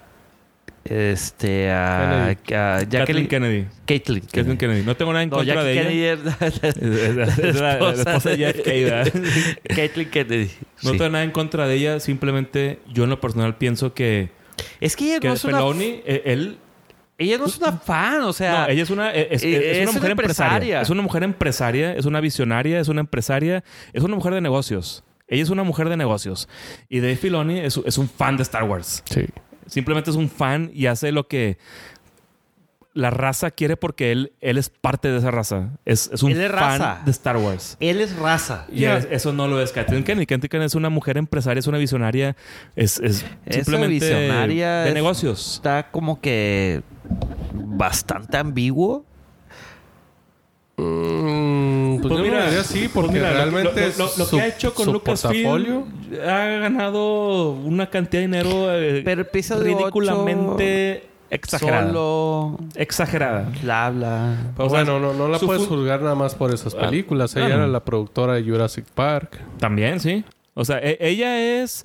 Este. 0.84 1.70
A. 1.70 2.36
Jacqueline 2.88 3.28
Kennedy. 3.28 3.66
Caitlyn 3.86 4.20
Kathleen 4.22 4.56
Kennedy. 4.58 4.82
No 4.82 4.96
tengo 4.96 5.12
nada 5.12 5.22
en 5.22 5.30
No, 5.30 5.36
contra 5.36 5.62
de 5.64 5.74
Jackie 5.74 6.04
ella. 6.04 6.16
Kennedy 6.16 6.40
Es, 6.40 6.62
es- 6.64 7.38
es 7.38 7.54
la, 7.60 7.76
la 7.80 7.90
esposa 7.92 8.30
de 8.30 10.06
Kennedy. 10.10 10.50
No 10.82 10.90
sí. 10.92 10.98
tengo 10.98 11.10
nada 11.10 11.24
en 11.24 11.30
contra 11.30 11.66
de 11.66 11.74
ella. 11.76 12.00
Simplemente 12.00 12.80
yo 12.92 13.04
en 13.04 13.10
lo 13.10 13.20
personal 13.20 13.56
pienso 13.56 13.94
que, 13.94 14.30
Es 14.80 14.96
que 14.96 15.06
ella 15.06 15.20
que 15.20 15.28
no 15.28 15.34
es 15.34 15.44
una. 15.44 15.60
Eh, 16.04 16.22
él 16.26 16.58
Ella 17.18 17.38
no 17.38 17.46
es 17.46 17.58
una 17.58 17.72
fan, 17.72 18.22
o 18.22 18.32
sea. 18.32 18.62
No, 18.66 18.68
ella 18.72 18.82
es 18.82 18.90
una, 18.90 19.10
es, 19.12 19.26
es- 19.30 19.42
eh, 19.44 19.56
es 19.56 19.76
es 19.76 19.82
una 19.82 19.90
una 19.90 19.92
mujer 19.92 20.10
empresaria. 20.10 20.52
empresaria. 20.54 20.80
Es 20.82 20.90
una 20.90 21.02
mujer 21.02 21.22
empresaria, 21.22 21.92
es 21.94 22.06
una 22.06 22.20
visionaria, 22.20 22.80
es 22.80 22.88
una 22.88 23.00
empresaria, 23.00 23.62
es 23.92 24.02
una 24.02 24.16
mujer 24.16 24.34
de 24.34 24.40
negocios. 24.40 25.04
Ella 25.28 25.42
es 25.44 25.50
una 25.50 25.62
mujer 25.62 25.88
de 25.88 25.96
negocios. 25.96 26.48
Y 26.88 27.00
Dave 27.00 27.16
Filoni 27.16 27.60
es, 27.60 27.80
es 27.86 27.96
un 27.98 28.08
fan 28.08 28.36
de 28.36 28.42
Star 28.42 28.64
Wars. 28.64 29.02
Sí. 29.08 29.26
Simplemente 29.72 30.10
es 30.10 30.16
un 30.16 30.28
fan 30.28 30.70
y 30.74 30.84
hace 30.86 31.12
lo 31.12 31.26
que 31.28 31.56
la 32.94 33.08
raza 33.08 33.50
quiere 33.50 33.78
porque 33.78 34.12
él, 34.12 34.32
él 34.42 34.58
es 34.58 34.68
parte 34.68 35.08
de 35.08 35.16
esa 35.16 35.30
raza. 35.30 35.70
Es, 35.86 36.10
es 36.12 36.22
un 36.22 36.32
Él 36.32 36.42
es 36.42 36.50
fan 36.50 36.78
raza. 36.78 37.00
de 37.06 37.10
Star 37.10 37.38
Wars. 37.38 37.78
Él 37.80 38.02
es 38.02 38.14
raza. 38.16 38.66
Y 38.70 38.84
es- 38.84 39.08
eso 39.10 39.32
no 39.32 39.48
lo 39.48 39.62
es 39.62 39.72
Kathleen 39.72 40.04
Kennedy. 40.04 40.26
Kathleen 40.26 40.50
Kennedy 40.50 40.66
es 40.66 40.74
una 40.74 40.90
mujer 40.90 41.16
empresaria, 41.16 41.58
es 41.60 41.66
una 41.66 41.78
visionaria, 41.78 42.36
es, 42.76 42.98
es 43.00 43.24
simplemente 43.48 43.94
visionaria 43.94 44.80
de 44.82 44.88
es- 44.88 44.94
negocios. 44.94 45.54
Está 45.54 45.90
como 45.90 46.20
que. 46.20 46.82
Bastante 47.54 48.36
ambiguo. 48.36 49.06
Mm, 50.76 51.61
pues, 52.08 52.18
no 52.18 52.24
diría 52.24 52.64
sí, 52.64 52.88
porque 52.92 53.10
pues 53.10 53.20
mira, 53.22 53.30
lo- 53.30 53.36
realmente 53.36 53.88
lo, 53.98 54.04
lo- 54.06 54.12
lo 54.18 54.24
su- 54.26 54.36
que 54.36 54.42
ha 54.42 54.46
hecho 54.48 54.74
con 54.74 54.84
su 54.86 54.92
Lucasfilm 54.92 55.84
ha 56.26 56.46
ganado 56.58 57.50
una 57.52 57.88
cantidad 57.90 58.20
de 58.22 58.26
dinero 58.26 58.72
eh, 58.74 59.02
Pero 59.04 59.24
ridículamente 59.62 61.04
exagerada. 61.30 61.86
Solo. 61.88 62.58
Exagerada. 62.76 63.50
Bla, 63.62 63.90
bla. 63.90 64.36
Pues 64.56 64.66
O 64.66 64.70
sea, 64.74 64.84
bueno, 64.84 65.00
no, 65.00 65.14
no 65.14 65.28
la 65.28 65.38
puedes 65.38 65.66
juzgar 65.66 66.02
nada 66.02 66.14
más 66.14 66.34
por 66.34 66.52
esas 66.52 66.74
Ah, 66.74 66.80
películas. 66.88 67.34
Ella 67.36 67.46
era 67.54 67.66
la 67.66 67.84
productora 67.84 68.34
de 68.34 68.42
Jurassic 68.44 68.84
Park. 68.94 69.40
También, 69.58 70.00
sí. 70.00 70.24
O 70.54 70.64
sea, 70.64 70.78
e- 70.78 70.98
ella 71.00 71.62
es. 71.62 71.84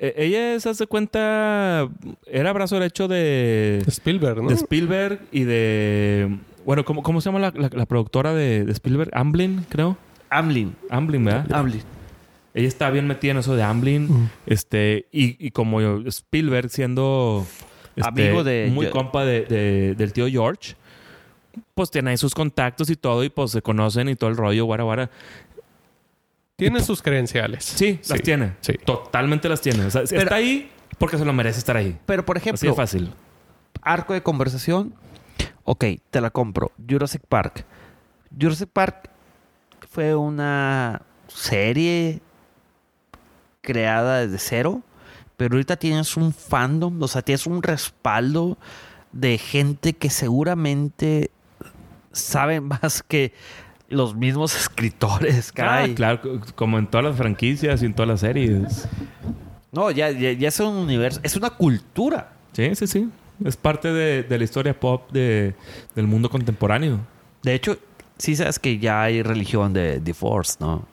e- 0.00 0.14
Ella 0.16 0.54
es, 0.54 0.66
hace 0.66 0.86
cuenta. 0.88 1.88
Era 2.26 2.52
brazo 2.52 2.74
derecho 2.76 3.06
de. 3.06 3.82
Spielberg, 3.86 4.42
¿no? 4.42 4.48
De 4.48 4.54
Spielberg 4.56 5.20
y 5.30 5.44
de. 5.44 6.36
Bueno, 6.64 6.84
¿cómo, 6.84 7.02
cómo 7.02 7.20
se 7.20 7.28
llama 7.30 7.38
la, 7.38 7.52
la- 7.54 7.70
la 7.72 7.86
productora 7.86 8.32
de, 8.34 8.64
de 8.64 8.72
Spielberg? 8.72 9.10
Amblin, 9.14 9.66
creo. 9.68 9.96
Amblin. 10.30 10.74
Amblin, 10.90 11.24
¿verdad? 11.24 11.52
Amblin. 11.52 11.82
Ella 12.54 12.68
está 12.68 12.90
bien 12.90 13.06
metida 13.06 13.32
en 13.32 13.38
eso 13.38 13.56
de 13.56 13.62
Amblin. 13.62 14.04
Mm. 14.10 14.30
Este, 14.46 15.06
y, 15.12 15.44
y 15.44 15.50
como 15.50 15.80
yo- 15.80 16.02
Spielberg 16.06 16.68
siendo 16.70 17.46
este, 17.96 18.08
Amigo 18.08 18.44
de- 18.44 18.70
Muy 18.72 18.86
yo- 18.86 18.92
compa 18.92 19.24
de- 19.24 19.44
de- 19.44 19.94
del 19.96 20.12
tío 20.12 20.26
George. 20.28 20.74
Pues 21.74 21.90
tiene 21.90 22.10
ahí 22.10 22.16
sus 22.16 22.34
contactos 22.34 22.88
y 22.88 22.96
todo, 22.96 23.22
y 23.24 23.28
pues 23.28 23.50
se 23.50 23.60
conocen 23.60 24.08
y 24.08 24.14
todo 24.16 24.30
el 24.30 24.36
rollo, 24.36 24.64
guara, 24.64 24.84
guara. 24.84 25.10
Tiene 26.56 26.80
sus 26.80 27.02
credenciales. 27.02 27.64
Sí, 27.64 27.98
las 28.08 28.18
Sí, 28.18 28.22
tiene. 28.22 28.52
sí. 28.60 28.74
Totalmente 28.84 29.48
las 29.48 29.60
tiene. 29.60 29.84
O 29.86 29.90
sea, 29.90 30.02
está 30.02 30.34
ahí 30.34 30.70
porque 30.98 31.18
se 31.18 31.24
lo 31.24 31.32
merece 31.32 31.58
estar 31.58 31.76
ahí. 31.76 31.98
Pero, 32.06 32.24
por 32.24 32.36
Así 32.36 32.44
de 32.44 32.50
ejemplo, 32.54 32.74
fácil. 32.74 33.10
arco 33.82 34.12
de 34.14 34.22
conversación. 34.22 34.94
Ok, 35.64 35.84
te 36.10 36.20
la 36.20 36.30
compro. 36.30 36.72
Jurassic 36.88 37.22
Park. 37.28 37.64
Jurassic 38.38 38.68
Park 38.68 39.10
fue 39.90 40.14
una 40.14 41.02
serie 41.28 42.20
creada 43.60 44.20
desde 44.26 44.38
cero, 44.38 44.82
pero 45.36 45.54
ahorita 45.54 45.76
tienes 45.76 46.16
un 46.16 46.32
fandom, 46.32 47.00
o 47.02 47.08
sea, 47.08 47.22
tienes 47.22 47.46
un 47.46 47.62
respaldo 47.62 48.58
de 49.12 49.38
gente 49.38 49.92
que 49.92 50.10
seguramente 50.10 51.30
sabe 52.12 52.60
más 52.60 53.02
que 53.02 53.32
los 53.88 54.14
mismos 54.16 54.54
escritores, 54.60 55.50
Ah, 55.50 55.54
caray. 55.54 55.94
claro, 55.94 56.40
como 56.54 56.78
en 56.78 56.86
todas 56.86 57.04
las 57.06 57.16
franquicias 57.16 57.82
y 57.82 57.86
en 57.86 57.94
todas 57.94 58.08
las 58.08 58.20
series. 58.20 58.88
No, 59.70 59.90
ya, 59.90 60.10
ya, 60.10 60.32
ya 60.32 60.48
es 60.48 60.60
un 60.60 60.74
universo, 60.76 61.20
es 61.22 61.36
una 61.36 61.50
cultura. 61.50 62.32
Sí, 62.52 62.74
sí, 62.74 62.86
sí. 62.86 63.08
Es 63.44 63.56
parte 63.56 63.92
de, 63.92 64.22
de 64.22 64.38
la 64.38 64.44
historia 64.44 64.78
pop 64.78 65.10
de- 65.12 65.54
del 65.94 66.06
mundo 66.06 66.28
contemporáneo. 66.30 67.00
De 67.42 67.54
hecho, 67.54 67.76
sí 68.18 68.36
sabes 68.36 68.58
que 68.58 68.78
ya 68.78 69.02
hay 69.02 69.22
religión 69.22 69.72
de 69.72 70.00
Divorce, 70.00 70.56
¿no? 70.60 70.86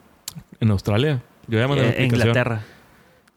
En 0.59 0.71
Australia. 0.71 1.21
Yo 1.47 1.59
ya 1.59 1.67
mandé 1.67 1.89
Eh, 1.89 1.95
en. 1.99 2.05
Inglaterra. 2.05 2.61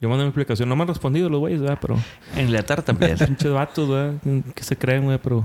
Yo 0.01 0.09
mandé 0.09 0.25
mi 0.25 0.29
explicación. 0.31 0.69
No 0.69 0.75
me 0.77 0.83
han 0.83 0.89
respondido 0.89 1.29
los 1.29 1.39
güeyes, 1.41 1.61
¿verdad? 1.61 1.79
Pero... 1.81 1.97
En 2.37 2.47
Inglaterra 2.47 2.83
también. 2.83 3.17
Pinches 3.27 3.53
vatos, 3.53 3.89
¿verdad? 3.89 4.15
Que 4.55 4.65
se 4.65 4.77
creen, 4.77 5.05
güey, 5.05 5.19
pero 5.23 5.45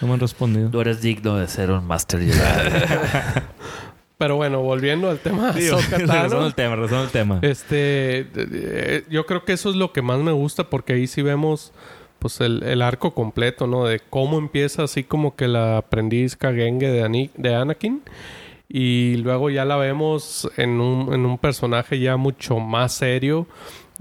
no 0.00 0.08
me 0.08 0.14
han 0.14 0.20
respondido. 0.20 0.68
Tú 0.70 0.80
eres 0.80 1.00
digno 1.00 1.36
de 1.36 1.46
ser 1.46 1.70
un 1.70 1.86
Master 1.86 2.20
Jedi. 2.20 2.32
Pero 4.16 4.36
bueno, 4.36 4.60
volviendo 4.62 5.10
al 5.10 5.18
tema 5.18 5.50
de 5.52 5.70
Tano, 6.06 6.40
al 6.42 6.54
tema, 6.54 6.76
regresando 6.76 7.04
al 7.04 7.10
tema. 7.10 7.38
Este, 7.42 8.24
de- 8.32 9.04
yo 9.10 9.26
creo 9.26 9.44
que 9.44 9.52
eso 9.52 9.70
es 9.70 9.76
lo 9.76 9.92
que 9.92 10.02
más 10.02 10.18
me 10.20 10.30
gusta 10.32 10.70
porque 10.70 10.92
ahí 10.94 11.06
sí 11.08 11.20
vemos 11.20 11.72
pues 12.24 12.40
el, 12.40 12.62
el 12.62 12.80
arco 12.80 13.12
completo, 13.12 13.66
¿no? 13.66 13.84
De 13.84 14.00
cómo 14.00 14.38
empieza 14.38 14.84
así 14.84 15.04
como 15.04 15.36
que 15.36 15.46
la 15.46 15.76
aprendiz 15.76 16.36
Kagenge 16.36 16.86
de, 16.90 17.02
Ani- 17.02 17.30
de 17.36 17.54
Anakin 17.54 18.00
y 18.66 19.16
luego 19.16 19.50
ya 19.50 19.66
la 19.66 19.76
vemos 19.76 20.50
en 20.56 20.80
un, 20.80 21.12
en 21.12 21.26
un 21.26 21.36
personaje 21.36 22.00
ya 22.00 22.16
mucho 22.16 22.60
más 22.60 22.94
serio, 22.94 23.46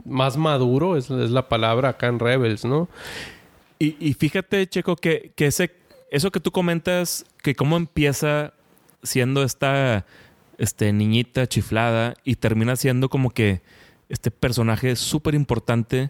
más 0.05 0.37
maduro, 0.37 0.95
es, 0.95 1.09
es 1.11 1.31
la 1.31 1.49
palabra 1.49 1.89
acá 1.89 2.07
en 2.07 2.17
Rebels, 2.19 2.63
¿no? 2.63 2.87
Y, 3.77 3.97
y 3.99 4.13
fíjate, 4.13 4.65
Checo, 4.67 4.95
que, 4.95 5.33
que 5.35 5.47
ese, 5.47 5.71
eso 6.09 6.31
que 6.31 6.39
tú 6.39 6.51
comentas, 6.51 7.25
que 7.41 7.55
cómo 7.55 7.75
empieza 7.75 8.53
siendo 9.01 9.43
esta 9.43 10.05
este, 10.57 10.93
niñita 10.93 11.45
chiflada 11.45 12.13
y 12.23 12.37
termina 12.37 12.77
siendo 12.77 13.09
como 13.09 13.31
que 13.31 13.61
este 14.07 14.31
personaje 14.31 14.95
súper 14.95 15.35
importante. 15.35 16.09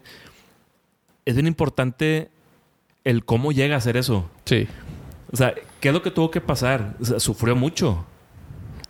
Es 1.26 1.36
bien 1.36 1.48
importante 1.48 2.30
el 3.04 3.26
cómo 3.26 3.52
llega 3.52 3.76
a 3.76 3.78
hacer 3.78 3.98
eso. 3.98 4.30
Sí. 4.46 4.68
O 5.32 5.38
sea, 5.38 5.54
¿qué 5.80 5.90
es 5.90 5.94
lo 5.94 6.02
que 6.02 6.12
tuvo 6.12 6.32
que 6.32 6.42
pasar? 6.42 6.96
O 7.02 7.06
sea, 7.06 7.20
sufrió 7.20 7.56
mucho. 7.56 8.06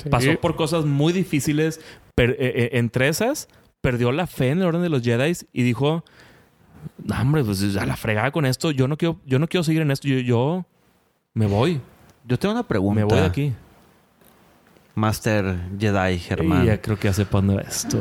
Pasó 0.09 0.37
por 0.39 0.55
cosas 0.55 0.85
muy 0.85 1.13
difíciles. 1.13 1.79
eh, 2.17 2.35
eh, 2.37 2.69
entre 2.73 3.07
esas, 3.07 3.47
perdió 3.81 4.11
la 4.11 4.27
fe 4.27 4.49
en 4.49 4.59
el 4.59 4.65
orden 4.65 4.81
de 4.81 4.89
los 4.89 5.01
Jedi 5.01 5.33
y 5.53 5.63
dijo: 5.63 6.03
No, 7.03 7.19
hombre, 7.19 7.43
pues 7.43 7.75
a 7.77 7.85
la 7.85 7.95
fregada 7.95 8.31
con 8.31 8.45
esto. 8.45 8.71
Yo 8.71 8.87
no 8.87 8.97
quiero, 8.97 9.19
yo 9.25 9.39
no 9.39 9.47
quiero 9.47 9.63
seguir 9.63 9.81
en 9.81 9.91
esto. 9.91 10.07
Yo, 10.07 10.19
yo 10.19 10.65
me 11.33 11.45
voy. 11.45 11.79
Yo 12.25 12.37
tengo 12.37 12.53
una 12.53 12.67
pregunta. 12.67 12.95
Me 12.99 13.03
voy 13.03 13.19
de 13.19 13.25
aquí. 13.25 13.53
Master 14.95 15.55
Jedi 15.79 16.19
Germán. 16.19 16.63
Y 16.63 16.67
ya 16.67 16.81
creo 16.81 16.99
que 16.99 17.09
dónde 17.09 17.55
va 17.55 17.61
esto. 17.61 17.97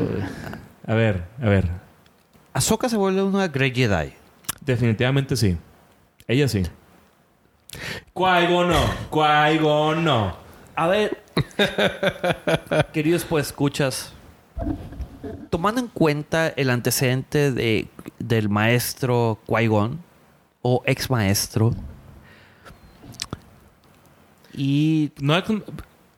A 0.86 0.94
ver, 0.94 1.24
a 1.40 1.48
ver. 1.48 1.70
Ahsoka 2.52 2.88
se 2.88 2.96
vuelve 2.96 3.22
una 3.22 3.48
Great 3.48 3.74
Jedi. 3.74 4.12
Definitivamente 4.64 5.36
sí. 5.36 5.56
Ella 6.26 6.48
sí. 6.48 6.62
Qui-Gon 8.14 8.68
no. 8.68 8.80
Qui-Gon 9.10 10.04
no. 10.04 10.36
A 10.74 10.86
ver, 10.86 11.22
queridos 12.92 13.24
pues 13.24 13.48
escuchas, 13.48 14.12
tomando 15.50 15.80
en 15.80 15.88
cuenta 15.88 16.48
el 16.48 16.70
antecedente 16.70 17.52
de, 17.52 17.88
del 18.18 18.48
maestro 18.48 19.38
Qui-Gon 19.46 19.98
o 20.62 20.82
ex 20.86 21.10
maestro 21.10 21.74
y 24.54 25.10
No 25.20 25.36
ex, 25.36 25.48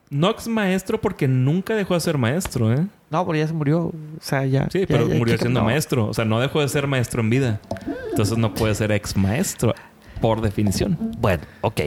no 0.09 0.29
ex 0.29 0.47
maestro 0.47 1.01
porque 1.01 1.27
nunca 1.27 1.75
dejó 1.75 1.93
de 1.93 1.99
ser 1.99 2.17
maestro, 2.17 2.73
¿eh? 2.73 2.87
No, 3.09 3.25
pero 3.25 3.37
ya 3.37 3.47
se 3.47 3.53
murió, 3.53 3.85
o 3.87 3.93
sea, 4.21 4.45
ya 4.45 4.67
Sí, 4.71 4.81
ya- 4.81 4.87
pero 4.87 5.07
ya- 5.07 5.15
murió 5.15 5.35
¿qué 5.35 5.41
siendo 5.43 5.63
maestro. 5.63 6.07
O 6.07 6.13
sea, 6.13 6.25
no 6.25 6.39
dejó 6.39 6.61
de 6.61 6.67
ser 6.69 6.87
maestro 6.87 7.21
en 7.21 7.29
vida. 7.29 7.61
Entonces 8.09 8.37
no 8.37 8.53
puede 8.53 8.75
ser 8.75 8.91
ex 8.91 9.15
maestro, 9.15 9.73
por 10.21 10.41
definición. 10.41 10.97
Bueno, 11.19 11.43
ok. 11.61 11.81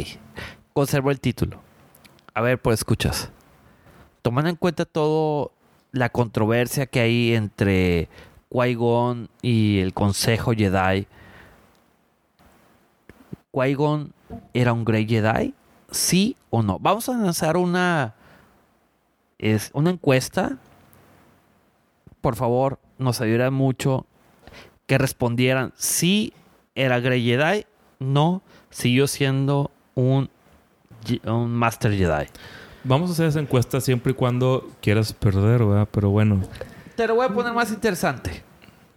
Conservo 0.72 1.10
el 1.10 1.20
título. 1.20 1.60
A 2.34 2.40
ver, 2.40 2.58
pues 2.60 2.80
escuchas. 2.80 3.30
Tomando 4.22 4.48
en 4.50 4.56
cuenta 4.56 4.84
todo 4.84 5.52
la 5.92 6.08
controversia 6.10 6.86
que 6.86 7.00
hay 7.00 7.34
entre 7.34 8.08
Qui-Gon 8.50 9.28
y 9.42 9.78
el 9.80 9.92
Consejo 9.94 10.52
Jedi. 10.52 11.06
¿Qui-Gon 13.52 14.12
era 14.54 14.72
un 14.72 14.84
Grey 14.84 15.06
Jedi? 15.06 15.54
¿Sí 15.90 16.36
o 16.50 16.62
no? 16.62 16.78
Vamos 16.78 17.08
a 17.08 17.12
lanzar 17.16 17.56
una, 17.56 18.14
es 19.38 19.70
una 19.72 19.90
encuesta. 19.90 20.58
Por 22.28 22.36
favor, 22.36 22.78
nos 22.98 23.22
ayudaría 23.22 23.50
mucho 23.50 24.04
que 24.86 24.98
respondieran 24.98 25.72
si 25.78 26.34
era 26.74 27.00
Grey 27.00 27.24
Jedi, 27.24 27.64
no, 28.00 28.42
siguió 28.68 29.06
siendo 29.06 29.70
un, 29.94 30.28
un 31.24 31.50
Master 31.50 31.90
Jedi. 31.96 32.26
Vamos 32.84 33.08
a 33.08 33.12
hacer 33.14 33.28
esa 33.28 33.40
encuesta 33.40 33.80
siempre 33.80 34.12
y 34.12 34.14
cuando 34.14 34.68
quieras 34.82 35.14
perder, 35.14 35.64
¿verdad? 35.64 35.88
Pero 35.90 36.10
bueno. 36.10 36.42
Te 36.96 37.06
lo 37.06 37.14
voy 37.14 37.24
a 37.24 37.30
poner 37.30 37.54
más 37.54 37.70
interesante. 37.70 38.42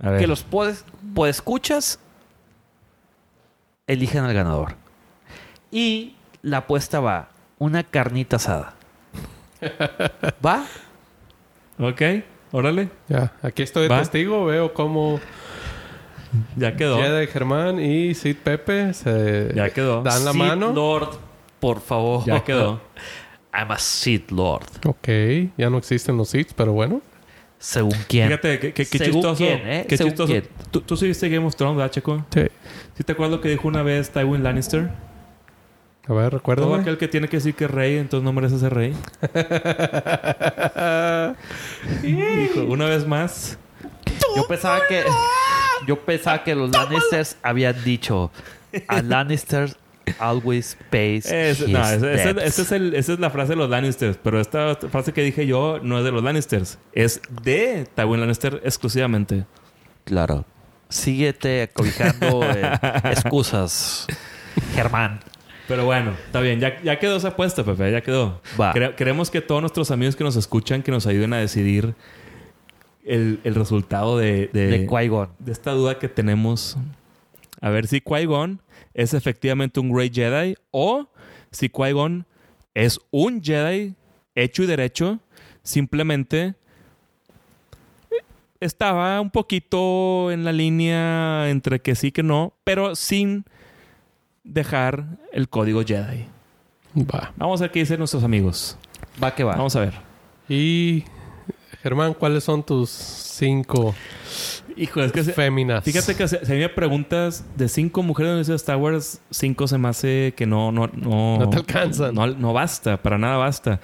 A 0.02 0.10
ver. 0.10 0.20
Que 0.20 0.28
los 0.28 0.44
puedes, 0.44 0.84
escuchas 1.30 2.00
eligen 3.88 4.26
al 4.26 4.34
ganador. 4.34 4.76
Y 5.72 6.18
la 6.42 6.58
apuesta 6.58 7.00
va, 7.00 7.30
una 7.60 7.86
carnita 7.86 8.36
asada. 8.36 8.74
¿Va? 10.46 10.66
Ok, 11.80 12.02
órale. 12.52 12.90
Ya, 13.08 13.34
aquí 13.42 13.64
estoy 13.64 13.84
de 13.84 13.90
Va. 13.90 14.00
testigo, 14.00 14.46
veo 14.46 14.74
cómo 14.74 15.20
Ya 16.56 16.76
quedó. 16.76 16.98
Jedi 17.02 17.28
Germán 17.28 17.80
y 17.80 18.14
Sid 18.14 18.38
Pepe 18.44 18.94
se 18.94 19.52
Ya 19.56 19.70
quedó. 19.70 20.02
dan 20.04 20.24
la 20.26 20.34
mano. 20.34 20.72
Lord, 20.74 21.10
por 21.60 21.82
favor. 21.82 22.24
Ya 22.26 22.44
quedó. 22.44 22.82
I'm 23.54 23.70
a 23.72 23.78
Sith 23.78 24.32
Lord. 24.32 24.66
Ok, 24.86 25.10
ya 25.58 25.70
no 25.70 25.78
existen 25.78 26.16
los 26.18 26.30
Sith, 26.30 26.52
pero 26.56 26.72
bueno. 26.74 27.02
Según 27.60 27.94
quién. 28.08 28.28
Fíjate, 28.30 28.60
qué, 28.60 28.74
qué- 28.74 28.86
qué 28.86 28.98
Según 28.98 29.14
chistoso. 29.22 29.38
quién, 29.38 29.60
¿eh? 29.68 29.86
Qué 29.88 29.98
Según 29.98 30.12
chistoso. 30.14 30.32
quién. 30.32 30.48
¿Tú, 30.72 30.82
tú 30.82 30.96
sí 30.98 31.06
viste 31.06 31.30
Game 31.30 31.46
of 31.46 31.56
Thrones, 31.56 31.78
¿verdad, 31.78 31.92
Checo? 31.92 32.26
Sí. 32.34 32.42
¿Sí 32.98 33.04
te 33.04 33.12
acuerdas 33.12 33.36
lo 33.38 33.42
que 33.42 33.50
dijo 33.50 33.68
una 33.68 33.84
vez 33.84 34.10
Tywin 34.12 34.42
Lannister? 34.42 34.90
A 36.08 36.14
ver, 36.14 36.30
Todo 36.32 36.38
recuérdame. 36.40 36.76
aquel 36.82 36.98
que 36.98 37.08
tiene 37.08 37.28
que 37.28 37.38
decir 37.38 37.54
que 37.56 37.66
es 37.66 37.72
rey, 37.72 37.98
entonces 37.98 38.24
no 38.26 38.34
merece 38.34 38.58
ser 38.60 38.74
rey. 38.74 38.96
Dijo, 42.02 42.62
una 42.68 42.86
vez 42.86 43.06
más. 43.08 43.58
Yo 44.36 44.48
pensaba 44.48 44.80
que. 44.88 45.04
Yo 45.88 46.00
pensaba 46.00 46.44
que 46.44 46.56
los 46.56 46.72
Lannisters 46.72 47.38
habían 47.44 47.82
dicho. 47.84 48.32
A 48.88 49.02
Lannisters 49.02 49.76
always 50.20 50.78
pays. 50.90 51.26
Es- 51.26 51.62
his 51.62 51.70
no, 51.70 51.82
ese- 51.84 52.14
ese- 52.14 52.34
debts". 52.34 52.44
ese 52.46 52.62
es 52.64 52.72
el- 52.72 52.96
esa 52.96 53.14
es 53.14 53.20
la 53.20 53.30
frase 53.30 53.50
de 53.50 53.56
los 53.58 53.70
Lannisters. 53.70 54.18
Pero 54.22 54.40
esta 54.40 54.76
frase 54.76 55.14
que 55.14 55.22
dije 55.24 55.46
yo 55.46 55.80
no 55.82 55.98
es 56.00 56.04
de 56.04 56.12
los 56.12 56.24
Lannisters. 56.24 56.78
Es 56.94 57.22
de 57.44 57.88
Tywin 57.96 58.20
Lannister 58.22 58.62
exclusivamente. 58.64 59.46
Claro. 60.06 60.46
Síguete 60.90 61.64
acobijando 61.64 62.42
eh, 62.44 62.72
excusas, 63.06 64.08
Germán. 64.76 65.20
Pero 65.72 65.86
bueno, 65.86 66.12
está 66.26 66.42
bien. 66.42 66.60
Ya, 66.60 66.82
ya 66.82 67.00
quedó 67.00 67.16
esa 67.16 67.30
apuesta, 67.30 67.64
Pepe. 67.64 67.94
Ya 67.94 68.02
quedó. 68.02 68.42
Va. 68.60 68.74
Queremos 68.74 69.32
que 69.32 69.40
todos 69.40 69.62
nuestros 69.62 69.90
amigos 69.90 70.18
que 70.18 70.24
nos 70.26 70.36
escuchan 70.36 70.84
que 70.84 70.92
nos 70.92 71.08
ayuden 71.08 71.32
a 71.32 71.38
decidir 71.38 71.96
el, 73.06 73.40
el 73.46 73.56
resultado 73.56 74.18
de, 74.18 74.50
de, 74.52 74.68
De 74.68 74.86
Qui-Gon. 74.86 75.30
de 75.40 75.54
esta 75.54 75.72
duda 75.72 75.98
que 75.98 76.10
tenemos. 76.10 76.76
A 77.62 77.70
ver 77.70 77.88
si 77.88 78.02
Qui-Gon 78.02 78.60
es 78.94 79.14
efectivamente 79.14 79.80
un 79.80 79.94
Great 79.94 80.12
Jedi 80.14 80.56
o 80.72 81.08
si 81.52 81.70
Qui-Gon 81.70 82.26
es 82.74 83.00
un 83.10 83.42
Jedi 83.42 83.96
hecho 84.36 84.64
y 84.64 84.66
derecho, 84.66 85.20
simplemente 85.64 86.56
estaba 88.60 89.22
un 89.22 89.32
poquito 89.32 90.34
en 90.34 90.44
la 90.44 90.52
línea 90.52 91.50
entre 91.50 91.80
que 91.80 91.96
sí 91.96 92.12
que 92.12 92.24
no, 92.24 92.56
pero 92.66 92.94
sin 92.94 93.46
dejar 94.44 95.06
el 95.32 95.50
código 95.50 95.84
Jedi. 95.86 96.26
Va. 96.98 97.32
Vamos 97.38 97.62
a 97.62 97.66
ver 97.66 97.72
qué 97.72 97.80
dicen 97.80 98.00
nuestros 98.00 98.24
amigos. 98.24 98.78
Va 99.22 99.34
que 99.34 99.44
va. 99.44 99.56
Vamos 99.56 99.76
a 99.76 99.82
ver. 99.82 99.94
Y 100.50 101.04
Germán, 101.82 102.14
¿cuáles 102.14 102.44
son 102.44 102.64
tus 102.64 102.90
cinco 102.90 103.96
Hijo, 104.76 105.02
es 105.02 105.12
que 105.12 105.24
se- 105.24 105.34
féminas? 105.34 105.84
fíjate 105.84 106.16
que 106.16 106.28
si 106.28 106.38
si 106.44 106.52
a 106.52 106.56
mí 106.56 106.62
me 106.62 106.70
preguntas 106.70 107.44
de 107.56 107.68
cinco 107.70 108.04
mujeres 108.04 108.48
de 108.48 108.56
Star 108.56 108.78
Wars, 108.78 109.22
cinco 109.30 109.68
se 109.68 109.78
me 109.78 109.88
hace 109.90 110.34
que 110.36 110.46
no, 110.46 110.72
no, 110.72 110.88
no, 110.94 111.38
No 111.40 111.50
te 111.50 111.58
alcanzan. 111.58 112.14
No, 112.16 112.28
no 112.28 112.54
basta, 112.54 113.02
para 113.02 113.18
nada 113.18 113.38
basta. 113.38 113.80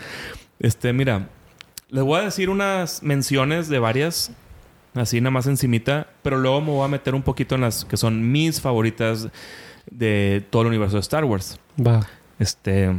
Este, 0.59 0.91
mira, 0.93 1.29
les 1.89 2.03
voy 2.03 2.19
a 2.19 2.23
decir 2.23 2.49
unas 2.49 3.03
menciones 3.03 3.67
de 3.69 3.79
varias, 3.79 4.31
así 4.95 5.19
nada 5.21 5.31
más 5.31 5.47
encimita, 5.47 6.07
pero 6.23 6.37
luego 6.37 6.61
me 6.61 6.71
voy 6.71 6.85
a 6.85 6.87
meter 6.89 7.15
un 7.15 7.21
poquito 7.23 7.55
en 7.55 7.61
las 7.61 7.85
que 7.85 7.97
son 7.97 8.31
mis 8.31 8.59
favoritas 8.61 9.27
de 9.91 10.45
todo 10.49 10.63
el 10.63 10.69
universo 10.69 10.95
de 10.97 11.01
Star 11.01 11.25
Wars. 11.25 11.59
Va. 11.79 12.07
Este. 12.39 12.93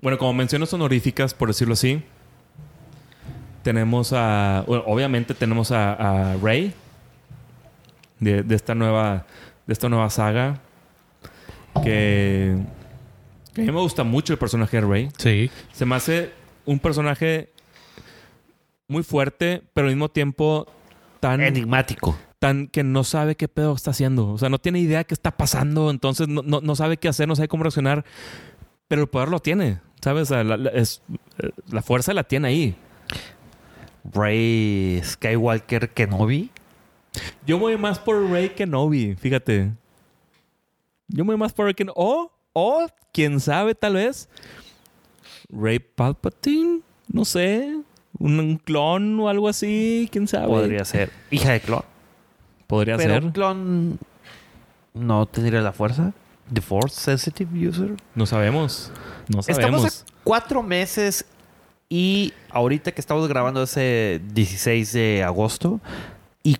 Bueno, 0.00 0.18
como 0.18 0.32
menciones 0.32 0.72
honoríficas, 0.72 1.34
por 1.34 1.48
decirlo 1.48 1.74
así. 1.74 2.02
Tenemos 3.62 4.12
a. 4.12 4.64
bueno, 4.66 4.84
obviamente 4.86 5.34
tenemos 5.34 5.72
a, 5.72 6.32
a 6.32 6.36
Rey. 6.36 6.72
De, 8.20 8.42
de 8.42 8.54
esta 8.54 8.74
nueva. 8.74 9.26
De 9.66 9.72
esta 9.72 9.88
nueva 9.88 10.08
saga. 10.10 10.60
Que. 11.82 12.56
Que 13.54 13.62
a 13.62 13.64
mí 13.64 13.72
me 13.72 13.80
gusta 13.80 14.04
mucho 14.04 14.32
el 14.32 14.38
personaje 14.38 14.80
de 14.80 14.86
Rey. 14.86 15.08
Sí. 15.18 15.50
Se 15.72 15.84
me 15.84 15.96
hace 15.96 16.32
un 16.64 16.78
personaje 16.78 17.50
muy 18.86 19.02
fuerte, 19.02 19.62
pero 19.74 19.88
al 19.88 19.94
mismo 19.94 20.08
tiempo 20.08 20.66
tan 21.20 21.40
Enigmático. 21.40 22.16
Tan 22.38 22.68
que 22.68 22.84
no 22.84 23.04
sabe 23.04 23.34
qué 23.36 23.48
pedo 23.48 23.74
está 23.74 23.90
haciendo. 23.90 24.28
O 24.30 24.38
sea, 24.38 24.48
no 24.48 24.58
tiene 24.58 24.78
idea 24.80 25.04
qué 25.04 25.14
está 25.14 25.36
pasando. 25.36 25.90
Entonces 25.90 26.28
no, 26.28 26.42
no- 26.42 26.60
no 26.60 26.76
sabe 26.76 26.96
qué 26.96 27.08
hacer, 27.08 27.26
no 27.28 27.36
sabe 27.36 27.48
cómo 27.48 27.64
reaccionar. 27.64 28.04
Pero 28.88 29.02
el 29.02 29.08
poder 29.08 29.28
lo 29.28 29.40
tiene. 29.40 29.80
¿Sabes? 30.02 30.30
O 30.30 30.34
sea, 30.34 30.44
la, 30.44 30.56
la- 30.56 30.70
es- 30.70 31.02
eh, 31.38 31.50
la 31.70 31.82
fuerza 31.82 32.14
la 32.14 32.24
tiene 32.24 32.48
ahí. 32.48 32.76
Rey 34.12 35.00
Skywalker 35.04 35.90
Kenobi. 35.90 36.50
Yo 37.46 37.58
voy 37.58 37.76
más 37.76 37.98
por 37.98 38.30
Rey 38.30 38.50
Kenobi, 38.50 39.16
fíjate. 39.16 39.72
Yo 41.08 41.24
voy 41.24 41.36
más 41.36 41.52
por 41.52 41.66
Rey 41.66 41.74
Kenobi. 41.74 41.94
O, 41.96 42.30
o, 42.52 42.86
quién 43.12 43.40
sabe, 43.40 43.74
tal 43.74 43.94
vez. 43.94 44.28
Rey 45.50 45.78
Palpatine. 45.78 46.80
No 47.12 47.24
sé. 47.24 47.76
Un, 48.18 48.38
un 48.40 48.56
clon 48.58 49.18
o 49.20 49.28
algo 49.28 49.48
así. 49.48 50.08
Quién 50.12 50.28
sabe. 50.28 50.46
Podría 50.48 50.84
ser 50.84 51.10
hija 51.30 51.52
de 51.52 51.60
clon. 51.60 51.82
Podría 52.68 52.96
Pero 52.96 53.14
ser. 53.14 53.24
un 53.24 53.32
clon 53.32 53.98
no 54.94 55.26
tendría 55.26 55.60
la 55.62 55.72
fuerza. 55.72 56.12
The 56.52 56.60
Force 56.60 57.00
Sensitive 57.00 57.68
User. 57.68 57.96
No 58.14 58.24
sabemos. 58.26 58.92
No 59.28 59.40
Estamos 59.40 59.56
sabemos. 59.82 60.04
a 60.08 60.12
cuatro 60.24 60.62
meses 60.62 61.24
y 61.88 62.32
ahorita 62.50 62.92
que 62.92 63.00
estamos 63.00 63.26
grabando 63.28 63.62
ese 63.64 64.20
16 64.32 64.92
de 64.92 65.24
agosto 65.24 65.80
y 66.42 66.56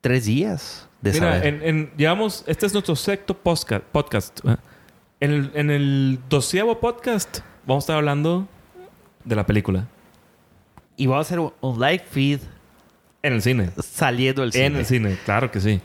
tres 0.00 0.26
días 0.26 0.88
de 1.00 1.12
Mira, 1.12 1.32
saber. 1.34 1.46
en, 1.46 1.62
en- 1.62 1.90
llevamos, 1.96 2.44
este 2.46 2.66
es 2.66 2.72
nuestro 2.72 2.94
sexto 2.96 3.34
podcast. 3.34 4.40
¿eh? 4.46 4.56
En 5.20 5.30
el, 5.32 5.50
en 5.54 5.70
el 5.70 6.18
doceavo 6.28 6.78
podcast 6.80 7.40
vamos 7.66 7.82
a 7.82 7.84
estar 7.84 7.96
hablando 7.96 8.46
de 9.24 9.36
la 9.36 9.44
película. 9.46 9.86
Y 10.96 11.06
vamos 11.06 11.26
a 11.26 11.28
hacer 11.28 11.38
un 11.40 11.80
live 11.80 12.04
feed 12.10 12.40
En 13.22 13.32
el 13.32 13.42
cine. 13.42 13.70
saliendo 13.82 14.42
del 14.42 14.52
cine. 14.52 14.66
En 14.66 14.76
el 14.76 14.86
cine, 14.86 15.16
claro 15.24 15.50
que 15.50 15.60
sí. 15.60 15.80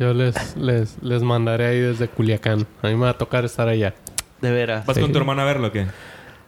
Yo 0.00 0.12
les, 0.14 0.56
les, 0.56 0.96
les 1.02 1.22
mandaré 1.22 1.66
ahí 1.66 1.78
desde 1.80 2.08
Culiacán. 2.08 2.66
A 2.82 2.88
mí 2.88 2.94
me 2.94 3.02
va 3.02 3.10
a 3.10 3.18
tocar 3.18 3.44
estar 3.44 3.68
allá. 3.68 3.94
De 4.40 4.50
veras. 4.50 4.84
¿Vas 4.86 4.96
Sí. 4.96 5.02
con 5.02 5.12
tu 5.12 5.18
hermana 5.18 5.42
a 5.42 5.44
verlo 5.44 5.68
o 5.68 5.72
qué? 5.72 5.86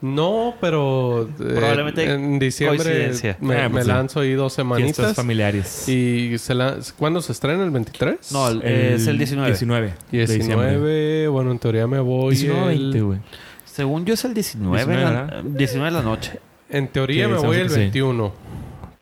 No, 0.01 0.55
pero... 0.61 1.31
eh, 1.41 1.53
Probablemente 1.55 2.05
en 2.13 2.39
diciembre 2.39 2.79
coincidencia. 2.79 3.37
me, 3.41 3.55
Ah, 3.57 3.63
me 3.69 3.71
pues 3.71 3.85
sí. 3.85 3.91
lanzo 3.91 4.21
ahí 4.21 4.33
dos 4.33 4.55
Fiestas 4.55 4.77
semanitas. 4.77 5.15
familiares. 5.17 5.89
¿Y 5.89 6.37
se 6.39 6.55
la- 6.55 6.77
cuándo 6.99 7.23
se 7.23 7.33
estrena? 7.33 7.65
¿El 7.65 7.71
23? 7.71 8.33
No, 8.33 8.49
el- 8.49 8.63
es 8.63 9.07
el 9.07 9.17
19. 9.17 9.49
19. 9.51 9.95
de 10.11 10.19
diciembre. 10.27 10.69
19. 10.71 11.29
Bueno, 11.29 11.53
en 11.53 11.59
teoría 11.59 11.87
me 11.87 12.01
voy 12.01 12.35
19 12.35 12.73
el- 12.73 12.79
20, 12.81 13.01
güey. 13.03 13.19
Según 13.65 14.05
yo 14.05 14.15
es 14.15 14.25
el 14.25 14.35
19, 14.35 14.77
19, 14.77 15.03
la- 15.05 15.11
¿verdad? 15.23 15.43
19 15.45 15.91
de 15.91 15.97
la 15.97 16.03
noche. 16.03 16.39
En 16.69 16.89
teoría 16.89 17.27
Sí, 17.27 17.31
me 17.33 17.39
me 17.41 17.47
voy 17.47 17.57
el 17.59 17.69
que 17.69 17.75
sí. 17.75 17.91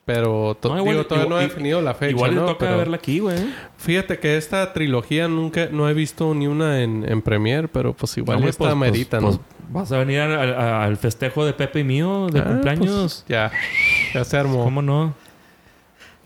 21. 0.04 0.06
Pero 0.06 0.56
to- 0.60 0.68
No, 0.70 0.78
igual- 0.78 0.96
digo, 0.96 1.06
todavía 1.06 1.28
no 1.30 1.38
he 1.40 1.44
definido 1.44 1.80
la 1.80 1.94
fecha, 1.94 2.10
Igual 2.10 2.34
¿no? 2.34 2.40
le 2.42 2.46
toca 2.48 2.66
Pero 2.66 2.78
verla 2.78 2.96
aquí, 2.96 3.20
güey. 3.20 3.38
Fíjate 3.78 4.18
que 4.18 4.36
esta 4.36 4.72
trilogía 4.72 5.28
nunca... 5.28 5.68
No 5.70 5.88
he 5.88 5.94
visto 5.94 6.34
ni 6.34 6.46
una 6.46 6.80
en, 6.82 7.04
en 7.08 7.22
Premiere, 7.22 7.68
pero 7.68 7.92
pues 7.94 8.16
igual 8.18 8.40
No, 8.40 8.48
esta 8.48 8.58
pues- 8.74 8.74
pues- 8.90 9.22
¿no? 9.22 9.28
pues 9.28 9.40
vas 9.70 9.92
a 9.92 9.98
venir 9.98 10.20
al, 10.20 10.32
al- 10.32 10.54
al 10.54 10.96
festejo 10.96 11.44
de 11.46 11.52
Pepe 11.52 11.80
y 11.80 11.84
mío 11.84 12.26
de 12.32 12.40
Ah, 12.40 12.44
cumpleaños. 12.44 12.90
pues, 12.90 13.24
ya. 13.28 13.50
Ya 14.12 14.24
se 14.24 14.36
armó. 14.36 14.64
¿Cómo 14.64 14.82
no? 14.82 15.14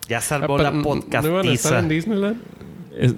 Ya 0.08 0.18
Ah, 0.18 0.20
salvó 0.22 0.56
pero, 0.56 0.70
la 0.70 0.70
¿No 0.70 0.80
iban 0.80 0.96
a 0.96 1.00
estar 1.00 1.22
podcastiza. 1.32 1.78
en 1.80 1.88
Disneyland? 1.88 2.42
Es- 2.98 3.14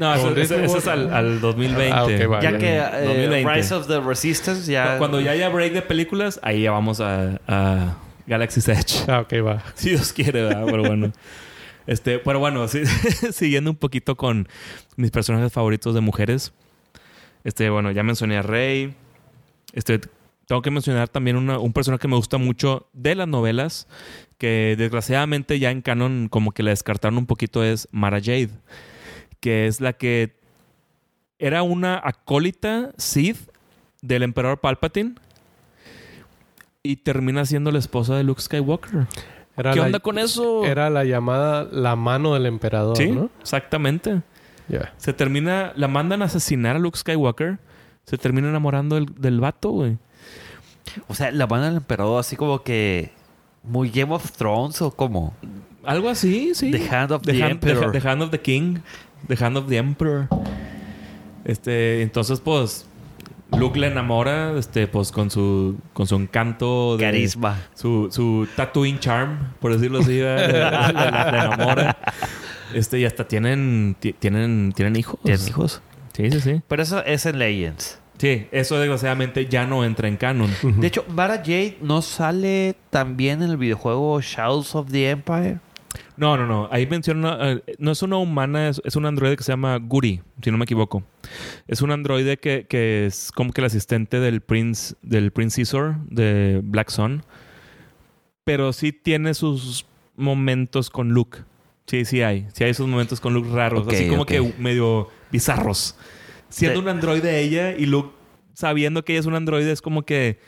no, 0.00 0.12
eso, 0.14 0.24
Con 0.28 0.38
eso- 0.38 0.76
es 0.78 0.86
al, 0.88 1.14
al 1.14 1.40
2020. 1.40 1.92
Ah, 1.94 2.40
Ya 2.42 2.50
ya. 2.50 2.58
que 2.58 2.76
eh, 2.78 3.04
2020. 3.04 3.54
Rise 3.54 3.74
of 3.74 3.86
the 3.86 4.00
Resistance 4.00 4.70
ya... 4.70 4.98
Cuando 4.98 5.20
ya 5.20 5.30
haya 5.32 5.48
break 5.50 5.72
de 5.72 5.82
películas, 5.82 6.40
ahí 6.42 6.62
ya 6.62 6.72
vamos 6.72 7.00
a, 7.00 7.38
a 7.46 7.94
Galaxy's 8.30 8.68
Edge. 8.68 9.04
Ah, 9.08 9.20
ok, 9.20 9.32
va. 9.44 9.62
Si 9.74 9.90
Dios 9.90 10.12
quiere, 10.12 10.42
¿verdad? 10.44 10.64
Pero 10.66 10.82
bueno. 10.84 11.12
Este, 11.86 12.18
pero 12.20 12.38
bueno, 12.38 12.68
sí, 12.68 12.82
siguiendo 13.32 13.70
un 13.70 13.76
poquito 13.76 14.16
con 14.16 14.48
mis 14.96 15.10
personajes 15.10 15.52
favoritos 15.52 15.94
de 15.94 16.00
mujeres. 16.00 16.52
Este, 17.44 17.68
bueno, 17.70 17.90
ya 17.90 18.02
mencioné 18.02 18.36
a 18.36 18.42
Rey. 18.42 18.94
Este, 19.72 19.98
tengo 20.46 20.62
que 20.62 20.70
mencionar 20.70 21.08
también 21.08 21.36
una- 21.36 21.58
un 21.58 21.72
personaje 21.72 22.02
que 22.02 22.08
me 22.08 22.16
gusta 22.16 22.38
mucho 22.38 22.88
de 22.92 23.14
las 23.16 23.26
novelas, 23.28 23.88
que 24.38 24.74
desgraciadamente 24.78 25.58
ya 25.58 25.70
en 25.70 25.82
canon 25.82 26.28
como 26.28 26.52
que 26.52 26.62
la 26.62 26.70
descartaron 26.70 27.18
un 27.18 27.26
poquito, 27.26 27.64
es 27.64 27.88
Mara 27.90 28.20
Jade, 28.20 28.50
que 29.40 29.66
es 29.66 29.80
la 29.80 29.92
que 29.94 30.36
era 31.38 31.62
una 31.62 32.00
acólita 32.02 32.92
Sith 32.98 33.38
del 34.02 34.22
emperador 34.22 34.60
Palpatine 34.60 35.14
y 36.82 36.96
termina 36.96 37.44
siendo 37.44 37.70
la 37.70 37.78
esposa 37.78 38.16
de 38.16 38.24
Luke 38.24 38.40
Skywalker. 38.40 39.06
Era 39.56 39.72
¿Qué 39.72 39.80
la, 39.80 39.86
onda 39.86 40.00
con 40.00 40.18
eso? 40.18 40.64
Era 40.64 40.88
la 40.88 41.04
llamada 41.04 41.64
la 41.70 41.96
mano 41.96 42.34
del 42.34 42.46
emperador, 42.46 42.96
sí, 42.96 43.10
¿no? 43.10 43.28
exactamente. 43.40 44.22
Ya. 44.68 44.94
Se 44.96 45.12
termina, 45.12 45.72
la 45.76 45.88
mandan 45.88 46.22
a 46.22 46.26
asesinar 46.26 46.76
a 46.76 46.78
Luke 46.78 46.96
Skywalker. 46.96 47.58
Se 48.04 48.16
termina 48.16 48.48
enamorando 48.48 48.94
del, 48.94 49.06
del 49.16 49.40
vato, 49.40 49.70
güey. 49.70 49.98
O 51.08 51.14
sea, 51.14 51.30
la 51.30 51.46
mano 51.46 51.64
del 51.64 51.76
emperador 51.76 52.20
así 52.20 52.36
como 52.36 52.62
que... 52.62 53.12
Muy 53.62 53.90
Game 53.90 54.14
of 54.14 54.32
Thrones 54.32 54.80
o 54.80 54.90
como... 54.90 55.34
Algo 55.84 56.08
así, 56.08 56.54
sí. 56.54 56.70
The 56.70 56.88
Hand 56.88 57.12
of 57.12 57.22
the, 57.22 57.42
Hand, 57.42 57.52
Emperor. 57.52 57.92
the 57.92 58.08
Hand 58.08 58.22
of 58.22 58.30
the 58.30 58.40
King. 58.40 58.78
The 59.28 59.36
Hand 59.44 59.56
of 59.58 59.68
the 59.68 59.76
Emperor. 59.76 60.28
Este, 61.44 62.02
entonces, 62.02 62.40
pues, 62.40 62.86
Luke 63.56 63.78
le 63.78 63.88
enamora, 63.88 64.56
este, 64.58 64.86
pues, 64.86 65.10
con 65.12 65.30
su, 65.30 65.76
con 65.92 66.06
su 66.06 66.16
encanto 66.16 66.96
de 66.96 67.04
Carisma. 67.04 67.58
Su, 67.74 68.08
su 68.10 68.46
tattooing 68.56 68.98
charm, 69.00 69.38
por 69.60 69.72
decirlo 69.72 69.98
así, 70.00 70.18
le 70.20 70.58
enamora. 70.58 71.96
Este, 72.74 72.98
y 73.00 73.04
hasta 73.04 73.26
tienen, 73.26 73.96
ti- 73.98 74.12
tienen, 74.12 74.72
tienen 74.74 74.96
hijos. 74.96 75.18
¿Tienes 75.22 75.48
hijos? 75.48 75.82
Sí, 76.12 76.30
sí, 76.30 76.40
sí. 76.40 76.62
Pero 76.68 76.82
eso 76.82 77.04
es 77.04 77.26
en 77.26 77.38
Legends. 77.38 77.98
Sí, 78.18 78.46
eso 78.52 78.78
desgraciadamente 78.78 79.46
ya 79.46 79.66
no 79.66 79.82
entra 79.84 80.06
en 80.06 80.16
canon. 80.18 80.50
De 80.62 80.86
hecho, 80.86 81.04
Mara 81.08 81.36
Jade 81.38 81.78
no 81.80 82.02
sale 82.02 82.76
también 82.90 83.42
en 83.42 83.50
el 83.50 83.56
videojuego 83.56 84.20
Shadows 84.20 84.74
of 84.74 84.90
the 84.90 85.10
Empire. 85.10 85.58
No, 86.16 86.36
no, 86.36 86.46
no. 86.46 86.68
Ahí 86.70 86.86
menciona... 86.86 87.36
eh, 87.52 87.62
no 87.78 87.90
es 87.90 88.02
una 88.02 88.16
humana, 88.16 88.68
es, 88.68 88.80
es 88.84 88.96
un 88.96 89.06
androide 89.06 89.36
que 89.36 89.42
se 89.42 89.52
llama 89.52 89.76
Guri, 89.78 90.20
si 90.42 90.50
no 90.50 90.58
me 90.58 90.64
equivoco. 90.64 91.02
Es 91.66 91.82
un 91.82 91.90
androide 91.90 92.36
que, 92.38 92.66
que 92.68 93.06
es 93.06 93.32
como 93.32 93.52
que 93.52 93.60
el 93.60 93.66
asistente 93.66 94.20
del 94.20 94.40
Prince, 94.40 94.94
del 95.02 95.32
Prince 95.32 95.56
Caesar 95.62 95.98
de 96.08 96.60
Black 96.62 96.90
Sun. 96.90 97.22
Pero 98.44 98.72
sí 98.72 98.92
tiene 98.92 99.34
sus 99.34 99.86
momentos 100.16 100.90
con 100.90 101.10
Luke. 101.10 101.38
Sí, 101.86 102.04
sí 102.04 102.22
hay. 102.22 102.46
Sí 102.52 102.64
hay 102.64 102.70
esos 102.70 102.86
momentos 102.86 103.20
con 103.20 103.34
Luke 103.34 103.48
raros. 103.50 103.86
Así 103.88 104.08
como 104.08 104.26
que 104.26 104.54
medio 104.58 105.08
bizarros. 105.32 105.96
Siendo 106.48 106.80
De- 106.80 106.84
un 106.84 106.88
androide 106.88 107.40
ella 107.40 107.72
y 107.76 107.86
Luke 107.86 108.10
sabiendo 108.54 109.04
que 109.04 109.12
ella 109.12 109.20
es 109.20 109.26
un 109.26 109.34
androide 109.34 109.72
es 109.72 109.82
como 109.82 110.02
que... 110.04 110.38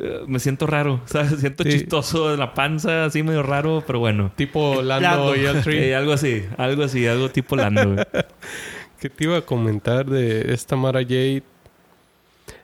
eh, 0.00 0.20
me 0.26 0.38
siento 0.38 0.66
raro, 0.66 1.00
¿sabes? 1.06 1.40
Siento 1.40 1.62
Sí. 1.64 1.70
chistoso 1.70 2.30
de 2.30 2.36
la 2.36 2.54
panza, 2.54 3.04
así 3.04 3.22
medio 3.22 3.42
raro, 3.42 3.82
pero 3.86 3.98
bueno. 3.98 4.32
Tipo 4.36 4.82
Lando, 4.82 5.08
Lando. 5.08 5.36
y 5.36 5.44
el 5.44 5.62
Tree. 5.62 5.78
Eh, 5.90 5.94
algo 5.94 6.12
así, 6.12 6.44
algo 6.58 6.82
así, 6.84 7.06
algo 7.06 7.30
tipo 7.30 7.56
Lando. 7.56 7.96
¿Qué 9.00 9.10
te 9.10 9.24
iba 9.24 9.36
a 9.38 9.42
comentar 9.42 10.06
de 10.06 10.52
esta 10.54 10.76
Mara 10.76 11.00
Jade? 11.02 11.42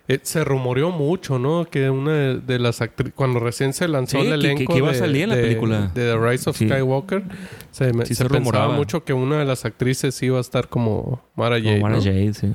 Eh, 0.08 0.18
se 0.22 0.42
rumoreó 0.42 0.90
mucho, 0.90 1.38
¿no? 1.38 1.66
Que 1.66 1.88
una 1.88 2.12
de, 2.12 2.38
de 2.40 2.58
las 2.58 2.80
actrices, 2.80 3.12
cuando 3.14 3.38
recién 3.38 3.72
se 3.72 3.86
lanzó 3.86 4.20
Sí, 4.20 4.26
el 4.26 4.40
que- 4.40 4.48
que- 4.48 4.52
elenco 4.54 4.72
que 4.72 4.78
iba 4.78 4.88
a 4.88 4.92
de- 4.92 4.98
salir 4.98 5.22
en 5.24 5.28
la 5.28 5.34
película. 5.36 5.80
de 5.94 6.12
The 6.12 6.16
Rise 6.18 6.50
of 6.50 6.56
Sí. 6.56 6.66
Skywalker, 6.68 7.22
se, 7.70 7.92
se 8.14 8.24
rumoraba. 8.24 8.74
mucho 8.74 9.04
que 9.04 9.12
una 9.12 9.38
de 9.38 9.44
las 9.44 9.64
actrices 9.64 10.20
iba 10.22 10.38
a 10.38 10.40
estar 10.40 10.68
como 10.68 11.22
Mara 11.36 11.56
Como 11.58 11.68
Jade, 11.68 11.80
Mara 11.82 11.96
¿no? 11.96 12.02
Jade, 12.02 12.34
sí. 12.34 12.52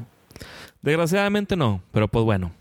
Desgraciadamente 0.82 1.56
no, 1.56 1.82
pero 1.94 2.08
pues 2.10 2.26
bueno. 2.26 2.52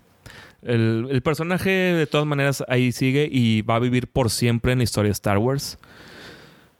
El, 0.65 1.07
el 1.11 1.21
personaje 1.21 1.69
de 1.69 2.07
todas 2.07 2.25
maneras 2.27 2.63
ahí 2.67 2.91
sigue 2.91 3.29
y 3.31 3.61
va 3.61 3.75
a 3.75 3.79
vivir 3.79 4.07
por 4.07 4.29
siempre 4.29 4.71
en 4.73 4.79
la 4.79 4.83
historia 4.83 5.09
de 5.09 5.13
Star 5.13 5.37
Wars. 5.37 5.77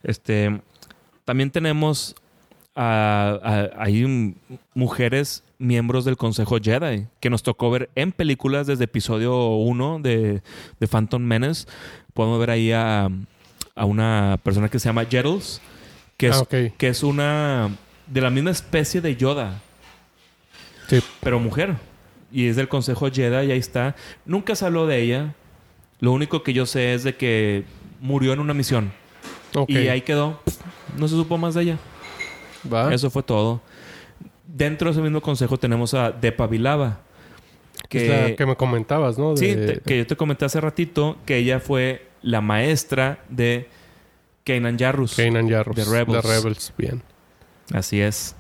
Este, 0.03 0.59
también 1.23 1.51
tenemos 1.51 2.15
a, 2.75 3.85
mujeres 4.73 5.43
miembros 5.57 6.03
del 6.03 6.17
Consejo 6.17 6.57
Jedi 6.61 7.07
que 7.19 7.29
nos 7.29 7.43
tocó 7.43 7.71
ver 7.71 7.89
en 7.95 8.11
películas 8.11 8.67
desde 8.67 8.83
episodio 8.83 9.55
1 9.55 9.99
de, 10.01 10.41
de 10.79 10.87
Phantom 10.87 11.21
Menace. 11.21 11.65
Podemos 12.13 12.39
ver 12.39 12.49
ahí 12.49 12.71
a, 12.71 13.09
a 13.75 13.85
una 13.85 14.37
persona 14.43 14.67
que 14.69 14.79
se 14.79 14.89
llama 14.89 15.05
Jettles, 15.05 15.61
que 16.17 16.27
es, 16.27 16.35
Ah, 16.35 16.45
que 16.47 16.87
es 16.87 17.03
una 17.03 17.69
de 18.07 18.21
la 18.21 18.29
misma 18.29 18.51
especie 18.51 19.01
de 19.01 19.15
Yoda, 19.15 19.61
Sí. 20.87 20.99
pero 21.21 21.39
mujer. 21.39 21.75
Y 22.35 22.49
es 22.49 22.57
del 22.57 22.67
Consejo 22.67 23.09
Jedi 23.09 23.47
y 23.47 23.51
ahí 23.53 23.59
está. 23.59 23.95
Nunca 24.25 24.55
se 24.55 24.65
habló 24.65 24.87
de 24.87 25.01
ella. 25.01 25.33
Lo 26.01 26.11
único 26.11 26.43
que 26.43 26.51
yo 26.51 26.65
sé 26.65 26.93
es 26.93 27.03
de 27.05 27.15
que 27.15 27.63
murió 28.01 28.33
en 28.33 28.39
una 28.41 28.53
misión. 28.53 28.91
Y 29.69 29.87
ahí 29.87 30.01
quedó. 30.01 30.41
No 30.97 31.07
se 31.07 31.15
supo 31.15 31.37
más 31.37 31.53
de 31.53 31.61
ella. 31.61 31.77
Va. 32.71 32.93
Eso 32.93 33.09
fue 33.09 33.23
todo. 33.23 33.61
Dentro 34.45 34.89
de 34.89 34.91
ese 34.91 35.01
mismo 35.01 35.21
consejo 35.21 35.57
tenemos 35.57 35.93
a 35.93 36.11
Depa 36.11 36.45
Vilava. 36.47 36.99
Es 37.83 37.87
Que, 37.89 38.07
la 38.29 38.35
que 38.35 38.45
me 38.45 38.55
comentabas, 38.57 39.17
¿no? 39.17 39.37
sí, 39.37 39.53
De- 39.55 39.67
te- 39.75 39.81
que 39.81 39.97
yo 39.99 40.07
te 40.07 40.17
comenté 40.17 40.43
hace 40.43 40.59
ratito 40.59 41.15
que 41.25 41.37
ella 41.37 41.61
fue 41.61 42.05
la 42.21 42.41
maestra 42.41 43.19
de 43.29 43.69
Kanan 44.43 44.77
Jarrus. 44.77 45.15
Kanan 45.15 45.47
Jarrus. 45.49 45.75
The 45.77 45.85
Rebels. 45.85 46.21
The 46.21 46.27
Rebels, 46.35 46.73
bien. 46.77 47.01
Así 47.73 48.01
es. 48.01 48.35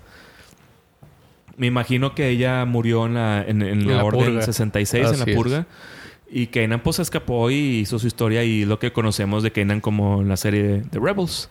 Me 1.57 1.67
imagino 1.67 2.13
que 2.15 2.29
ella 2.29 2.65
murió 2.65 3.05
en 3.05 3.13
la, 3.15 3.41
en, 3.47 3.61
en 3.61 3.81
En 3.81 3.87
la, 3.87 3.97
la 3.97 4.03
Orden 4.03 4.25
purga. 4.25 4.41
66, 4.41 5.03
en 5.05 5.09
Así 5.13 5.25
la 5.25 5.31
es. 5.31 5.35
purga. 5.37 5.67
Y 6.29 6.47
Kanan 6.47 6.81
pues 6.81 6.99
escapó 6.99 7.49
y 7.51 7.55
hizo 7.79 7.99
su 7.99 8.07
historia 8.07 8.43
y 8.43 8.65
lo 8.65 8.79
que 8.79 8.91
conocemos 8.91 9.43
de 9.43 9.51
Kanan 9.51 9.79
como 9.79 10.21
en 10.21 10.27
la 10.27 10.37
serie 10.37 10.63
de, 10.63 10.81
de 10.81 10.99
Rebels. 10.99 11.49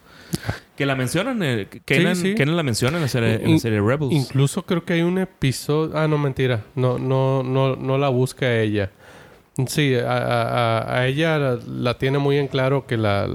Que 0.77 0.85
la 0.85 0.97
mencionan, 0.97 1.41
eh, 1.43 1.69
sí. 2.15 2.35
Kanan 2.35 2.57
la 2.57 2.63
menciona 2.65 2.97
en 2.97 3.03
la 3.03 3.09
serie, 3.09 3.35
en 3.37 3.53
la 3.53 3.59
serie 3.59 3.81
de 3.81 3.87
Rebels. 3.87 4.13
Incluso 4.13 4.65
creo 4.67 4.85
que 4.85 4.95
hay 4.95 5.03
un 5.03 5.19
episodio... 5.19 5.97
Ah, 5.97 6.09
no, 6.09 6.19
mentira. 6.19 6.65
No, 6.75 6.99
no, 6.99 7.43
no, 7.45 7.77
no 7.77 7.99
la 7.99 8.09
busca 8.09 8.61
ella. 8.61 8.91
Sí, 9.69 9.95
a, 9.95 10.11
a- 10.11 10.99
a 10.99 11.07
ella 11.07 11.39
la, 11.39 11.59
la 11.69 11.97
tiene 11.99 12.19
muy 12.19 12.39
en 12.39 12.49
claro 12.49 12.87
que 12.89 12.97
la 12.97 13.29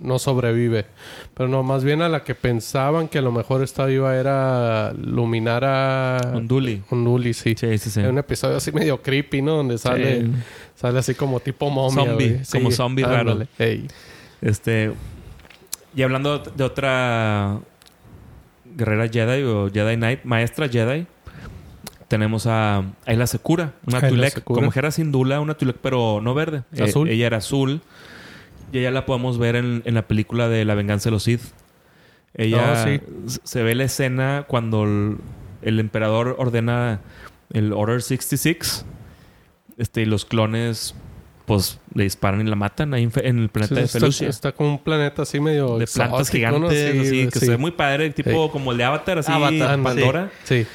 no 0.00 0.18
sobrevive. 0.20 0.86
Pero 1.34 1.48
no, 1.48 1.64
más 1.64 1.82
bien 1.82 2.00
a 2.00 2.08
la 2.08 2.22
que 2.22 2.36
pensaban 2.36 3.08
que 3.08 3.18
a 3.18 3.22
lo 3.22 3.32
mejor 3.32 3.60
estaba 3.62 3.88
viva 3.88 4.14
era 4.16 4.92
Luminara... 4.92 6.18
Unduli. 6.32 6.80
Unduli, 6.90 7.34
sí. 7.34 7.54
Sí, 7.58 7.76
sí, 7.78 7.90
sí. 7.90 8.00
Un 8.00 8.18
episodio 8.18 8.56
así 8.58 8.70
medio 8.70 9.02
creepy, 9.02 9.42
¿no? 9.42 9.56
Donde 9.56 9.76
sale, 9.78 10.20
Sí. 10.22 10.30
sale 10.76 10.98
así 11.00 11.14
como 11.16 11.40
tipo 11.40 11.68
momia. 11.70 12.04
Zombie, 12.04 12.40
como 12.52 12.70
zombie 12.70 13.04
raro. 13.04 13.32
ándale. 13.32 13.48
Ey. 13.58 13.88
Este. 14.42 14.92
Y 15.96 16.02
hablando 16.02 16.38
de 16.38 16.62
otra 16.64 17.58
guerrera 18.76 19.08
Jedi 19.08 19.42
o 19.42 19.68
Jedi 19.72 19.96
Knight, 19.96 20.20
maestra 20.24 20.68
Jedi, 20.68 21.06
tenemos 22.08 22.46
a 22.46 22.84
Ayla 23.06 23.26
Secura, 23.26 23.74
una 23.86 23.98
Ayla 23.98 24.08
Tulek, 24.08 24.34
Secura. 24.34 24.60
como 24.60 24.70
Jera 24.70 24.90
Sindula, 24.90 25.40
una 25.40 25.54
Tulek, 25.54 25.76
pero 25.80 26.20
no 26.22 26.34
verde. 26.34 26.62
Eh, 26.74 26.82
Azul. 26.84 27.08
ella 27.08 27.26
era 27.26 27.36
azul. 27.38 27.80
Y 28.72 28.78
ella 28.78 28.90
la 28.90 29.06
podemos 29.06 29.38
ver 29.38 29.56
en, 29.56 29.82
en 29.84 29.94
la 29.94 30.02
película 30.08 30.48
de 30.48 30.64
La 30.64 30.74
venganza 30.74 31.08
de 31.08 31.12
los 31.12 31.22
Sith. 31.24 31.42
Ella 32.34 32.84
sí. 32.84 33.00
se 33.44 33.62
ve 33.62 33.74
la 33.76 33.84
escena 33.84 34.44
cuando 34.48 34.82
el, 34.84 35.18
el 35.62 35.78
emperador 35.78 36.34
ordena 36.38 37.00
el 37.52 37.72
Order 37.72 38.02
66. 38.02 38.84
Este, 39.78 40.02
y 40.02 40.04
los 40.04 40.24
clones, 40.24 40.94
pues, 41.46 41.78
le 41.94 42.04
disparan 42.04 42.40
y 42.46 42.50
la 42.50 42.56
matan 42.56 42.94
ahí 42.94 43.08
en, 43.16 43.38
el 43.38 43.48
planeta 43.48 43.74
Sí, 43.74 43.80
de 43.80 43.84
está, 43.86 43.98
Felucia 44.00 44.28
está 44.28 44.52
como 44.52 44.70
un 44.70 44.78
planeta 44.78 45.22
así 45.22 45.38
medio 45.40 45.78
de 45.78 45.86
plantas 45.86 46.28
gigantes, 46.30 46.92
Sí, 46.92 46.98
así, 46.98 47.28
que 47.28 47.38
sí. 47.40 47.46
se 47.46 47.50
ve 47.52 47.56
muy 47.58 47.70
padre, 47.72 48.10
tipo 48.10 48.50
como 48.50 48.72
el 48.72 48.78
de 48.78 48.84
Avatar, 48.84 49.18
así, 49.18 49.30
Avatar, 49.32 49.80
Pandora. 49.82 50.30
Sí, 50.44 50.66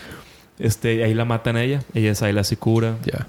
Este, 0.59 0.95
y 0.95 1.01
ahí 1.01 1.13
la 1.13 1.25
matan 1.25 1.55
a 1.55 1.63
ella. 1.63 1.81
Ella 1.93 2.11
es 2.11 2.21
ahí 2.21 2.33
la 2.33 2.43
Sicura. 2.43 2.97
ya. 3.05 3.25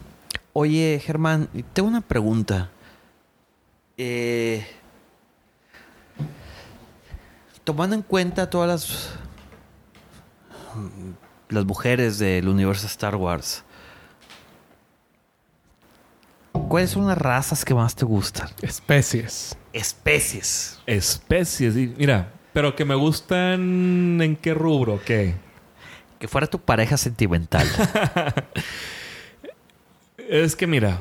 Oye, 0.53 1.01
Germán, 1.05 1.49
tengo 1.73 1.89
una 1.89 2.01
pregunta. 2.01 2.71
Eh, 3.97 4.67
tomando 7.65 7.95
en 7.95 8.03
cuenta 8.03 8.51
todas 8.51 8.69
las 8.69 9.15
las 11.49 11.65
mujeres 11.65 12.19
del 12.19 12.49
universo 12.49 12.87
Star 12.87 13.17
Wars, 13.17 13.65
¿cuáles 16.69 16.91
son 16.91 17.07
las 17.09 17.19
razas 17.19 17.65
que 17.65 17.75
más 17.75 17.95
te 17.95 18.05
gustan? 18.05 18.49
Especies. 18.63 19.57
Especies. 19.73 20.79
Especies. 20.87 21.77
y- 21.77 21.95
mira, 21.97 22.33
pero 22.53 22.75
que 22.77 22.85
me 22.85 22.95
gustan 22.95 24.21
en 24.23 24.37
qué 24.37 24.55
rubro, 24.55 25.01
¿qué? 25.05 25.35
Que 26.21 26.29
fuera 26.29 26.47
tu 26.47 26.61
pareja 26.61 26.97
sentimental. 26.97 27.67
Es 30.29 30.55
que 30.55 30.69
mira. 30.69 31.01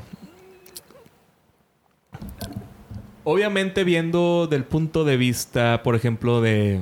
Obviamente 3.23 3.83
viendo 3.83 4.47
del 4.47 4.63
punto 4.63 5.03
de 5.03 5.17
vista, 5.17 5.83
por 5.83 5.95
ejemplo, 5.95 6.41
de 6.41 6.81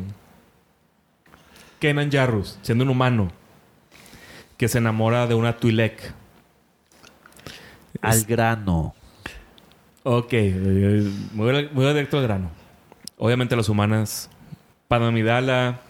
Kenan 1.80 2.09
Jarrus, 2.09 2.57
siendo 2.61 2.85
un 2.85 2.91
humano 2.91 3.34
que 4.55 4.69
se 4.69 4.77
enamora 4.77 5.27
de 5.27 5.35
una 5.35 5.57
Twi'lek. 5.57 6.14
Al 8.01 8.23
grano. 8.23 8.95
Ok, 10.03 10.30
eh, 10.31 11.11
muy, 11.34 11.69
muy 11.73 11.85
directo 11.85 12.18
al 12.18 12.23
grano. 12.23 12.49
Obviamente 13.18 13.57
las 13.57 13.68
humanas, 13.68 14.30
Padme 14.88 15.07
Amidala, 15.07 15.81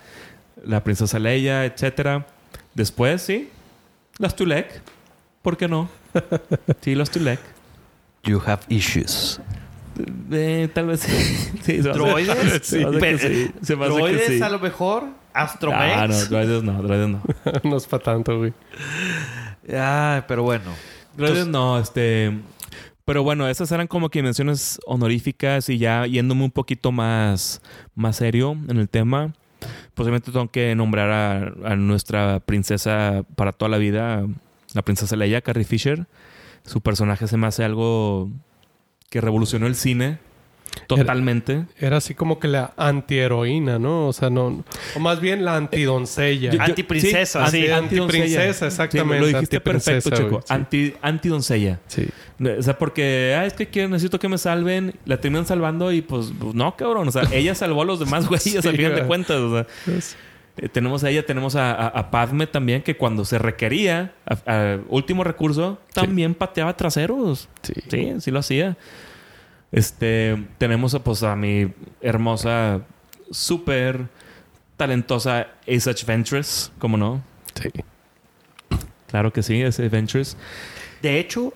la 0.65 0.84
princesa 0.84 1.19
Leia, 1.19 1.65
etcétera. 1.65 2.26
Después, 2.78 3.24
sí, 3.24 3.49
las 4.20 4.36
Twi'lek. 4.36 4.84
¿Por 5.41 5.58
qué 5.58 5.68
no? 5.68 5.90
Sí, 6.82 6.94
las 6.94 7.10
Twi'lek. 7.10 7.40
You 8.24 8.40
have 8.45 8.62
issues. 8.70 9.41
Eh, 10.32 10.70
tal 10.72 10.86
vez 10.86 10.99
sí. 11.64 11.78
¿Droides? 11.80 12.68
se 12.68 12.86
me 12.86 12.98
hace 12.98 12.99
que 12.99 13.18
sí. 13.18 13.52
Se 13.64 13.76
me 13.76 13.86
hace 13.86 13.95
que 13.95 13.99
¿Droides 13.99 14.28
sí. 14.28 14.41
a 14.44 14.49
lo 14.49 14.60
mejor? 14.60 15.06
¿Astromex? 15.34 15.82
Ah, 15.82 16.08
no, 16.08 16.26
droides 16.26 16.62
no, 16.62 16.84
droides 16.84 17.10
no. 17.10 17.24
no 17.64 17.78
es 17.78 17.88
para 17.88 18.04
tanto, 18.04 18.38
güey. 18.38 18.54
Ay, 19.68 20.22
pero 20.28 20.44
bueno. 20.44 20.72
Droides 21.16 21.48
no, 21.48 21.80
este... 21.80 22.32
Pero 23.06 23.24
bueno, 23.24 23.49
esas 23.49 23.72
eran 23.72 23.88
como 23.88 24.10
que 24.10 24.22
menciones 24.22 24.80
honoríficas 24.86 25.68
y 25.70 25.80
ya 25.80 26.06
yéndome 26.06 26.44
un 26.44 26.52
poquito 26.52 26.91
más, 26.91 27.60
más 27.95 28.18
serio 28.18 28.56
en 28.68 28.78
el 28.78 28.88
tema. 28.88 29.34
Posiblemente 29.93 30.31
tengo 30.31 30.49
que 30.49 30.75
nombrar 30.75 31.55
a, 31.65 31.75
nuestra 31.75 32.39
princesa 32.39 33.23
para 33.35 33.51
toda 33.51 33.69
la 33.69 33.77
vida, 33.77 34.25
la 34.73 34.81
princesa 34.81 35.15
Leia, 35.15 35.41
Carrie 35.41 35.65
Fisher. 35.65 36.07
Su 36.63 36.81
personaje 36.81 37.27
se 37.27 37.38
me 37.38 37.47
hace 37.47 37.63
algo 37.63 38.29
que 39.09 39.21
revolucionó 39.21 39.67
el 39.67 39.75
cine 39.75 40.19
totalmente. 40.88 41.65
Era 41.80 41.98
así 41.98 42.14
como 42.14 42.39
que 42.39 42.48
la 42.48 42.73
antiheroína, 42.77 43.80
¿no? 43.80 44.07
O 44.07 44.14
sea, 44.14 44.30
no... 44.30 44.64
O 44.95 44.99
más 44.99 45.19
bien 45.19 45.44
la 45.44 45.56
antidoncella. 45.56 46.52
Yo- 46.52 46.57
yo- 46.57 46.64
Antiprincesa, 46.64 47.48
sí. 47.49 47.68
Antiprincesa, 47.68 48.68
exactamente. 48.68 49.26
Sí, 49.26 49.31
lo 49.31 49.38
dijiste 49.38 49.60
perfecto, 49.61 50.10
Chico. 50.11 50.41
sí. 50.45 50.53
Anti, 50.53 50.94
antidoncella. 51.02 51.80
Sí. 51.88 52.07
O 52.57 52.61
sea, 52.61 52.77
porque, 52.77 53.35
ah, 53.38 53.45
es 53.45 53.53
que 53.53 53.68
quiero, 53.68 53.89
necesito 53.89 54.19
que 54.19 54.30
me 54.30 54.38
salven. 54.38 54.94
La 55.06 55.19
terminan 55.19 55.45
salvando 55.45 55.91
y 55.91 56.02
pues, 56.02 56.31
pues, 56.39 56.53
no, 56.53 56.76
cabrón. 56.76 57.07
O 57.07 57.11
sea, 57.11 57.23
ella 57.31 57.56
salvó 57.56 57.81
a 57.81 57.85
los 57.85 57.99
demás 57.99 58.27
güeyes 58.27 58.44
Sí, 58.61 58.68
al 58.68 58.76
final 58.76 58.95
de 58.95 59.03
cuentas. 59.03 59.38
O 59.38 59.52
sea, 59.52 59.68
eh, 60.60 60.69
tenemos 60.69 61.03
a 61.03 61.10
ella, 61.10 61.26
tenemos 61.26 61.56
a, 61.56 61.72
a- 61.73 61.88
a 61.88 62.11
Padme 62.11 62.48
también, 62.48 62.81
que 62.81 62.95
cuando 62.98 63.26
se 63.26 63.38
requería, 63.39 64.14
a- 64.26 64.52
a 64.73 64.80
último 64.89 65.23
recurso, 65.23 65.80
también 65.94 66.34
pateaba 66.34 66.76
traseros. 66.77 67.49
Sí. 67.64 67.73
Sí, 67.89 68.14
sí 68.19 68.31
lo 68.31 68.39
hacía. 68.39 68.77
Este, 69.72 70.48
tenemos 70.57 70.94
a, 70.94 71.03
pues, 71.03 71.23
a 71.23 71.35
mi 71.35 71.73
hermosa, 72.02 72.81
súper 73.31 74.07
talentosa 74.77 75.48
Ace 75.68 76.06
Ventress, 76.06 76.72
¿cómo 76.80 76.98
no? 76.98 77.22
Sí. 77.56 77.69
Claro 79.07 79.34
que 79.34 79.44
sí, 79.44 79.61
Ace 79.64 79.89
Ventress. 79.89 80.38
De 81.02 81.19
hecho, 81.19 81.53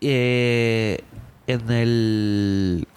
eh, 0.00 1.00
en 1.46 1.70
el 1.70 2.88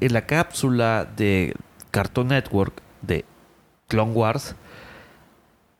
en 0.00 0.12
la 0.12 0.26
cápsula 0.26 1.08
de 1.16 1.54
Cartoon 1.90 2.28
Network 2.28 2.82
de 3.02 3.24
Clone 3.88 4.12
Wars, 4.12 4.54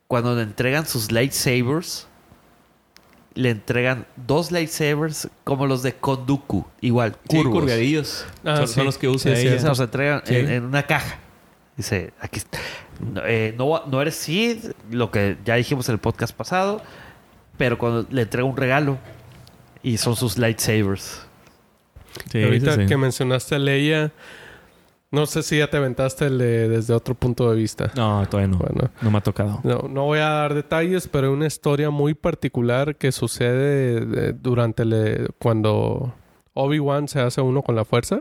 cuando 0.06 0.34
le 0.34 0.42
entregan 0.42 0.86
sus 0.86 1.12
lightsabers, 1.12 2.07
le 3.38 3.50
entregan 3.50 4.04
dos 4.16 4.50
lightsabers 4.50 5.28
como 5.44 5.66
los 5.66 5.84
de 5.84 5.92
Konduku. 5.94 6.66
Igual, 6.80 7.16
Sí, 7.30 7.36
curvos. 7.44 8.26
Ah, 8.44 8.56
son, 8.56 8.66
sí. 8.68 8.74
son 8.74 8.84
los 8.86 8.98
que 8.98 9.06
usa 9.08 9.36
Sí. 9.36 9.42
Se 9.60 9.60
los 9.66 9.78
entregan 9.78 10.22
Sí. 10.24 10.34
en, 10.34 10.50
en 10.50 10.64
una 10.64 10.82
caja. 10.82 11.18
Dice, 11.76 12.12
aquí 12.20 12.38
está. 12.38 12.58
No, 13.12 13.22
eh, 13.24 13.54
no, 13.56 13.84
no 13.86 14.02
eres 14.02 14.16
Sid, 14.16 14.72
lo 14.90 15.12
que 15.12 15.36
ya 15.44 15.54
dijimos 15.54 15.88
en 15.88 15.92
el 15.92 15.98
podcast 16.00 16.34
pasado, 16.34 16.82
pero 17.56 17.78
cuando 17.78 18.04
le 18.10 18.22
entrega 18.22 18.44
un 18.44 18.56
regalo 18.56 18.98
y 19.84 19.98
son 19.98 20.16
sus 20.16 20.36
lightsabers. 20.36 21.20
Sí, 22.32 22.42
Ahorita 22.42 22.86
que 22.86 22.96
mencionaste 22.96 23.54
a 23.54 23.58
Leia, 23.60 24.10
no 25.10 25.26
sé 25.26 25.42
si 25.42 25.58
ya 25.58 25.68
te 25.70 25.76
aventaste 25.78 26.26
el 26.26 26.38
de- 26.38 26.68
desde 26.68 26.92
otro 26.94 27.14
punto 27.14 27.50
de 27.50 27.56
vista. 27.56 27.90
No, 27.96 28.26
todavía 28.28 28.48
no. 28.48 28.58
Bueno, 28.58 28.90
No 29.00 29.10
me 29.10 29.18
ha 29.18 29.20
tocado. 29.22 29.60
no, 29.64 29.88
no 29.88 30.04
voy 30.04 30.18
a 30.18 30.28
dar 30.28 30.54
detalles, 30.54 31.08
pero 31.08 31.28
hay 31.28 31.32
una 31.32 31.46
historia 31.46 31.90
muy 31.90 32.14
particular 32.14 32.96
que 32.96 33.10
sucede 33.12 34.04
de- 34.04 34.32
durante 34.32 34.82
el- 34.82 35.30
cuando 35.38 36.14
Obi-Wan 36.54 37.08
se 37.08 37.20
hace 37.20 37.40
uno 37.40 37.62
con 37.62 37.74
la 37.76 37.84
fuerza. 37.84 38.20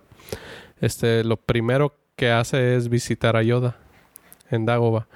Este, 0.80 1.24
lo 1.24 1.38
primero 1.38 1.94
que 2.16 2.32
hace 2.32 2.76
es 2.76 2.88
visitar 2.90 3.36
a 3.36 3.44
Yoda 3.44 3.78
en 4.50 4.66
Dagobah. 4.66 5.08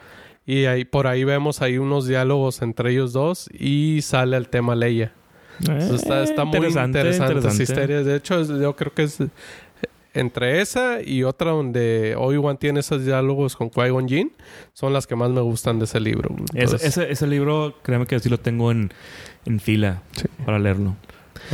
Y 0.45 0.65
ahí, 0.65 0.85
por 0.85 1.06
ahí 1.07 1.23
vemos 1.23 1.61
ahí 1.61 1.77
unos 1.77 2.07
diálogos 2.07 2.61
entre 2.64 2.91
ellos 2.91 3.14
dos 3.14 3.48
y 3.53 4.02
sale 4.02 4.35
el 4.38 4.49
tema 4.49 4.76
Leia. 4.76 5.14
Está, 5.61 6.23
está 6.23 6.43
muy 6.45 6.57
interesante, 6.65 7.38
esa 7.48 7.61
historia. 7.64 8.02
De 8.03 8.15
hecho, 8.15 8.41
yo 8.60 8.76
creo 8.76 8.93
que 8.93 9.03
es 9.03 9.22
eh, 9.22 9.30
entre 10.14 10.60
esa 10.62 11.02
y 11.02 11.24
otra 11.24 11.52
donde 11.52 12.16
Obi-Wan 12.18 12.58
tiene 12.58 12.82
esos 12.82 13.06
diálogos 13.06 13.56
con 13.56 13.70
Qui-Gon 13.72 14.08
Jinn, 14.10 14.32
son 14.74 14.92
las 14.94 15.08
que 15.08 15.16
más 15.16 15.30
me 15.32 15.42
gustan 15.42 15.80
de 15.80 15.86
ese 15.86 16.00
libro. 16.00 16.36
Ese, 16.54 16.76
ese, 16.86 17.12
ese 17.12 17.28
libro, 17.28 17.76
créeme 17.82 18.06
que 18.06 18.20
sí 18.20 18.28
lo 18.30 18.38
tengo 18.40 18.72
en, 18.72 18.92
en 19.46 19.60
fila 19.60 20.02
Sí. 20.14 20.26
para 20.46 20.60
leerlo. 20.60 20.96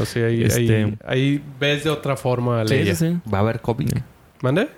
así 0.02 0.20
ahí, 0.20 0.44
este- 0.44 0.84
ahí- 0.84 0.98
ahí 1.06 1.44
ves 1.60 1.84
de 1.84 1.90
otra 1.92 2.18
forma 2.18 2.62
a 2.62 2.68
Sí, 2.68 2.74
Leia. 2.74 2.96
sí, 2.96 3.08
sí. 3.12 3.20
¿Va 3.32 3.38
a 3.40 3.42
haber 3.42 3.62
cómic? 3.62 4.04
¿Mande? 4.42 4.70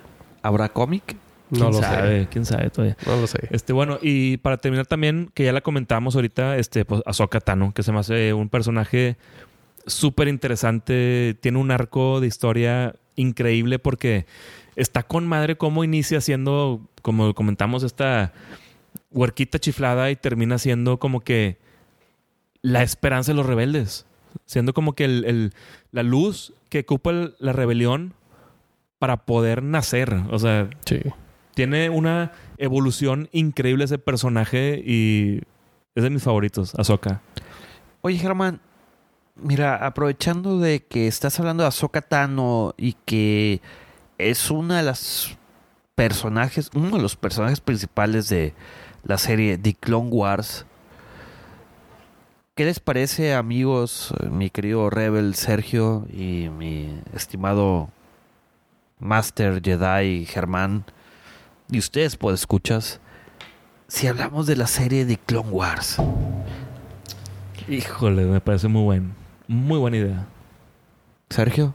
¿Habrá 0.42 0.68
cómic? 0.68 1.16
No 1.50 1.58
¿Quién 1.58 1.72
lo 1.72 1.80
sabe? 1.80 2.22
sé. 2.22 2.28
¿Quién 2.30 2.44
sabe 2.46 2.70
todavía? 2.70 2.96
No 3.06 3.20
lo 3.20 3.26
sé. 3.26 3.40
Este, 3.50 3.72
bueno, 3.72 3.98
y 4.00 4.36
para 4.36 4.56
terminar 4.58 4.86
también, 4.86 5.30
que 5.34 5.44
ya 5.44 5.52
la 5.52 5.62
comentamos 5.62 6.14
ahorita, 6.14 6.56
este, 6.58 6.84
pues, 6.84 7.02
Ahsoka 7.06 7.40
Tano, 7.40 7.72
que 7.74 7.82
se 7.82 7.90
me 7.92 7.98
hace 7.98 8.32
un 8.32 8.48
personaje 8.48 9.16
súper 9.86 10.28
interesante, 10.28 11.36
tiene 11.40 11.58
un 11.58 11.70
arco 11.72 12.20
de 12.20 12.26
historia 12.28 12.94
increíble 13.20 13.78
porque 13.78 14.26
está 14.76 15.02
con 15.02 15.26
madre 15.26 15.56
cómo 15.56 15.84
inicia 15.84 16.20
siendo, 16.20 16.80
como 17.02 17.34
comentamos, 17.34 17.82
esta 17.82 18.32
huerquita 19.10 19.58
chiflada 19.58 20.10
y 20.10 20.16
termina 20.16 20.58
siendo 20.58 20.98
como 20.98 21.20
que 21.20 21.58
la 22.62 22.82
esperanza 22.82 23.32
de 23.32 23.36
los 23.36 23.46
rebeldes, 23.46 24.06
siendo 24.46 24.74
como 24.74 24.94
que 24.94 25.04
el- 25.04 25.24
el- 25.24 25.52
la 25.92 26.02
luz 26.02 26.52
que 26.68 26.80
ocupa 26.80 27.10
el- 27.10 27.34
la 27.38 27.52
rebelión 27.52 28.14
para 28.98 29.24
poder 29.24 29.62
nacer, 29.62 30.12
o 30.30 30.38
sea, 30.38 30.68
Sí. 30.84 31.00
tiene 31.54 31.88
una 31.90 32.32
evolución 32.58 33.28
increíble 33.32 33.84
ese 33.84 33.98
personaje 33.98 34.82
y 34.84 35.40
es 35.94 36.02
de 36.04 36.10
mis 36.10 36.22
favoritos, 36.22 36.74
Ahsoka. 36.76 37.22
Oye, 38.02 38.18
Germán, 38.18 38.60
mira, 39.42 39.86
aprovechando 39.86 40.58
de 40.58 40.84
que 40.84 41.06
estás 41.06 41.38
hablando 41.38 41.62
de 41.62 41.68
Ahsoka 41.68 42.02
Tano 42.02 42.74
y 42.76 42.94
que 43.04 43.60
es 44.18 44.50
una 44.50 44.78
de 44.78 44.82
las 44.82 45.36
personajes, 45.94 46.70
uno 46.74 46.96
de 46.96 47.02
los 47.02 47.16
personajes 47.16 47.60
principales 47.60 48.28
de 48.28 48.54
la 49.04 49.18
serie 49.18 49.58
The 49.58 49.74
Clone 49.74 50.10
Wars. 50.10 50.66
¿Qué 52.54 52.64
les 52.64 52.80
parece, 52.80 53.34
amigos, 53.34 54.12
mi 54.30 54.50
querido 54.50 54.90
Rebel 54.90 55.34
Sergio 55.34 56.06
y 56.12 56.48
mi 56.50 57.00
estimado 57.14 57.88
Master 58.98 59.62
Jedi 59.62 60.26
Germán 60.26 60.84
y 61.70 61.78
ustedes, 61.78 62.16
pues, 62.16 62.40
escuchas, 62.40 63.00
si 63.88 64.06
hablamos 64.06 64.46
de 64.46 64.56
la 64.56 64.66
serie 64.66 65.06
The 65.06 65.16
Clone 65.18 65.50
Wars? 65.50 65.96
Híjole, 67.68 68.24
me 68.24 68.40
parece 68.40 68.68
muy 68.68 68.82
buen, 68.82 69.14
muy 69.50 69.80
buena 69.80 69.96
idea. 69.96 70.26
Sergio. 71.28 71.74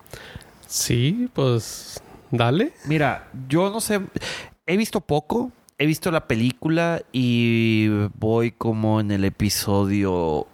Sí, 0.65 1.29
pues 1.33 2.01
dale. 2.31 2.71
Mira, 2.85 3.27
yo 3.49 3.69
no 3.69 3.81
sé, 3.81 3.99
he 4.65 4.77
visto 4.77 5.01
poco, 5.01 5.51
he 5.77 5.85
visto 5.85 6.09
la 6.09 6.25
película 6.25 7.01
y 7.11 7.89
voy 8.17 8.51
como 8.51 9.01
en 9.01 9.11
el 9.11 9.25
episodio 9.25 10.47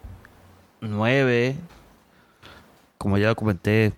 9. 0.80 1.54
Como 2.98 3.18
ya 3.18 3.28
lo 3.28 3.36
comenté, 3.36 3.92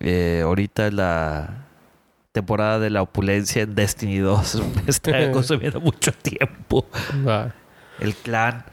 eh, 0.00 0.40
ahorita 0.44 0.88
es 0.88 0.94
la 0.94 1.66
temporada 2.32 2.80
de 2.80 2.90
la 2.90 3.02
opulencia 3.02 3.62
en 3.62 3.76
Destiny 3.76 4.18
2 4.18 4.62
me 4.74 4.82
está 4.88 5.30
consumiendo 5.30 5.80
mucho 5.80 6.10
tiempo. 6.10 6.84
El 8.00 8.16
clan 8.16 8.64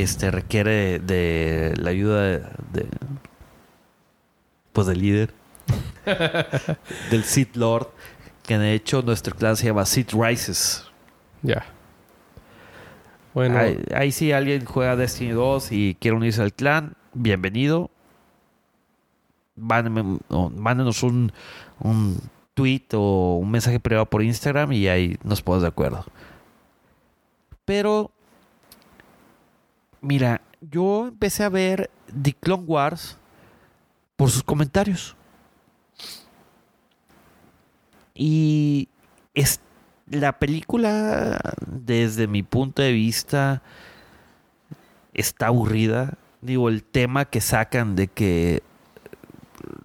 este 0.00 0.30
requiere 0.30 0.98
de 0.98 1.74
la 1.78 1.90
ayuda 1.90 2.22
de, 2.22 2.38
de- 2.72 2.88
pues 4.72 4.86
del 4.86 5.00
líder 5.00 5.34
del 7.10 7.24
Sith 7.24 7.56
Lord 7.56 7.88
que 8.42 8.58
de 8.58 8.72
hecho 8.74 9.02
nuestro 9.02 9.34
clan 9.36 9.56
se 9.56 9.66
llama 9.66 9.84
Sith 9.86 10.12
Rises. 10.12 10.84
Ya. 11.42 11.64
Bueno, 13.34 13.58
ahí, 13.58 13.78
ahí 13.94 14.12
si 14.12 14.32
alguien 14.32 14.64
juega 14.64 14.96
Destiny 14.96 15.30
2 15.30 15.72
y 15.72 15.96
quiere 16.00 16.16
unirse 16.16 16.42
al 16.42 16.52
clan 16.52 16.94
bienvenido. 17.14 17.90
Mándenos 19.56 21.02
un, 21.02 21.32
un 21.80 22.18
tweet 22.54 22.82
o 22.94 23.36
un 23.40 23.50
mensaje 23.50 23.78
privado 23.80 24.06
por 24.06 24.22
Instagram 24.22 24.72
y 24.72 24.88
ahí 24.88 25.16
nos 25.22 25.42
ponemos 25.42 25.62
de 25.62 25.68
acuerdo. 25.68 26.04
Pero 27.64 28.10
Mira, 30.02 30.42
yo 30.60 31.06
empecé 31.06 31.44
a 31.44 31.48
ver 31.48 31.90
The 32.20 32.34
Clone 32.34 32.64
Wars 32.64 33.18
por 34.16 34.30
sus 34.30 34.42
comentarios. 34.42 35.16
Y 38.14 38.88
es 39.32 39.60
la 40.10 40.38
película, 40.38 41.40
desde 41.66 42.26
mi 42.26 42.42
punto 42.42 42.82
de 42.82 42.92
vista, 42.92 43.62
está 45.14 45.46
aburrida. 45.46 46.18
Digo, 46.40 46.68
el 46.68 46.82
tema 46.82 47.24
que 47.24 47.40
sacan 47.40 47.96
de 47.96 48.08
que 48.08 48.62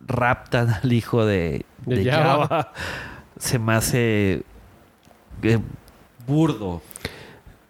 raptan 0.07 0.69
al 0.69 0.91
hijo 0.91 1.25
de, 1.25 1.65
De. 1.85 2.09
Jabba 2.09 2.73
se 3.37 3.59
me 3.59 3.73
hace 3.73 4.43
eh, 5.43 5.59
burdo. 6.25 6.81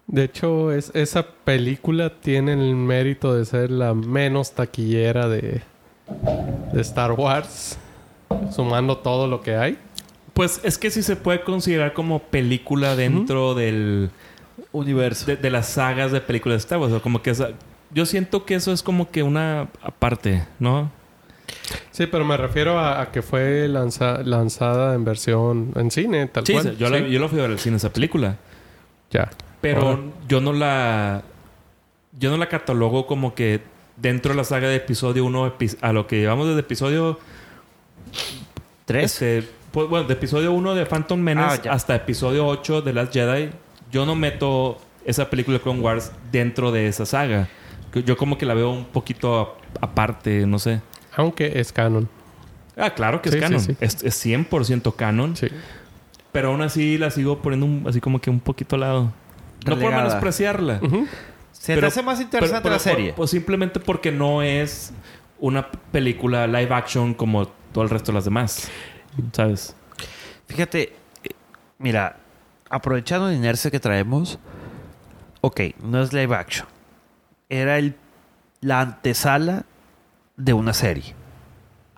De 0.08 0.24
hecho, 0.24 0.72
es, 0.72 0.90
esa 0.94 1.22
película 1.44 2.10
tiene 2.20 2.54
el 2.54 2.74
mérito 2.74 3.34
de 3.34 3.44
ser 3.44 3.70
la 3.70 3.94
menos 3.94 4.52
taquillera 4.52 5.28
de, 5.28 5.60
de 6.72 6.80
Star 6.80 7.12
Wars, 7.12 7.78
sumando 8.50 8.98
todo 8.98 9.26
lo 9.26 9.40
que 9.42 9.54
hay. 9.56 9.78
Pues 10.34 10.60
es 10.64 10.78
que 10.78 10.90
sí 10.90 11.02
se 11.02 11.16
puede 11.16 11.42
considerar 11.42 11.92
como 11.92 12.20
película 12.20 12.96
dentro 12.96 13.54
del 13.54 14.10
Universo. 14.72 15.26
de, 15.26 15.36
de 15.36 15.50
las 15.50 15.68
sagas 15.68 16.10
de 16.12 16.20
películas 16.20 16.54
de 16.56 16.58
Star 16.60 16.78
Wars. 16.78 16.92
O 16.92 16.96
sea, 16.96 17.02
como 17.02 17.20
que 17.22 17.30
esa- 17.30 17.50
yo 17.90 18.06
siento 18.06 18.44
que 18.44 18.54
eso 18.54 18.72
es 18.72 18.82
como 18.82 19.10
que 19.10 19.22
una 19.22 19.68
aparte, 19.82 20.44
¿no? 20.58 20.90
Sí, 21.90 22.06
pero 22.06 22.24
me 22.24 22.36
refiero 22.36 22.78
a, 22.78 23.00
a 23.02 23.10
que 23.10 23.20
fue 23.22 23.66
lanza- 23.68 24.22
lanzada 24.22 24.94
en 24.94 25.04
versión 25.04 25.72
en 25.74 25.90
cine, 25.90 26.26
tal 26.28 26.46
Sí, 26.46 26.52
cual. 26.52 26.76
yo, 26.76 26.88
la, 26.90 26.98
Sí. 26.98 27.10
yo 27.10 27.28
fui 27.28 27.38
a 27.38 27.42
ver 27.42 27.50
al 27.52 27.58
cine 27.58 27.76
esa 27.78 27.92
película. 27.92 28.36
Ya. 29.10 29.30
Pero 29.60 29.80
Ahora. 29.82 30.00
yo 30.28 30.40
no 30.40 30.52
la. 30.52 31.22
Yo 32.18 32.30
no 32.30 32.36
la 32.36 32.48
catalogo 32.48 33.06
como 33.06 33.34
que 33.34 33.60
dentro 33.96 34.30
de 34.32 34.36
la 34.36 34.44
saga 34.44 34.68
de 34.68 34.76
episodio 34.76 35.24
1 35.24 35.54
a 35.80 35.92
lo 35.92 36.06
que 36.06 36.20
llevamos 36.20 36.46
desde 36.48 36.60
episodio. 36.60 37.18
¿Tres? 38.84 39.12
Este, 39.22 39.48
pues, 39.72 39.88
bueno, 39.88 40.06
de 40.06 40.14
episodio 40.14 40.52
1 40.52 40.74
de 40.74 40.86
Phantom 40.86 41.20
Menace 41.20 41.68
Ah, 41.68 41.72
hasta 41.74 41.94
episodio 41.94 42.46
8 42.46 42.82
de 42.82 42.92
Last 42.92 43.12
Jedi. 43.12 43.50
Yo 43.92 44.06
no 44.06 44.14
meto 44.14 44.78
esa 45.04 45.28
película 45.30 45.58
de 45.58 45.62
Clone 45.62 45.80
Wars 45.80 46.12
dentro 46.32 46.72
de 46.72 46.88
esa 46.88 47.06
saga. 47.06 47.48
Yo 48.04 48.16
como 48.16 48.36
que 48.38 48.46
la 48.46 48.54
veo 48.54 48.70
un 48.70 48.84
poquito 48.86 49.56
aparte, 49.80 50.46
no 50.46 50.58
sé. 50.58 50.80
Aunque 51.16 51.58
es 51.58 51.72
canon. 51.72 52.08
Ah, 52.76 52.90
claro 52.90 53.20
que 53.22 53.30
Sí, 53.30 53.36
es 53.38 53.42
sí, 53.42 53.48
canon. 53.48 53.60
sí. 53.60 53.76
Es, 53.80 54.02
es 54.04 54.24
100% 54.26 54.94
canon. 54.94 55.36
Sí. 55.36 55.48
Pero 56.32 56.48
aún 56.48 56.62
así 56.62 56.96
la 56.98 57.10
sigo 57.10 57.38
poniendo 57.38 57.66
un- 57.66 57.84
así 57.88 58.00
como 58.00 58.20
que 58.20 58.30
un 58.30 58.40
poquito 58.40 58.76
al 58.76 58.80
lado. 58.80 59.12
No 59.66 59.78
por 59.78 59.90
menospreciarla. 59.92 60.80
Se 61.52 61.74
Pero- 61.74 61.80
te 61.82 61.86
hace 61.88 62.02
más 62.02 62.20
interesante 62.20 62.62
Pero- 62.62 62.74
la 62.74 62.78
serie. 62.78 63.12
Pues 63.14 63.30
simplemente 63.30 63.80
porque 63.80 64.12
no 64.12 64.42
es 64.42 64.92
una 65.40 65.70
película 65.70 66.46
live 66.46 66.72
action 66.74 67.14
como 67.14 67.46
todo 67.72 67.84
el 67.84 67.90
resto 67.90 68.12
de 68.12 68.16
las 68.16 68.24
demás. 68.24 68.68
¿Sabes? 69.32 69.74
Fíjate, 70.46 70.94
eh, 71.24 71.30
mira, 71.78 72.16
aprovechando 72.70 73.26
la 73.28 73.34
inercia 73.34 73.70
que 73.70 73.80
traemos, 73.80 74.38
ok, 75.40 75.60
no 75.82 76.02
es 76.02 76.12
live 76.12 76.34
action. 76.34 76.66
Era 77.48 77.78
el 77.78 77.96
la 78.60 78.80
antesala 78.80 79.64
de 80.36 80.52
una 80.52 80.72
serie, 80.72 81.14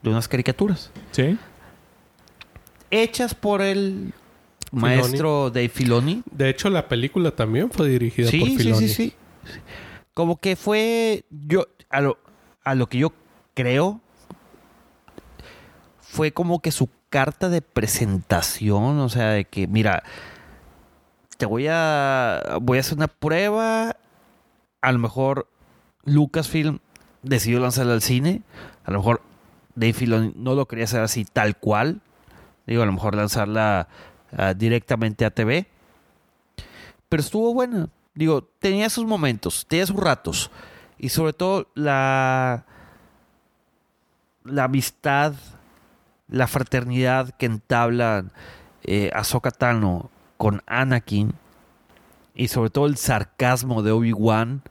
de 0.03 0.11
unas 0.11 0.29
caricaturas, 0.29 0.91
Sí. 1.11 1.39
hechas 2.91 3.35
por 3.35 3.63
el 3.63 4.13
maestro 4.71 5.51
Dave 5.51 5.69
Filoni. 5.69 6.23
De 6.31 6.49
hecho, 6.49 6.71
la 6.71 6.89
película 6.89 7.31
también 7.33 7.71
fue 7.71 7.89
dirigida 7.89 8.27
por 8.27 8.33
Sí, 8.33 8.45
sí, 8.47 8.57
Filoni. 8.59 8.89
sí, 8.89 8.95
sí. 8.95 9.15
Como 10.15 10.37
que 10.37 10.57
fue 10.57 11.25
yo 11.31 11.67
a 11.89 12.01
lo, 12.01 12.19
a 12.65 12.75
lo 12.75 12.89
que 12.89 12.99
yo 12.99 13.13
creo 13.55 14.01
fue 16.01 16.33
como 16.33 16.61
que 16.61 16.73
su 16.73 16.89
carta 17.09 17.49
de 17.49 17.63
presentación, 17.63 18.99
o 18.99 19.09
sea, 19.09 19.31
de 19.31 19.45
que 19.45 19.67
mira, 19.67 20.03
te 21.37 21.47
voy 21.47 21.67
a 21.69 22.59
voy 22.61 22.79
a 22.79 22.81
hacer 22.81 22.97
una 22.99 23.09
prueba, 23.09 23.97
a 24.81 24.93
lo 24.93 24.99
mejor 24.99 25.49
Lucasfilm 26.05 26.79
decidió 27.23 27.61
lanzarla 27.61 27.95
al 27.95 28.03
cine, 28.03 28.43
a 28.85 28.91
lo 28.91 28.99
mejor 28.99 29.23
Dave 29.75 29.93
Filoni 29.93 30.33
no 30.37 30.55
lo 30.55 30.67
quería 30.67 30.85
hacer 30.85 31.01
así 31.01 31.25
tal 31.25 31.57
cual, 31.57 32.01
digo, 32.67 32.83
a 32.83 32.87
lo 32.87 32.93
mejor 32.93 33.15
lanzarla 33.15 33.89
ah, 34.37 34.55
directamente 34.55 35.25
a 35.25 35.31
TV, 35.31 35.67
pero 37.09 37.21
estuvo 37.21 37.53
buena. 37.53 37.89
Digo, 38.15 38.43
tenía 38.59 38.89
sus 38.91 39.05
momentos, 39.05 39.67
tenía 39.67 39.87
sus 39.87 39.97
ratos. 39.97 40.51
Y 40.99 41.09
sobre 41.09 41.33
todo 41.33 41.69
la, 41.75 42.65
la 44.45 44.65
amistad, 44.65 45.35
la 46.29 46.47
fraternidad 46.47 47.31
que 47.31 47.47
entablan 47.47 48.33
eh, 48.85 49.11
Ahsoka 49.15 49.51
Tano 49.51 50.11
con 50.37 50.63
Anakin. 50.67 51.33
Y 52.35 52.49
sobre 52.49 52.71
todo 52.71 52.87
el 52.87 52.97
sarcasmo 52.97 53.83
de 53.83 53.93
Obi-Wan. 53.93 54.63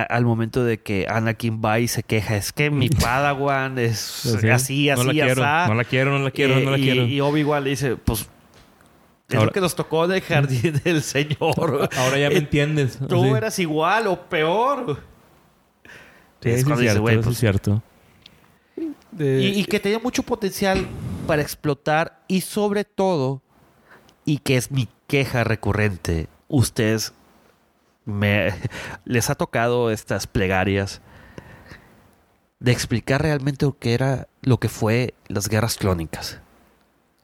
A- 0.00 0.02
Al 0.02 0.24
momento 0.24 0.64
de 0.64 0.78
que 0.80 1.06
Anakin 1.08 1.60
va 1.64 1.78
y 1.80 1.88
se 1.88 2.02
queja, 2.02 2.36
es 2.36 2.52
que 2.52 2.70
mi 2.70 2.88
Padawan 2.90 3.78
es 3.78 3.98
Sí. 3.98 4.48
así, 4.48 4.88
así, 4.90 5.00
no 5.00 5.06
la 5.06 5.12
quiero, 5.12 5.42
asá". 5.44 5.68
no 5.68 5.74
la 5.74 5.84
quiero, 5.84 6.10
no 6.18 6.24
la 6.24 6.30
quiero, 6.30 6.54
Eh, 6.58 6.64
no 6.64 6.70
la 6.72 6.78
y, 6.78 6.82
quiero. 6.82 7.02
y 7.06 7.20
Obi-Wan 7.20 7.64
le 7.64 7.70
dice, 7.70 7.96
pues 7.96 8.20
es 9.28 9.34
Ahora- 9.34 9.46
lo 9.46 9.52
que 9.52 9.60
nos 9.60 9.74
tocó 9.74 10.04
en 10.04 10.12
el 10.12 10.20
jardín 10.22 10.80
del 10.84 11.02
Señor. 11.02 11.88
Ahora 11.96 12.18
ya 12.18 12.28
me 12.28 12.34
Eh, 12.34 12.38
entiendes. 12.38 12.98
Tú 13.08 13.22
Sí. 13.24 13.30
eras 13.30 13.58
igual 13.58 14.06
o 14.06 14.20
peor. 14.28 14.98
Sí, 16.42 16.48
Es 16.50 16.64
dice, 16.64 16.76
cierto, 16.76 17.00
"Güey, 17.02 17.14
eso 17.14 17.22
pues, 17.24 17.36
es 17.36 17.40
cierto. 17.40 17.82
De- 19.12 19.40
y, 19.42 19.60
y 19.60 19.64
que 19.66 19.78
tenía 19.78 19.98
mucho 19.98 20.22
potencial 20.22 20.86
para 21.26 21.40
explotar 21.42 22.20
y 22.28 22.40
sobre 22.40 22.84
todo, 22.84 23.42
y 24.24 24.38
que 24.38 24.56
es 24.56 24.70
mi 24.70 24.88
queja 25.06 25.44
recurrente, 25.44 26.28
ustedes 26.48 27.12
me, 28.04 28.52
les 29.04 29.30
ha 29.30 29.34
tocado 29.34 29.90
estas 29.90 30.26
plegarias 30.26 31.00
de 32.60 32.72
explicar 32.72 33.22
realmente 33.22 33.66
lo 33.66 33.76
que 33.78 33.94
era, 33.94 34.28
lo 34.42 34.58
que 34.58 34.68
fue 34.68 35.14
las 35.28 35.48
guerras 35.48 35.76
clónicas. 35.76 36.40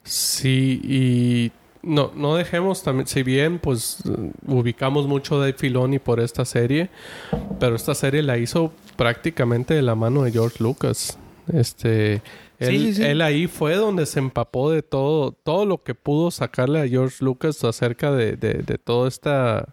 Sí, 0.02 0.80
y 0.82 1.52
no, 1.82 2.10
no 2.14 2.34
dejemos 2.34 2.82
también, 2.82 3.06
si 3.06 3.22
bien 3.22 3.58
pues 3.58 4.02
ubicamos 4.46 5.06
mucho 5.06 5.40
de 5.40 5.52
Filoni 5.52 5.98
por 5.98 6.18
esta 6.18 6.44
serie, 6.44 6.90
pero 7.60 7.76
esta 7.76 7.94
serie 7.94 8.22
la 8.22 8.36
hizo 8.38 8.72
prácticamente 8.96 9.74
de 9.74 9.82
la 9.82 9.94
mano 9.94 10.22
de 10.22 10.32
George 10.32 10.62
Lucas. 10.62 11.18
Este, 11.52 12.14
él, 12.58 12.70
Sí, 12.70 12.78
sí, 12.78 12.94
sí. 12.94 13.04
él 13.04 13.22
ahí 13.22 13.46
fue 13.46 13.76
donde 13.76 14.06
se 14.06 14.18
empapó 14.18 14.70
de 14.70 14.82
todo, 14.82 15.32
todo 15.32 15.66
lo 15.66 15.82
que 15.84 15.94
pudo 15.94 16.30
sacarle 16.30 16.80
a 16.80 16.88
George 16.88 17.24
Lucas 17.24 17.62
acerca 17.62 18.10
de, 18.10 18.36
de, 18.36 18.54
de 18.54 18.78
todo 18.78 19.06
esta 19.06 19.68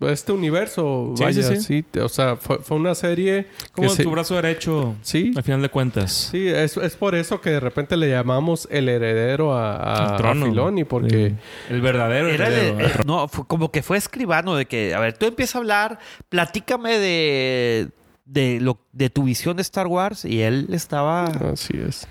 este 0.00 0.32
universo. 0.32 1.12
Sí, 1.16 1.24
vaya, 1.24 1.42
sí, 1.42 1.56
sí, 1.56 1.84
sí. 1.92 1.98
O 2.00 2.08
sea, 2.08 2.36
fue, 2.36 2.58
fue 2.58 2.76
una 2.76 2.94
serie 2.94 3.46
Como 3.72 3.88
se- 3.88 4.02
tu 4.02 4.10
brazo 4.10 4.34
derecho, 4.36 4.94
Sí, 5.02 5.32
al 5.36 5.42
final 5.42 5.62
de 5.62 5.68
cuentas. 5.68 6.12
Sí, 6.30 6.48
es, 6.48 6.76
es 6.76 6.96
por 6.96 7.14
eso 7.14 7.40
que 7.40 7.50
de 7.50 7.60
repente 7.60 7.96
le 7.96 8.08
llamamos 8.10 8.68
el 8.70 8.88
heredero 8.88 9.54
a, 9.54 9.76
a, 9.76 10.10
Al 10.12 10.16
trono. 10.16 10.46
a 10.46 10.48
Filoni, 10.48 10.84
porque 10.84 11.34
Sí. 11.68 11.74
El 11.74 11.80
verdadero 11.80 12.28
Era 12.28 12.48
el- 12.48 12.52
heredero. 12.54 12.80
eh, 12.80 12.92
no, 13.06 13.28
fue 13.28 13.46
como 13.46 13.70
que 13.70 13.82
fue 13.82 13.96
escribano 13.96 14.54
de 14.56 14.66
que, 14.66 14.94
a 14.94 15.00
ver, 15.00 15.16
tú 15.16 15.26
empiezas 15.26 15.56
a 15.56 15.58
hablar, 15.58 15.98
platícame 16.28 16.98
de, 16.98 17.88
de, 18.24 18.58
lo, 18.60 18.78
de 18.92 19.10
tu 19.10 19.24
visión 19.24 19.56
de 19.56 19.62
Star 19.62 19.86
Wars 19.86 20.24
y 20.24 20.42
él 20.42 20.68
estaba 20.72 21.24
así 21.24 21.72
es. 21.76 22.06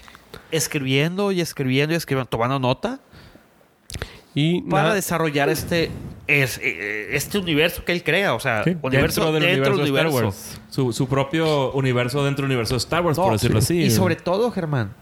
escribiendo 0.51 1.31
y 1.31 1.41
escribiendo 1.41 1.93
y 1.93 1.97
escribiendo, 1.97 2.29
tomando 2.29 2.59
nota 2.59 2.99
Y 4.33 4.61
para 4.63 4.93
desarrollar 4.93 5.49
este, 5.49 5.89
es, 6.27 6.59
eh, 6.61 7.09
este 7.15 7.37
universo 7.39 7.83
que 7.85 7.91
él 7.93 8.03
crea, 8.03 8.33
o 8.33 8.39
sea, 8.39 8.63
Sí, 8.63 8.75
universo 8.81 9.31
dentro 9.31 9.47
del 9.47 9.55
dentro 9.61 9.81
universo, 9.81 10.09
Star. 10.09 10.25
Wars. 10.25 10.61
Su, 10.69 10.93
su 10.93 11.07
propio 11.07 11.71
universo 11.71 12.23
dentro 12.23 12.43
del 12.43 12.51
universo 12.51 12.73
de 12.75 12.79
Star 12.79 13.01
Wars, 13.03 13.17
No, 13.17 13.23
por 13.25 13.33
decirlo 13.33 13.59
así. 13.59 13.77
Y 13.81 13.89
sobre 13.91 14.15
todo, 14.17 14.51
Germán, 14.51 14.93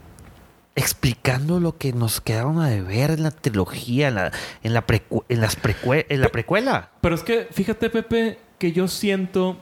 explicando 0.75 1.59
lo 1.59 1.77
que 1.77 1.93
nos 1.93 2.19
quedaron 2.21 2.59
a 2.59 2.67
deber 2.69 3.11
en 3.11 3.23
la 3.23 3.31
trilogía, 3.31 4.09
en 4.09 4.15
la, 4.15 4.31
en 4.63 4.73
la, 4.73 4.85
precu- 4.85 5.23
en 5.29 5.41
las 5.41 5.61
precue- 5.61 6.05
en 6.09 6.21
la 6.21 6.29
precuela. 6.29 6.89
Pero 7.01 7.15
es 7.15 7.23
que, 7.23 7.47
fíjate, 7.51 7.89
Pepe, 7.89 8.39
que 8.59 8.71
yo 8.71 8.87
siento 8.87 9.57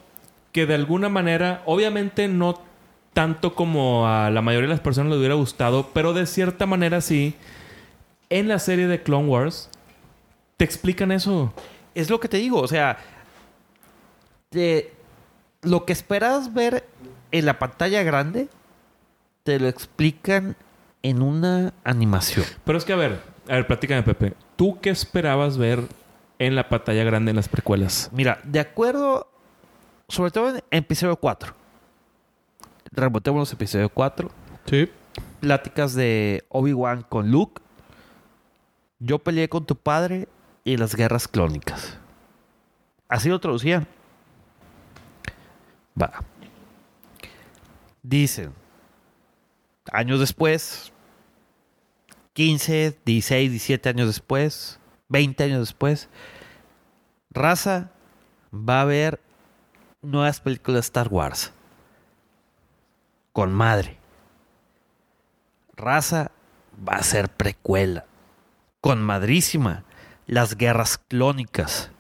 que 0.52 0.66
de 0.66 0.74
alguna 0.76 1.10
manera, 1.10 1.62
obviamente 1.66 2.28
no 2.28 2.62
tanto 3.14 3.54
como 3.54 4.08
a 4.08 4.32
la 4.32 4.42
mayoría 4.42 4.68
de 4.68 4.74
las 4.74 4.80
personas 4.80 5.12
les 5.12 5.20
hubiera 5.20 5.36
gustado, 5.36 5.92
pero 5.94 6.14
de 6.14 6.26
cierta 6.26 6.66
manera 6.66 7.00
sí, 7.00 7.36
en 8.32 8.48
la 8.48 8.58
serie 8.58 8.88
de 8.88 9.04
Clone 9.04 9.28
Wars, 9.28 9.70
te 10.64 10.66
explican 10.66 11.12
eso. 11.12 11.52
Es 11.94 12.10
lo 12.10 12.22
que 12.22 12.30
te 12.30 12.38
digo, 12.38 12.62
o 12.62 12.68
sea, 12.70 12.98
te- 14.50 14.94
lo 15.62 15.84
que 15.84 15.92
esperas 15.92 16.54
ver 16.54 16.88
en 17.34 17.46
la 17.46 17.60
pantalla 17.60 18.02
grande, 18.02 18.48
te 19.44 19.60
lo 19.60 19.68
explican 19.68 20.56
en 21.02 21.22
una 21.22 21.74
animación. 21.84 22.46
Pero 22.64 22.78
es 22.78 22.86
que, 22.86 22.94
a 22.94 22.96
ver, 22.96 23.20
a 23.50 23.56
ver, 23.56 23.68
platícame, 23.68 24.04
Pepe. 24.04 24.36
¿Tú 24.56 24.80
qué 24.80 24.90
esperabas 24.90 25.58
ver 25.58 25.82
en 26.40 26.56
la 26.56 26.70
pantalla 26.70 27.04
grande 27.04 27.32
en 27.32 27.36
las 27.36 27.50
precuelas? 27.50 28.10
Mira, 28.14 28.40
de 28.46 28.62
acuerdo, 28.62 29.28
sobre 30.08 30.32
todo 30.32 30.56
en 30.56 30.64
episodio 30.72 31.18
4. 31.18 31.54
Remontémonos 32.94 33.52
a 33.52 33.56
episodio 33.56 33.90
4. 33.90 34.32
Sí. 34.70 34.90
Pláticas 35.42 35.94
de 35.94 36.46
Obi-Wan 36.48 37.02
con 37.10 37.32
Luke. 37.32 37.62
Yo 39.00 39.20
peleé 39.20 39.50
con 39.50 39.66
tu 39.66 39.76
padre 39.76 40.30
y 40.64 40.78
las 40.78 40.96
guerras 40.96 41.28
clónicas. 41.28 41.98
Así 43.08 43.30
lo 43.30 43.40
traducían. 43.40 43.88
Va. 46.00 46.24
Dicen, 48.02 48.54
años 49.92 50.20
después, 50.20 50.92
15, 52.34 53.00
16, 53.06 53.52
17 53.52 53.90
años 53.90 54.08
después, 54.08 54.80
20 55.10 55.44
años 55.44 55.60
después, 55.60 56.10
raza 57.30 57.92
va 58.54 58.80
a 58.80 58.82
haber 58.82 59.20
nuevas 60.02 60.42
películas 60.42 60.76
de 60.76 60.88
Star 60.88 61.08
Wars. 61.10 61.54
Con 63.32 63.54
madre. 63.54 63.98
Raza 65.76 66.32
va 66.88 66.94
a 66.94 67.04
ser 67.04 67.30
precuela. 67.30 68.06
Con 68.82 69.02
madrísima. 69.02 69.86
Las 70.28 70.56
guerras 70.58 70.98
clónicas. 70.98 71.92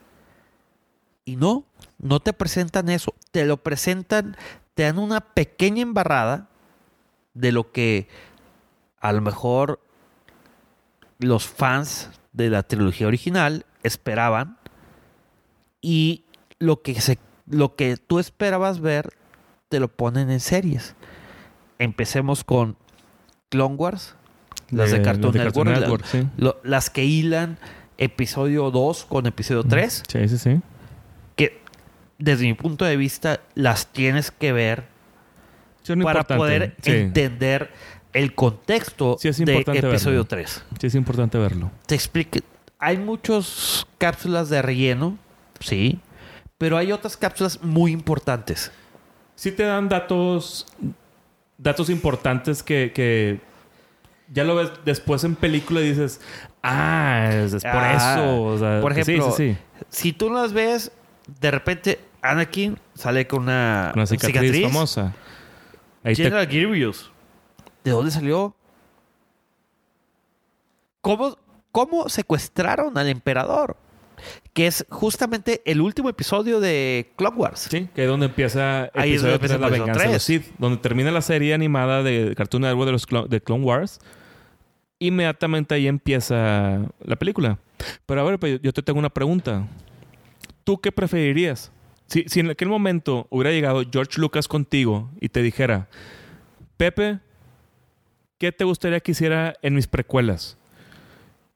Y 1.25 1.35
no, 1.35 1.65
no 1.99 2.19
te 2.19 2.33
presentan 2.33 2.89
eso. 2.89 3.13
Te 3.31 3.45
lo 3.45 3.57
presentan, 3.57 4.35
te 4.75 4.83
dan 4.83 4.97
una 4.99 5.21
pequeña 5.21 5.81
embarrada 5.81 6.49
de 7.33 7.51
lo 7.51 7.71
que 7.71 8.07
a 8.99 9.11
lo 9.13 9.21
mejor 9.21 9.79
los 11.19 11.47
fans 11.47 12.09
de 12.33 12.49
la 12.49 12.63
trilogía 12.63 13.07
original 13.07 13.65
esperaban 13.83 14.57
y 15.81 16.25
lo 16.59 16.81
que 16.81 16.99
se 17.01 17.17
lo 17.47 17.75
que 17.75 17.97
tú 17.97 18.19
esperabas 18.19 18.79
ver 18.79 19.13
te 19.69 19.79
lo 19.79 19.87
ponen 19.89 20.29
en 20.29 20.39
series. 20.39 20.95
Empecemos 21.79 22.43
con 22.43 22.77
Clone 23.49 23.75
Wars, 23.75 24.15
las 24.69 24.91
de, 24.91 25.01
Cartoon 25.01 25.33
Network, 25.35 25.69
la- 26.01 26.07
sí. 26.07 26.27
lo- 26.37 26.57
las 26.63 26.89
que 26.89 27.03
hilan 27.03 27.57
episodio 27.97 28.71
2 28.71 29.05
con 29.05 29.25
episodio 29.27 29.63
3, 29.63 30.03
Sí, 30.07 30.27
sí, 30.29 30.37
sí. 30.37 30.59
que 31.35 31.61
desde 32.17 32.45
mi 32.45 32.53
punto 32.53 32.85
de 32.85 32.97
vista 32.97 33.39
las 33.55 33.87
tienes 33.87 34.31
que 34.31 34.51
ver 34.53 34.83
para 35.85 35.95
importante. 35.95 36.35
poder 36.35 36.75
Sí. 36.81 36.91
entender 36.91 37.71
el 38.13 38.33
contexto 38.35 39.17
Sí, 39.19 39.27
es 39.29 39.37
de 39.37 39.57
episodio 39.57 40.17
verlo. 40.19 40.25
3. 40.25 40.63
Sí, 40.79 40.87
es 40.87 40.95
importante 40.95 41.37
verlo. 41.37 41.71
Te 41.87 41.95
explique. 41.95 42.41
Hay 42.79 42.97
muchas 42.97 43.87
cápsulas 43.97 44.49
de 44.49 44.61
relleno, 44.61 45.17
sí, 45.59 45.99
pero 46.57 46.77
hay 46.77 46.91
otras 46.91 47.17
cápsulas 47.17 47.61
muy 47.63 47.91
importantes. 47.91 48.71
Sí 49.35 49.51
te 49.51 49.63
dan 49.63 49.89
datos 49.89 50.67
datos 51.57 51.89
importantes 51.89 52.61
que, 52.61 52.91
que 52.93 53.39
ya 54.33 54.43
lo 54.43 54.55
ves 54.55 54.71
después 54.85 55.23
en 55.23 55.35
película 55.35 55.79
y 55.81 55.89
dices, 55.89 56.19
ah, 56.63 57.29
es, 57.33 57.53
es 57.53 57.63
por 57.63 57.71
Ah, 57.75 58.13
eso. 58.15 58.43
O 58.43 58.57
sea, 58.57 58.81
por 58.81 58.93
que 58.95 59.03
sí, 59.05 59.11
ejemplo, 59.13 59.33
sí, 59.35 59.53
sí. 59.53 59.57
Si 59.89 60.13
tú 60.13 60.29
las 60.31 60.53
ves, 60.53 60.91
de 61.39 61.51
repente 61.51 61.99
Anakin 62.21 62.79
sale 62.95 63.27
con 63.27 63.43
una, 63.43 63.91
Una 63.95 64.05
cicatriz, 64.05 64.63
famosa. 64.63 65.13
Ahí 66.03 66.15
te- 66.15 66.23
General 66.23 66.45
Grievous. 66.47 67.11
¿De 67.83 67.91
dónde 67.91 68.11
salió? 68.11 68.55
¿Cómo, 71.01 71.37
¿Cómo 71.71 72.07
secuestraron 72.09 72.97
al 72.97 73.07
emperador? 73.09 73.75
Que 74.53 74.67
es 74.67 74.85
justamente 74.89 75.61
el 75.65 75.81
último 75.81 76.07
episodio 76.07 76.59
de 76.61 77.11
Clone 77.17 77.35
Wars. 77.35 77.67
Sí, 77.69 77.89
que 77.93 78.03
es 78.03 78.07
donde 78.07 78.27
empieza 78.27 78.89
Ahí 78.93 79.15
es 79.15 79.21
donde 79.21 79.37
3, 79.39 79.51
empieza 79.51 79.57
La 79.57 79.69
venganza 79.69 80.03
de 80.07 80.13
los 80.13 80.23
3. 80.25 80.43
Sith, 80.43 80.55
donde 80.59 80.77
termina 80.77 81.11
la 81.11 81.21
serie 81.21 81.53
animada 81.53 82.03
de 82.03 82.33
Cartoon 82.37 82.61
Network 82.63 82.85
de 82.85 82.91
los 82.93 83.29
de 83.29 83.41
Clone 83.41 83.65
Wars. 83.65 83.99
Inmediatamente 85.03 85.75
ahí 85.75 85.87
empieza 85.87 86.79
la 87.03 87.17
película. 87.17 87.59
Pero 88.05 88.21
a 88.21 88.23
ver, 88.23 88.39
pues, 88.39 88.61
yo 88.61 88.71
te 88.71 88.81
tengo 88.81 88.99
una 88.99 89.09
pregunta. 89.09 89.67
¿Tú 90.63 90.79
qué 90.79 90.93
preferirías? 90.93 91.73
Si, 92.07 92.39
en 92.39 92.51
aquel 92.51 92.69
momento 92.69 93.27
hubiera 93.29 93.51
llegado 93.51 93.83
George 93.91 94.21
Lucas 94.21 94.47
contigo 94.47 95.11
y 95.19 95.27
te 95.27 95.41
dijera, 95.41 95.89
Pepe, 96.77 97.19
¿qué 98.37 98.53
te 98.53 98.63
gustaría 98.63 99.01
que 99.01 99.11
hiciera 99.11 99.55
en 99.61 99.75
mis 99.75 99.87
precuelas? 99.87 100.57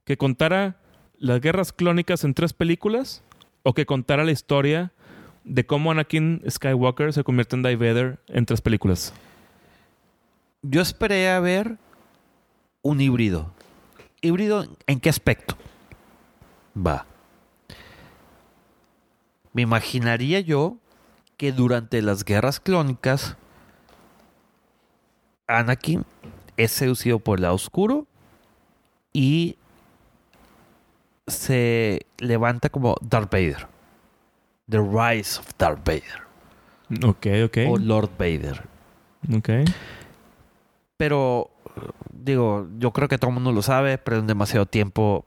¿Que 0.03 0.17
contara 0.17 0.75
las 1.17 1.39
guerras 1.39 1.71
clónicas 1.71 2.25
en 2.25 2.33
tres 2.33 2.51
películas? 2.51 3.23
¿O 3.63 3.73
que 3.73 3.85
contara 3.85 4.25
la 4.25 4.31
historia 4.31 4.91
de 5.45 5.65
cómo 5.65 5.91
Anakin 5.91 6.43
Skywalker 6.49 7.13
se 7.13 7.23
convierte 7.23 7.55
en 7.55 7.61
Darth 7.61 7.79
Vader 7.79 8.19
en 8.27 8.45
tres 8.45 8.59
películas? 8.59 9.13
Yo 10.63 10.81
esperé 10.81 11.29
a 11.29 11.39
ver 11.39 11.77
un 12.87 13.01
híbrido. 13.01 13.51
¿Híbrido 14.21 14.65
en 14.87 14.99
qué 15.01 15.09
aspecto? 15.09 15.57
Va. 16.75 17.05
Me 19.51 19.63
imaginaría 19.63 20.39
yo 20.39 20.77
que 21.35 21.51
durante 21.51 22.01
las 22.01 22.23
guerras 22.23 22.61
clónicas 22.61 23.35
Anakin 25.47 26.05
es 26.55 26.71
seducido 26.71 27.19
por 27.19 27.39
el 27.39 27.43
lado 27.43 27.55
oscuro 27.55 28.07
y 29.11 29.57
se 31.27 32.05
levanta 32.19 32.69
como 32.69 32.95
Darth 33.01 33.31
Vader. 33.31 33.67
The 34.69 34.79
Rise 34.79 35.39
of 35.39 35.49
Darth 35.57 35.85
Vader. 35.85 36.23
Ok, 37.05 37.27
ok. 37.45 37.57
O 37.69 37.77
Lord 37.77 38.11
Vader. 38.17 38.63
Ok. 39.35 39.49
Pero, 40.97 41.51
digo, 42.27 42.67
yo 42.77 42.91
creo 42.91 43.07
que 43.07 43.17
todo 43.17 43.29
el 43.29 43.33
mundo 43.35 43.51
lo 43.51 43.61
sabe, 43.61 43.97
pero 43.97 44.17
en 44.19 44.27
demasiado 44.27 44.65
tiempo 44.67 45.25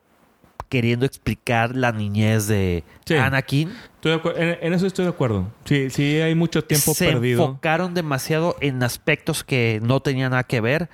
queriendo 0.69 1.05
explicar 1.05 1.75
la 1.75 1.91
niñez 1.91 2.47
de 2.47 2.85
Sí. 3.05 3.17
Anakin. 3.17 3.71
Estoy 3.97 4.13
de 4.13 4.23
acuer- 4.23 4.35
en, 4.37 4.59
en 4.65 4.73
eso 4.73 4.87
estoy 4.87 5.05
de 5.05 5.11
acuerdo. 5.11 5.49
Sí, 5.65 5.91
sí 5.91 6.21
hay 6.21 6.37
mucho 6.37 6.63
tiempo 6.65 6.95
se 6.95 7.07
perdido. 7.11 7.45
enfocaron 7.45 7.93
demasiado 7.95 8.55
en 8.61 8.81
aspectos 8.85 9.43
que 9.43 9.81
no 9.83 9.99
tenían 10.01 10.31
nada 10.31 10.45
que 10.45 10.61
ver. 10.61 10.89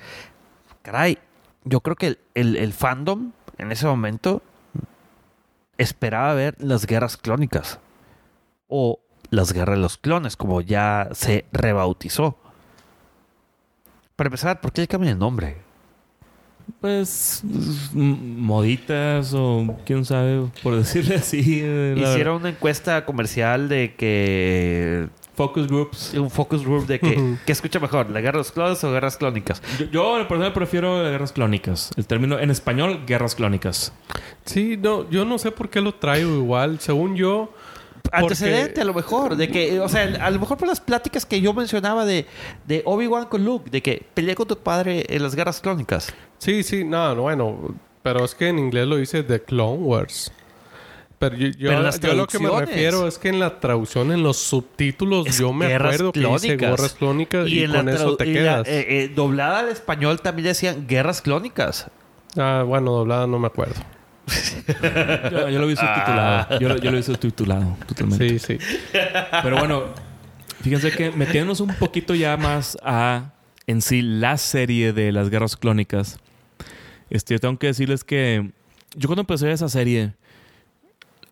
Caray, 0.81 1.19
yo 1.65 1.81
creo 1.83 1.95
que 1.97 2.07
el, 2.07 2.19
el- 2.35 2.57
el 2.57 2.73
fandom 2.73 3.33
en 3.59 3.71
ese 3.71 3.87
momento 3.87 4.41
esperaba 5.77 6.33
ver 6.33 6.55
las 6.59 6.87
guerras 6.87 7.17
clónicas. 7.19 7.79
O 8.69 9.01
las 9.31 9.53
guerras 9.53 9.77
de 9.77 9.83
los 9.83 9.99
clones, 9.99 10.37
como 10.37 10.61
ya 10.63 11.09
se 11.13 11.45
rebautizó. 11.53 12.39
Para 14.17 14.29
empezar, 14.29 14.61
¿por 14.63 14.73
qué 14.73 14.81
le 14.83 14.89
cambian 14.89 15.13
el 15.13 15.19
nombre? 15.19 15.59
Pues 16.81 17.43
moditas 17.93 19.33
o 19.35 19.77
quién 19.85 20.05
sabe, 20.05 20.49
por 20.63 20.77
decirle 20.77 21.17
así. 21.17 21.61
eh, 21.63 21.95
Hicieron 21.97 22.37
una 22.37 22.51
encuesta 22.51 23.05
comercial 23.05 23.69
de 23.69 23.95
que. 23.97 25.09
focus 25.35 25.67
groups. 25.69 26.15
Un 26.15 26.31
focus 26.31 26.65
group 26.65 26.87
de 26.87 26.99
que. 26.99 27.37
¿Qué 27.47 27.53
escucha 27.53 27.79
mejor? 27.79 28.11
¿La 28.11 28.21
guerra 28.21 28.33
de 28.39 28.39
los 28.39 28.53
clones 28.53 28.83
o 28.85 28.91
guerras 28.93 29.17
clónicas? 29.17 29.63
Yo, 29.79 29.87
yo 29.87 30.21
en 30.21 30.27
personal 30.27 30.53
prefiero 30.53 31.03
las 31.03 31.11
guerras 31.13 31.33
clónicas. 31.33 31.91
El 31.97 32.07
término 32.07 32.39
en 32.39 32.51
español, 32.51 33.01
guerras 33.07 33.35
clónicas. 33.35 33.93
Sí, 34.45 34.77
no, 34.77 35.09
yo 35.11 35.25
no 35.25 35.39
sé 35.39 35.53
por 35.53 35.71
qué 35.71 35.81
lo 35.81 35.95
traigo 35.95 36.35
igual. 36.37 36.81
Según 36.81 37.17
yo, 37.17 37.53
Antecedente, 38.13 38.81
a 38.81 38.85
lo 38.85 38.95
mejor. 38.95 39.37
De 39.37 39.49
que, 39.49 39.81
o 39.81 39.89
sea, 39.89 40.03
a 40.21 40.31
lo 40.31 40.39
mejor 40.41 40.57
por 40.59 40.69
las 40.69 40.81
pláticas 40.81 41.25
que 41.27 41.41
yo 41.41 41.53
mencionaba 41.55 42.05
de, 42.05 42.27
de 42.67 42.83
Obi-Wan 42.85 43.27
con 43.27 43.45
Luke, 43.45 43.71
de 43.71 43.83
que 43.83 44.03
pelea 44.15 44.35
con 44.35 44.47
tu 44.47 44.57
padre 44.59 45.05
en 45.09 45.23
las 45.23 45.35
guerras 45.35 45.61
clónicas. 45.61 46.13
sí, 46.39 46.63
sí, 46.63 46.85
no, 46.85 47.15
no, 47.15 47.23
bueno, 47.23 47.75
pero 48.03 48.25
es 48.25 48.35
que 48.35 48.49
en 48.49 48.59
inglés 48.59 48.87
lo 48.87 48.97
dice 48.97 49.23
The 49.23 49.43
Clone 49.43 49.79
Wars. 49.83 50.33
Pero 51.19 51.35
yo, 51.35 51.47
yo- 51.49 51.71
Pero 52.01 52.15
lo 52.15 52.27
que 52.27 52.39
me 52.39 52.51
refiero 52.51 53.09
es 53.09 53.17
que 53.19 53.31
en 53.31 53.41
la 53.41 53.59
traducción, 53.59 54.13
en 54.13 54.23
los 54.23 54.37
subtítulos, 54.37 55.27
Es 55.27 55.39
yo 55.39 55.51
me 55.53 55.75
acuerdo 55.75 56.13
que 56.13 56.21
dice 56.21 56.29
clónicas. 56.29 56.59
guerras 56.71 56.93
clónicas 56.95 57.49
y, 57.49 57.67
con 57.67 57.89
eso 57.89 58.17
te 58.19 58.27
la, 58.27 58.33
quedas. 58.33 58.69
eh, 58.69 58.87
eh, 59.05 59.09
doblada 59.15 59.61
al 59.61 59.71
español 59.71 60.21
también 60.21 60.49
decían 60.49 60.87
guerras 60.87 61.23
clónicas. 61.23 61.87
Ah, 62.37 62.65
bueno, 62.67 62.93
doblada 62.93 63.27
no 63.27 63.39
me 63.39 63.47
acuerdo. 63.47 63.77
Yo, 65.31 65.49
yo 65.49 65.59
lo 65.61 65.67
vi 65.67 65.77
subtitulado. 65.77 66.59
Yo, 66.59 66.69
lo- 66.69 66.77
yo 66.79 66.91
lo 66.91 66.97
vi 66.97 67.03
subtitulado, 67.03 67.77
totalmente. 67.87 68.39
Sí, 68.39 68.59
sí. 68.59 68.59
Pero 69.43 69.59
bueno, 69.59 69.85
fíjense 70.63 70.91
que 70.91 71.11
metiéndonos 71.13 71.61
un 71.61 71.75
poquito 71.75 72.15
ya 72.15 72.37
más 72.37 72.77
a 72.83 73.33
en 73.67 73.83
sí 73.83 74.03
la 74.03 74.37
serie 74.37 74.93
de 74.93 75.13
las 75.13 75.31
guerras 75.31 75.57
clónicas. 75.57 76.19
Este, 77.11 77.35
yo 77.35 77.41
tengo 77.41 77.59
que 77.59 77.69
decirles 77.69 78.03
que 78.05 78.51
yo 78.97 79.09
cuando 79.09 79.23
empecé 79.23 79.51
esa 79.53 79.69
serie, 79.69 80.15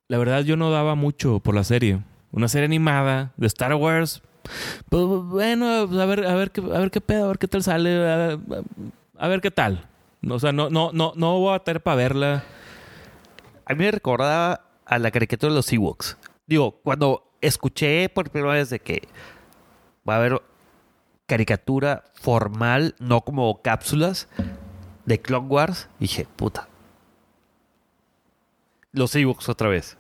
la 0.09 0.19
verdad 0.19 0.43
yo 0.43 0.57
no 0.57 0.71
daba 0.71 0.95
mucho 0.95 1.41
por 1.41 1.55
la 1.55 1.65
serie. 1.65 2.01
Una 2.31 2.49
serie 2.49 2.67
animada 2.67 3.33
de 3.37 3.47
Star 3.47 3.75
Wars. 3.75 4.23
Pues 4.89 5.05
bueno, 5.05 5.87
pues, 5.89 6.01
a 6.01 6.05
ver, 6.07 6.27
a 6.27 6.35
ver 6.35 6.51
qué, 6.51 6.61
a 6.61 6.79
ver 6.79 6.91
qué 6.91 7.01
pedo, 7.01 7.25
a 7.25 7.29
ver 7.29 7.39
qué 7.39 7.49
tal 7.49 7.63
sale, 7.63 8.07
a, 8.09 8.39
a 9.19 9.29
ver 9.29 9.41
qué 9.41 9.51
tal. 9.51 9.87
O 10.29 10.39
sea, 10.39 10.53
no, 10.53 10.69
no, 10.71 10.91
no, 10.93 11.13
no 11.17 11.39
voy 11.39 11.55
a 11.55 11.59
tener 11.61 11.81
para 11.83 11.97
verla. 11.97 12.45
A 13.67 13.75
mí 13.75 13.85
me 13.85 13.91
recordaba 13.91 14.67
a 14.85 14.99
la 14.99 15.11
caricatura 15.11 15.51
de 15.53 15.57
los 15.57 15.73
Ewoks. 15.73 16.17
Digo, 16.47 16.81
cuando 16.83 17.31
escuché 17.41 18.09
por 18.09 18.31
primera 18.31 18.55
vez 18.55 18.71
de 18.71 18.81
que 18.81 19.09
va 20.09 20.15
a 20.15 20.19
haber 20.19 20.43
caricatura 21.27 22.05
formal, 22.15 22.95
no 22.99 23.23
como 23.23 23.63
cápsulas 23.63 24.29
de 25.07 25.21
Clone 25.21 25.49
Wars, 25.49 25.89
dije, 25.99 26.27
puta. 26.37 26.69
Los 28.93 29.15
Ewoks 29.17 29.49
otra 29.49 29.69
vez. 29.69 29.97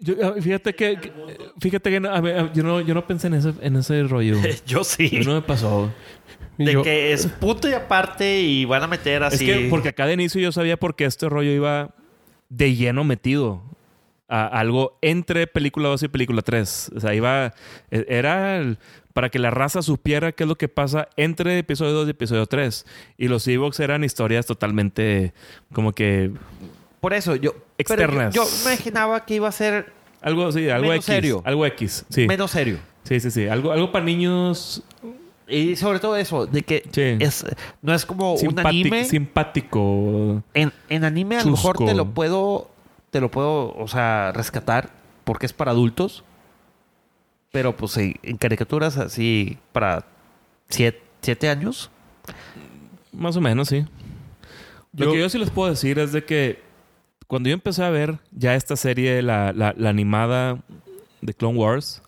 Yo, 0.00 0.14
ah, 0.24 0.34
fíjate 0.40 0.74
que, 0.74 1.12
fíjate 1.60 1.90
que 1.90 2.00
no, 2.00 2.10
a 2.10 2.20
ver, 2.20 2.52
yo 2.52 2.64
no, 2.64 2.80
yo 2.80 2.92
no 2.94 3.06
pensé 3.06 3.28
en 3.28 3.34
ese, 3.34 3.52
en 3.60 3.76
ese 3.76 4.02
rollo. 4.04 4.36
Yo 4.66 4.82
sí. 4.82 5.20
No 5.24 5.34
me 5.34 5.42
pasó. 5.42 5.92
De 6.58 6.72
Yo- 6.72 6.82
que 6.82 7.12
es 7.12 7.26
punto 7.26 7.68
y 7.68 7.72
aparte 7.72 8.40
y 8.40 8.64
van 8.64 8.82
a 8.82 8.88
meter 8.88 9.22
así. 9.22 9.48
Es 9.48 9.58
que 9.58 9.68
porque 9.68 9.90
acá 9.90 10.06
de 10.06 10.14
inicio 10.14 10.40
yo 10.40 10.50
sabía 10.50 10.76
por 10.76 10.96
qué 10.96 11.04
este 11.04 11.28
rollo 11.28 11.52
iba 11.52 11.94
de 12.54 12.74
lleno 12.76 13.02
metido 13.04 13.62
a 14.28 14.46
algo 14.46 14.98
entre 15.02 15.46
película 15.46 15.88
2 15.88 16.02
y 16.04 16.08
película 16.08 16.42
3. 16.42 16.92
O 16.96 17.00
sea, 17.00 17.14
iba. 17.14 17.52
e- 17.90 18.06
Era 18.08 18.56
el- 18.58 18.78
para 19.14 19.28
que 19.28 19.38
la 19.38 19.50
raza 19.50 19.82
supiera 19.82 20.32
qué 20.32 20.44
es 20.44 20.48
lo 20.48 20.56
que 20.56 20.68
pasa 20.68 21.08
entre 21.16 21.58
episodio 21.58 21.92
2 21.92 22.06
y 22.08 22.10
episodio 22.12 22.46
3. 22.46 22.86
Y 23.18 23.28
los 23.28 23.46
Evox 23.46 23.78
eran 23.80 24.04
historias 24.04 24.46
totalmente 24.46 25.32
como 25.74 25.92
que. 25.92 26.30
Por 27.00 27.12
eso, 27.14 27.36
yo. 27.36 27.54
Externas. 27.78 28.34
Yo, 28.34 28.44
yo 28.44 28.50
imaginaba 28.70 29.24
que 29.26 29.34
iba 29.34 29.48
a 29.48 29.52
ser 29.52 29.92
Algo 30.22 30.46
así, 30.46 30.68
algo 30.70 30.88
Menos 30.88 31.04
X. 31.04 31.14
serio. 31.14 31.42
Algo 31.44 31.66
X. 31.66 32.04
Sí. 32.08 32.26
menos 32.28 32.50
serio. 32.52 32.78
Sí, 33.02 33.18
sí, 33.18 33.30
sí. 33.30 33.48
Algo, 33.48 33.72
algo 33.72 33.90
para 33.92 34.04
niños. 34.04 34.82
Y 35.48 35.76
sobre 35.76 35.98
todo 35.98 36.16
eso, 36.16 36.46
de 36.46 36.62
que 36.62 36.82
Sí. 36.92 37.16
es, 37.24 37.44
no 37.82 37.92
es 37.92 38.06
como 38.06 38.32
un 38.32 38.38
simpático- 38.38 38.68
anime. 38.68 39.04
Simpático. 39.04 40.42
En, 40.54 40.72
en 40.88 41.04
anime 41.04 41.36
a 41.38 41.44
lo 41.44 41.50
mejor 41.52 41.76
te 41.78 41.94
lo 41.94 42.06
puedo, 42.10 42.70
te 43.10 43.20
lo 43.20 43.30
puedo, 43.30 43.74
o 43.74 43.88
sea, 43.88 44.32
rescatar 44.32 44.90
porque 45.24 45.46
es 45.46 45.52
para 45.52 45.70
adultos. 45.72 46.24
Pero 47.50 47.76
pues 47.76 47.96
en, 47.98 48.14
en 48.22 48.38
caricaturas 48.38 48.96
así 48.96 49.58
para 49.72 50.06
siete, 50.68 51.02
siete 51.20 51.48
años. 51.50 51.90
Más 53.12 53.36
o 53.36 53.40
menos, 53.42 53.68
sí. 53.68 53.84
Lo 54.94 55.12
que 55.12 55.18
yo 55.18 55.28
sí 55.28 55.38
les 55.38 55.50
puedo 55.50 55.68
decir 55.68 55.98
es 55.98 56.12
de 56.12 56.24
que 56.24 56.62
cuando 57.26 57.48
yo 57.50 57.54
empecé 57.54 57.82
a 57.84 57.90
ver 57.90 58.18
ya 58.30 58.54
esta 58.54 58.76
serie, 58.76 59.20
la, 59.22 59.52
la- 59.52 59.74
la 59.76 59.90
animada 59.90 60.58
de 61.20 61.34
Clone 61.34 61.58
Wars, 61.58 62.02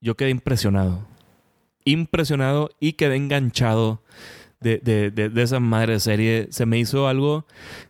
yo 0.00 0.14
quedé 0.16 0.30
impresionado. 0.30 1.00
Impresionado 1.84 2.70
y 2.80 2.94
quedé 2.94 3.16
enganchado 3.16 4.02
de, 4.60 4.78
de- 4.78 5.10
de- 5.10 5.28
de 5.28 5.42
esa 5.42 5.60
madre 5.60 6.00
serie. 6.00 6.48
Se 6.50 6.64
me 6.66 6.78
hizo 6.78 7.08
algo, 7.08 7.44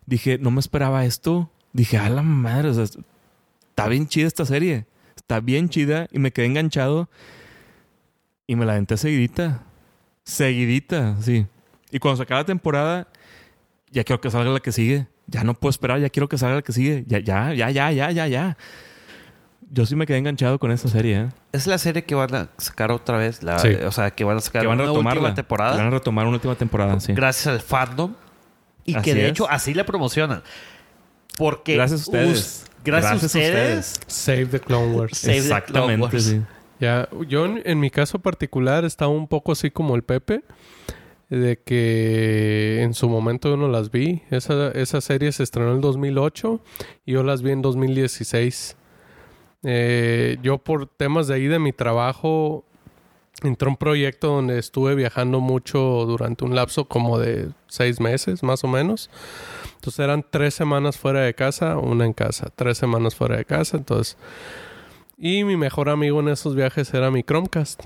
dije, 0.06 0.38
no 0.38 0.50
me 0.50 0.60
esperaba 0.60 1.04
esto. 1.04 1.50
Dije, 1.72 1.98
a 1.98 2.08
la 2.08 2.22
madre, 2.22 2.68
o 2.70 2.74
sea, 2.74 2.84
está 2.84 3.88
bien 3.88 4.06
chida 4.08 4.26
esta 4.26 4.44
serie. 4.44 4.86
Está 5.16 5.40
bien 5.40 5.68
chida 5.68 6.08
y 6.12 6.18
me 6.18 6.32
quedé 6.32 6.46
enganchado 6.46 7.08
y 8.46 8.56
me 8.56 8.64
la 8.66 8.72
aventé 8.72 8.96
seguidita. 8.96 9.62
Seguidita, 10.24 11.16
sí. 11.20 11.46
Y 11.90 11.98
cuando 11.98 12.16
se 12.16 12.22
acaba 12.24 12.40
la 12.40 12.46
temporada, 12.46 13.08
ya 13.90 14.04
quiero 14.04 14.20
que 14.20 14.30
salga 14.30 14.50
la 14.50 14.60
que 14.60 14.72
sigue. 14.72 15.06
Ya 15.26 15.44
no 15.44 15.54
puedo 15.54 15.70
esperar, 15.70 16.00
ya 16.00 16.10
quiero 16.10 16.28
que 16.28 16.36
salga 16.38 16.56
la 16.56 16.62
que 16.62 16.72
sigue. 16.72 17.04
Ya, 17.06 17.18
ya, 17.20 17.54
ya, 17.54 17.70
ya, 17.70 17.90
ya, 17.92 18.10
ya, 18.10 18.26
ya. 18.26 18.56
Yo 19.70 19.86
sí 19.86 19.96
me 19.96 20.06
quedé 20.06 20.18
enganchado 20.18 20.58
con 20.58 20.70
esa 20.70 20.88
serie, 20.88 21.16
¿eh? 21.20 21.28
Es 21.52 21.66
la 21.66 21.78
serie 21.78 22.04
que 22.04 22.14
van 22.14 22.34
a 22.34 22.48
sacar 22.58 22.92
otra 22.92 23.16
vez. 23.18 23.42
La, 23.42 23.58
Sí. 23.58 23.68
O 23.86 23.90
sea, 23.92 24.10
que 24.10 24.22
van 24.24 24.36
a 24.36 24.40
sacar 24.40 24.62
Que 24.62 24.68
van 24.68 24.80
a 24.80 24.84
una 24.84 24.92
última 24.92 25.34
temporada. 25.34 25.76
Van 25.76 25.86
a 25.86 25.90
retomar 25.90 26.26
una 26.26 26.36
última 26.36 26.54
temporada, 26.54 27.00
sí. 27.00 27.12
Gracias 27.12 27.46
al 27.46 27.60
fandom. 27.60 28.14
Y 28.84 28.94
Así 28.94 29.04
que 29.04 29.14
de 29.14 29.24
es. 29.24 29.30
hecho 29.30 29.48
así 29.50 29.72
la 29.74 29.84
promocionan. 29.84 30.42
Porque. 31.38 31.74
Gracias 31.74 32.00
a 32.00 32.04
ustedes. 32.04 32.30
us- 32.38 32.64
gracias, 32.84 33.12
a 33.12 33.14
Gracias 33.14 33.22
a 33.34 33.38
ustedes. 33.38 34.00
Save 34.06 34.46
the 34.46 34.60
Clone 34.60 34.92
Wars. 34.94 35.18
Save 35.18 35.34
the 35.34 35.40
Clone 35.40 35.56
Exactamente, 35.56 36.02
Wars. 36.16 36.24
sí. 36.24 36.40
Ya, 36.80 37.08
yo 37.28 37.46
en, 37.46 37.62
en 37.64 37.80
mi 37.80 37.90
caso 37.90 38.18
particular 38.18 38.84
estaba 38.84 39.10
un 39.10 39.26
poco 39.28 39.52
así 39.52 39.70
como 39.70 39.94
el 39.96 40.02
Pepe, 40.02 40.42
de 41.30 41.58
que 41.64 42.82
en 42.82 42.92
su 42.94 43.08
momento 43.08 43.48
yo 43.48 43.56
no 43.56 43.68
las 43.68 43.90
vi. 43.90 44.22
Esa, 44.30 44.70
esa 44.72 45.00
serie 45.00 45.32
se 45.32 45.42
estrenó 45.44 45.70
en 45.70 45.76
el 45.76 45.80
2008 45.80 46.60
y 47.06 47.12
yo 47.12 47.22
las 47.22 47.42
vi 47.42 47.52
en 47.52 47.62
2016. 47.62 48.76
Eh, 49.64 50.36
yo 50.42 50.58
por 50.58 50.86
temas 50.86 51.26
de 51.26 51.34
ahí 51.34 51.46
de 51.46 51.58
mi 51.58 51.72
trabajo 51.72 52.64
entré 53.42 53.66
a 53.66 53.70
un 53.70 53.76
proyecto 53.76 54.28
donde 54.28 54.58
estuve 54.58 54.94
viajando 54.94 55.40
mucho 55.40 55.78
durante 56.06 56.44
un 56.44 56.54
lapso 56.54 56.86
como 56.86 57.18
de 57.18 57.48
seis 57.66 58.00
meses 58.00 58.42
más 58.42 58.62
o 58.64 58.68
menos. 58.68 59.10
Entonces 59.74 59.98
eran 59.98 60.24
tres 60.28 60.54
semanas 60.54 60.96
fuera 60.96 61.20
de 61.20 61.34
casa, 61.34 61.78
una 61.78 62.06
en 62.06 62.12
casa, 62.12 62.50
tres 62.54 62.78
semanas 62.78 63.14
fuera 63.14 63.36
de 63.36 63.44
casa. 63.44 63.76
Entonces 63.76 64.16
y 65.16 65.44
mi 65.44 65.56
mejor 65.56 65.88
amigo 65.88 66.20
en 66.20 66.28
esos 66.28 66.56
viajes 66.56 66.92
era 66.92 67.10
mi 67.10 67.22
Chromecast. 67.22 67.82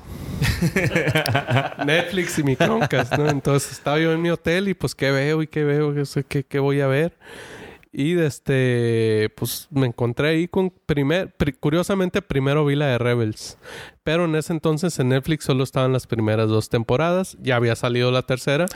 Netflix 1.85 2.39
y 2.39 2.43
mi 2.43 2.57
Chromecast, 2.57 3.17
¿no? 3.19 3.29
Entonces 3.29 3.73
estaba 3.73 3.99
yo 3.99 4.13
en 4.13 4.23
mi 4.23 4.31
hotel 4.31 4.69
y 4.69 4.75
pues 4.75 4.95
qué 4.95 5.11
veo 5.11 5.43
y 5.43 5.47
qué 5.47 5.63
veo, 5.63 5.95
qué 6.27 6.59
voy 6.59 6.81
a 6.81 6.87
ver. 6.87 7.17
Y 7.93 8.19
este, 8.19 9.31
pues 9.37 9.67
me 9.71 9.87
encontré 9.87 10.29
ahí 10.29 10.49
con 10.49 10.71
primer, 10.71 11.33
pri- 11.37 11.53
curiosamente 11.55 12.21
primero 12.23 12.65
vi 12.67 12.77
la 12.77 12.87
de 12.89 12.99
Rebels. 12.99 13.59
Pero 14.05 14.27
en 14.27 14.35
ese 14.37 14.53
entonces 14.53 14.99
en 14.99 15.09
Netflix 15.09 15.45
solo 15.45 15.65
estaban 15.65 15.93
las 15.93 16.07
primeras 16.07 16.49
dos 16.49 16.69
temporadas. 16.69 17.37
Ya 17.41 17.57
había 17.57 17.75
salido 17.77 18.11
la 18.11 18.23
tercera, 18.23 18.67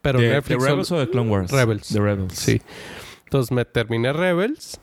pero 0.00 0.20
¿De, 0.20 0.28
Netflix 0.30 0.48
de 0.48 0.54
solo- 0.60 0.70
Rebels 0.70 0.92
o 0.92 0.98
de 1.00 1.10
Clone 1.10 1.30
Wars? 1.30 1.50
Rebels. 1.50 1.92
De 1.92 2.00
Rebels. 2.00 2.34
Sí. 2.34 2.62
Entonces 3.24 3.52
me 3.52 3.64
terminé 3.64 4.12
Rebels 4.12 4.80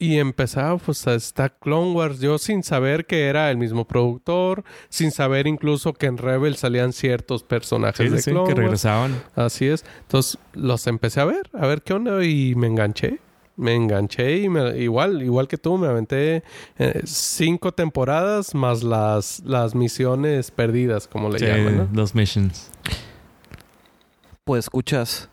y 0.00 0.18
empezaba 0.18 0.78
pues 0.78 1.06
a 1.08 1.14
esta 1.14 1.48
Clone 1.48 1.92
Wars 1.92 2.20
yo 2.20 2.38
sin 2.38 2.62
saber 2.62 3.04
que 3.06 3.26
era 3.26 3.50
el 3.50 3.56
mismo 3.56 3.84
productor, 3.86 4.62
sin 4.88 5.10
saber 5.10 5.46
incluso 5.48 5.92
que 5.92 6.06
en 6.06 6.18
Rebels 6.18 6.60
salían 6.60 6.92
ciertos 6.92 7.42
personajes 7.42 8.06
Sí, 8.06 8.12
de 8.12 8.18
sí, 8.18 8.24
sí, 8.24 8.30
Clone 8.30 8.44
que 8.46 8.52
Wars. 8.54 8.58
regresaban. 8.64 9.22
Así 9.34 9.66
es. 9.66 9.84
Entonces 10.02 10.38
los 10.54 10.86
empecé 10.86 11.20
a 11.20 11.24
ver, 11.24 11.50
a 11.52 11.66
ver 11.66 11.82
qué 11.82 11.94
onda 11.94 12.24
y 12.24 12.54
me 12.54 12.68
enganché. 12.68 13.18
Me 13.56 13.74
enganché 13.74 14.36
y 14.38 14.48
me- 14.48 14.78
igual, 14.78 15.20
igual 15.20 15.48
que 15.48 15.58
tú, 15.58 15.76
me 15.78 15.88
aventé 15.88 16.44
eh, 16.78 17.00
cinco 17.04 17.72
temporadas 17.72 18.54
más 18.54 18.84
las, 18.84 19.40
las 19.44 19.74
misiones 19.74 20.52
perdidas, 20.52 21.08
como 21.08 21.28
le 21.28 21.40
Sí, 21.40 21.44
llaman, 21.46 21.76
¿no? 21.76 21.88
los 21.92 22.14
missions. 22.14 22.70
Pues 24.44 24.66
escuchas. 24.66 25.28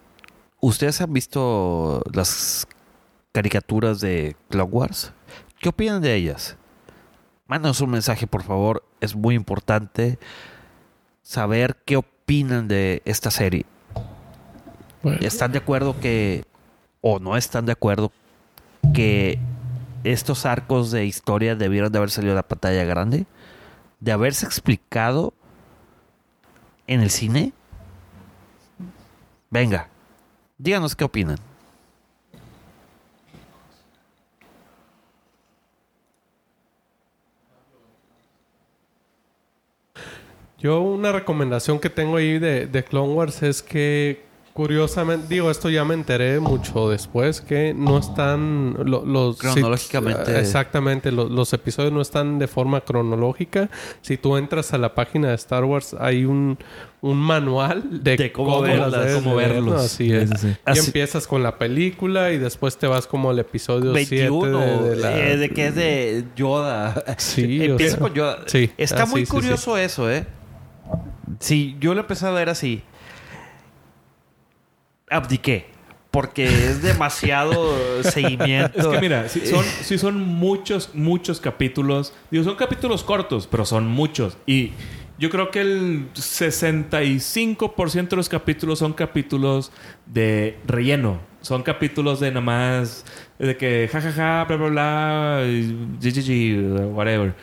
¿Ustedes 0.59 1.01
han 1.01 1.13
visto 1.13 2.01
las 2.11 2.67
caricaturas 3.35 3.99
de 3.99 4.37
Clone 4.49 4.71
Wars? 4.71 5.11
¿Qué 5.59 5.67
opinan 5.67 6.01
de 6.01 6.15
ellas? 6.15 6.55
Mándanos 7.47 7.81
un 7.81 7.89
mensaje, 7.89 8.27
por 8.27 8.43
favor. 8.43 8.85
Es 9.01 9.13
muy 9.13 9.35
importante 9.35 10.17
saber 11.21 11.75
qué 11.83 11.97
opinan 11.97 12.69
de 12.69 13.01
esta 13.03 13.31
serie. 13.31 13.65
Bueno. 15.03 15.19
¿Están 15.21 15.51
de 15.51 15.57
acuerdo 15.57 15.99
que, 15.99 16.45
o 17.01 17.19
no 17.19 17.35
están 17.35 17.65
de 17.65 17.73
acuerdo 17.73 18.13
que 18.93 19.37
estos 20.05 20.45
arcos 20.45 20.91
de 20.91 21.05
historia 21.05 21.57
debieron 21.57 21.91
de 21.91 21.97
haber 21.97 22.11
salido 22.11 22.31
a 22.31 22.37
la 22.37 22.47
pantalla 22.47 22.85
grande? 22.85 23.25
¿De 23.99 24.13
haberse 24.13 24.45
explicado 24.45 25.33
en 26.87 27.01
el 27.01 27.09
cine? 27.09 27.51
Venga, 29.49 29.89
díganos 30.57 30.95
qué 30.95 31.03
opinan. 31.03 31.37
Yo 40.65 40.81
una 40.81 41.11
recomendación 41.11 41.77
que 41.79 41.91
tengo 41.91 42.17
ahí 42.17 42.39
de, 42.39 42.65
de 42.65 42.83
Clone 42.83 43.13
Wars 43.13 43.43
es 43.43 43.61
que 43.61 44.25
curiosamente, 44.53 45.27
digo, 45.29 45.51
esto 45.51 45.69
ya 45.69 45.83
me 45.83 45.93
enteré 45.93 46.39
mucho 46.39 46.89
después, 46.89 47.41
que 47.41 47.73
no 47.75 47.97
están 47.97 48.73
lo- 48.85 49.05
los... 49.05 49.37
Cronológicamente. 49.37 50.31
si- 50.33 50.39
exactamente, 50.39 51.11
lo- 51.11 51.27
los 51.27 51.51
episodios 51.51 51.91
no 51.91 52.01
están 52.01 52.39
de 52.39 52.47
forma 52.47 52.79
cronológica. 52.81 53.69
Si 54.01 54.15
tú 54.17 54.37
entras 54.37 54.73
a 54.73 54.77
la 54.77 54.95
página 54.95 55.27
de 55.27 55.35
Star 55.35 55.65
Wars 55.65 55.93
hay 55.99 56.23
un, 56.23 56.57
un 57.01 57.17
manual 57.17 58.01
de, 58.01 58.15
De 58.15 58.31
cómo 58.31 58.65
las 58.65 58.91
verlas, 58.93 59.13
cómo 59.15 59.35
verlos. 59.35 59.65
¿no? 59.75 59.75
Así 59.81 60.07
Sí, 60.07 60.13
es. 60.13 60.29
sí, 60.29 60.35
sí. 60.39 60.47
Y 60.47 60.55
Así- 60.63 60.85
empiezas 60.87 61.27
con 61.27 61.43
la 61.43 61.57
película 61.57 62.31
y 62.31 62.37
después 62.37 62.77
te 62.77 62.87
vas 62.87 63.07
como 63.07 63.29
al 63.31 63.37
episodio 63.39 63.91
21, 63.91 64.61
7 64.63 64.83
de, 64.83 64.89
de 64.89 64.95
la... 64.95 65.19
eh, 65.31 65.37
de 65.37 65.49
que 65.49 65.67
es 65.67 65.75
de 65.75 66.23
Yoda. 66.37 67.03
Sí, 67.17 67.59
o 67.59 67.63
Empieza 67.71 67.97
sea, 67.97 67.99
con 68.01 68.13
Yoda. 68.13 68.39
sí. 68.45 68.71
Está 68.77 69.03
Ah, 69.03 69.05
muy 69.05 69.19
sí, 69.19 69.25
sí, 69.25 69.31
curioso 69.33 69.77
eso, 69.77 70.09
¿eh? 70.09 70.25
Sí, 71.39 71.75
yo 71.79 71.93
lo 71.93 72.01
empecé 72.01 72.25
a 72.27 72.31
ver 72.31 72.49
así. 72.49 72.81
Abdiqué. 75.09 75.67
Porque 76.11 76.45
es 76.45 76.81
demasiado 76.81 77.75
seguimiento. 78.03 78.79
Es 78.79 78.87
que 78.87 78.99
mira, 79.01 79.27
sí 79.27 79.45
son, 79.45 79.65
sí 79.65 79.97
son 79.97 80.21
muchos, 80.21 80.91
muchos 80.93 81.41
capítulos. 81.41 82.13
Digo, 82.31 82.43
son 82.43 82.55
capítulos 82.55 83.03
cortos, 83.03 83.47
pero 83.47 83.65
son 83.65 83.87
muchos. 83.87 84.37
Y 84.45 84.71
yo 85.17 85.29
creo 85.29 85.51
que 85.51 85.61
el 85.61 86.11
65% 86.13 88.09
de 88.09 88.15
los 88.15 88.29
capítulos 88.29 88.79
son 88.79 88.93
capítulos 88.93 89.71
de 90.05 90.57
relleno. 90.65 91.19
Son 91.41 91.63
capítulos 91.63 92.19
de 92.19 92.29
nada 92.29 92.41
más... 92.41 93.05
De 93.37 93.57
que 93.57 93.89
jajaja, 93.91 94.45
bla, 94.45 94.55
bla, 94.55 94.69
bla, 94.69 95.43
y 95.45 95.97
GGG, 96.01 96.93
whatever. 96.93 97.35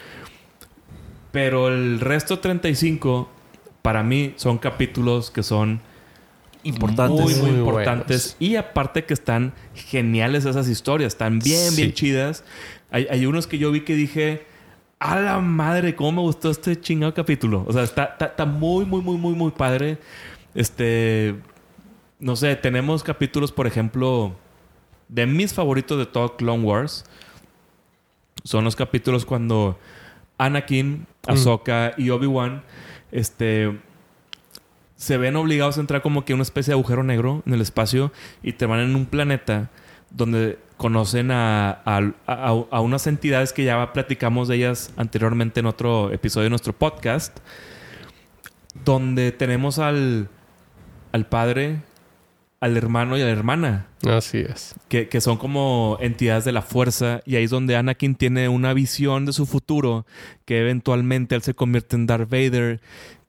Pero 1.30 1.68
el 1.68 2.00
resto 2.00 2.38
35, 2.38 3.28
para 3.82 4.02
mí, 4.02 4.32
son 4.36 4.59
capítulos 4.59 5.30
que 5.30 5.42
son 5.42 5.80
Importantes. 6.64 7.24
muy, 7.24 7.34
muy, 7.34 7.50
Muy 7.50 7.60
importantes. 7.60 8.36
Y 8.38 8.54
aparte 8.54 9.04
que 9.04 9.14
están 9.14 9.52
geniales 9.74 10.44
esas 10.44 10.68
historias. 10.68 11.12
Están 11.14 11.40
bien, 11.40 11.70
Sí. 11.72 11.76
bien 11.82 11.92
chidas. 11.92 12.44
Hay, 12.90 13.09
hay 13.10 13.26
unos 13.26 13.46
que 13.48 13.59
yo 13.59 13.70
vi 13.72 13.80
que 13.80 13.94
dije... 13.94 14.46
A 15.00 15.18
la 15.18 15.40
madre, 15.40 15.96
cómo 15.96 16.12
me 16.12 16.20
gustó 16.20 16.48
este 16.48 16.80
chingado 16.80 17.12
capítulo. 17.12 17.64
O 17.66 17.72
sea, 17.72 17.82
está, 17.82 18.04
está, 18.04 18.26
está 18.26 18.46
muy, 18.46 18.84
muy, 18.84 19.02
muy, 19.02 19.16
muy, 19.16 19.34
muy 19.34 19.50
padre. 19.50 19.98
Este... 20.54 21.34
No 22.20 22.36
sé, 22.36 22.54
tenemos 22.54 23.02
capítulos, 23.02 23.50
por 23.50 23.66
ejemplo... 23.66 24.36
De 25.09 25.26
mis 25.26 25.52
favoritos 25.52 25.98
de 25.98 26.06
todo 26.06 26.36
Clone 26.36 26.62
Wars. 26.62 27.04
Son 28.44 28.62
los 28.62 28.76
capítulos 28.76 29.26
cuando 29.26 29.76
Anakin, 30.38 31.09
Ahsoka 31.26 31.92
y 31.98 32.10
Obi-Wan... 32.10 32.62
Este 33.12 33.78
se 34.97 35.16
ven 35.18 35.36
obligados 35.36 35.78
a 35.78 35.80
entrar 35.80 36.01
como 36.02 36.24
que 36.24 36.32
una 36.34 36.43
especie 36.44 36.72
de 36.72 36.78
agujero 36.78 37.02
negro 37.02 37.43
en 37.47 37.55
el 37.55 37.60
espacio 37.60 38.12
y 38.43 38.52
te 38.55 38.66
van 38.66 38.80
en 38.80 38.94
un 38.94 39.06
planeta 39.06 39.70
donde 40.10 40.59
conocen 40.76 41.30
a, 41.30 41.70
a- 41.84 42.12
a- 42.26 42.64
a 42.70 42.80
unas 42.80 43.06
entidades 43.06 43.52
que 43.52 43.64
ya 43.64 43.93
platicamos 43.93 44.48
de 44.48 44.56
ellas 44.56 44.93
anteriormente 44.97 45.60
en 45.60 45.66
otro 45.66 46.12
episodio 46.12 46.44
de 46.44 46.51
nuestro 46.51 46.72
podcast, 46.72 47.39
donde 48.84 49.32
tenemos 49.32 49.78
al, 49.78 50.28
al 51.12 51.26
padre, 51.26 51.82
al 52.62 52.76
hermano 52.76 53.18
y 53.18 53.22
a 53.22 53.24
la 53.24 53.32
hermana, 53.32 53.86
Así 54.09 54.39
es. 54.39 54.74
que, 54.89 55.09
que 55.09 55.20
son 55.20 55.36
como 55.36 55.98
entidades 56.01 56.44
de 56.44 56.52
la 56.52 56.62
fuerza 56.62 57.20
y 57.26 57.34
ahí 57.34 57.43
es 57.44 57.51
donde 57.51 57.74
Anakin 57.76 58.14
tiene 58.14 58.48
una 58.48 58.72
visión 58.72 59.26
de 59.26 59.32
su 59.32 59.47
futuro 59.47 60.06
que 60.44 60.60
eventualmente 60.60 61.34
él 61.34 61.43
se 61.43 61.55
convierte 61.55 61.97
en 61.97 62.06
Darth 62.06 62.30
Vader 62.30 62.80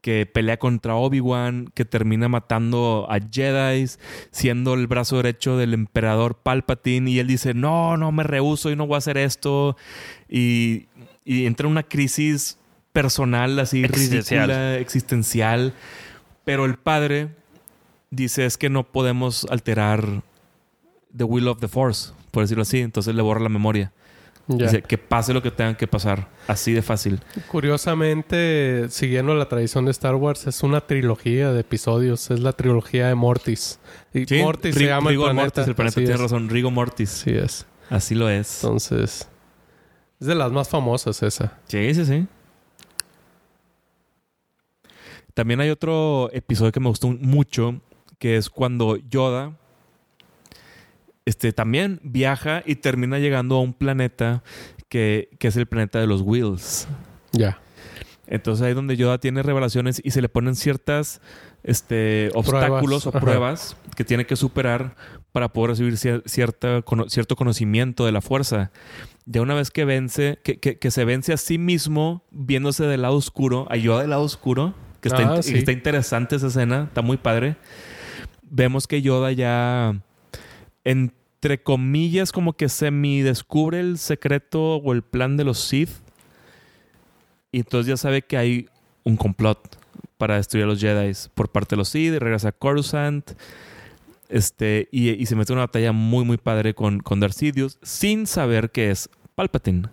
que 0.01 0.25
pelea 0.25 0.57
contra 0.57 0.95
Obi-Wan, 0.95 1.71
que 1.73 1.83
termina 1.83 2.27
matando 2.29 3.07
a 3.09 3.17
Jedi, 3.19 3.85
siendo 4.31 4.75
el 4.75 4.85
brazo 4.85 5.17
derecho 5.17 5.57
del 5.57 5.73
emperador 5.73 6.35
Palpatine 6.35 7.09
y 7.09 7.17
él 7.19 7.25
dice, 7.27 7.55
no, 7.55 7.97
no 7.97 8.11
me 8.11 8.21
rehuso 8.23 8.69
y 8.69 8.75
no 8.75 8.85
voy 8.85 8.95
a 8.95 8.97
hacer 8.99 9.17
esto 9.17 9.75
y, 10.29 10.87
y 11.25 11.45
entra 11.47 11.65
en 11.65 11.71
una 11.71 11.83
crisis 11.83 12.59
personal 12.91 13.57
así 13.57 13.83
Existencial. 13.83 14.47
ridícula, 14.49 14.77
existencial, 14.77 15.73
pero 16.45 16.65
el 16.65 16.75
padre 16.75 17.29
dice 18.15 18.45
es 18.45 18.57
que 18.57 18.69
no 18.69 18.83
podemos 18.83 19.45
alterar 19.49 20.21
the 21.15 21.23
will 21.23 21.47
of 21.47 21.59
the 21.59 21.67
force, 21.67 22.11
por 22.31 22.43
decirlo 22.43 22.63
así. 22.63 22.79
Entonces 22.79 23.13
le 23.15 23.21
borra 23.21 23.41
la 23.41 23.49
memoria. 23.49 23.91
Dice 24.45 24.81
que 24.81 24.97
pase 24.97 25.33
lo 25.33 25.41
que 25.41 25.51
tenga 25.51 25.77
que 25.77 25.87
pasar. 25.87 26.27
Así 26.47 26.73
de 26.73 26.81
fácil. 26.81 27.21
Curiosamente, 27.49 28.87
siguiendo 28.89 29.33
la 29.35 29.47
tradición 29.47 29.85
de 29.85 29.91
Star 29.91 30.15
Wars, 30.15 30.45
es 30.47 30.63
una 30.63 30.81
trilogía 30.81 31.53
de 31.53 31.61
episodios. 31.61 32.29
Es 32.29 32.41
la 32.41 32.51
trilogía 32.51 33.07
de 33.07 33.15
Mortis. 33.15 33.79
Y 34.13 34.25
Sí, 34.25 34.41
Mortis 34.41 34.75
se 34.75 34.85
llama 34.85 35.11
Rigor 35.11 35.29
el 35.29 35.35
planeta. 35.37 35.61
Mortis, 35.61 35.67
el 35.69 35.75
planeta 35.75 35.93
Así 35.93 36.01
tiene 36.01 36.15
es. 36.15 36.19
razón. 36.21 36.49
Rigo 36.49 36.71
Mortis. 36.71 37.13
Así 37.21 37.29
es. 37.31 37.65
Así 37.89 38.15
lo 38.15 38.27
es. 38.29 38.63
Entonces, 38.63 39.29
Es 40.19 40.27
de 40.27 40.35
las 40.35 40.51
más 40.51 40.67
famosas 40.67 41.23
esa. 41.23 41.57
Sí, 41.67 41.93
sí, 41.93 42.05
sí. 42.05 42.27
También 45.33 45.61
hay 45.61 45.69
otro 45.69 46.29
episodio 46.33 46.71
que 46.71 46.79
me 46.79 46.89
gustó 46.89 47.07
mucho, 47.09 47.79
que 48.23 48.37
es 48.37 48.49
cuando 48.49 48.95
Yoda 49.09 49.51
este, 51.25 51.51
también 51.51 51.99
viaja 52.03 52.63
y 52.65 52.75
termina 52.75 53.19
llegando 53.19 53.55
a 53.55 53.59
un 53.61 53.73
planeta 53.73 54.43
que, 54.87 55.27
que 55.39 55.49
es 55.49 55.57
el 55.57 55.65
planeta 55.65 55.99
de 55.99 56.07
los 56.07 56.21
Wheels. 56.21 56.87
Ya. 57.33 57.59
Entonces 58.27 58.63
ahí 58.63 58.69
es 58.69 58.75
donde 58.77 58.95
Yoda 58.95 59.17
tiene 59.17 59.43
revelaciones 59.43 59.99
y 60.01 60.11
se 60.11 60.21
le 60.21 60.29
ponen 60.29 60.55
ciertas 60.55 61.19
este, 61.63 62.29
obstáculos 62.33 63.05
o 63.07 63.09
Ajá. 63.09 63.19
pruebas 63.19 63.75
que 63.97 64.05
tiene 64.05 64.25
que 64.25 64.37
superar 64.37 64.95
para 65.33 65.49
poder 65.51 65.71
recibir 65.71 65.95
cier- 65.95 66.23
cierta, 66.25 66.81
cono- 66.81 67.09
cierto 67.09 67.35
conocimiento 67.35 68.05
de 68.05 68.13
la 68.13 68.21
fuerza. 68.21 68.71
Ya 69.25 69.41
una 69.41 69.53
vez 69.53 69.69
que 69.69 69.83
vence, 69.83 70.39
que, 70.45 70.59
que- 70.61 70.79
que 70.79 70.91
se 70.91 71.03
vence 71.03 71.33
a 71.33 71.37
sí 71.37 71.57
mismo 71.57 72.23
viéndose 72.31 72.85
del 72.85 73.01
lado 73.01 73.15
oscuro, 73.15 73.67
a 73.69 73.75
Yoda 73.75 73.99
del 73.99 74.11
lado 74.11 74.23
oscuro, 74.23 74.73
que 75.01 75.09
está, 75.09 75.29
Ah, 75.29 75.35
in- 75.35 75.43
sí. 75.43 75.51
que 75.51 75.59
está 75.59 75.73
interesante 75.73 76.37
esa 76.37 76.47
escena, 76.47 76.83
está 76.85 77.01
muy 77.01 77.17
padre. 77.17 77.57
Vemos 78.55 78.85
que 78.85 79.01
Yoda 79.01 79.31
ya, 79.31 79.99
entre 80.83 81.63
comillas, 81.63 82.31
como 82.31 82.53
que 82.53 82.69
semi 82.69 83.21
descubre 83.21 83.79
el 83.79 83.97
secreto 83.97 84.75
o 84.75 84.93
el 84.93 85.01
plan 85.01 85.37
de 85.37 85.43
los 85.43 85.57
Sith. 85.57 85.89
Y 87.51 87.61
entonces 87.61 87.87
ya 87.87 87.97
sabe 87.97 88.21
que 88.21 88.37
hay 88.37 88.69
un 89.03 89.17
complot 89.17 89.79
para 90.19 90.35
destruir 90.35 90.65
a 90.65 90.67
los 90.67 90.79
Jedi 90.79 91.11
por 91.33 91.49
parte 91.49 91.75
de 91.75 91.77
los 91.77 91.89
Sith. 91.89 92.13
y 92.13 92.19
Regresa 92.19 92.49
a 92.49 92.51
Coruscant. 92.51 93.31
Este, 94.29 94.87
y, 94.91 95.09
y 95.09 95.25
se 95.25 95.35
mete 95.35 95.51
en 95.51 95.57
una 95.57 95.65
batalla 95.65 95.91
muy, 95.91 96.23
muy 96.23 96.37
padre 96.37 96.75
con, 96.75 96.99
con 96.99 97.19
Darth 97.19 97.33
Sidious 97.33 97.79
sin 97.81 98.27
saber 98.27 98.69
que 98.69 98.91
es 98.91 99.09
Palpatine. 99.33 99.89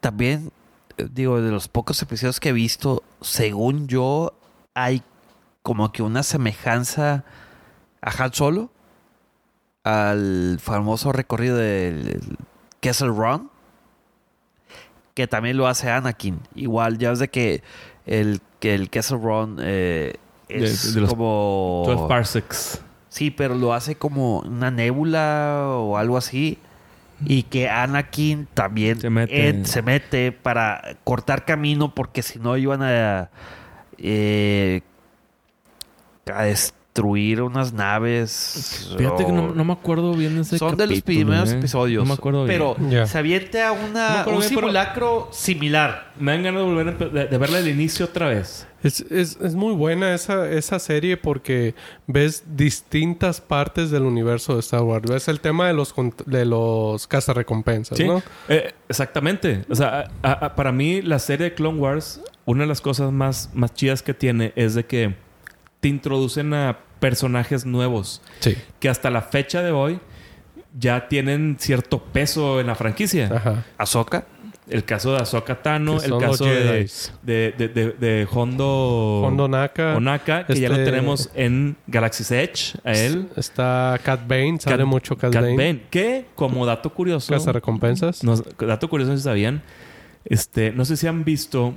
También, 0.00 0.50
eh, 0.96 1.08
digo, 1.12 1.42
de 1.42 1.50
los 1.50 1.68
pocos 1.68 2.00
episodios 2.00 2.40
que 2.40 2.48
he 2.48 2.52
visto, 2.52 3.02
según 3.20 3.86
yo, 3.86 4.32
hay 4.72 5.02
como 5.66 5.90
que 5.90 6.04
una 6.04 6.22
semejanza 6.22 7.24
a 8.00 8.22
Han 8.22 8.32
Solo, 8.32 8.70
al 9.82 10.58
famoso 10.62 11.10
recorrido 11.10 11.56
del 11.56 12.20
Kessel 12.78 13.08
Run, 13.08 13.50
que 15.14 15.26
también 15.26 15.56
lo 15.56 15.66
hace 15.66 15.90
Anakin. 15.90 16.38
Igual, 16.54 16.98
ya 16.98 17.10
ves 17.10 17.18
de 17.18 17.26
que 17.26 17.64
el, 18.04 18.40
que 18.60 18.76
el 18.76 18.90
Kessel 18.90 19.20
Run 19.20 19.56
eh, 19.60 20.14
es 20.48 20.94
de 20.94 21.00
los 21.00 21.10
como... 21.10 21.82
12 21.84 22.06
parsecs. 22.08 22.80
Sí, 23.08 23.32
pero 23.32 23.56
lo 23.56 23.74
hace 23.74 23.96
como 23.96 24.42
una 24.42 24.70
nébula 24.70 25.64
o 25.68 25.96
algo 25.96 26.16
así. 26.16 26.58
Y 27.24 27.42
que 27.42 27.68
Anakin 27.68 28.46
también 28.54 29.00
Se 29.00 29.10
mete. 29.10 29.48
en- 29.48 29.66
se 29.66 29.82
mete 29.82 30.30
para 30.30 30.96
cortar 31.02 31.44
camino 31.44 31.92
porque 31.92 32.22
si 32.22 32.38
no 32.38 32.56
iban 32.56 32.82
a, 32.84 33.30
eh, 33.98 34.82
a 36.34 36.42
destruir 36.44 37.42
unas 37.42 37.72
naves. 37.72 38.94
Fíjate 38.98 39.26
que 39.26 39.32
no, 39.32 39.52
me 39.64 39.72
acuerdo 39.72 40.14
bien 40.14 40.38
ese 40.38 40.58
Son 40.58 40.76
de 40.76 40.86
los 40.86 41.02
primeros 41.02 41.52
eh. 41.52 41.58
episodios. 41.58 42.02
No 42.02 42.08
me 42.08 42.14
acuerdo 42.14 42.44
bien. 42.44 42.58
Pero 42.58 43.06
se 43.06 43.18
avienta 43.18 43.72
me 43.74 43.84
una, 43.90 44.24
un 44.26 44.38
bien, 44.38 44.42
simulacro 44.48 45.28
similar. 45.30 46.12
Me 46.18 46.32
dan 46.32 46.42
ganas 46.42 46.62
de 46.62 46.66
volver 46.66 46.88
a 46.88 46.92
de, 46.92 47.26
de 47.26 47.38
verla 47.38 47.58
al 47.58 47.68
inicio 47.68 48.06
otra 48.06 48.28
vez. 48.28 48.66
Es, 48.82 49.00
es, 49.10 49.36
es 49.40 49.54
muy 49.54 49.74
buena 49.74 50.14
esa, 50.14 50.48
esa 50.50 50.78
serie 50.78 51.16
porque 51.16 51.74
ves 52.06 52.44
distintas 52.56 53.40
partes 53.40 53.90
del 53.90 54.02
universo 54.02 54.54
de 54.54 54.60
Star 54.60 54.82
Wars. 54.82 55.08
Ves 55.08 55.28
el 55.28 55.40
tema 55.40 55.66
de 55.68 55.74
los, 55.74 55.94
de 56.26 56.44
los 56.44 57.06
cazarrecompensas, 57.06 57.98
Sí, 57.98 58.04
¿no? 58.04 58.22
eh, 58.48 58.72
exactamente. 58.88 59.64
O 59.68 59.74
sea, 59.74 60.10
a- 60.22 60.32
a- 60.46 60.54
para 60.56 60.72
mí 60.72 61.02
la 61.02 61.18
serie 61.18 61.50
de 61.50 61.54
Clone 61.54 61.78
Wars, 61.78 62.20
una 62.46 62.62
de 62.62 62.68
las 62.68 62.80
cosas 62.80 63.12
más, 63.12 63.50
más 63.54 63.74
chidas 63.74 64.02
que 64.02 64.14
tiene 64.14 64.52
es 64.56 64.74
de 64.74 64.86
que 64.86 65.14
te 65.86 65.90
introducen 65.90 66.52
a 66.52 66.78
personajes 66.98 67.64
nuevos 67.64 68.20
Sí. 68.40 68.56
que 68.80 68.88
hasta 68.88 69.08
la 69.08 69.22
fecha 69.22 69.62
de 69.62 69.70
hoy 69.70 70.00
ya 70.76 71.06
tienen 71.06 71.56
cierto 71.60 72.02
peso 72.02 72.58
en 72.60 72.66
la 72.66 72.74
franquicia. 72.74 73.30
Ajá. 73.32 73.64
Ahsoka. 73.78 74.26
El 74.68 74.84
caso 74.84 75.12
de 75.12 75.18
Ahsoka 75.18 75.62
Tano, 75.62 76.02
el 76.02 76.18
caso 76.18 76.44
de, 76.44 76.50
Jedis. 76.56 77.12
de, 77.22 77.54
de, 77.56 77.68
de, 77.68 77.90
de 77.92 78.26
Hondo, 78.28 79.22
Hondo 79.24 79.46
Naka. 79.46 79.94
Onaka, 79.96 80.44
que 80.44 80.58
ya 80.58 80.68
lo 80.68 80.74
este- 80.74 80.86
tenemos 80.90 81.30
en 81.36 81.76
Galaxy's 81.86 82.32
Edge, 82.32 82.74
a 82.82 82.90
él. 82.92 83.28
Está 83.36 83.96
Cat 84.02 84.26
Bane, 84.26 84.58
sale 84.58 84.78
Cat- 84.78 84.86
mucho 84.86 85.16
Cat, 85.16 85.32
Cat 85.32 85.42
Bane. 85.42 85.56
Bane, 85.56 85.82
que 85.88 86.24
como 86.34 86.66
dato 86.66 86.92
curioso, 86.92 87.32
Cazarrecompensas. 87.32 88.24
no, 88.24 88.34
dato 88.58 88.88
curioso 88.90 89.12
no 89.12 89.16
sé 89.16 89.22
si 89.22 89.24
sabían, 89.28 89.62
este, 90.24 90.72
no 90.72 90.84
sé 90.84 90.96
si 90.96 91.06
han 91.06 91.24
visto 91.24 91.74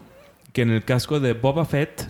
que 0.52 0.64
en 0.64 0.72
el 0.72 0.84
casco 0.84 1.20
de 1.20 1.34
Boba 1.34 1.66
Fett, 1.66 2.08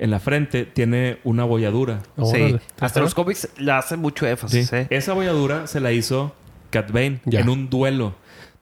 en 0.00 0.10
la 0.10 0.18
frente, 0.18 0.64
tiene 0.64 1.18
una 1.24 1.44
bolladura. 1.44 2.00
Sí. 2.24 2.56
Hasta 2.80 3.00
los 3.00 3.14
cómics 3.14 3.48
le 3.58 3.70
hacen 3.70 4.00
mucho 4.00 4.26
énfasis. 4.26 4.72
¿eh? 4.72 4.86
Esa 4.90 5.12
bolladura 5.12 5.66
se 5.66 5.78
la 5.78 5.92
hizo 5.92 6.34
Cat 6.70 6.90
Bane 6.90 7.20
en 7.26 7.48
un 7.48 7.70
duelo. 7.70 8.14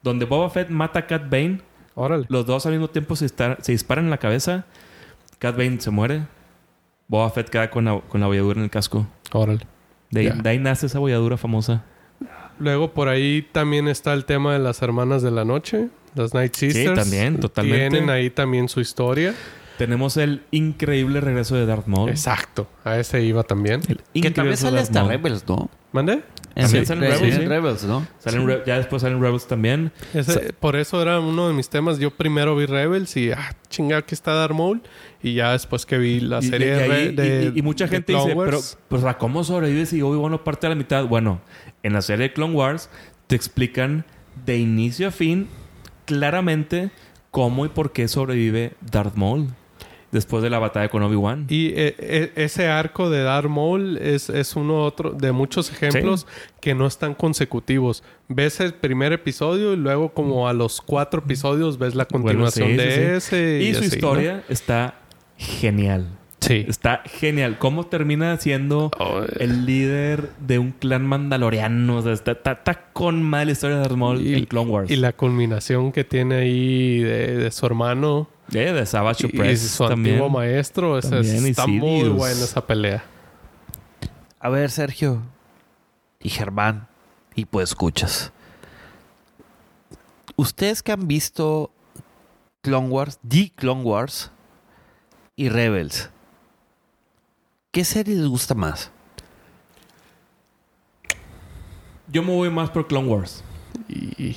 Donde 0.03 0.25
Boba 0.25 0.49
Fett 0.49 0.69
mata 0.69 0.99
a 0.99 1.07
Cat 1.07 1.23
Bane, 1.29 1.61
Órale. 1.95 2.25
los 2.29 2.45
dos 2.45 2.65
al 2.65 2.73
mismo 2.73 2.89
tiempo 2.89 3.15
se, 3.15 3.25
estar- 3.25 3.57
se 3.61 3.71
disparan 3.71 4.05
en 4.05 4.11
la 4.11 4.17
cabeza. 4.17 4.65
Cat 5.39 5.57
Bane 5.57 5.79
se 5.81 5.89
muere. 5.91 6.23
Boba 7.07 7.29
Fett 7.31 7.49
queda 7.49 7.69
con 7.71 7.85
la, 7.85 7.99
con 8.01 8.21
la 8.21 8.27
bolladura 8.27 8.57
en 8.59 8.65
el 8.65 8.69
casco. 8.69 9.07
Órale. 9.31 9.65
De 10.11 10.19
ahí, 10.21 10.25
Ya. 10.27 10.33
de 10.35 10.49
ahí 10.49 10.59
nace 10.59 10.85
esa 10.85 10.99
bolladura 10.99 11.37
famosa. 11.37 11.83
Luego 12.59 12.93
por 12.93 13.07
ahí 13.07 13.47
también 13.51 13.87
está 13.87 14.13
el 14.13 14.25
tema 14.25 14.53
de 14.53 14.59
las 14.59 14.81
hermanas 14.81 15.21
de 15.21 15.31
la 15.31 15.45
noche, 15.45 15.87
las 16.15 16.33
Night 16.33 16.53
Sisters. 16.55 16.95
también, 16.99 17.39
totalmente. 17.39 17.89
Tienen 17.89 18.09
ahí 18.09 18.29
también 18.29 18.67
su 18.67 18.81
historia. 18.81 19.33
Tenemos 19.79 20.17
el 20.17 20.43
increíble 20.51 21.21
regreso 21.21 21.55
de 21.55 21.65
Darth 21.65 21.87
Maul. 21.87 22.09
Exacto. 22.09 22.67
A 22.83 22.97
ese 22.99 23.23
iba 23.23 23.43
también. 23.43 23.81
El 23.87 24.21
Que 24.21 24.29
también 24.29 24.57
sale 24.57 24.75
Darth 24.75 24.89
hasta 24.89 24.99
Maul. 25.03 25.11
Rebels, 25.13 25.45
¿no? 25.47 25.69
¿Mande? 25.93 26.21
También 26.53 26.83
Sí, 26.83 26.85
salen 26.85 27.03
Rebels, 27.09 27.21
en 27.35 27.41
sí. 27.41 27.47
Rebels, 27.47 27.83
¿no? 27.85 28.05
Salen 28.17 28.45
Re- 28.45 28.63
ya 28.67 28.77
después 28.77 29.01
salen 29.01 29.21
Rebels 29.21 29.47
también. 29.47 29.93
Ese- 30.13 30.51
por 30.59 30.75
eso 30.75 31.01
era 31.01 31.21
uno 31.21 31.47
de 31.47 31.53
mis 31.53 31.69
temas. 31.69 31.97
Yo 31.97 32.11
primero 32.11 32.55
vi 32.57 32.65
Rebels 32.65 33.15
y, 33.15 33.31
ah, 33.31 33.55
chingada, 33.69 33.99
aquí 34.01 34.13
está 34.13 34.33
Darth 34.33 34.53
Maul. 34.53 34.81
Y 35.23 35.35
ya 35.35 35.53
después 35.53 35.85
que 35.85 35.97
vi 35.97 36.19
la 36.19 36.39
Y- 36.39 36.49
serie 36.49 36.67
y, 36.67 36.71
ahí- 36.71 36.89
Re- 36.89 37.11
de- 37.13 37.51
y- 37.55 37.59
y 37.59 37.61
mucha 37.61 37.87
gente 37.87 38.11
dice, 38.13 38.35
pero 38.35 38.59
pues, 38.89 39.03
¿a 39.05 39.17
¿cómo 39.17 39.45
sobrevives 39.45 39.87
si 39.89 40.01
Obi-Wan 40.01 40.31
no 40.31 40.43
parte 40.43 40.67
a 40.67 40.69
la 40.71 40.75
mitad? 40.75 41.05
Bueno, 41.05 41.39
en 41.83 41.93
la 41.93 42.01
serie 42.01 42.27
de 42.27 42.33
Clone 42.33 42.53
Wars 42.53 42.89
te 43.27 43.35
explican 43.37 44.03
de 44.45 44.57
inicio 44.57 45.07
a 45.07 45.11
fin 45.11 45.47
claramente 46.05 46.91
cómo 47.31 47.65
y 47.65 47.69
por 47.69 47.91
qué 47.93 48.07
sobrevive 48.07 48.73
Darth 48.81 49.15
Maul 49.15 49.47
después 50.11 50.41
de 50.43 50.49
la 50.49 50.59
batalla 50.59 50.89
con 50.89 51.03
Obi-Wan. 51.03 51.45
Y 51.49 51.67
eh, 51.67 51.95
eh, 51.99 52.31
ese 52.35 52.67
arco 52.67 53.09
de 53.09 53.21
Darth 53.23 53.47
Maul 53.49 53.97
es, 53.97 54.29
es 54.29 54.55
uno 54.55 54.83
otro 54.83 55.11
de 55.11 55.31
muchos 55.31 55.71
ejemplos 55.71 56.25
que 56.61 56.73
no 56.75 56.87
están 56.87 57.13
consecutivos. 57.13 58.03
Ves 58.27 58.59
el 58.59 58.73
primer 58.73 59.13
episodio 59.13 59.73
y 59.73 59.77
luego 59.77 60.09
como 60.13 60.47
a 60.47 60.53
los 60.53 60.81
cuatro 60.81 61.21
episodios 61.23 61.77
ves 61.77 61.95
la 61.95 62.05
continuación 62.05 62.69
sí, 62.69 62.75
de 62.75 62.91
sí, 62.91 63.01
ese. 63.01 63.59
Y 63.63 63.73
su 63.73 63.79
así, 63.79 63.89
¿no? 63.89 63.95
historia 63.95 64.43
está 64.49 64.95
genial. 65.37 66.07
Sí. 66.41 66.65
Está 66.69 67.01
genial. 67.05 67.57
¿Cómo 67.59 67.87
termina 67.87 68.37
siendo 68.37 68.91
Oh, 68.97 69.23
el 69.39 69.65
líder 69.65 70.29
de 70.39 70.57
un 70.57 70.71
clan 70.71 71.05
mandaloriano? 71.05 71.97
O 71.97 72.01
sea, 72.01 72.13
está, 72.13 72.31
está- 72.31 72.53
está 72.53 72.85
con 72.93 73.21
mal 73.21 73.49
historia 73.49 73.75
de 73.75 73.81
Darth 73.83 73.97
Maul 73.97 74.21
Y- 74.25 74.35
en 74.35 74.45
Clone 74.45 74.71
Wars. 74.71 74.89
Y 74.89 74.95
la 74.95 75.11
culminación 75.11 75.91
que 75.91 76.05
tiene 76.05 76.35
ahí 76.35 76.99
de, 76.99 77.35
de 77.37 77.51
su 77.51 77.65
hermano 77.65 78.29
Eh, 78.53 78.73
de 78.73 78.85
Savage 78.85 79.27
y, 79.31 79.41
y 79.41 79.57
su 79.57 79.87
también. 79.87 80.15
antiguo 80.15 80.29
maestro. 80.29 80.99
También, 81.01 81.45
está 81.45 81.67
muy 81.67 82.09
buena 82.09 82.43
esa 82.43 82.65
pelea. 82.65 83.03
A 84.39 84.49
ver, 84.49 84.71
Sergio 84.71 85.21
y 86.19 86.29
Germán, 86.29 86.87
y 87.35 87.45
pues 87.45 87.69
escuchas. 87.69 88.31
Ustedes 90.35 90.81
que 90.81 90.91
han 90.93 91.07
visto 91.07 91.71
Clone 92.61 92.87
Wars, 92.87 93.19
The 93.27 93.51
Clone 93.55 93.83
Wars 93.83 94.31
y 95.35 95.49
Rebels, 95.49 96.09
¿qué 97.71 97.83
serie 97.83 98.15
les 98.15 98.27
gusta 98.27 98.55
más? 98.55 98.91
Yo 102.07 102.23
me 102.23 102.33
voy 102.33 102.49
más 102.49 102.69
por 102.69 102.87
Clone 102.87 103.07
Wars. 103.07 103.43
Y 103.87 104.35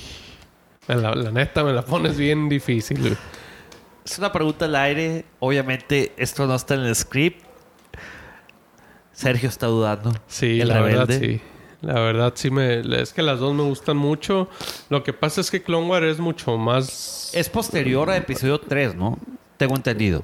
la, 0.87 1.15
la 1.15 1.31
neta 1.31 1.63
me 1.63 1.73
la 1.73 1.83
pones 1.83 2.17
bien 2.17 2.49
difícil. 2.49 3.17
Es 4.05 4.17
una 4.17 4.31
pregunta 4.31 4.65
al 4.65 4.75
aire. 4.75 5.25
Obviamente, 5.39 6.11
esto 6.17 6.45
no 6.47 6.55
está 6.55 6.75
en 6.75 6.81
el 6.81 6.95
script. 6.95 7.43
Sergio 9.11 9.49
está 9.49 9.67
dudando. 9.67 10.13
Sí, 10.27 10.59
¿El 10.61 10.67
la 10.69 10.81
verdad 10.81 11.07
rebelde? 11.07 11.35
sí. 11.37 11.41
La 11.81 11.99
verdad 11.99 12.31
sí 12.35 12.49
me... 12.49 12.79
Es 13.01 13.11
que 13.11 13.21
las 13.21 13.39
dos 13.39 13.53
me 13.53 13.63
gustan 13.63 13.97
mucho. 13.97 14.47
Lo 14.89 15.03
que 15.03 15.11
pasa 15.11 15.41
es 15.41 15.51
que 15.51 15.61
Clone 15.61 15.87
Wars 15.87 16.05
es 16.05 16.19
mucho 16.19 16.57
más... 16.57 17.29
Es 17.33 17.49
posterior 17.49 18.09
a 18.09 18.15
episodio 18.15 18.57
3, 18.59 18.95
¿no? 18.95 19.17
Tengo 19.57 19.75
entendido. 19.75 20.23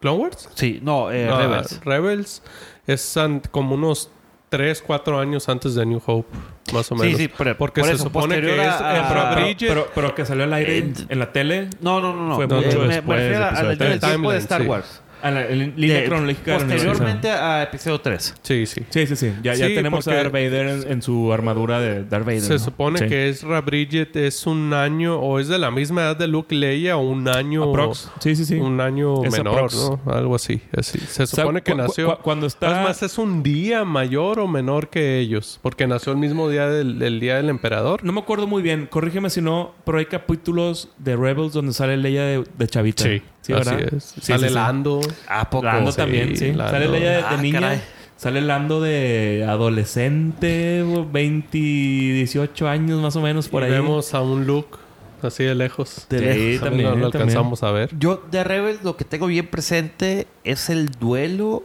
¿Clone 0.00 0.18
Wars? 0.22 0.48
Sí, 0.54 0.80
no, 0.82 1.12
eh, 1.12 1.28
Ah, 1.30 1.38
Rebels. 1.38 1.80
Rebels 1.84 2.42
es 2.86 3.14
como 3.50 3.74
unos 3.74 4.10
3, 4.56 4.82
4 4.86 5.18
años 5.18 5.48
antes 5.48 5.74
de 5.74 5.84
New 5.84 6.00
Hope. 6.06 6.28
más 6.72 6.90
o 6.92 6.94
Sí, 6.96 7.02
menos. 7.02 7.18
sí, 7.18 7.28
pero- 7.36 7.56
Porque 7.58 7.80
por 7.82 7.88
se 7.90 7.94
eso, 7.96 8.04
supone 8.04 8.40
que 8.40 8.54
es 8.62 8.68
a- 8.68 9.06
a- 9.06 9.08
Pero, 9.34 9.46
Bridget- 9.46 9.68
pero, 9.68 9.88
pero 9.94 10.14
que 10.14 10.24
salió 10.24 10.44
al 10.44 10.52
aire 10.54 10.78
en, 10.78 10.94
en 11.08 11.18
la 11.18 11.30
tele. 11.32 11.68
No, 11.80 12.00
no, 12.00 12.14
no, 12.14 12.28
no. 12.28 12.36
Fue 12.36 12.44
Eh, 12.44 12.48
mucho 12.48 12.78
me- 12.78 12.86
me, 12.86 12.94
después 12.94 13.18
refiero 13.18 13.38
de 13.40 13.44
al 13.92 14.00
tiempo 14.00 14.32
Star 14.32 14.62
sí. 14.62 14.66
Wars. 14.68 15.02
A 15.24 15.30
la 15.30 15.46
en 15.48 15.72
línea 15.76 16.00
De- 16.00 16.04
cronológica. 16.04 16.58
posteriormente 16.58 17.30
a 17.30 17.62
episodio 17.62 17.98
3. 18.00 18.34
Sí, 18.42 18.66
sí. 18.66 18.82
Sí, 18.90 19.06
sí, 19.06 19.16
sí. 19.16 19.32
Ya, 19.42 19.54
ya 19.54 19.66
Sí, 19.68 19.74
tenemos 19.74 20.06
a 20.06 20.14
Darth 20.14 20.30
Vader 20.32 20.66
en, 20.66 20.92
en 20.92 21.02
su 21.02 21.32
armadura 21.32 21.80
de 21.80 22.04
Darth 22.04 22.26
Vader. 22.26 22.40
Se 22.42 22.52
¿no? 22.52 22.58
supone 22.58 22.98
Sí. 22.98 23.06
que 23.06 23.28
Ezra 23.30 23.60
Bridget 23.62 24.14
es 24.16 24.46
un 24.46 24.72
año 24.74 25.18
o 25.18 25.40
es 25.40 25.48
de 25.48 25.58
la 25.58 25.70
misma 25.70 26.02
edad 26.02 26.16
de 26.16 26.28
Luke 26.28 26.54
Leia 26.54 26.96
o 26.98 27.00
un 27.08 27.26
año 27.26 27.64
Aprox. 27.70 28.10
Sí, 28.20 28.36
sí, 28.36 28.44
sí. 28.44 28.54
un 28.56 28.80
año 28.82 29.24
Es 29.24 29.32
menor, 29.32 29.54
aprox. 29.54 29.74
¿no? 30.04 30.12
Algo 30.12 30.34
así, 30.34 30.60
así. 30.76 30.98
Se 30.98 31.22
O 31.22 31.26
sea, 31.26 31.42
supone 31.42 31.62
que 31.62 31.72
cu- 31.72 31.78
nació 31.78 32.16
cu- 32.18 32.22
cuando 32.22 32.46
está... 32.46 32.80
Es 32.80 32.86
más, 32.86 33.02
es 33.02 33.16
un 33.16 33.42
día 33.42 33.84
mayor 33.84 34.38
o 34.40 34.46
menor 34.46 34.88
que 34.90 35.18
ellos, 35.20 35.58
porque 35.62 35.86
nació 35.86 36.12
el 36.12 36.18
mismo 36.18 36.50
día 36.50 36.68
del, 36.68 36.98
del 36.98 37.18
día 37.18 37.36
del 37.36 37.48
emperador. 37.48 38.04
No 38.04 38.12
me 38.12 38.20
acuerdo 38.20 38.46
muy 38.46 38.62
bien. 38.62 38.86
Corrígeme 38.90 39.30
si 39.30 39.40
no, 39.40 39.72
pero 39.86 39.96
hay 39.98 40.06
capítulos 40.06 40.90
de 40.98 41.16
Rebels 41.16 41.54
donde 41.54 41.72
sale 41.72 41.96
Leia 41.96 42.24
de, 42.24 42.44
de 42.58 42.66
chavita. 42.68 43.04
así 43.04 43.22
¿verdad? 43.52 43.80
es. 43.94 44.04
Sí, 44.04 44.20
Sale 44.20 44.42
sí, 44.42 44.48
sí. 44.48 44.54
Lando. 44.54 45.00
¿A 45.28 45.48
poco? 45.50 45.64
Lando 45.66 45.90
Sí, 45.92 45.96
también, 45.96 46.36
sí. 46.36 46.52
Lando. 46.52 46.70
Sale 46.72 46.88
Leia 46.88 47.10
de, 47.10 47.16
de 47.16 47.22
Ah, 47.22 47.36
niña. 47.40 47.60
caray. 47.60 47.80
Sale 48.16 48.40
Lando 48.40 48.80
de 48.80 49.44
adolescente, 49.48 50.84
20, 51.12 51.58
18 51.58 52.68
años 52.68 53.00
más 53.02 53.16
o 53.16 53.20
menos 53.20 53.48
por 53.48 53.62
y 53.62 53.66
ahí. 53.66 53.72
vemos 53.72 54.14
a 54.14 54.20
un 54.22 54.46
Luke 54.46 54.78
así 55.22 55.42
de 55.44 55.54
lejos. 55.54 56.06
De 56.08 56.18
Sí, 56.18 56.24
lejos. 56.24 56.68
también, 56.68 56.90
no 56.90 56.96
lo 56.96 57.10
también. 57.10 57.22
alcanzamos 57.30 57.62
a 57.62 57.70
ver. 57.72 57.90
Yo 57.98 58.22
de 58.30 58.44
Rebels 58.44 58.82
lo 58.84 58.96
que 58.96 59.04
tengo 59.04 59.26
bien 59.26 59.46
presente 59.48 60.26
es 60.44 60.70
el 60.70 60.86
duelo 60.90 61.64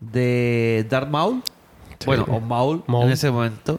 de 0.00 0.86
Darth 0.90 1.08
Maul. 1.08 1.42
Sí. 1.98 2.06
Bueno, 2.06 2.24
o 2.28 2.40
Maul, 2.40 2.82
Maul. 2.86 3.06
en 3.06 3.12
ese 3.12 3.30
momento. 3.30 3.78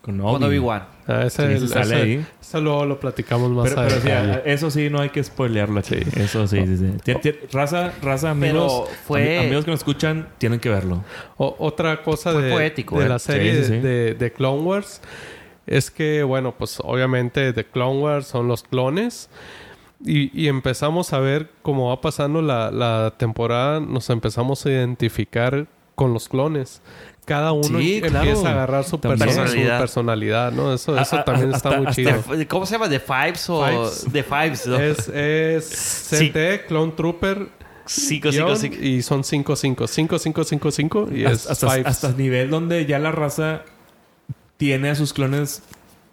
Con 0.00 0.18
Con 0.18 0.36
Obi. 0.42 0.44
Obi-Wan. 0.46 0.84
Ah, 1.10 1.26
ese, 1.26 1.46
Sí, 1.58 1.64
el- 1.64 1.64
ese- 1.82 1.94
ahí. 1.94 2.26
ese 2.40 2.60
luego 2.60 2.84
lo 2.86 3.00
platicamos 3.00 3.50
más 3.50 3.70
Pero, 3.70 3.88
pero 3.88 4.00
sí, 4.00 4.10
adelante. 4.10 4.52
eso 4.52 4.70
sí, 4.70 4.90
no 4.90 5.00
hay 5.00 5.10
que 5.10 5.22
spoilearlo 5.24 5.80
aquí. 5.80 5.96
Sí. 5.96 6.20
Eso 6.20 6.46
sí, 6.46 6.64
sí, 6.66 6.76
sí. 6.76 6.84
Tien- 7.04 7.20
tien- 7.20 7.36
raza, 7.52 7.92
raza, 8.02 8.30
amigos. 8.30 8.88
Fue- 9.06 9.38
ami- 9.38 9.46
amigos 9.46 9.64
que 9.64 9.70
nos 9.72 9.80
escuchan, 9.80 10.28
tienen 10.38 10.60
que 10.60 10.68
verlo. 10.68 11.02
O- 11.36 11.56
otra 11.58 12.02
cosa 12.02 12.32
Fue 12.32 12.42
de, 12.42 12.52
poético, 12.52 12.98
de 13.00 13.06
¿eh? 13.06 13.08
la 13.08 13.18
serie 13.18 13.56
Sí, 13.56 13.64
sí, 13.64 13.68
sí. 13.74 13.78
De, 13.80 14.14
de 14.14 14.32
Clone 14.32 14.62
Wars 14.62 15.00
es 15.66 15.90
que, 15.90 16.22
bueno, 16.22 16.54
pues 16.56 16.78
obviamente 16.82 17.52
de 17.52 17.64
Clone 17.64 18.00
Wars 18.00 18.26
son 18.26 18.48
los 18.48 18.62
clones. 18.62 19.28
Y, 20.04 20.30
y 20.40 20.48
empezamos 20.48 21.12
a 21.12 21.18
ver 21.18 21.50
cómo 21.60 21.88
va 21.90 22.00
pasando 22.00 22.40
la, 22.40 22.70
la 22.70 23.12
temporada, 23.18 23.80
nos 23.80 24.08
empezamos 24.08 24.64
a 24.64 24.70
identificar 24.70 25.66
con 25.94 26.14
los 26.14 26.28
clones. 26.30 26.80
Cada 27.24 27.52
uno 27.52 27.78
Sí, 27.78 27.96
empieza 27.96 28.20
claro. 28.22 28.46
a 28.46 28.50
agarrar 28.50 28.84
su, 28.84 28.98
También. 28.98 29.18
persona- 29.20 29.46
su 29.46 29.52
Personalidad. 29.52 29.78
personalidad, 29.78 30.52
¿no? 30.52 30.74
Eso, 30.74 30.96
A- 30.96 31.02
eso 31.02 31.16
a- 31.16 31.24
también 31.24 31.54
hasta- 31.54 31.68
está 31.68 31.78
muy 31.80 31.86
hasta- 31.86 32.02
chido. 32.24 32.36
De- 32.36 32.46
¿Cómo 32.48 32.66
se 32.66 32.72
llama? 32.72 32.88
¿De 32.88 32.98
Fives 32.98 33.48
o 33.50 33.64
Fives. 33.66 34.12
de 34.12 34.22
Fives? 34.24 34.66
¿no? 34.66 34.76
Es, 34.80 35.08
es 35.08 35.64
Sí. 35.66 36.16
CT, 36.30 36.66
Clone 36.66 36.92
Trooper, 36.96 37.46
Cinco, 37.86 38.30
guion, 38.30 38.56
cinco, 38.56 38.74
cinco. 38.76 38.76
y 38.84 39.02
son 39.02 39.22
5, 39.24 39.56
5, 39.56 39.86
5, 39.86 40.18
5, 40.18 40.44
5, 40.44 40.70
5 40.70 41.08
y 41.12 41.24
es 41.24 41.32
hasta, 41.48 41.52
hasta, 41.52 41.70
Fives. 41.70 41.86
hasta 41.86 42.08
el 42.08 42.16
nivel 42.16 42.50
donde 42.50 42.86
ya 42.86 42.98
la 42.98 43.12
raza 43.12 43.62
tiene 44.56 44.90
a 44.90 44.94
sus 44.94 45.12
clones 45.12 45.62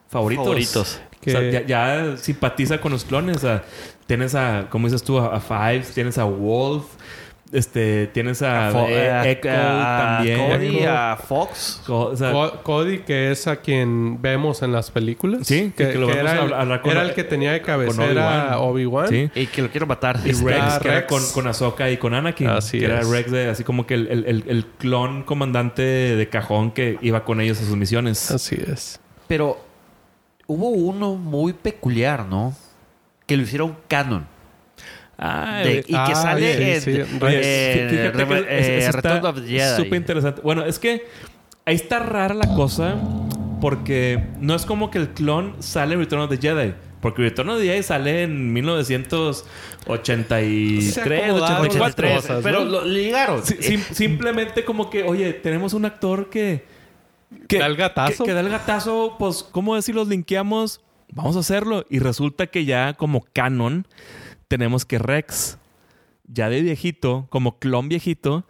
favoritos. 0.09 0.45
Favoritos. 0.45 1.01
O 1.25 1.29
sea, 1.29 1.39
Que- 1.41 1.51
ya, 1.51 1.65
ya 1.65 2.17
simpatiza 2.17 2.79
con 2.79 2.91
los 2.91 3.03
clones. 3.05 3.37
O 3.37 3.39
sea, 3.39 3.63
tienes 4.05 4.33
a, 4.35 4.67
como 4.69 4.87
dices 4.87 5.03
tú, 5.03 5.17
a, 5.19 5.35
a 5.35 5.39
Fives, 5.39 5.93
tienes 5.93 6.17
a 6.17 6.23
Wolf, 6.25 6.85
este, 7.51 8.07
tienes 8.07 8.41
a, 8.41 8.71
eh, 8.89 9.09
a- 9.09 9.27
Echo 9.29 9.49
a 9.51 10.15
también. 10.17 10.49
Cody, 10.51 10.77
Echo. 10.79 10.89
a 10.91 11.15
Fox. 11.17 11.81
Co- 11.85 12.05
o 12.07 12.15
sea, 12.15 12.31
Co- 12.31 12.61
Cody, 12.63 12.99
que 12.99 13.31
es 13.31 13.47
a 13.47 13.57
quien 13.57 14.21
vemos 14.21 14.61
en 14.63 14.71
las 14.71 14.91
películas. 14.91 15.47
Sí, 15.47 15.71
que- 15.75 15.91
que 15.91 15.97
lo 15.97 16.07
vemos 16.07 16.21
era, 16.31 16.43
el, 16.43 16.81
con- 16.81 16.91
era 16.91 17.01
el 17.03 17.13
que 17.13 17.23
tenía 17.23 17.51
de 17.53 17.61
cabecera 17.61 18.57
Obi-Wan. 18.59 19.07
Obi-Wan. 19.07 19.07
sí. 19.09 19.31
Y 19.35 19.47
que 19.47 19.61
lo 19.61 19.69
quiero 19.69 19.87
matar. 19.87 20.19
Y 20.25 20.31
Rex, 20.33 20.79
que 20.79 20.87
era 20.89 21.07
con, 21.07 21.21
con 21.33 21.47
Ahsoka 21.47 21.89
y 21.89 21.97
con 21.97 22.13
Anakin. 22.13 22.47
Así 22.49 22.79
que 22.79 22.85
era 22.85 22.99
es. 23.01 23.09
Rex 23.09 23.31
de, 23.31 23.49
así 23.49 23.63
como 23.63 23.85
que 23.87 23.93
el, 23.93 24.07
el- 24.07 24.25
el- 24.25 24.43
el 24.47 24.65
clon 24.77 25.23
comandante 25.23 25.81
de 25.81 26.29
cajón 26.29 26.71
que 26.71 26.97
iba 27.01 27.23
con 27.23 27.39
ellos 27.41 27.59
a 27.61 27.63
sus 27.65 27.75
misiones. 27.77 28.29
Así 28.31 28.55
es. 28.55 28.99
Pero 29.27 29.59
hubo 30.47 30.69
uno 30.69 31.15
muy 31.15 31.53
peculiar, 31.53 32.25
¿no? 32.25 32.53
Que 33.25 33.35
lo 33.37 33.43
hicieron 33.43 33.75
canon. 33.87 34.25
Ah, 35.17 35.61
De- 35.63 35.79
y 35.79 35.83
que 35.83 35.95
ah, 35.95 36.15
sale 36.15 36.57
sí, 36.57 36.63
en 36.63 36.81
sí. 36.81 36.91
eh, 36.91 37.05
Fíjate 37.05 38.17
que 38.17 38.25
Reve- 38.25 38.45
es- 38.49 38.85
eh, 38.85 38.91
Return 38.91 39.25
of 39.25 39.35
the 39.41 39.47
Jedi. 39.47 39.83
Súper 39.83 39.97
interesante. 39.99 40.41
Bueno, 40.41 40.63
es 40.65 40.79
que 40.79 41.05
ahí 41.65 41.75
está 41.75 41.99
rara 41.99 42.33
la 42.35 42.53
cosa 42.55 42.95
porque 43.59 44.23
no 44.39 44.53
es 44.53 44.65
como 44.65 44.91
que 44.91 44.99
el 44.99 45.09
clon 45.09 45.55
sale 45.59 45.95
en 45.95 45.99
Return 46.01 46.21
of 46.21 46.29
the 46.29 46.37
Jedi. 46.37 46.73
Porque 47.01 47.23
Return 47.23 47.49
of 47.49 47.59
the 47.59 47.65
Jedi 47.65 47.81
sale 47.83 48.23
en 48.23 48.53
1983, 48.53 50.93
Se 50.93 51.01
acomodaron 51.01 51.65
84. 51.67 52.09
las 52.09 52.21
cosas, 52.21 52.39
pero 52.43 52.59
¿no? 52.59 52.65
lo 52.71 52.85
ligaron. 52.85 53.41
Simplemente 53.45 54.63
como 54.65 54.89
que, 54.89 55.03
oye, 55.03 55.33
tenemos 55.33 55.73
un 55.73 55.85
actor 55.85 56.29
que... 56.29 56.65
que 57.47 57.59
Da 57.59 57.65
el 57.67 57.75
gatazo. 57.75 58.23
Que, 58.23 58.29
que 58.29 58.33
da 58.33 58.39
el 58.41 58.49
gatazo, 58.49 59.15
pues, 59.19 59.43
¿cómo 59.43 59.75
decir 59.75 59.95
los 59.95 60.07
linkeamos? 60.07 60.81
Vamos 61.11 61.35
a 61.37 61.39
hacerlo. 61.39 61.85
Y 61.89 61.99
resulta 61.99 62.47
que 62.47 62.65
ya 62.65 62.93
como 62.93 63.25
canon 63.33 63.87
tenemos 64.47 64.85
que 64.85 64.99
Rex, 64.99 65.57
ya 66.27 66.49
de 66.49 66.61
viejito, 66.61 67.27
como 67.29 67.59
clon 67.59 67.89
viejito, 67.89 68.45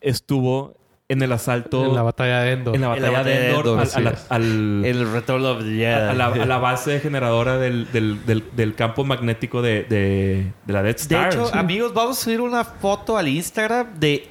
estuvo 0.00 0.76
en 1.08 1.22
el 1.22 1.32
asalto... 1.32 1.86
En 1.86 1.94
la 1.94 2.02
batalla 2.02 2.40
de 2.40 2.52
Endor. 2.52 2.74
en 2.74 2.80
la 2.82 2.94
En 2.96 3.02
la 3.02 3.10
batalla 3.10 3.24
de 3.24 3.30
batalla 3.30 3.40
de 3.40 3.48
Endor, 3.48 3.88
Endor, 3.96 4.16
al- 4.28 4.84
El 4.84 5.12
Return 5.12 5.44
of 5.46 5.58
the 5.60 5.64
Jedi. 5.64 5.84
a, 5.86 6.12
la, 6.14 6.26
a 6.26 6.46
la 6.46 6.58
base 6.58 7.00
generadora 7.00 7.56
del, 7.56 7.90
del- 7.92 8.24
del- 8.26 8.44
del 8.54 8.74
campo 8.74 9.04
magnético 9.04 9.62
de, 9.62 9.84
de- 9.84 10.52
de 10.66 10.72
la 10.72 10.82
Death 10.82 10.96
De 10.96 11.02
Star. 11.02 11.32
hecho, 11.32 11.46
Sí. 11.46 11.52
amigos, 11.56 11.94
vamos 11.94 12.18
a 12.20 12.24
subir 12.24 12.40
una 12.42 12.62
foto 12.64 13.16
al 13.16 13.26
Instagram 13.28 13.98
de, 13.98 14.28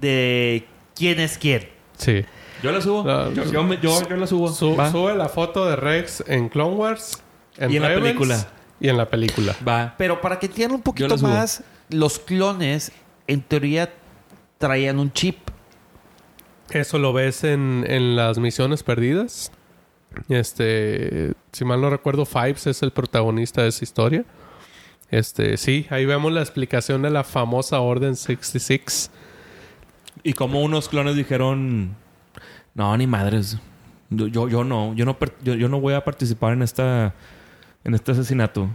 de 0.00 0.66
quién 0.94 1.18
es 1.18 1.36
quién. 1.36 1.68
Sí. 1.98 2.24
yo 2.62 2.70
la 2.72 2.80
subo. 2.80 3.04
Yo, 3.04 3.32
yo 3.44 3.74
yo- 3.80 4.08
yo 4.08 4.16
la 4.16 4.26
subo. 4.28 4.48
Su- 4.52 4.76
sube 4.92 5.16
la 5.16 5.28
foto 5.28 5.66
de 5.66 5.74
Rex 5.76 6.22
en 6.28 6.48
Clone 6.48 6.76
Wars. 6.76 7.20
Y 7.58 7.76
en 7.76 7.82
la 7.82 7.88
película. 7.88 8.38
Y 8.80 8.88
en 8.88 8.96
la 8.96 9.08
película. 9.08 9.54
Va. 9.66 9.94
Pero 9.98 10.20
para 10.20 10.38
que 10.38 10.46
entiendan 10.46 10.76
un 10.76 10.82
poquito 10.82 11.16
más, 11.18 11.62
los 11.90 12.18
clones 12.18 12.92
en 13.26 13.42
teoría 13.42 13.92
traían 14.58 14.98
un 14.98 15.12
chip. 15.12 15.36
Eso 16.70 16.98
lo 16.98 17.12
ves 17.12 17.44
en, 17.44 17.84
en 17.86 18.16
las 18.16 18.38
misiones 18.38 18.82
perdidas. 18.82 19.52
Este, 20.28 21.34
si 21.52 21.64
mal 21.64 21.80
no 21.80 21.90
recuerdo, 21.90 22.24
Fives 22.24 22.66
es 22.66 22.82
el 22.82 22.90
protagonista 22.90 23.62
de 23.62 23.68
esa 23.68 23.84
historia. 23.84 24.24
Este, 25.10 25.56
sí, 25.56 25.86
ahí 25.90 26.06
vemos 26.06 26.32
la 26.32 26.40
explicación 26.40 27.02
de 27.02 27.10
la 27.10 27.24
famosa 27.24 27.80
Orden 27.80 28.16
66. 28.16 29.10
Y 30.22 30.32
como 30.34 30.62
unos 30.62 30.88
clones 30.88 31.16
dijeron... 31.16 31.96
No, 32.74 32.96
ni 32.96 33.06
madres. 33.06 33.58
Yo, 34.10 34.28
yo, 34.28 34.48
yo 34.48 34.64
no. 34.64 34.94
Yo 34.94 35.04
no, 35.04 35.16
yo 35.42 35.68
no 35.68 35.80
voy 35.80 35.94
a 35.94 36.04
participar 36.04 36.52
en 36.52 36.62
esta... 36.62 37.14
En 37.84 37.94
este 37.94 38.12
asesinato. 38.12 38.68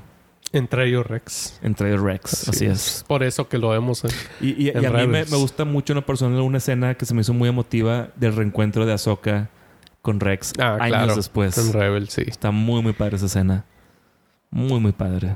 Entre 0.51 0.87
ellos 0.87 1.05
Rex. 1.05 1.59
Entre 1.63 1.97
Rex. 1.97 2.47
Así 2.49 2.59
Sí, 2.59 2.65
es. 2.65 3.03
Por 3.07 3.23
eso 3.23 3.49
que 3.49 3.57
lo 3.57 3.69
vemos 3.69 4.03
en... 4.05 4.11
Y, 4.39 4.49
y- 4.63 4.67
y 4.67 4.69
En 4.69 4.85
a 4.85 4.91
mí 4.91 5.07
me, 5.07 5.23
gusta 5.25 5.65
mucho 5.65 5.93
en 5.93 5.95
lo 5.95 6.05
personal 6.05 6.39
una 6.41 6.59
escena 6.59 6.95
que 6.95 7.05
se 7.05 7.13
me 7.13 7.21
hizo 7.21 7.33
muy 7.33 7.49
emotiva 7.49 8.09
del 8.15 8.35
reencuentro 8.35 8.85
de 8.85 8.93
Ahsoka 8.93 9.49
con 10.01 10.19
Rex 10.19 10.53
Ah, 10.59 10.75
años 10.79 10.87
claro. 10.87 11.15
después. 11.15 11.57
En 11.57 11.73
Rebel, 11.73 12.09
sí. 12.09 12.23
Está 12.27 12.51
muy, 12.51 12.81
muy 12.81 12.93
padre 12.93 13.17
esa 13.17 13.25
escena. 13.25 13.65
Muy, 14.51 14.79
muy 14.79 14.91
padre. 14.93 15.35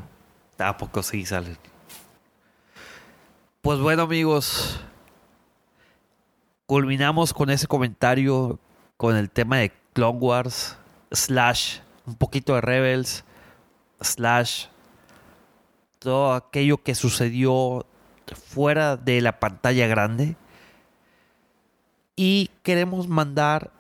¿A 0.58 0.78
poco 0.78 1.04
sí 1.04 1.26
salen? 1.26 1.58
Pues 3.62 3.80
bueno, 3.80 4.04
amigos. 4.04 4.80
Culminamos 6.66 7.34
con 7.34 7.50
ese 7.50 7.68
comentario 7.68 8.60
con 8.96 9.16
el 9.16 9.30
tema 9.30 9.58
de 9.58 9.72
Clone 9.94 10.20
Wars, 10.20 10.78
slash, 11.12 11.80
un 12.06 12.16
poquito 12.16 12.54
de 12.56 12.62
Rebels, 12.62 13.24
slash, 14.02 14.68
todo 16.00 16.34
aquello 16.34 16.82
que 16.82 16.96
sucedió 16.96 17.86
fuera 18.36 18.98
de 18.98 19.22
la 19.22 19.40
pantalla 19.40 19.88
grande. 19.88 20.36
Y 22.16 22.50
queremos 22.64 23.08
mandar 23.08 23.72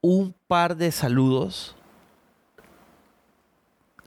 un 0.00 0.34
par 0.46 0.76
de 0.76 0.92
saludos 0.92 1.76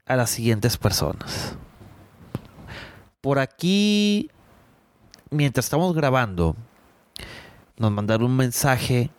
a 0.05 0.15
las 0.15 0.29
siguientes 0.31 0.77
personas. 0.77 1.55
Por 3.21 3.37
aquí, 3.37 4.31
mientras 5.29 5.65
estamos 5.65 5.93
grabando, 5.93 6.55
nos 7.77 7.91
mandaron 7.91 8.31
un 8.31 8.37
mensaje 8.37 9.11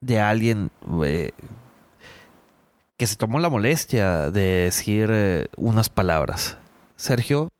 de 0.00 0.20
alguien 0.20 0.70
eh, 1.04 1.32
que 3.04 3.08
se 3.08 3.16
tomó 3.16 3.38
la 3.38 3.50
molestia 3.50 4.30
de 4.30 4.62
decir 4.64 5.10
eh, 5.12 5.48
unas 5.58 5.90
palabras. 5.90 6.56
Sergio, 6.96 7.50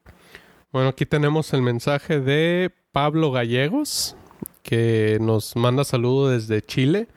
Bueno, 0.72 0.88
aquí 0.88 1.04
tenemos 1.04 1.52
el 1.52 1.60
mensaje 1.60 2.18
de 2.18 2.70
Pablo 2.92 3.30
Gallegos, 3.30 4.16
que 4.62 5.18
nos 5.20 5.54
manda 5.54 5.84
saludo 5.84 6.30
desde 6.30 6.62
Chile. 6.62 7.08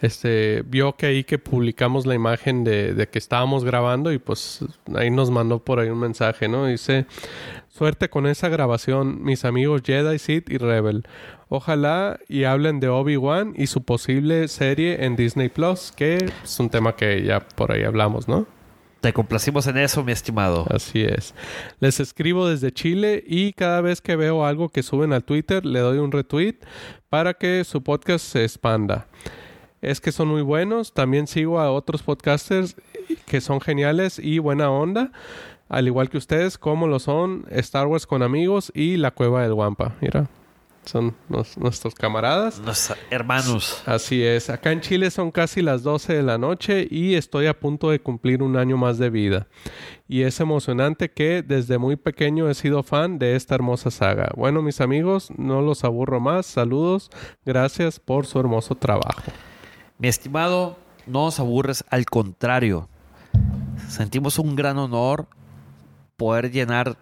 este, 0.00 0.62
vio 0.64 0.96
que 0.96 1.04
ahí 1.04 1.22
que 1.22 1.36
publicamos 1.38 2.06
la 2.06 2.14
imagen 2.14 2.64
de, 2.64 2.94
de 2.94 3.08
que 3.10 3.18
estábamos 3.18 3.62
grabando 3.62 4.10
y 4.10 4.18
pues 4.18 4.60
ahí 4.94 5.10
nos 5.10 5.30
mandó 5.30 5.58
por 5.62 5.80
ahí 5.80 5.90
un 5.90 5.98
mensaje, 5.98 6.48
¿no? 6.48 6.64
Dice, 6.64 7.04
suerte 7.68 8.08
con 8.08 8.26
esa 8.26 8.48
grabación, 8.48 9.22
mis 9.22 9.44
amigos 9.44 9.82
Jedi, 9.84 10.18
Sith 10.18 10.48
y 10.48 10.56
Rebel. 10.56 11.04
Ojalá 11.52 12.20
y 12.28 12.44
hablen 12.44 12.78
de 12.78 12.88
Obi-Wan 12.88 13.54
y 13.56 13.66
su 13.66 13.82
posible 13.82 14.46
serie 14.46 15.04
en 15.04 15.16
Disney 15.16 15.48
Plus, 15.48 15.90
que 15.90 16.30
es 16.44 16.60
un 16.60 16.70
tema 16.70 16.94
que 16.94 17.24
ya 17.24 17.40
por 17.40 17.72
ahí 17.72 17.82
hablamos, 17.82 18.28
¿no? 18.28 18.46
Te 19.00 19.12
complacimos 19.12 19.66
en 19.66 19.76
eso, 19.78 20.04
mi 20.04 20.12
estimado. 20.12 20.64
Así 20.70 21.02
es. 21.02 21.34
Les 21.80 21.98
escribo 21.98 22.46
desde 22.46 22.70
Chile 22.70 23.24
y 23.26 23.52
cada 23.54 23.80
vez 23.80 24.00
que 24.00 24.14
veo 24.14 24.46
algo 24.46 24.68
que 24.68 24.84
suben 24.84 25.12
al 25.12 25.24
Twitter 25.24 25.66
le 25.66 25.80
doy 25.80 25.98
un 25.98 26.12
retweet 26.12 26.54
para 27.08 27.34
que 27.34 27.64
su 27.64 27.82
podcast 27.82 28.24
se 28.24 28.44
expanda. 28.44 29.08
Es 29.82 30.00
que 30.00 30.12
son 30.12 30.28
muy 30.28 30.42
buenos. 30.42 30.94
También 30.94 31.26
sigo 31.26 31.58
a 31.58 31.72
otros 31.72 32.04
podcasters 32.04 32.76
que 33.26 33.40
son 33.40 33.60
geniales 33.60 34.20
y 34.20 34.38
buena 34.38 34.70
onda. 34.70 35.10
Al 35.68 35.88
igual 35.88 36.10
que 36.10 36.18
ustedes, 36.18 36.58
como 36.58 36.86
lo 36.86 37.00
son 37.00 37.44
Star 37.50 37.88
Wars 37.88 38.06
con 38.06 38.22
amigos 38.22 38.70
y 38.72 38.98
La 38.98 39.10
Cueva 39.10 39.42
del 39.42 39.54
Wampa. 39.54 39.96
Mira, 40.00 40.28
son 40.84 41.14
nos- 41.28 41.56
nuestros 41.58 41.94
camaradas. 41.94 42.58
Los 42.64 42.92
hermanos. 43.10 43.82
Así 43.86 44.22
es. 44.24 44.48
Acá 44.50 44.72
en 44.72 44.80
Chile 44.80 45.10
son 45.10 45.30
casi 45.30 45.62
las 45.62 45.82
12 45.82 46.14
de 46.14 46.22
la 46.22 46.38
noche 46.38 46.86
y 46.90 47.14
estoy 47.14 47.46
a 47.46 47.58
punto 47.58 47.90
de 47.90 48.00
cumplir 48.00 48.42
un 48.42 48.56
año 48.56 48.76
más 48.76 48.98
de 48.98 49.10
vida. 49.10 49.46
Y 50.08 50.22
es 50.22 50.40
emocionante 50.40 51.10
que 51.12 51.42
desde 51.42 51.78
muy 51.78 51.96
pequeño 51.96 52.48
he 52.50 52.54
sido 52.54 52.82
fan 52.82 53.18
de 53.18 53.36
esta 53.36 53.54
hermosa 53.54 53.90
saga. 53.90 54.30
Bueno, 54.36 54.62
mis 54.62 54.80
amigos, 54.80 55.30
no 55.36 55.60
los 55.62 55.84
aburro 55.84 56.18
más. 56.18 56.46
Saludos. 56.46 57.10
Gracias 57.44 58.00
por 58.00 58.26
su 58.26 58.40
hermoso 58.40 58.74
trabajo. 58.74 59.22
Mi 59.98 60.08
estimado, 60.08 60.76
no 61.06 61.24
nos 61.26 61.38
aburres, 61.38 61.84
al 61.90 62.06
contrario. 62.06 62.88
Sentimos 63.88 64.38
un 64.38 64.56
gran 64.56 64.78
honor 64.78 65.28
poder 66.16 66.50
llenar 66.50 66.96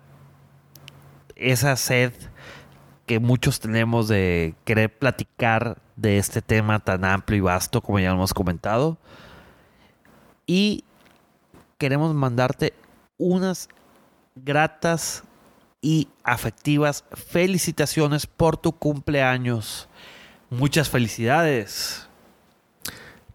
esa 1.36 1.76
sed 1.76 2.12
que 3.08 3.18
muchos 3.18 3.58
tenemos 3.58 4.06
de 4.06 4.54
querer 4.66 4.96
platicar 4.96 5.78
de 5.96 6.18
este 6.18 6.42
tema 6.42 6.78
tan 6.78 7.06
amplio 7.06 7.38
y 7.38 7.40
vasto 7.40 7.80
como 7.80 7.98
ya 7.98 8.10
hemos 8.10 8.34
comentado. 8.34 8.98
Y 10.46 10.84
queremos 11.78 12.14
mandarte 12.14 12.74
unas 13.16 13.70
gratas 14.36 15.24
y 15.80 16.08
afectivas 16.22 17.02
felicitaciones 17.14 18.26
por 18.26 18.58
tu 18.58 18.72
cumpleaños. 18.72 19.88
Muchas 20.50 20.90
felicidades. 20.90 22.06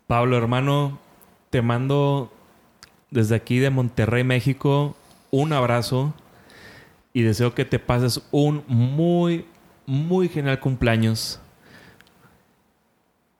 Pablo, 0.05 0.37
hermano, 0.37 0.99
te 1.49 1.63
mando 1.63 2.31
desde 3.09 3.35
aquí 3.35 3.57
de 3.57 3.71
Monterrey, 3.71 4.23
México, 4.23 4.95
un 5.31 5.51
abrazo 5.51 6.13
y 7.11 7.23
deseo 7.23 7.55
que 7.55 7.65
te 7.65 7.79
pases 7.79 8.21
un 8.31 8.63
muy, 8.67 9.47
muy 9.85 10.29
genial 10.29 10.59
cumpleaños. 10.59 11.39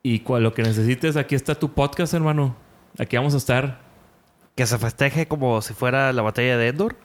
Y 0.02 0.20
cual 0.20 0.44
lo 0.44 0.53
que 0.53 0.64
necesites, 0.64 1.15
aquí 1.15 1.36
está 1.36 1.56
tu 1.56 1.72
podcast, 1.74 2.14
hermano. 2.14 2.56
Aquí 2.99 3.15
vamos 3.15 3.34
a 3.34 3.38
estar. 3.38 3.80
Que 4.56 4.65
se 4.68 4.78
festeje 4.78 5.28
como 5.28 5.61
si 5.61 5.74
fuera 5.74 6.11
la 6.14 6.22
batalla 6.22 6.57
de 6.57 6.68
Endor. 6.68 6.95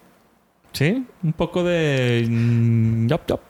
Sí, 0.73 1.07
un 1.23 1.33
poco 1.33 1.63
de. 1.65 2.27
mm, 2.29 3.07
Yup, 3.09 3.21
yup, 3.27 3.41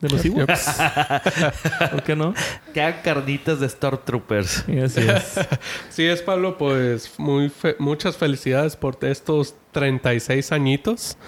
de 0.00 0.08
los 0.08 0.24
Ewoks. 0.24 0.80
¿Por 1.90 2.02
qué 2.02 2.16
no? 2.16 2.32
Que 2.72 2.80
hagan 2.80 3.02
carnitas 3.02 3.60
de 3.60 3.68
Stormtroopers. 3.68 4.64
Sí, 4.66 4.78
así 4.78 5.00
es. 5.00 5.40
Sí 5.90 6.04
es, 6.06 6.22
Pablo, 6.22 6.56
pues 6.56 7.12
muy 7.18 7.50
fe- 7.50 7.76
muchas 7.78 8.16
felicidades 8.16 8.74
por 8.76 8.96
estos 9.02 9.54
36 9.72 10.50
añitos 10.52 11.18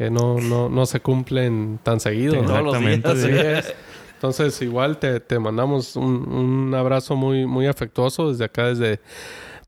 que 0.00 0.08
no, 0.10 0.40
no, 0.40 0.70
no 0.70 0.86
se 0.86 1.00
cumplen 1.00 1.78
tan 1.82 2.00
seguido. 2.00 2.32
Sí, 2.32 2.40
¿no? 2.40 2.46
todos 2.46 2.62
los 2.62 2.76
Exactamente, 2.76 3.32
días, 3.42 3.66
es. 3.66 3.74
Entonces, 4.14 4.62
igual 4.62 4.96
te, 4.98 5.20
te 5.20 5.38
mandamos 5.38 5.94
un, 5.94 6.26
un 6.26 6.74
abrazo 6.74 7.16
muy, 7.16 7.44
muy 7.44 7.66
afectuoso 7.66 8.30
desde 8.30 8.46
acá, 8.46 8.68
desde 8.68 9.00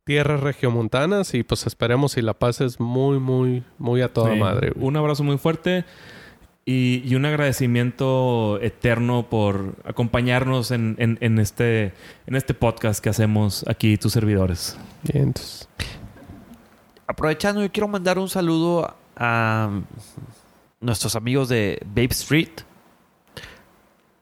tierras 0.05 0.41
regiomontanas. 0.41 1.35
Y 1.35 1.43
pues 1.43 1.67
esperemos 1.67 2.17
y 2.17 2.23
la 2.23 2.33
pases 2.33 2.81
muy, 2.81 3.19
muy, 3.19 3.63
muy 3.77 4.01
a 4.01 4.09
toda 4.11 4.33
Sí, 4.33 4.39
madre. 4.41 4.71
güey. 4.71 4.87
Un 4.89 4.97
abrazo 4.97 5.23
muy 5.23 5.37
fuerte 5.37 5.85
y, 6.65 7.03
y 7.05 7.15
un 7.15 7.27
agradecimiento 7.27 8.59
eterno 8.63 9.27
por 9.29 9.75
acompañarnos 9.85 10.71
en, 10.71 10.97
en- 10.99 11.19
en 11.21 11.39
este, 11.41 11.93
en 12.27 12.37
este 12.37 12.55
podcast 12.55 13.05
que 13.05 13.11
hacemos 13.11 13.67
aquí, 13.69 13.99
tus 13.99 14.13
servidores. 14.15 14.79
Bien, 15.03 15.25
entonces, 15.25 15.69
Aprovechando, 17.07 17.61
yo 17.63 17.71
quiero 17.71 17.89
mandar 17.89 18.19
un 18.19 18.29
saludo 18.31 18.95
a 19.23 19.71
nuestros 20.81 21.15
amigos 21.15 21.49
de 21.49 21.81
Babe 21.87 22.09
Street. 22.11 22.51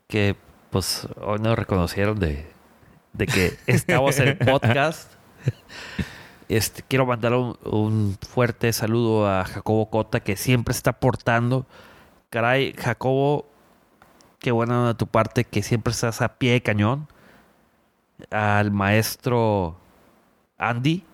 Que 0.07 0.37
pues 0.71 1.09
hoy 1.23 1.39
nos 1.39 1.59
reconocieron 1.59 2.19
de, 2.21 2.47
de 3.15 3.27
que 3.27 3.57
estamos 3.67 4.19
en 4.19 4.29
el 4.29 4.39
podcast. 4.39 5.13
Este, 6.51 6.83
quiero 6.83 7.07
mandar 7.07 7.33
un, 7.35 7.57
un 7.63 8.19
fuerte 8.29 8.73
saludo 8.73 9.29
a 9.29 9.45
Jacobo 9.45 9.89
Cota, 9.89 10.19
que 10.19 10.35
siempre 10.35 10.73
está 10.73 10.91
aportando. 10.91 11.65
Caray, 12.29 12.75
Jacobo, 12.77 13.47
qué 14.41 14.51
buena 14.51 14.89
de 14.89 14.95
tu 14.95 15.07
parte, 15.07 15.45
que 15.45 15.63
siempre 15.63 15.93
estás 15.93 16.21
a 16.23 16.39
pie 16.39 16.55
de 16.55 16.61
cañón. 16.61 17.07
Al 18.33 18.73
maestro 18.73 19.77
Andy, 20.59 21.05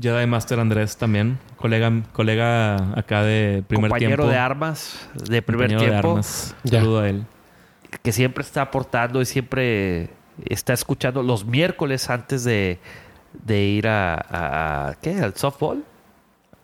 Jedi 0.00 0.26
Master 0.26 0.58
Andrés 0.60 0.96
también, 0.96 1.38
colega, 1.56 1.90
colega 2.12 2.98
acá 2.98 3.22
de 3.22 3.62
primer 3.66 3.90
compañero 3.90 4.16
tiempo. 4.24 4.30
de 4.32 4.38
armas 4.38 5.08
de 5.14 5.42
primer 5.42 5.68
compañero 5.68 5.80
de 5.82 5.86
tiempo, 5.90 6.08
armas. 6.10 6.56
Saludo 6.64 7.00
a 7.00 7.08
él. 7.08 7.24
que 8.02 8.12
siempre 8.12 8.42
está 8.42 8.62
aportando 8.62 9.20
y 9.20 9.26
siempre 9.26 10.10
está 10.46 10.72
escuchando 10.72 11.22
los 11.22 11.44
miércoles 11.44 12.08
antes 12.10 12.42
de, 12.44 12.78
de 13.44 13.60
ir 13.64 13.86
a, 13.88 14.14
a- 14.14 14.88
a- 14.88 14.94
¿qué? 14.94 15.20
al 15.20 15.34
softball. 15.36 15.84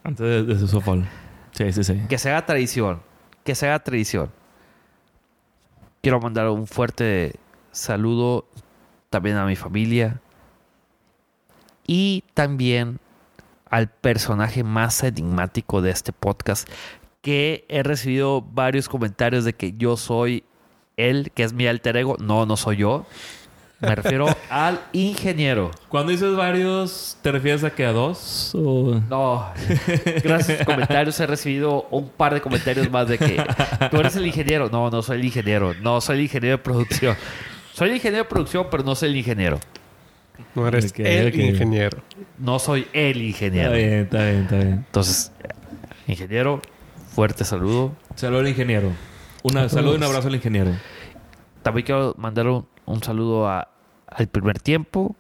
Antes 0.05 0.25
de, 0.27 0.43
de 0.45 0.59
su 0.59 0.67
softball. 0.69 1.05
Sí, 1.53 1.71
sí, 1.73 1.85
sí. 1.85 2.01
Que 2.09 2.17
se 2.19 2.31
haga 2.31 2.47
tradición, 2.47 3.01
que 3.45 3.55
se 3.55 3.67
haga 3.67 3.79
tradición. 3.81 4.31
Quiero 6.01 6.21
mandar 6.21 6.49
un 6.49 6.67
fuerte 6.67 7.35
saludo 7.73 8.47
también 9.11 9.37
a 9.37 9.45
mi 9.45 9.57
familia 9.57 10.21
y 11.87 12.23
también 12.35 12.99
al 13.71 13.89
personaje 13.89 14.65
más 14.65 15.03
enigmático 15.03 15.83
de 15.83 15.91
este 15.91 16.13
podcast 16.13 16.69
que 17.23 17.65
he 17.69 17.83
recibido 17.83 18.43
varios 18.43 18.89
comentarios 18.89 19.45
de 19.45 19.55
que 19.55 19.75
yo 19.77 19.97
soy 19.97 20.45
él, 20.97 21.31
que 21.35 21.43
es 21.43 21.53
mi 21.53 21.67
alter 21.67 21.97
ego. 21.97 22.17
No, 22.19 22.47
no 22.47 22.57
soy 22.57 22.77
yo. 22.77 23.07
Me 23.81 23.95
refiero 23.95 24.27
al 24.51 24.81
ingeniero. 24.93 25.71
Cuando 25.89 26.11
dices 26.11 26.35
varios, 26.35 27.17
¿te 27.23 27.31
refieres 27.31 27.63
a 27.63 27.71
que 27.71 27.87
a 27.87 27.93
dos? 27.93 28.53
O... 28.55 29.01
No, 29.09 29.47
gracias 30.25 30.63
a 30.63 30.65
comentarios 30.65 31.19
he 31.21 31.27
recibido 31.27 31.87
un 31.91 32.09
par 32.09 32.35
de 32.35 32.41
comentarios 32.41 32.91
más 32.91 33.09
de 33.09 33.19
que 33.19 33.45
tú 33.91 33.99
eres 33.99 34.17
el 34.17 34.27
ingeniero. 34.27 34.69
No, 34.71 34.91
no 34.91 35.03
soy 35.03 35.21
el 35.21 35.25
ingeniero. 35.25 35.75
No, 35.75 36.01
soy 36.01 36.17
el 36.17 36.23
ingeniero 36.25 36.57
de 36.57 36.63
producción. 36.63 37.17
Soy 37.73 37.91
el 37.91 37.97
ingeniero 37.97 38.25
de 38.25 38.29
producción, 38.29 38.67
pero 38.71 38.83
no 38.83 38.97
soy 38.97 39.11
el 39.11 39.17
ingeniero. 39.17 39.61
No 40.55 40.67
eres 40.69 40.91
Ok, 40.93 41.01
el 41.01 41.35
ingeniero. 41.41 41.99
No 42.39 42.59
soy 42.59 42.87
el 42.93 43.21
ingeniero. 43.23 43.73
Está 43.75 43.77
bien, 43.89 44.01
está 44.05 44.25
bien, 44.25 44.43
está 44.43 44.57
bien. 44.57 44.73
Entonces, 44.87 45.33
ingeniero, 46.07 46.61
fuerte 47.15 47.45
saludo. 47.45 47.93
Saludo 48.15 48.41
al 48.41 48.49
ingeniero. 48.49 48.91
Una, 49.43 49.69
saludo 49.69 49.95
y 49.95 49.97
un 49.97 50.03
abrazo 50.05 50.29
al 50.29 50.35
ingeniero. 50.35 50.73
También 51.63 51.87
quiero 51.87 52.15
mandar 52.19 52.47
un, 52.49 52.67
un 52.87 53.03
saludo 53.03 53.49
a- 53.49 53.69
al 54.07 54.27
primer 54.29 54.59
tiempo, 54.59 55.15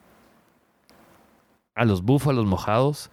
a 1.74 1.84
los 1.84 2.02
búfalos 2.02 2.44
mojados. 2.46 3.10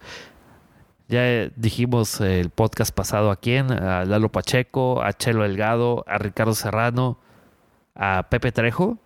Ya 1.08 1.20
eh, 1.24 1.50
dijimos 1.54 2.20
eh, 2.20 2.40
el 2.40 2.50
podcast 2.50 2.92
pasado 2.94 3.30
a 3.30 3.36
quién, 3.36 3.70
a 3.70 4.04
Lalo 4.04 4.30
Pacheco, 4.32 5.02
a 5.02 5.12
Chelo 5.12 5.42
Delgado, 5.44 6.04
a 6.08 6.18
Ricardo 6.18 6.54
Serrano, 6.54 7.18
a 7.94 8.26
Pepe 8.28 8.50
Trejo 8.50 8.98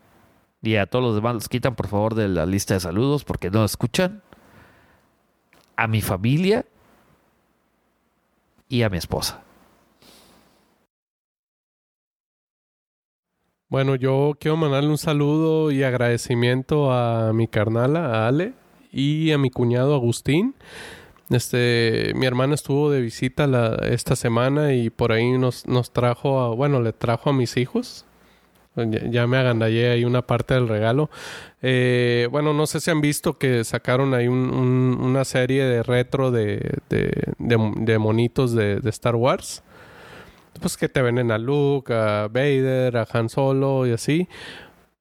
y 0.62 0.77
a 0.77 0.87
todos 0.87 1.05
los 1.05 1.15
demás 1.15 1.35
los 1.35 1.49
quitan 1.49 1.74
por 1.74 1.89
favor 1.89 2.15
de 2.15 2.28
la 2.28 2.47
lista 2.47 2.74
de 2.74 2.81
saludos 2.81 3.24
porque 3.24 3.51
no 3.51 3.65
escuchan. 3.65 4.23
A 5.77 5.87
mi 5.87 6.03
familia 6.03 6.66
y 8.69 8.82
a 8.82 8.91
mi 8.91 8.99
esposa. 8.99 9.43
Bueno, 13.70 13.95
yo 13.95 14.37
quiero 14.39 14.57
mandarle 14.57 14.91
un 14.91 14.99
saludo 14.99 15.70
y 15.70 15.85
agradecimiento 15.85 16.93
a 16.93 17.32
mi 17.32 17.47
carnala, 17.47 18.07
a 18.07 18.28
Ale, 18.28 18.53
y 18.93 19.31
a 19.31 19.39
mi 19.39 19.51
cuñado 19.51 19.95
Agustín. 19.95 20.55
Este, 21.31 22.12
mi 22.16 22.27
hermana 22.27 22.55
estuvo 22.55 22.91
de 22.91 23.01
visita 23.01 23.77
esta 23.85 24.16
semana 24.16 24.74
y 24.74 24.91
por 24.91 25.12
ahí 25.12 25.39
nos, 25.39 25.66
nos 25.69 25.93
trajo, 25.93 26.41
a, 26.41 26.55
bueno, 26.55 26.81
le 26.81 26.93
trajo 26.93 27.31
a 27.31 27.32
mis 27.32 27.57
hijos. 27.57 28.05
Ya, 28.77 29.27
me 29.27 29.37
agandallé 29.37 29.91
ahí 29.91 30.05
una 30.05 30.23
parte 30.23 30.55
del 30.55 30.69
regalo. 30.69 31.11
Eh, 31.61 32.29
bueno, 32.31 32.55
no 32.55 32.67
sé 32.67 32.81
si 32.81 32.91
han 32.91 33.01
visto 33.01 33.37
que 33.37 33.65
sacaron 33.65 34.15
ahí 34.15 34.29
un- 34.29 34.51
un- 34.55 34.99
una 35.03 35.25
serie 35.25 35.65
de 35.65 35.83
retro 35.83 36.31
de, 36.31 36.79
de, 36.89 37.11
de- 37.39 37.99
monitos 37.99 38.53
de, 38.55 38.81
de 38.81 38.91
Star 38.91 39.17
Wars. 39.17 39.63
Pues 40.61 40.77
que 40.77 40.89
te 40.89 41.03
venden 41.03 41.31
a 41.31 41.39
Luke, 41.39 41.93
a 41.93 42.29
Vader, 42.29 42.97
a 42.97 43.07
Han 43.13 43.29
Solo 43.29 43.87
y 43.87 43.93
así. 43.93 44.29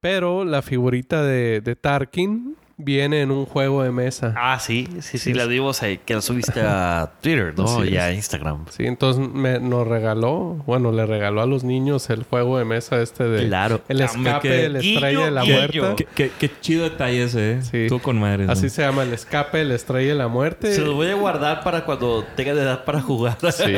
Pero 0.01 0.45
la 0.45 0.61
figurita 0.61 1.23
de, 1.23 1.61
de 1.61 1.75
Tarkin 1.75 2.55
viene 2.81 3.21
en 3.21 3.29
un 3.31 3.45
juego 3.45 3.83
de 3.83 3.91
mesa. 3.91 4.33
Ah, 4.37 4.57
sí, 4.59 4.87
sí, 5.01 5.01
sí, 5.01 5.17
Sí, 5.17 5.33
la 5.33 5.43
sí. 5.43 5.49
vimos 5.49 5.83
ahí, 5.83 5.97
que 5.99 6.15
la 6.15 6.21
subiste 6.21 6.61
a 6.61 7.11
Twitter, 7.21 7.53
¿no? 7.57 7.65
Así 7.65 7.89
y 7.89 7.97
a. 7.97 8.13
Instagram. 8.13 8.65
Sí, 8.69 8.85
entonces 8.87 9.27
me, 9.31 9.59
nos 9.59 9.85
regaló, 9.87 10.55
bueno, 10.65 10.91
le 10.93 11.05
regaló 11.05 11.41
a 11.41 11.45
los 11.45 11.63
niños 11.65 12.09
el 12.09 12.23
juego 12.23 12.57
de 12.57 12.63
mesa 12.65 13.01
este 13.01 13.25
de... 13.25 13.47
Claro. 13.47 13.81
El 13.89 14.01
Hombre, 14.01 14.29
escape 14.31 14.47
que- 14.49 14.55
de 14.55 14.69
la 14.69 14.79
estrella 14.79 15.09
Guiño, 15.09 15.25
de 15.25 15.31
la 15.31 15.43
muerte. 15.43 15.95
Qué, 15.97 16.07
qué- 16.15 16.31
qué 16.39 16.51
chido 16.61 16.83
detalle 16.85 17.23
ese, 17.23 17.51
¿eh? 17.51 17.61
Sí. 17.61 17.85
Tú 17.89 17.99
con 17.99 18.17
madre. 18.19 18.45
¿no? 18.45 18.51
Así 18.53 18.69
se 18.69 18.81
llama 18.81 19.03
el 19.03 19.11
escape 19.13 19.57
de 19.59 19.65
la 19.65 19.75
estrella 19.75 20.09
de 20.13 20.15
la 20.17 20.27
muerte. 20.29 20.73
Se 20.73 20.81
los 20.81 20.95
voy 20.95 21.07
a 21.07 21.15
guardar 21.15 21.63
para 21.63 21.83
cuando 21.85 22.23
tenga 22.35 22.53
de 22.55 22.61
edad 22.61 22.85
para 22.85 23.01
jugar. 23.01 23.37
Sí. 23.51 23.73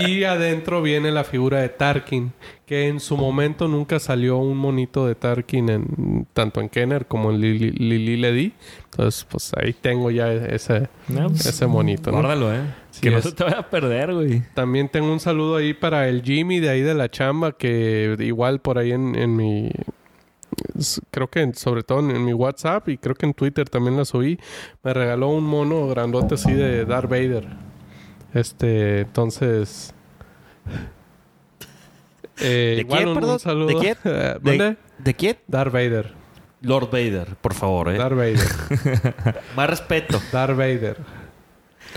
y, 0.00 0.06
y 0.20 0.24
adentro 0.24 0.80
viene 0.80 1.10
la 1.10 1.24
figura 1.24 1.60
de 1.60 1.68
Tarkin, 1.68 2.32
que 2.66 2.88
en 2.88 2.98
su 2.98 3.16
momento 3.16 3.68
nunca 3.68 4.00
salió 4.00 4.38
un 4.38 4.56
monito 4.58 5.06
de 5.06 5.14
Tarkin 5.14 5.68
en 5.68 6.26
tanto 6.32 6.60
en 6.60 6.68
Kenner 6.68 7.06
como 7.06 7.30
en 7.30 7.40
Lili, 7.40 7.70
Lili 7.70 8.16
Ledi. 8.16 8.52
Entonces, 8.90 9.24
pues 9.30 9.52
ahí 9.56 9.72
tengo 9.72 10.10
ya 10.10 10.32
ese, 10.32 10.88
No, 11.06 11.28
pues, 11.28 11.46
ese 11.46 11.68
monito, 11.68 12.10
¿no? 12.10 12.18
Guárdalo, 12.18 12.52
¿eh? 12.52 12.62
Sí 12.90 13.02
que 13.02 13.10
no 13.12 13.22
se 13.22 13.30
te 13.30 13.44
vaya 13.44 13.60
a 13.60 13.70
perder, 13.70 14.12
güey. 14.12 14.42
También 14.54 14.88
tengo 14.88 15.12
un 15.12 15.20
saludo 15.20 15.56
ahí 15.56 15.74
para 15.74 16.08
el 16.08 16.22
Jimmy 16.22 16.58
de 16.58 16.68
ahí 16.68 16.80
de 16.80 16.94
la 16.94 17.08
chamba, 17.08 17.52
que 17.52 18.16
igual 18.18 18.60
por 18.60 18.78
ahí 18.78 18.90
en, 18.90 19.14
en 19.14 19.36
mi... 19.36 19.70
Creo 21.12 21.28
que 21.28 21.52
sobre 21.54 21.84
todo 21.84 22.00
en, 22.00 22.10
en 22.10 22.24
mi 22.24 22.32
WhatsApp 22.32 22.88
y 22.88 22.98
creo 22.98 23.14
que 23.14 23.26
en 23.26 23.34
Twitter 23.34 23.68
también 23.68 23.96
la 23.96 24.04
subí. 24.04 24.40
Me 24.82 24.92
regaló 24.92 25.28
un 25.28 25.44
mono 25.44 25.86
grandote 25.86 26.34
así 26.34 26.52
de 26.52 26.84
Darth 26.84 27.08
Vader. 27.08 27.46
Este, 28.34 29.02
entonces... 29.02 29.94
Eh, 32.40 32.72
¿De 32.76 32.80
igual 32.82 32.98
quién, 32.98 33.08
un, 33.08 33.14
un 33.14 33.20
perdón? 33.20 33.38
saludo. 33.40 33.66
¿De 33.68 33.74
quién? 33.76 33.96
¿De, 34.04 34.38
¿mande? 34.42 34.76
¿De 34.98 35.14
quién? 35.14 35.36
Darth 35.46 35.72
Vader. 35.72 36.12
Lord 36.62 36.90
Vader, 36.90 37.36
por 37.40 37.54
favor, 37.54 37.90
¿eh? 37.90 37.98
Darth 37.98 38.16
Vader. 38.16 39.34
Más 39.56 39.70
respeto. 39.70 40.20
Darth 40.32 40.56
Vader. 40.56 40.96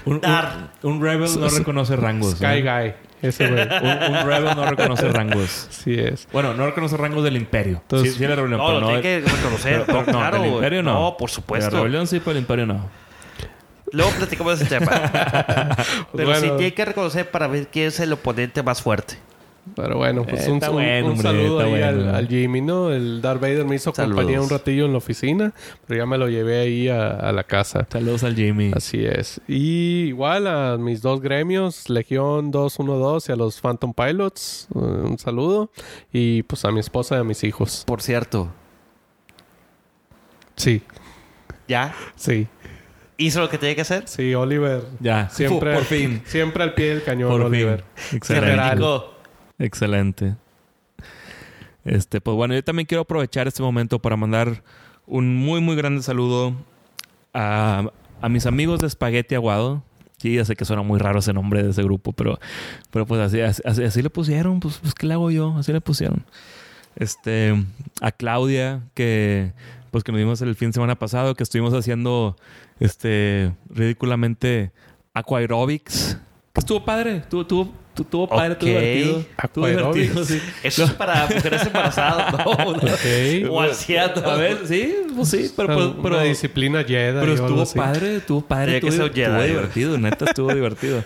Un, 0.05 0.13
un- 0.15 0.21
Dar. 0.21 0.71
un 0.83 1.01
Rebel 1.01 1.29
no 1.39 1.49
reconoce 1.57 1.95
rangos. 1.95 2.35
Sky. 2.35 2.61
Guy. 2.61 2.93
Ese 3.21 3.47
güey. 3.49 3.63
Un, 3.63 4.13
un 4.15 4.27
Rebel 4.27 4.55
no 4.55 4.65
reconoce 4.69 5.09
rangos. 5.09 5.67
Sí 5.71 5.93
es. 5.95 6.27
Bueno, 6.31 6.53
no 6.53 6.65
reconoce 6.65 6.95
rangos 6.97 7.23
del 7.23 7.35
Imperio. 7.37 7.77
Entonces- 7.81 8.13
sí, 8.13 8.19
sí, 8.19 8.27
la 8.27 8.35
rebelión, 8.35 8.59
No, 8.59 8.67
pero 8.67 8.79
lo 8.79 8.85
no. 8.91 8.99
tiene 8.99 9.01
que 9.01 9.29
reconocer. 9.29 9.83
pero- 9.85 9.99
no, 10.01 10.05
no, 10.05 10.19
claro. 10.19 10.41
del 10.41 10.51
Imperio 10.53 10.83
no. 10.83 10.93
No, 10.93 11.17
por 11.17 11.29
De 11.29 11.33
la 11.33 11.35
supuesto. 11.35 11.69
rebelión 11.77 12.07
sí, 12.07 12.19
pero 12.19 12.31
el 12.31 12.37
Imperio 12.37 12.65
no. 12.65 12.89
Luego 13.91 14.11
platicamos 14.11 14.59
de 14.59 14.65
ese 14.65 14.77
tema. 14.79 14.91
Pero 16.15 16.35
sí 16.35 16.49
tiene 16.57 16.73
que 16.73 16.85
reconocer 16.85 17.29
para 17.31 17.47
ver 17.47 17.67
quién 17.67 17.87
es 17.87 17.99
el 17.99 18.13
oponente 18.13 18.61
más 18.61 18.81
fuerte. 18.81 19.15
Pero 19.75 19.97
bueno, 19.97 20.23
pues 20.23 20.45
Eh, 20.47 20.49
un, 20.51 20.55
está 20.57 20.69
un- 20.69 20.75
bueno, 20.75 21.05
un 21.07 21.11
hombre, 21.13 21.23
saludo 21.29 21.59
ahí 21.61 21.81
al, 21.81 21.95
bueno. 21.97 22.15
al 22.15 22.27
Jimmy, 22.27 22.61
¿no? 22.61 22.91
El 22.91 23.21
Darth 23.21 23.41
Vader 23.41 23.65
me 23.65 23.75
hizo 23.75 23.93
Saludos. 23.93 24.15
compañía 24.15 24.41
un 24.41 24.49
ratillo 24.49 24.85
en 24.85 24.91
la 24.91 24.97
oficina, 24.97 25.53
pero 25.87 25.99
ya 25.99 26.05
me 26.05 26.17
lo 26.17 26.27
llevé 26.29 26.59
ahí 26.59 26.87
a, 26.89 27.11
a 27.11 27.31
la 27.31 27.43
casa. 27.43 27.87
Saludos 27.91 28.23
al 28.23 28.35
Jimmy. 28.35 28.71
Así 28.75 29.05
es. 29.05 29.41
Y 29.47 30.05
igual 30.07 30.47
a 30.47 30.77
mis 30.77 31.01
dos 31.01 31.21
gremios, 31.21 31.89
Legión 31.89 32.51
212 32.51 33.31
y 33.31 33.33
a 33.33 33.35
los 33.35 33.59
Phantom 33.61 33.93
Pilots, 33.93 34.67
eh, 34.75 34.77
un 34.79 35.17
saludo. 35.17 35.71
Y 36.11 36.43
pues 36.43 36.65
a 36.65 36.71
mi 36.71 36.79
esposa 36.79 37.15
y 37.15 37.19
a 37.19 37.23
mis 37.23 37.43
hijos. 37.43 37.83
Por 37.85 38.01
cierto, 38.01 38.49
Sí, 40.55 40.81
¿ya? 41.67 41.93
sí, 42.15 42.47
¿Hizo 43.17 43.41
lo 43.41 43.49
que 43.49 43.57
tenía 43.57 43.75
que 43.75 43.81
hacer? 43.81 44.07
sí, 44.07 44.33
Oliver. 44.33 44.83
Ya, 45.01 45.29
Siempre, 45.29 45.73
por 45.73 45.83
fin. 45.83 46.21
Siempre 46.25 46.63
al 46.63 46.73
pie 46.73 46.89
del 46.89 47.03
cañón, 47.03 47.29
Por 47.31 47.41
Oliver. 47.41 47.83
fin. 47.95 48.17
Excelente. 48.17 48.55
Excelente. 49.59 50.35
Este, 51.85 52.21
pues 52.21 52.35
bueno, 52.35 52.53
yo 52.53 52.63
también 52.63 52.85
quiero 52.85 53.01
aprovechar 53.01 53.47
este 53.47 53.61
momento 53.61 53.99
para 53.99 54.15
mandar 54.15 54.63
un 55.07 55.35
muy, 55.35 55.61
muy 55.61 55.75
grande 55.75 56.01
saludo 56.01 56.53
a, 57.33 57.89
a 58.21 58.29
mis 58.29 58.45
amigos 58.45 58.79
de 58.79 58.87
Espagueti 58.87 59.35
Aguado. 59.35 59.83
Sí, 60.17 60.35
ya 60.35 60.43
sé 60.43 60.55
que 60.55 60.65
suena 60.65 60.81
muy 60.81 60.99
raro 60.99 61.19
ese 61.19 61.31
nombre 61.31 61.63
de 61.63 61.69
ese 61.69 61.81
grupo, 61.81 62.11
pero, 62.11 62.39
pero 62.91 63.05
pues 63.05 63.21
así- 63.21 63.39
así 63.41 64.01
le 64.01 64.09
pusieron, 64.09 64.59
pues, 64.59 64.77
pues 64.79 64.93
¿qué 64.93 65.07
le 65.07 65.13
hago 65.13 65.31
yo? 65.31 65.55
Así 65.57 65.71
le 65.71 65.79
pusieron. 65.79 66.25
Este, 66.97 67.55
a 68.01 68.11
Claudia, 68.11 68.81
que 68.93 69.53
pues 69.91 70.03
que 70.03 70.11
nos 70.11 70.19
vimos 70.19 70.41
el 70.41 70.55
fin 70.55 70.69
de 70.69 70.73
semana 70.73 70.95
pasado, 70.99 71.33
que 71.35 71.43
estuvimos 71.43 71.73
haciendo 71.73 72.35
este 72.81 73.53
ridículamente 73.69 74.71
aquaerobics. 75.13 76.17
Que 76.53 76.59
estuvo 76.59 76.83
padre, 76.83 77.17
estuvo, 77.17 77.41
estuvo, 77.41 77.71
estuvo 78.03 78.27
padre, 78.27 78.53
estuvo 78.53 78.71
Ok. 78.71 78.77
divertido. 78.79 79.25
Estuvo 79.43 79.67
divertido, 79.67 79.89
Aquaerobics. 79.91 80.27
sí. 80.27 80.41
Eso 80.63 80.83
es 80.85 80.91
para 80.93 81.27
mujeres 81.27 81.65
embarazadas, 81.65 82.33
¿no? 82.33 82.39
Ok. 82.51 83.49
O 83.49 83.61
ancianos. 83.61 84.23
A 84.23 84.35
ver, 84.35 84.59
sí, 84.67 84.95
pues 85.15 85.29
sí, 85.29 85.51
pero, 85.55 85.67
pues, 85.73 85.85
Una 85.87 86.01
pero, 86.03 86.21
disciplina 86.21 86.83
Jedi. 86.83 87.19
pero 87.19 87.33
estuvo 87.33 87.61
así. 87.61 87.77
padre, 87.77 88.15
estuvo 88.17 88.41
padre, 88.41 88.79
que 88.79 88.85
un 88.87 88.91
estuvo 88.93 89.09
Jedi, 89.13 89.47
divertido, 89.47 89.97
neta, 89.97 90.25
estuvo 90.25 90.53
divertido. 90.53 91.03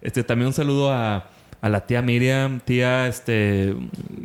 Este, 0.00 0.24
también 0.24 0.48
un 0.48 0.52
saludo 0.54 0.90
a, 0.92 1.28
a 1.60 1.68
la 1.68 1.86
tía 1.86 2.02
Miriam, 2.02 2.58
tía, 2.60 3.06
este, 3.06 3.74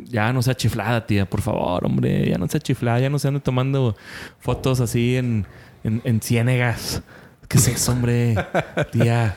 ya 0.06 0.32
no 0.32 0.42
sea 0.42 0.54
chiflada, 0.56 1.06
tía, 1.06 1.24
por 1.24 1.40
favor, 1.40 1.84
hombre, 1.86 2.28
ya 2.28 2.36
no 2.38 2.48
sea 2.48 2.60
chiflada, 2.60 2.98
ya 2.98 3.10
no 3.10 3.18
se 3.20 3.28
ande 3.28 3.38
tomando 3.40 3.96
fotos 4.40 4.80
así 4.80 5.16
en, 5.16 5.46
en, 5.84 6.00
en 6.04 6.20
ciénegas. 6.20 7.02
¿Qué 7.46 7.56
es 7.58 7.68
eso, 7.68 7.92
hombre? 7.92 8.34
Tía. 8.92 9.34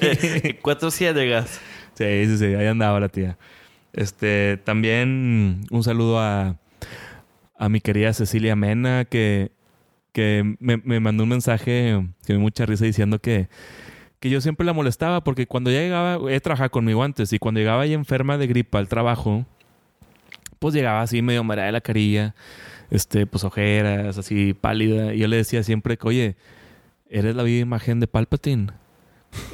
Cuatro 0.62 0.90
ciénegas. 0.90 1.58
Sí, 2.00 2.24
sí, 2.24 2.38
sí, 2.38 2.44
ahí 2.46 2.66
andaba 2.66 2.98
la 2.98 3.10
tía. 3.10 3.36
Este, 3.92 4.58
también 4.64 5.66
un 5.70 5.84
saludo 5.84 6.18
a, 6.18 6.56
a 7.58 7.68
mi 7.68 7.82
querida 7.82 8.14
Cecilia 8.14 8.56
Mena, 8.56 9.04
que, 9.04 9.52
que 10.12 10.56
me, 10.60 10.78
me 10.78 10.98
mandó 10.98 11.24
un 11.24 11.28
mensaje 11.28 12.02
que 12.24 12.32
me 12.32 12.36
dio 12.36 12.40
mucha 12.40 12.64
risa 12.64 12.86
diciendo 12.86 13.18
que, 13.18 13.50
que 14.18 14.30
yo 14.30 14.40
siempre 14.40 14.64
la 14.64 14.72
molestaba 14.72 15.22
porque 15.22 15.46
cuando 15.46 15.70
ya 15.70 15.80
llegaba, 15.80 16.30
ella 16.30 16.40
trabajaba 16.40 16.70
conmigo 16.70 17.04
antes, 17.04 17.34
y 17.34 17.38
cuando 17.38 17.60
llegaba 17.60 17.84
ella 17.84 17.96
enferma 17.96 18.38
de 18.38 18.46
gripa 18.46 18.78
al 18.78 18.88
trabajo, 18.88 19.44
pues 20.58 20.72
llegaba 20.72 21.02
así 21.02 21.20
medio 21.20 21.44
mareada 21.44 21.66
de 21.66 21.72
la 21.72 21.82
carilla, 21.82 22.34
este, 22.90 23.26
pues 23.26 23.44
ojeras, 23.44 24.16
así 24.16 24.54
pálida, 24.54 25.12
y 25.12 25.18
yo 25.18 25.28
le 25.28 25.36
decía 25.36 25.62
siempre 25.62 25.98
que, 25.98 26.08
oye, 26.08 26.36
eres 27.10 27.36
la 27.36 27.42
viva 27.42 27.60
imagen 27.60 28.00
de 28.00 28.06
Palpatine. 28.06 28.68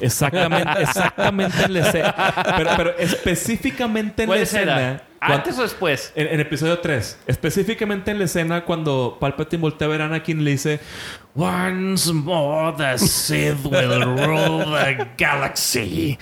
Exactamente, 0.01 0.81
exactamente 0.81 1.63
en 1.63 1.73
la 1.73 1.79
escena. 1.87 2.33
Pero, 2.57 2.69
pero 2.77 2.97
específicamente 2.97 4.23
en 4.23 4.29
la 4.29 4.35
¿Cuál 4.35 4.43
escena. 4.43 5.03
¿Antes 5.19 5.57
o 5.57 5.63
después? 5.63 6.11
en, 6.15 6.27
en 6.27 6.39
episodio 6.39 6.79
3. 6.79 7.19
Específicamente 7.27 8.11
en 8.11 8.19
la 8.19 8.25
escena 8.25 8.63
cuando 8.65 9.17
Palpatine 9.19 9.61
voltea 9.61 9.87
a 9.87 9.91
ver 9.91 10.01
a 10.01 10.05
Anakin 10.05 10.41
y 10.41 10.43
le 10.43 10.51
dice... 10.51 10.79
Once 11.35 12.11
more 12.11 12.73
the 12.75 12.97
Sith 12.97 13.63
will 13.63 14.03
rule 14.25 14.65
the 14.65 15.07
galaxy, 15.17 16.17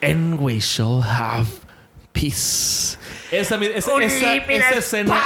and 0.00 0.38
we 0.40 0.60
shall 0.60 1.00
have 1.02 1.48
peace. 2.12 2.96
Esa, 3.32 3.56
esa, 3.56 4.00
esa, 4.00 4.36
esa 4.36 4.70
escena 4.76 5.20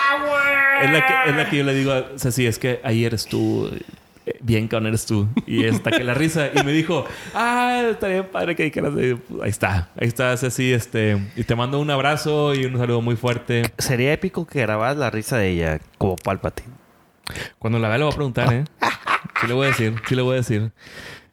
es 0.82 0.90
la, 0.90 1.06
que, 1.06 1.31
es 1.31 1.36
la 1.36 1.51
que 1.51 1.56
yo 1.59 1.65
le 1.65 1.74
digo 1.74 1.93
a 1.93 2.05
Ceci, 2.19 2.47
es 2.47 2.59
que 2.59 2.81
ahí 2.85 3.05
eres 3.05 3.27
tú. 3.27 3.70
Eh, 4.27 4.39
Bien 4.41 4.69
cabrón 4.69 4.89
eres 4.89 5.07
tú. 5.07 5.29
Y 5.47 5.67
hasta 5.67 5.91
que 5.91 6.05
la 6.05 6.15
risa. 6.15 6.51
Y 6.55 6.63
me 6.65 6.73
dijo, 6.73 7.05
ah, 7.35 7.83
estaría 7.91 8.23
bien 8.23 8.33
padre 8.33 8.57
que 8.57 8.65
dijeras. 8.65 8.95
Ahí 8.95 9.51
está. 9.51 9.91
Ahí 10.01 10.09
está 10.09 10.37
Ceci. 10.37 10.73
Este, 10.73 11.19
y 11.37 11.45
te 11.45 11.55
mando 11.55 11.81
un 11.81 11.91
abrazo 11.91 12.55
y 12.55 12.65
un 12.65 12.79
saludo 12.79 13.01
muy 13.01 13.17
fuerte. 13.17 13.63
Sería 13.79 14.13
épico 14.13 14.47
que 14.47 14.61
grabaras 14.61 14.97
la 14.97 15.11
risa 15.11 15.37
de 15.39 15.51
ella 15.51 15.81
como 15.99 16.17
Palpatine. 16.17 16.75
Cuando 17.59 17.79
la 17.79 17.89
vea 17.89 17.99
le 17.99 18.05
voy 18.05 18.13
a 18.13 18.17
preguntar, 18.17 18.53
¿eh? 18.53 18.65
Sí 19.41 19.47
le 19.47 19.55
voy 19.55 19.67
a 19.67 19.69
decir, 19.71 19.95
sí 20.07 20.15
le 20.15 20.23
voy 20.23 20.35
a 20.35 20.37
decir. 20.37 20.73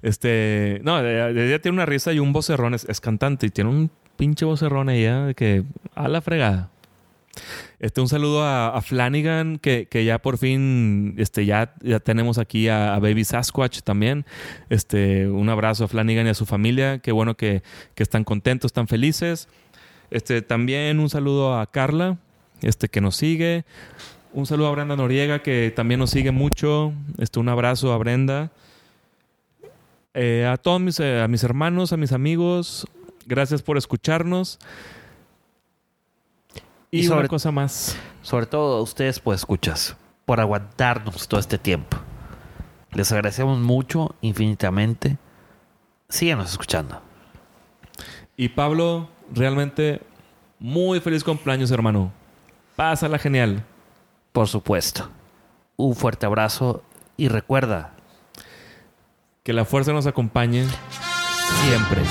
Este, 0.02 0.80
no, 0.84 1.00
ella 1.00 1.60
tiene 1.62 1.76
una 1.76 1.86
risa 1.86 2.14
y 2.14 2.20
un 2.20 2.34
vocerrón, 2.34 2.74
es, 2.74 2.86
es 2.86 3.02
cantante 3.02 3.48
y 3.48 3.50
tiene 3.50 3.70
un 3.70 3.92
pinche 4.16 4.46
vocerrón 4.46 4.90
ella 4.90 5.34
que 5.34 5.64
a 5.94 6.08
la 6.08 6.22
fregada. 6.22 6.70
Este, 7.82 8.00
un 8.00 8.08
saludo 8.08 8.44
a, 8.44 8.78
a 8.78 8.82
Flanagan, 8.82 9.58
que, 9.58 9.88
que 9.90 10.06
ya 10.06 10.20
por 10.20 10.38
fin, 10.38 11.16
este, 11.18 11.48
ya, 11.48 11.74
ya 11.82 12.00
tenemos 12.00 12.38
aquí 12.38 12.68
a, 12.68 12.94
a 12.94 13.00
Baby 13.00 13.24
Sasquatch 13.24 13.82
también. 13.82 14.24
Este, 14.70 15.28
un 15.28 15.50
abrazo 15.50 15.86
a 15.86 15.88
Flanagan 15.88 16.28
y 16.28 16.30
a 16.30 16.36
su 16.36 16.46
familia. 16.46 17.00
Qué 17.00 17.12
bueno 17.12 17.36
que, 17.36 17.64
que 17.96 18.04
están 18.04 18.24
contentos, 18.24 18.70
están 18.70 18.88
felices. 18.88 19.50
Este, 20.12 20.44
también 20.44 21.00
un 21.00 21.10
saludo 21.10 21.58
a 21.58 21.66
Carla, 21.72 22.20
este, 22.62 22.88
que 22.88 23.02
nos 23.02 23.16
sigue. 23.16 23.66
Un 24.32 24.46
saludo 24.46 24.68
a 24.68 24.72
Brenda 24.74 24.96
Noriega, 24.96 25.42
que 25.42 25.74
también 25.76 26.00
nos 26.00 26.12
sigue 26.12 26.30
mucho. 26.30 26.94
Este, 27.18 27.40
un 27.40 27.50
abrazo 27.50 27.94
a 27.94 27.98
Brenda. 27.98 28.52
Eh, 30.14 30.48
a 30.48 30.58
todos 30.58 30.80
mis, 30.80 31.00
eh, 31.00 31.20
a 31.20 31.28
mis 31.28 31.44
hermanos, 31.44 31.94
a 31.94 31.98
mis 31.98 32.12
amigos, 32.12 32.86
gracias 33.26 33.64
por 33.64 33.78
escucharnos. 33.78 34.60
Y, 36.92 37.00
Y 37.00 37.04
sobre- 37.06 37.22
una 37.22 37.30
cosa 37.30 37.52
más. 37.52 37.98
Sobre 38.22 38.46
todo 38.46 38.78
a 38.78 38.82
ustedes, 38.82 39.20
pues 39.20 39.40
escuchas, 39.42 39.96
por 40.26 40.40
aguantarnos 40.40 41.28
todo 41.28 41.40
este 41.40 41.58
tiempo. 41.58 41.98
Les 42.92 43.12
agradecemos 43.12 43.58
mucho, 43.60 44.16
infinitamente. 44.22 45.18
Síganos 46.10 46.52
escuchando. 46.52 47.02
Y 48.36 48.50
Pablo, 48.50 49.10
realmente 49.34 50.02
muy 50.60 51.00
feliz 51.00 51.24
cumpleaños, 51.24 51.72
hermano. 51.72 52.12
Pásala 52.76 53.18
genial. 53.18 53.64
Por 54.34 54.48
supuesto. 54.48 55.10
Un 55.78 55.96
fuerte 55.96 56.26
abrazo 56.26 56.84
y 57.18 57.28
recuerda, 57.30 57.92
Que 59.44 59.54
la 59.54 59.66
fuerza 59.66 59.92
nos 59.92 60.06
acompañe 60.06 60.66
siempre. 61.64 62.04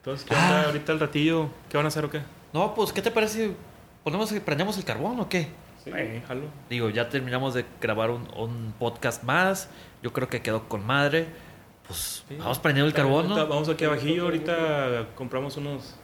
Entonces, 0.00 0.26
¿qué 0.26 0.34
onda 0.34 0.64
ahorita 0.66 0.92
el 0.92 1.00
ratillo? 1.00 1.48
¿Qué 1.68 1.76
van 1.76 1.86
a 1.86 1.88
hacer 1.88 2.04
o 2.04 2.10
qué? 2.10 2.22
No, 2.52 2.74
pues, 2.74 2.92
¿qué 2.92 3.02
te 3.02 3.10
parece? 3.10 3.52
¿Ponemos, 4.02 4.32
¿Prendemos 4.32 4.76
el 4.78 4.84
carbón 4.84 5.20
o 5.20 5.28
qué? 5.28 5.48
Sí, 5.84 5.90
jalo. 6.26 6.42
Digo, 6.68 6.90
ya 6.90 7.08
terminamos 7.08 7.54
de 7.54 7.64
grabar 7.80 8.10
un, 8.10 8.26
un 8.36 8.74
podcast 8.78 9.22
más. 9.24 9.68
Yo 10.02 10.12
creo 10.12 10.28
que 10.28 10.40
quedó 10.42 10.68
con 10.68 10.84
madre. 10.84 11.26
Pues 11.86 12.24
vamos 12.38 12.58
prendiendo 12.58 12.86
el 12.88 12.94
carbón, 12.94 13.28
¿no? 13.28 13.34
Vamos 13.46 13.68
aquí 13.68 13.84
abajillo. 13.84 14.24
Ahorita 14.24 15.06
compramos 15.16 15.56
unos 15.56 15.96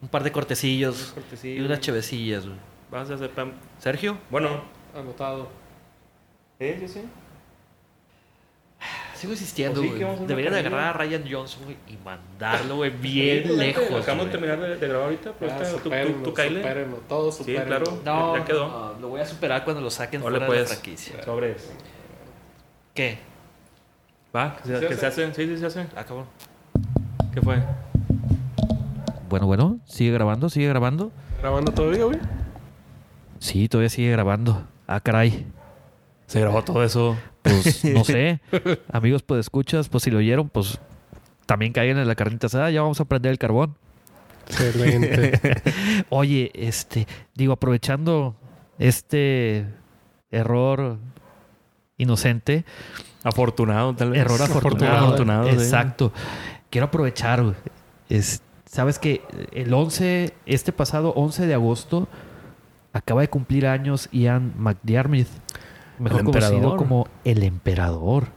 Un 0.00 0.08
par 0.08 0.22
de 0.22 0.32
cortecillos 0.32 1.10
y 1.10 1.14
cortecillos. 1.20 1.66
unas 1.66 1.80
chevecillas. 1.80 2.46
güey. 2.46 2.58
Vas 2.90 3.10
a 3.10 3.14
hacer 3.14 3.30
pan. 3.30 3.52
Sergio, 3.78 4.18
Bueno. 4.30 4.62
Anotado. 4.94 5.48
Sí, 6.58 6.74
sí, 6.80 6.88
sí. 6.88 7.00
Sigo 9.22 9.32
insistiendo, 9.32 9.80
Pues 9.80 9.92
sí, 9.94 10.02
güey. 10.04 10.26
Deberían 10.26 10.54
agarrar 10.54 10.80
a 10.88 10.92
Ryan 10.92 11.24
Johnson 11.30 11.64
güey, 11.64 11.76
y 11.88 11.96
mandarlo, 12.04 12.76
güey, 12.76 12.90
bien 12.90 13.56
lejos. 13.58 14.02
Acabamos 14.02 14.26
de 14.26 14.32
terminar 14.32 14.60
de, 14.60 14.76
de 14.76 14.88
grabar 14.88 15.04
ahorita. 15.06 15.32
Pero 15.38 15.50
Ah, 15.52 15.54
ahorita 15.56 15.70
tú, 15.82 15.90
tú, 16.18 16.22
tú 16.24 16.34
cáele. 16.34 16.60
supérenlo, 16.60 16.96
todo 17.08 17.32
Sí, 17.32 17.54
claro. 17.66 18.00
No, 18.04 18.36
Ya 18.36 18.44
quedó. 18.44 18.68
no, 18.68 19.00
lo 19.00 19.08
voy 19.08 19.20
a 19.20 19.26
superar 19.26 19.64
cuando 19.64 19.80
lo 19.80 19.90
saquen 19.90 20.20
Órale, 20.22 20.44
fuera 20.46 20.52
de 20.52 20.58
la 20.60 20.66
pues. 20.68 20.78
franquicia. 20.80 21.22
Sobres. 21.24 21.72
¿Qué? 22.94 23.18
Va, 24.36 24.56
que, 24.56 24.68
se, 24.68 24.78
¿Se 24.80 24.86
que 24.88 24.94
se 24.96 25.06
hace? 25.06 25.34
Sí, 25.34 25.46
sí, 25.46 25.58
se 25.58 25.66
hace. 25.66 25.80
Ah, 25.96 26.04
cabrón. 26.04 26.26
¿Qué 27.32 27.40
fue? 27.40 27.62
Bueno, 29.28 29.46
bueno, 29.46 29.78
sigue 29.86 30.12
grabando, 30.12 30.48
sigue 30.50 30.68
grabando. 30.68 31.10
¿Grabando 31.40 31.72
todavía, 31.72 32.04
güey? 32.04 32.18
Sí, 33.38 33.68
todavía 33.68 33.88
sigue 33.88 34.10
grabando. 34.10 34.66
Ah, 34.86 35.00
caray. 35.00 35.46
Se 36.32 36.40
grabó 36.40 36.64
todo 36.64 36.82
eso. 36.82 37.16
Pues 37.42 37.84
no 37.86 38.04
sé. 38.04 38.40
Amigos, 38.90 39.22
pues 39.22 39.40
escuchas, 39.40 39.90
pues 39.90 40.04
si 40.04 40.10
lo 40.10 40.18
oyeron, 40.18 40.48
pues 40.48 40.78
también 41.44 41.74
caigan 41.74 41.98
en 41.98 42.08
la 42.08 42.14
carnita 42.14 42.46
asada. 42.46 42.70
Ya 42.70 42.80
vamos 42.80 43.00
a 43.00 43.04
prender 43.04 43.32
el 43.32 43.38
carbón. 43.38 43.76
Excelente. 44.48 45.60
Oye, 46.08 46.50
este, 46.54 47.06
digo, 47.34 47.52
aprovechando 47.52 48.34
este 48.78 49.66
error 50.30 50.96
inocente, 51.98 52.64
Afortunado, 53.24 53.94
tal 53.94 54.10
vez. 54.10 54.20
error 54.20 54.40
afortunado. 54.40 55.06
Afortunado, 55.06 55.44
sí. 55.50 55.54
Exacto. 55.54 56.12
Quiero 56.70 56.86
aprovechar, 56.86 57.42
güey. 57.42 57.54
Es, 58.08 58.42
Sabes 58.64 58.98
que 58.98 59.20
el 59.52 59.74
11, 59.74 60.32
este 60.46 60.72
pasado 60.72 61.12
11 61.14 61.46
de 61.46 61.52
agosto, 61.52 62.08
acaba 62.94 63.20
de 63.20 63.28
cumplir 63.28 63.66
años 63.66 64.08
Ian 64.12 64.54
McDiarmid, 64.56 65.26
mejor 65.98 66.20
El 66.20 66.24
conocido 66.26 66.54
emperador. 66.54 66.76
como 66.78 67.08
el 67.24 67.42
emperador. 67.42 68.28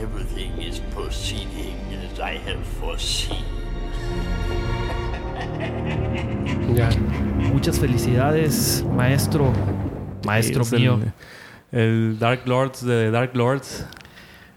Everything 0.00 0.60
is 0.60 0.80
proceeding 0.94 1.74
as 2.12 2.18
I 2.18 2.38
have 2.48 2.62
foreseen. 2.80 3.44
ya. 6.74 6.90
Muchas 7.52 7.78
felicidades, 7.78 8.84
maestro, 8.96 9.52
maestro 10.24 10.62
Es 10.62 10.72
mío. 10.72 10.98
El, 11.70 11.78
el 11.78 12.18
Dark 12.18 12.42
Lords 12.46 12.84
de 12.84 13.10
Dark 13.10 13.34
Lords. 13.34 13.86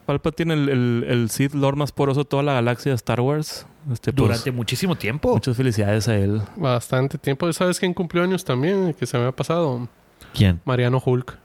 Palpatine, 0.05 0.53
el, 0.53 0.69
el, 0.69 1.05
el 1.07 1.29
Sith 1.31 1.53
Lord 1.55 1.77
más 1.77 1.91
poderoso 1.91 2.21
de 2.21 2.25
toda 2.25 2.43
la 2.43 2.53
galaxia 2.53 2.91
de 2.91 2.95
Star 2.95 3.19
Wars. 3.21 3.65
Este, 3.91 4.13
pues, 4.13 4.27
Durante 4.27 4.51
muchísimo 4.51 4.95
tiempo. 4.95 5.33
Muchas 5.33 5.57
felicidades 5.57 6.07
a 6.07 6.15
él. 6.15 6.41
Bastante 6.55 7.17
tiempo. 7.17 7.51
¿Sabes 7.53 7.79
quién 7.79 7.93
cumplió 7.93 8.23
años 8.23 8.43
también? 8.45 8.93
Que 8.93 9.07
se 9.07 9.17
me 9.17 9.25
ha 9.25 9.31
pasado. 9.31 9.87
¿Quién? 10.33 10.61
Mariano 10.63 11.01
Hulk. 11.03 11.37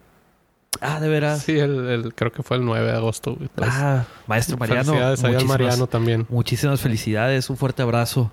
Ah, 0.80 1.01
de 1.01 1.09
veras. 1.09 1.42
Sí, 1.42 1.59
el, 1.59 1.88
el- 1.88 2.14
creo 2.14 2.32
que 2.32 2.42
fue 2.42 2.56
el 2.56 2.64
9 2.64 2.86
de 2.86 2.97
agosto. 2.97 3.36
Pues, 3.55 3.70
Ah, 3.72 4.06
maestro 4.26 4.56
Mariano. 4.56 4.84
Felicidades 4.84 5.24
allá 5.24 5.38
al 5.38 5.44
Mariano 5.47 5.86
también. 5.86 6.26
Muchísimas 6.28 6.80
felicidades, 6.80 7.51
un 7.51 7.56
fuerte 7.56 7.82
abrazo. 7.82 8.30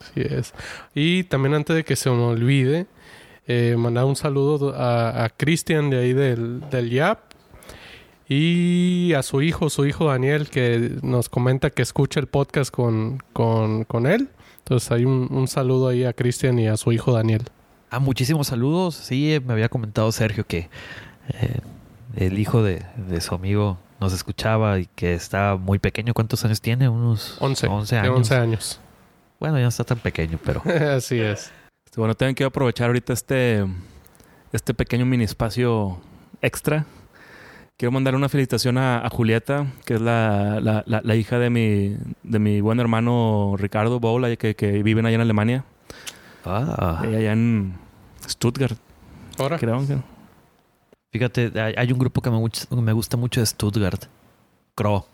Así 0.00 0.20
es. 0.22 0.54
Y 0.94 1.24
también 1.24 1.54
antes 1.54 1.76
de 1.76 1.84
que 1.84 1.94
se 1.96 2.10
me 2.10 2.16
olvide, 2.22 2.86
eh, 3.46 3.76
mandar 3.78 4.06
un 4.06 4.16
saludo 4.16 4.74
a, 4.74 5.24
a 5.24 5.28
Cristian 5.30 5.90
de 5.90 5.98
ahí 5.98 6.12
del, 6.14 6.68
del 6.70 6.90
YAP 6.90 7.18
y 8.28 9.12
a 9.12 9.22
su 9.22 9.42
hijo, 9.42 9.68
su 9.70 9.84
hijo 9.86 10.06
Daniel, 10.06 10.48
que 10.48 10.96
nos 11.02 11.28
comenta 11.28 11.70
que 11.70 11.82
escucha 11.82 12.18
el 12.20 12.26
podcast 12.26 12.70
con, 12.74 13.22
con, 13.32 13.84
con 13.84 14.06
él. 14.06 14.30
Entonces 14.58 14.90
hay 14.90 15.04
un, 15.04 15.28
un 15.30 15.46
saludo 15.46 15.88
ahí 15.88 16.04
a 16.04 16.12
Cristian 16.14 16.58
y 16.58 16.66
a 16.68 16.76
su 16.78 16.90
hijo 16.92 17.12
Daniel. 17.12 17.42
Ah, 17.90 17.98
muchísimos 17.98 18.46
saludos. 18.48 18.94
Sí, 18.94 19.38
me 19.46 19.52
había 19.52 19.68
comentado 19.68 20.10
Sergio 20.10 20.44
que 20.46 20.68
eh, 21.28 21.60
el 22.16 22.38
hijo 22.38 22.62
de, 22.62 22.82
de 23.08 23.20
su 23.20 23.34
amigo 23.34 23.78
nos 24.00 24.12
escuchaba 24.12 24.78
y 24.78 24.86
que 24.94 25.14
está 25.14 25.56
muy 25.56 25.78
pequeño. 25.78 26.14
¿Cuántos 26.14 26.44
años 26.44 26.60
tiene? 26.60 26.88
Unos 26.88 27.36
11. 27.40 27.66
11 27.68 27.94
de 27.94 28.00
años. 28.00 28.16
11 28.16 28.34
años. 28.36 28.80
Bueno, 29.40 29.56
ya 29.56 29.62
no 29.62 29.68
está 29.68 29.84
tan 29.84 29.98
pequeño, 29.98 30.38
pero 30.44 30.62
Así 30.96 31.18
es. 31.20 31.50
Este, 31.86 32.00
Bueno, 32.00 32.14
tengo 32.14 32.34
que 32.34 32.44
aprovechar 32.44 32.86
ahorita 32.88 33.12
este, 33.12 33.64
este 34.52 34.74
pequeño 34.74 35.06
mini 35.06 35.24
espacio 35.24 35.98
extra. 36.42 36.86
Quiero 37.76 37.90
mandar 37.90 38.14
una 38.14 38.28
felicitación 38.28 38.78
a, 38.78 39.04
a 39.04 39.10
Julieta, 39.10 39.66
que 39.84 39.94
es 39.94 40.00
la, 40.00 40.60
la- 40.60 40.84
la- 40.86 41.00
la 41.02 41.14
hija 41.16 41.40
de 41.40 41.50
mi, 41.50 41.96
de 42.22 42.38
mi 42.38 42.60
buen 42.60 42.78
hermano 42.78 43.56
Ricardo 43.58 43.98
Boula, 43.98 44.34
que, 44.36 44.54
que 44.54 44.82
viven 44.84 45.06
allá 45.06 45.16
en 45.16 45.20
Alemania. 45.22 45.64
ah, 46.44 47.00
allá 47.02 47.32
en 47.32 47.74
Stuttgart, 48.28 48.78
Ahora. 49.38 49.58
creo. 49.58 49.84
que- 49.86 49.98
fíjate, 51.14 51.52
hay, 51.76 51.92
un 51.92 51.98
grupo 52.00 52.20
que 52.20 52.28
me, 52.28 52.92
gusta 52.92 53.16
mucho 53.16 53.38
de 53.38 53.46
Stuttgart, 53.46 54.06
Crow. 54.74 55.04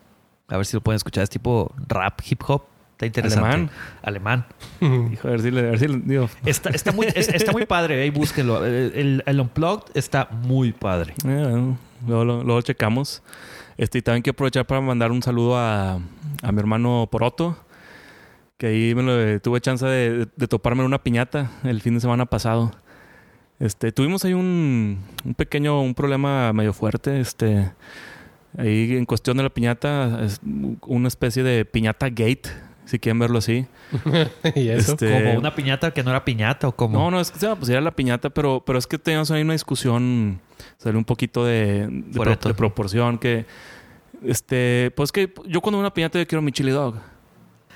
A 0.48 0.56
ver 0.56 0.64
si 0.64 0.74
lo 0.74 0.80
pueden 0.80 0.96
escuchar. 0.96 1.22
Es 1.24 1.28
tipo 1.28 1.70
rap, 1.88 2.20
hip 2.26 2.40
hop. 2.48 2.62
Está 2.92 3.04
interesante. 3.04 3.46
Alemán. 3.48 3.70
Alemán. 4.02 4.46
Hijo, 5.12 5.28
a 5.28 5.32
ver 5.32 5.42
si 5.42 5.50
le, 5.50 5.60
a 5.60 5.70
ver 5.72 5.78
si 5.78 5.88
le- 5.88 5.98
digo, 5.98 6.30
Está, 6.46 6.70
está 6.70 6.92
muy, 6.92 7.06
es- 7.14 7.28
está 7.28 7.52
muy 7.52 7.66
padre, 7.66 8.00
ahí 8.02 8.08
búsquenlo. 8.08 8.64
El, 8.64 9.22
Unplugged 9.26 9.90
está 9.94 10.26
muy 10.30 10.72
padre. 10.72 11.12
Eh, 11.26 11.74
luego, 12.06 12.24
lo- 12.24 12.42
luego 12.44 12.62
checamos. 12.62 13.22
Este, 13.76 13.98
y 13.98 14.02
también 14.02 14.22
quiero 14.22 14.36
aprovechar 14.36 14.66
para 14.66 14.80
mandar 14.80 15.12
un 15.12 15.22
saludo 15.22 15.58
a, 15.58 15.94
a 16.42 16.52
mi 16.52 16.58
hermano 16.58 17.08
Poroto, 17.12 17.58
que 18.56 18.68
ahí 18.68 18.94
me 18.94 19.02
lo- 19.02 19.40
tuve 19.40 19.60
chance 19.60 19.84
de, 19.84 20.26
de 20.34 20.48
toparme 20.48 20.80
en 20.80 20.86
una 20.86 21.02
piñata 21.02 21.50
el 21.64 21.82
fin 21.82 21.92
de 21.94 22.00
semana 22.00 22.24
pasado. 22.24 22.72
Este, 23.60 23.92
tuvimos 23.92 24.24
ahí 24.24 24.32
un, 24.32 24.98
un 25.24 25.34
pequeño, 25.34 25.80
un 25.82 25.94
problema 25.94 26.52
medio 26.52 26.72
fuerte. 26.72 27.20
Este, 27.20 27.70
ahí 28.58 28.96
en 28.96 29.04
cuestión 29.04 29.36
de 29.36 29.42
la 29.44 29.50
piñata, 29.50 30.24
es 30.24 30.40
una 30.86 31.08
especie 31.08 31.42
de 31.42 31.64
piñata 31.66 32.08
gate, 32.08 32.42
si 32.86 32.98
quieren 32.98 33.18
verlo 33.18 33.38
así. 33.38 33.66
y 34.56 34.68
eso. 34.68 34.92
Este, 34.92 35.12
Como 35.12 35.38
una 35.38 35.54
piñata 35.54 35.90
que 35.92 36.02
no 36.02 36.10
era 36.10 36.24
piñata 36.24 36.68
o 36.68 36.72
como. 36.74 36.98
no, 36.98 37.10
no, 37.10 37.20
es 37.20 37.30
que 37.30 37.38
se 37.38 37.46
va 37.46 37.52
a 37.52 37.56
pusieron 37.56 37.84
la 37.84 37.90
piñata, 37.90 38.30
pero, 38.30 38.62
pero 38.64 38.78
es 38.78 38.86
que 38.86 38.98
teníamos 38.98 39.30
ahí 39.30 39.42
una 39.42 39.52
discusión, 39.52 40.40
salió 40.78 40.98
un 40.98 41.04
poquito 41.04 41.44
de, 41.44 42.02
pro- 42.14 42.38
proporción 42.56 43.18
que, 43.18 43.44
este, 44.24 44.90
pues 44.96 45.12
que 45.12 45.32
yo 45.46 45.60
cuando 45.60 45.78
veo 45.78 45.80
una 45.80 45.92
piñata 45.94 46.18
yo 46.18 46.26
quiero 46.26 46.40
mi 46.42 46.50
chili 46.52 46.70
dog. 46.70 46.96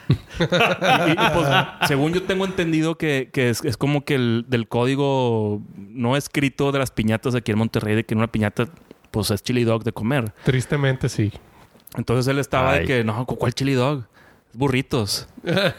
Y, 0.08 1.14
pues, 1.14 1.48
según 1.88 2.12
yo 2.12 2.22
tengo 2.22 2.44
entendido 2.44 2.96
que, 2.96 3.30
que 3.32 3.50
es, 3.50 3.64
es 3.64 3.76
como 3.76 4.04
que 4.04 4.14
el 4.16 4.44
del 4.48 4.68
código 4.68 5.62
no 5.76 6.16
escrito 6.16 6.72
de 6.72 6.78
las 6.78 6.90
piñatas 6.90 7.34
aquí 7.34 7.52
en 7.52 7.58
Monterrey, 7.58 7.94
de 7.94 8.04
que 8.04 8.14
en 8.14 8.18
una 8.18 8.30
piñata 8.30 8.68
pues 9.14 9.30
es 9.30 9.42
chili 9.42 9.62
dog 9.62 9.84
de 9.84 9.92
comer. 9.92 10.32
Tristemente 10.44 11.08
sí. 11.08 11.32
Entonces 11.96 12.26
él 12.26 12.40
estaba 12.40 12.74
de 12.74 12.84
que, 12.84 13.04
no, 13.04 13.24
¿cuál 13.26 13.54
chili 13.54 13.74
dog? 13.74 14.06
Burritos. 14.52 15.28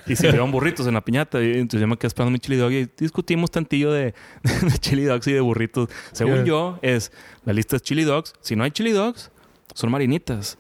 y 0.07 0.15
sirvieron 0.15 0.51
burritos 0.51 0.87
en 0.87 0.93
la 0.93 1.01
piñata. 1.01 1.43
Y 1.43 1.53
entonces 1.53 1.81
yo 1.81 1.87
me 1.87 1.97
quedé 1.97 2.07
esperando 2.07 2.31
mi 2.31 2.39
chili 2.39 2.57
dog 2.57 2.71
y 2.71 2.89
discutimos 2.97 3.51
tantillo 3.51 3.91
de, 3.91 4.13
de 4.43 4.77
chili 4.79 5.03
dogs 5.03 5.27
y 5.27 5.33
de 5.33 5.41
burritos. 5.41 5.89
Según 6.13 6.45
yo, 6.45 6.79
es 6.81 7.11
la 7.43 7.51
lista 7.51 7.75
es 7.75 7.81
chili 7.81 8.05
dogs. 8.05 8.33
Si 8.39 8.55
no 8.55 8.63
hay 8.63 8.71
chili 8.71 8.91
dogs, 8.91 9.31
son 9.73 9.91
marinitas. 9.91 10.57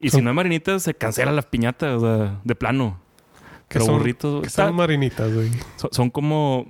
Y 0.00 0.10
si 0.10 0.20
no 0.20 0.30
hay 0.30 0.36
marinitas, 0.36 0.82
se 0.82 0.94
cancela 0.94 1.32
la 1.32 1.42
piñata, 1.42 1.96
o 1.96 2.00
sea, 2.00 2.40
de 2.42 2.54
plano. 2.54 3.00
Que 3.68 3.74
Pero 3.80 3.86
son- 3.86 3.98
burritos 3.98 4.40
Que 4.42 4.46
está- 4.48 4.66
son 4.66 4.76
marinitas, 4.76 5.32
güey. 5.32 5.50
son, 5.76 5.90
son 5.92 6.10
como 6.10 6.66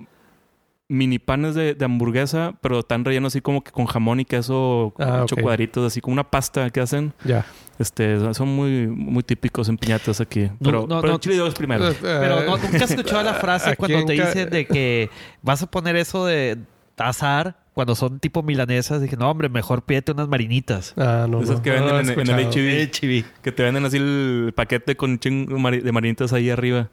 mini 0.88 1.18
panes 1.18 1.54
de, 1.56 1.74
de 1.74 1.84
hamburguesa, 1.84 2.54
pero 2.60 2.78
están 2.78 3.04
rellenos 3.04 3.32
así 3.32 3.40
como 3.40 3.62
que 3.64 3.72
con 3.72 3.86
jamón 3.86 4.20
y 4.20 4.24
queso 4.24 4.94
Ah, 4.98 5.22
hecho 5.24 5.36
cuadritos, 5.36 5.84
así 5.84 6.00
como 6.00 6.12
una 6.12 6.30
pasta 6.30 6.70
que 6.70 6.80
hacen. 6.80 7.12
Ya. 7.24 7.44
Este, 7.78 8.32
son 8.32 8.48
muy, 8.48 8.86
muy 8.86 9.22
típicos 9.24 9.68
en 9.68 9.76
piñatas 9.78 10.20
aquí. 10.20 10.48
Pero, 10.62 10.86
no, 10.86 11.00
pero 11.00 11.08
no. 11.08 11.14
el 11.14 11.20
chili 11.20 11.36
dog 11.36 11.48
es 11.48 11.54
primero. 11.54 11.92
Pero 12.00 12.42
no, 12.46 12.56
nunca 12.56 12.84
has 12.84 12.90
escuchado 12.90 13.22
la 13.24 13.34
frase 13.34 13.76
cuando 13.76 14.04
te 14.06 14.12
dicen 14.12 14.48
de 14.48 14.64
que 14.66 15.10
vas 15.42 15.62
a 15.62 15.66
poner 15.70 15.96
eso 15.96 16.24
de 16.24 16.56
azar 16.96 17.58
cuando 17.76 17.94
son 17.94 18.20
tipo 18.20 18.42
milanesas. 18.42 19.02
Dije, 19.02 19.18
no, 19.18 19.30
hombre, 19.30 19.50
mejor 19.50 19.82
pídete 19.82 20.12
unas 20.12 20.28
marinitas. 20.28 20.94
Ah, 20.96 21.26
no. 21.28 21.42
Esas 21.42 21.56
no, 21.56 21.62
que 21.62 21.70
no 21.78 21.84
venden 21.84 21.90
he 22.08 22.12
en- 22.14 22.20
en 22.30 22.38
el. 22.38 22.68
Eh, 22.80 22.90
chivi. 22.90 23.24
Que 23.42 23.52
te 23.52 23.62
venden 23.62 23.84
así 23.84 23.98
el 23.98 24.54
paquete 24.56 24.96
con 24.96 25.18
chingo 25.18 25.70
de 25.70 25.92
marinitas 25.92 26.32
ahí 26.32 26.48
arriba. 26.48 26.88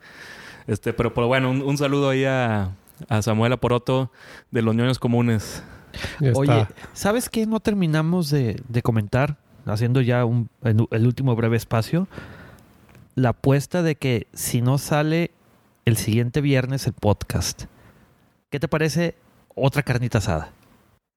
Este, 0.67 0.91
pero, 0.91 1.13
pero 1.13 1.27
bueno, 1.27 1.49
un, 1.51 1.61
un 1.61 1.77
saludo 1.77 2.09
ahí 2.09 2.25
a, 2.25 2.71
a 3.07 3.21
Samuel 3.21 3.53
Aporoto 3.53 4.11
de 4.51 4.61
los 4.61 4.75
ñoños 4.75 4.99
comunes. 4.99 5.63
Ya 6.19 6.27
está. 6.31 6.39
Oye, 6.39 6.67
¿sabes 6.91 7.29
qué 7.29 7.45
no 7.45 7.61
terminamos 7.61 8.29
de, 8.29 8.61
de 8.67 8.81
comentar? 8.81 9.37
Haciendo 9.65 10.01
ya 10.01 10.25
un, 10.25 10.49
el 10.65 10.85
el 10.91 11.07
último 11.07 11.33
breve 11.37 11.55
espacio. 11.55 12.09
La 13.15 13.29
apuesta 13.29 13.83
de 13.83 13.95
que 13.95 14.27
si 14.33 14.61
no 14.61 14.77
sale 14.77 15.31
el 15.85 15.95
siguiente 15.95 16.41
viernes 16.41 16.87
el 16.87 16.93
podcast, 16.93 17.67
¿qué 18.49 18.59
te 18.59 18.67
parece 18.67 19.15
otra 19.55 19.81
carnita 19.83 20.17
asada? 20.17 20.51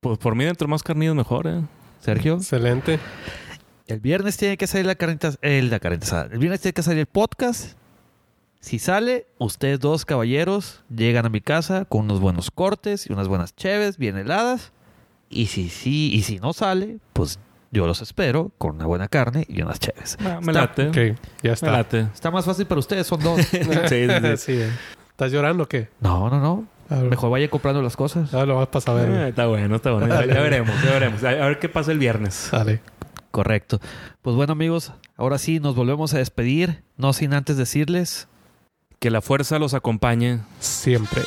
Pues 0.00 0.18
por 0.18 0.34
mí, 0.34 0.44
dentro 0.44 0.68
más 0.68 0.83
carnitas 0.83 1.15
mejor, 1.15 1.47
¿eh? 1.47 1.62
Sergio. 2.00 2.34
Excelente. 2.34 3.00
El 3.86 4.00
viernes 4.00 4.36
tiene 4.36 4.57
que 4.57 4.66
salir 4.66 4.86
la 4.86 4.94
carnita, 4.94 5.33
el, 5.42 5.70
la 5.70 5.81
carnita. 5.81 6.28
El 6.31 6.39
viernes 6.39 6.60
tiene 6.60 6.75
que 6.75 6.83
salir 6.83 7.00
el 7.00 7.07
podcast. 7.07 7.76
Si 8.60 8.78
sale, 8.78 9.26
ustedes 9.39 9.81
dos 9.81 10.05
caballeros 10.05 10.83
llegan 10.94 11.25
a 11.26 11.28
mi 11.28 11.41
casa 11.41 11.84
con 11.84 12.02
unos 12.02 12.20
buenos 12.20 12.50
cortes 12.50 13.08
y 13.08 13.12
unas 13.12 13.28
buenas 13.28 13.55
cheves 13.55 13.97
bien 13.97 14.16
heladas. 14.16 14.73
Y 15.31 15.47
si 15.47 15.68
sí, 15.68 16.10
y 16.12 16.23
si 16.23 16.39
no 16.39 16.52
sale, 16.52 16.99
pues 17.12 17.39
yo 17.73 17.86
los 17.86 18.00
espero 18.02 18.52
con 18.58 18.76
una 18.76 18.86
buena 18.86 19.08
carne 19.08 19.44
y 19.49 19.62
unas 19.62 19.81
cheves. 19.81 20.16
Ah, 20.20 20.41
me 20.42 20.52
Está- 20.52 20.52
late. 20.52 20.89
Ok, 20.89 21.18
ya 21.42 21.50
Me 21.50 21.52
está. 21.52 21.70
late. 21.73 22.00
Está 22.15 22.31
más 22.31 22.44
fácil 22.44 22.66
para 22.66 22.78
ustedes, 22.81 23.07
son 23.07 23.20
dos. 23.23 23.41
Sí, 23.50 23.58
sí, 23.62 23.68
sí. 23.68 24.36
Sí, 24.36 24.52
eh. 24.52 24.70
¿Estás 25.10 25.33
llorando 25.33 25.62
o 25.65 25.66
qué? 25.68 25.89
No, 26.00 26.28
no, 26.28 26.41
no. 26.41 26.66
A. 26.90 26.97
Mejor 26.97 27.31
vaya 27.31 27.48
comprando 27.50 27.82
las 27.82 27.97
cosas. 27.97 28.32
Ah, 28.34 28.47
lo 28.47 28.56
vas 28.56 28.68
para 28.68 28.81
saber. 28.81 29.10
Eh, 29.10 29.28
está 29.28 29.47
bueno, 29.47 29.76
está 29.76 29.92
bueno. 29.92 30.08
Ya, 30.08 30.24
ya 30.26 30.40
veremos, 30.40 30.74
ya 30.84 30.90
veremos. 30.92 31.24
A, 31.24 31.31
a 31.31 31.47
ver 31.47 31.58
qué 31.58 31.68
pasa 31.68 31.92
el 31.92 31.98
viernes. 31.98 32.48
Dale. 32.52 32.81
Correcto. 33.31 33.81
Pues 34.23 34.36
bueno, 34.36 34.52
amigos, 34.52 34.92
ahora 35.16 35.39
sí 35.39 35.60
nos 35.60 35.74
volvemos 35.74 36.15
a 36.15 36.18
despedir. 36.18 36.82
No 36.97 37.12
sin 37.12 37.34
antes 37.34 37.56
decirles 37.58 38.28
Que 38.98 39.10
la 39.10 39.20
fuerza 39.20 39.58
los 39.58 39.74
acompañe. 39.74 40.40
Siempre. 40.60 41.23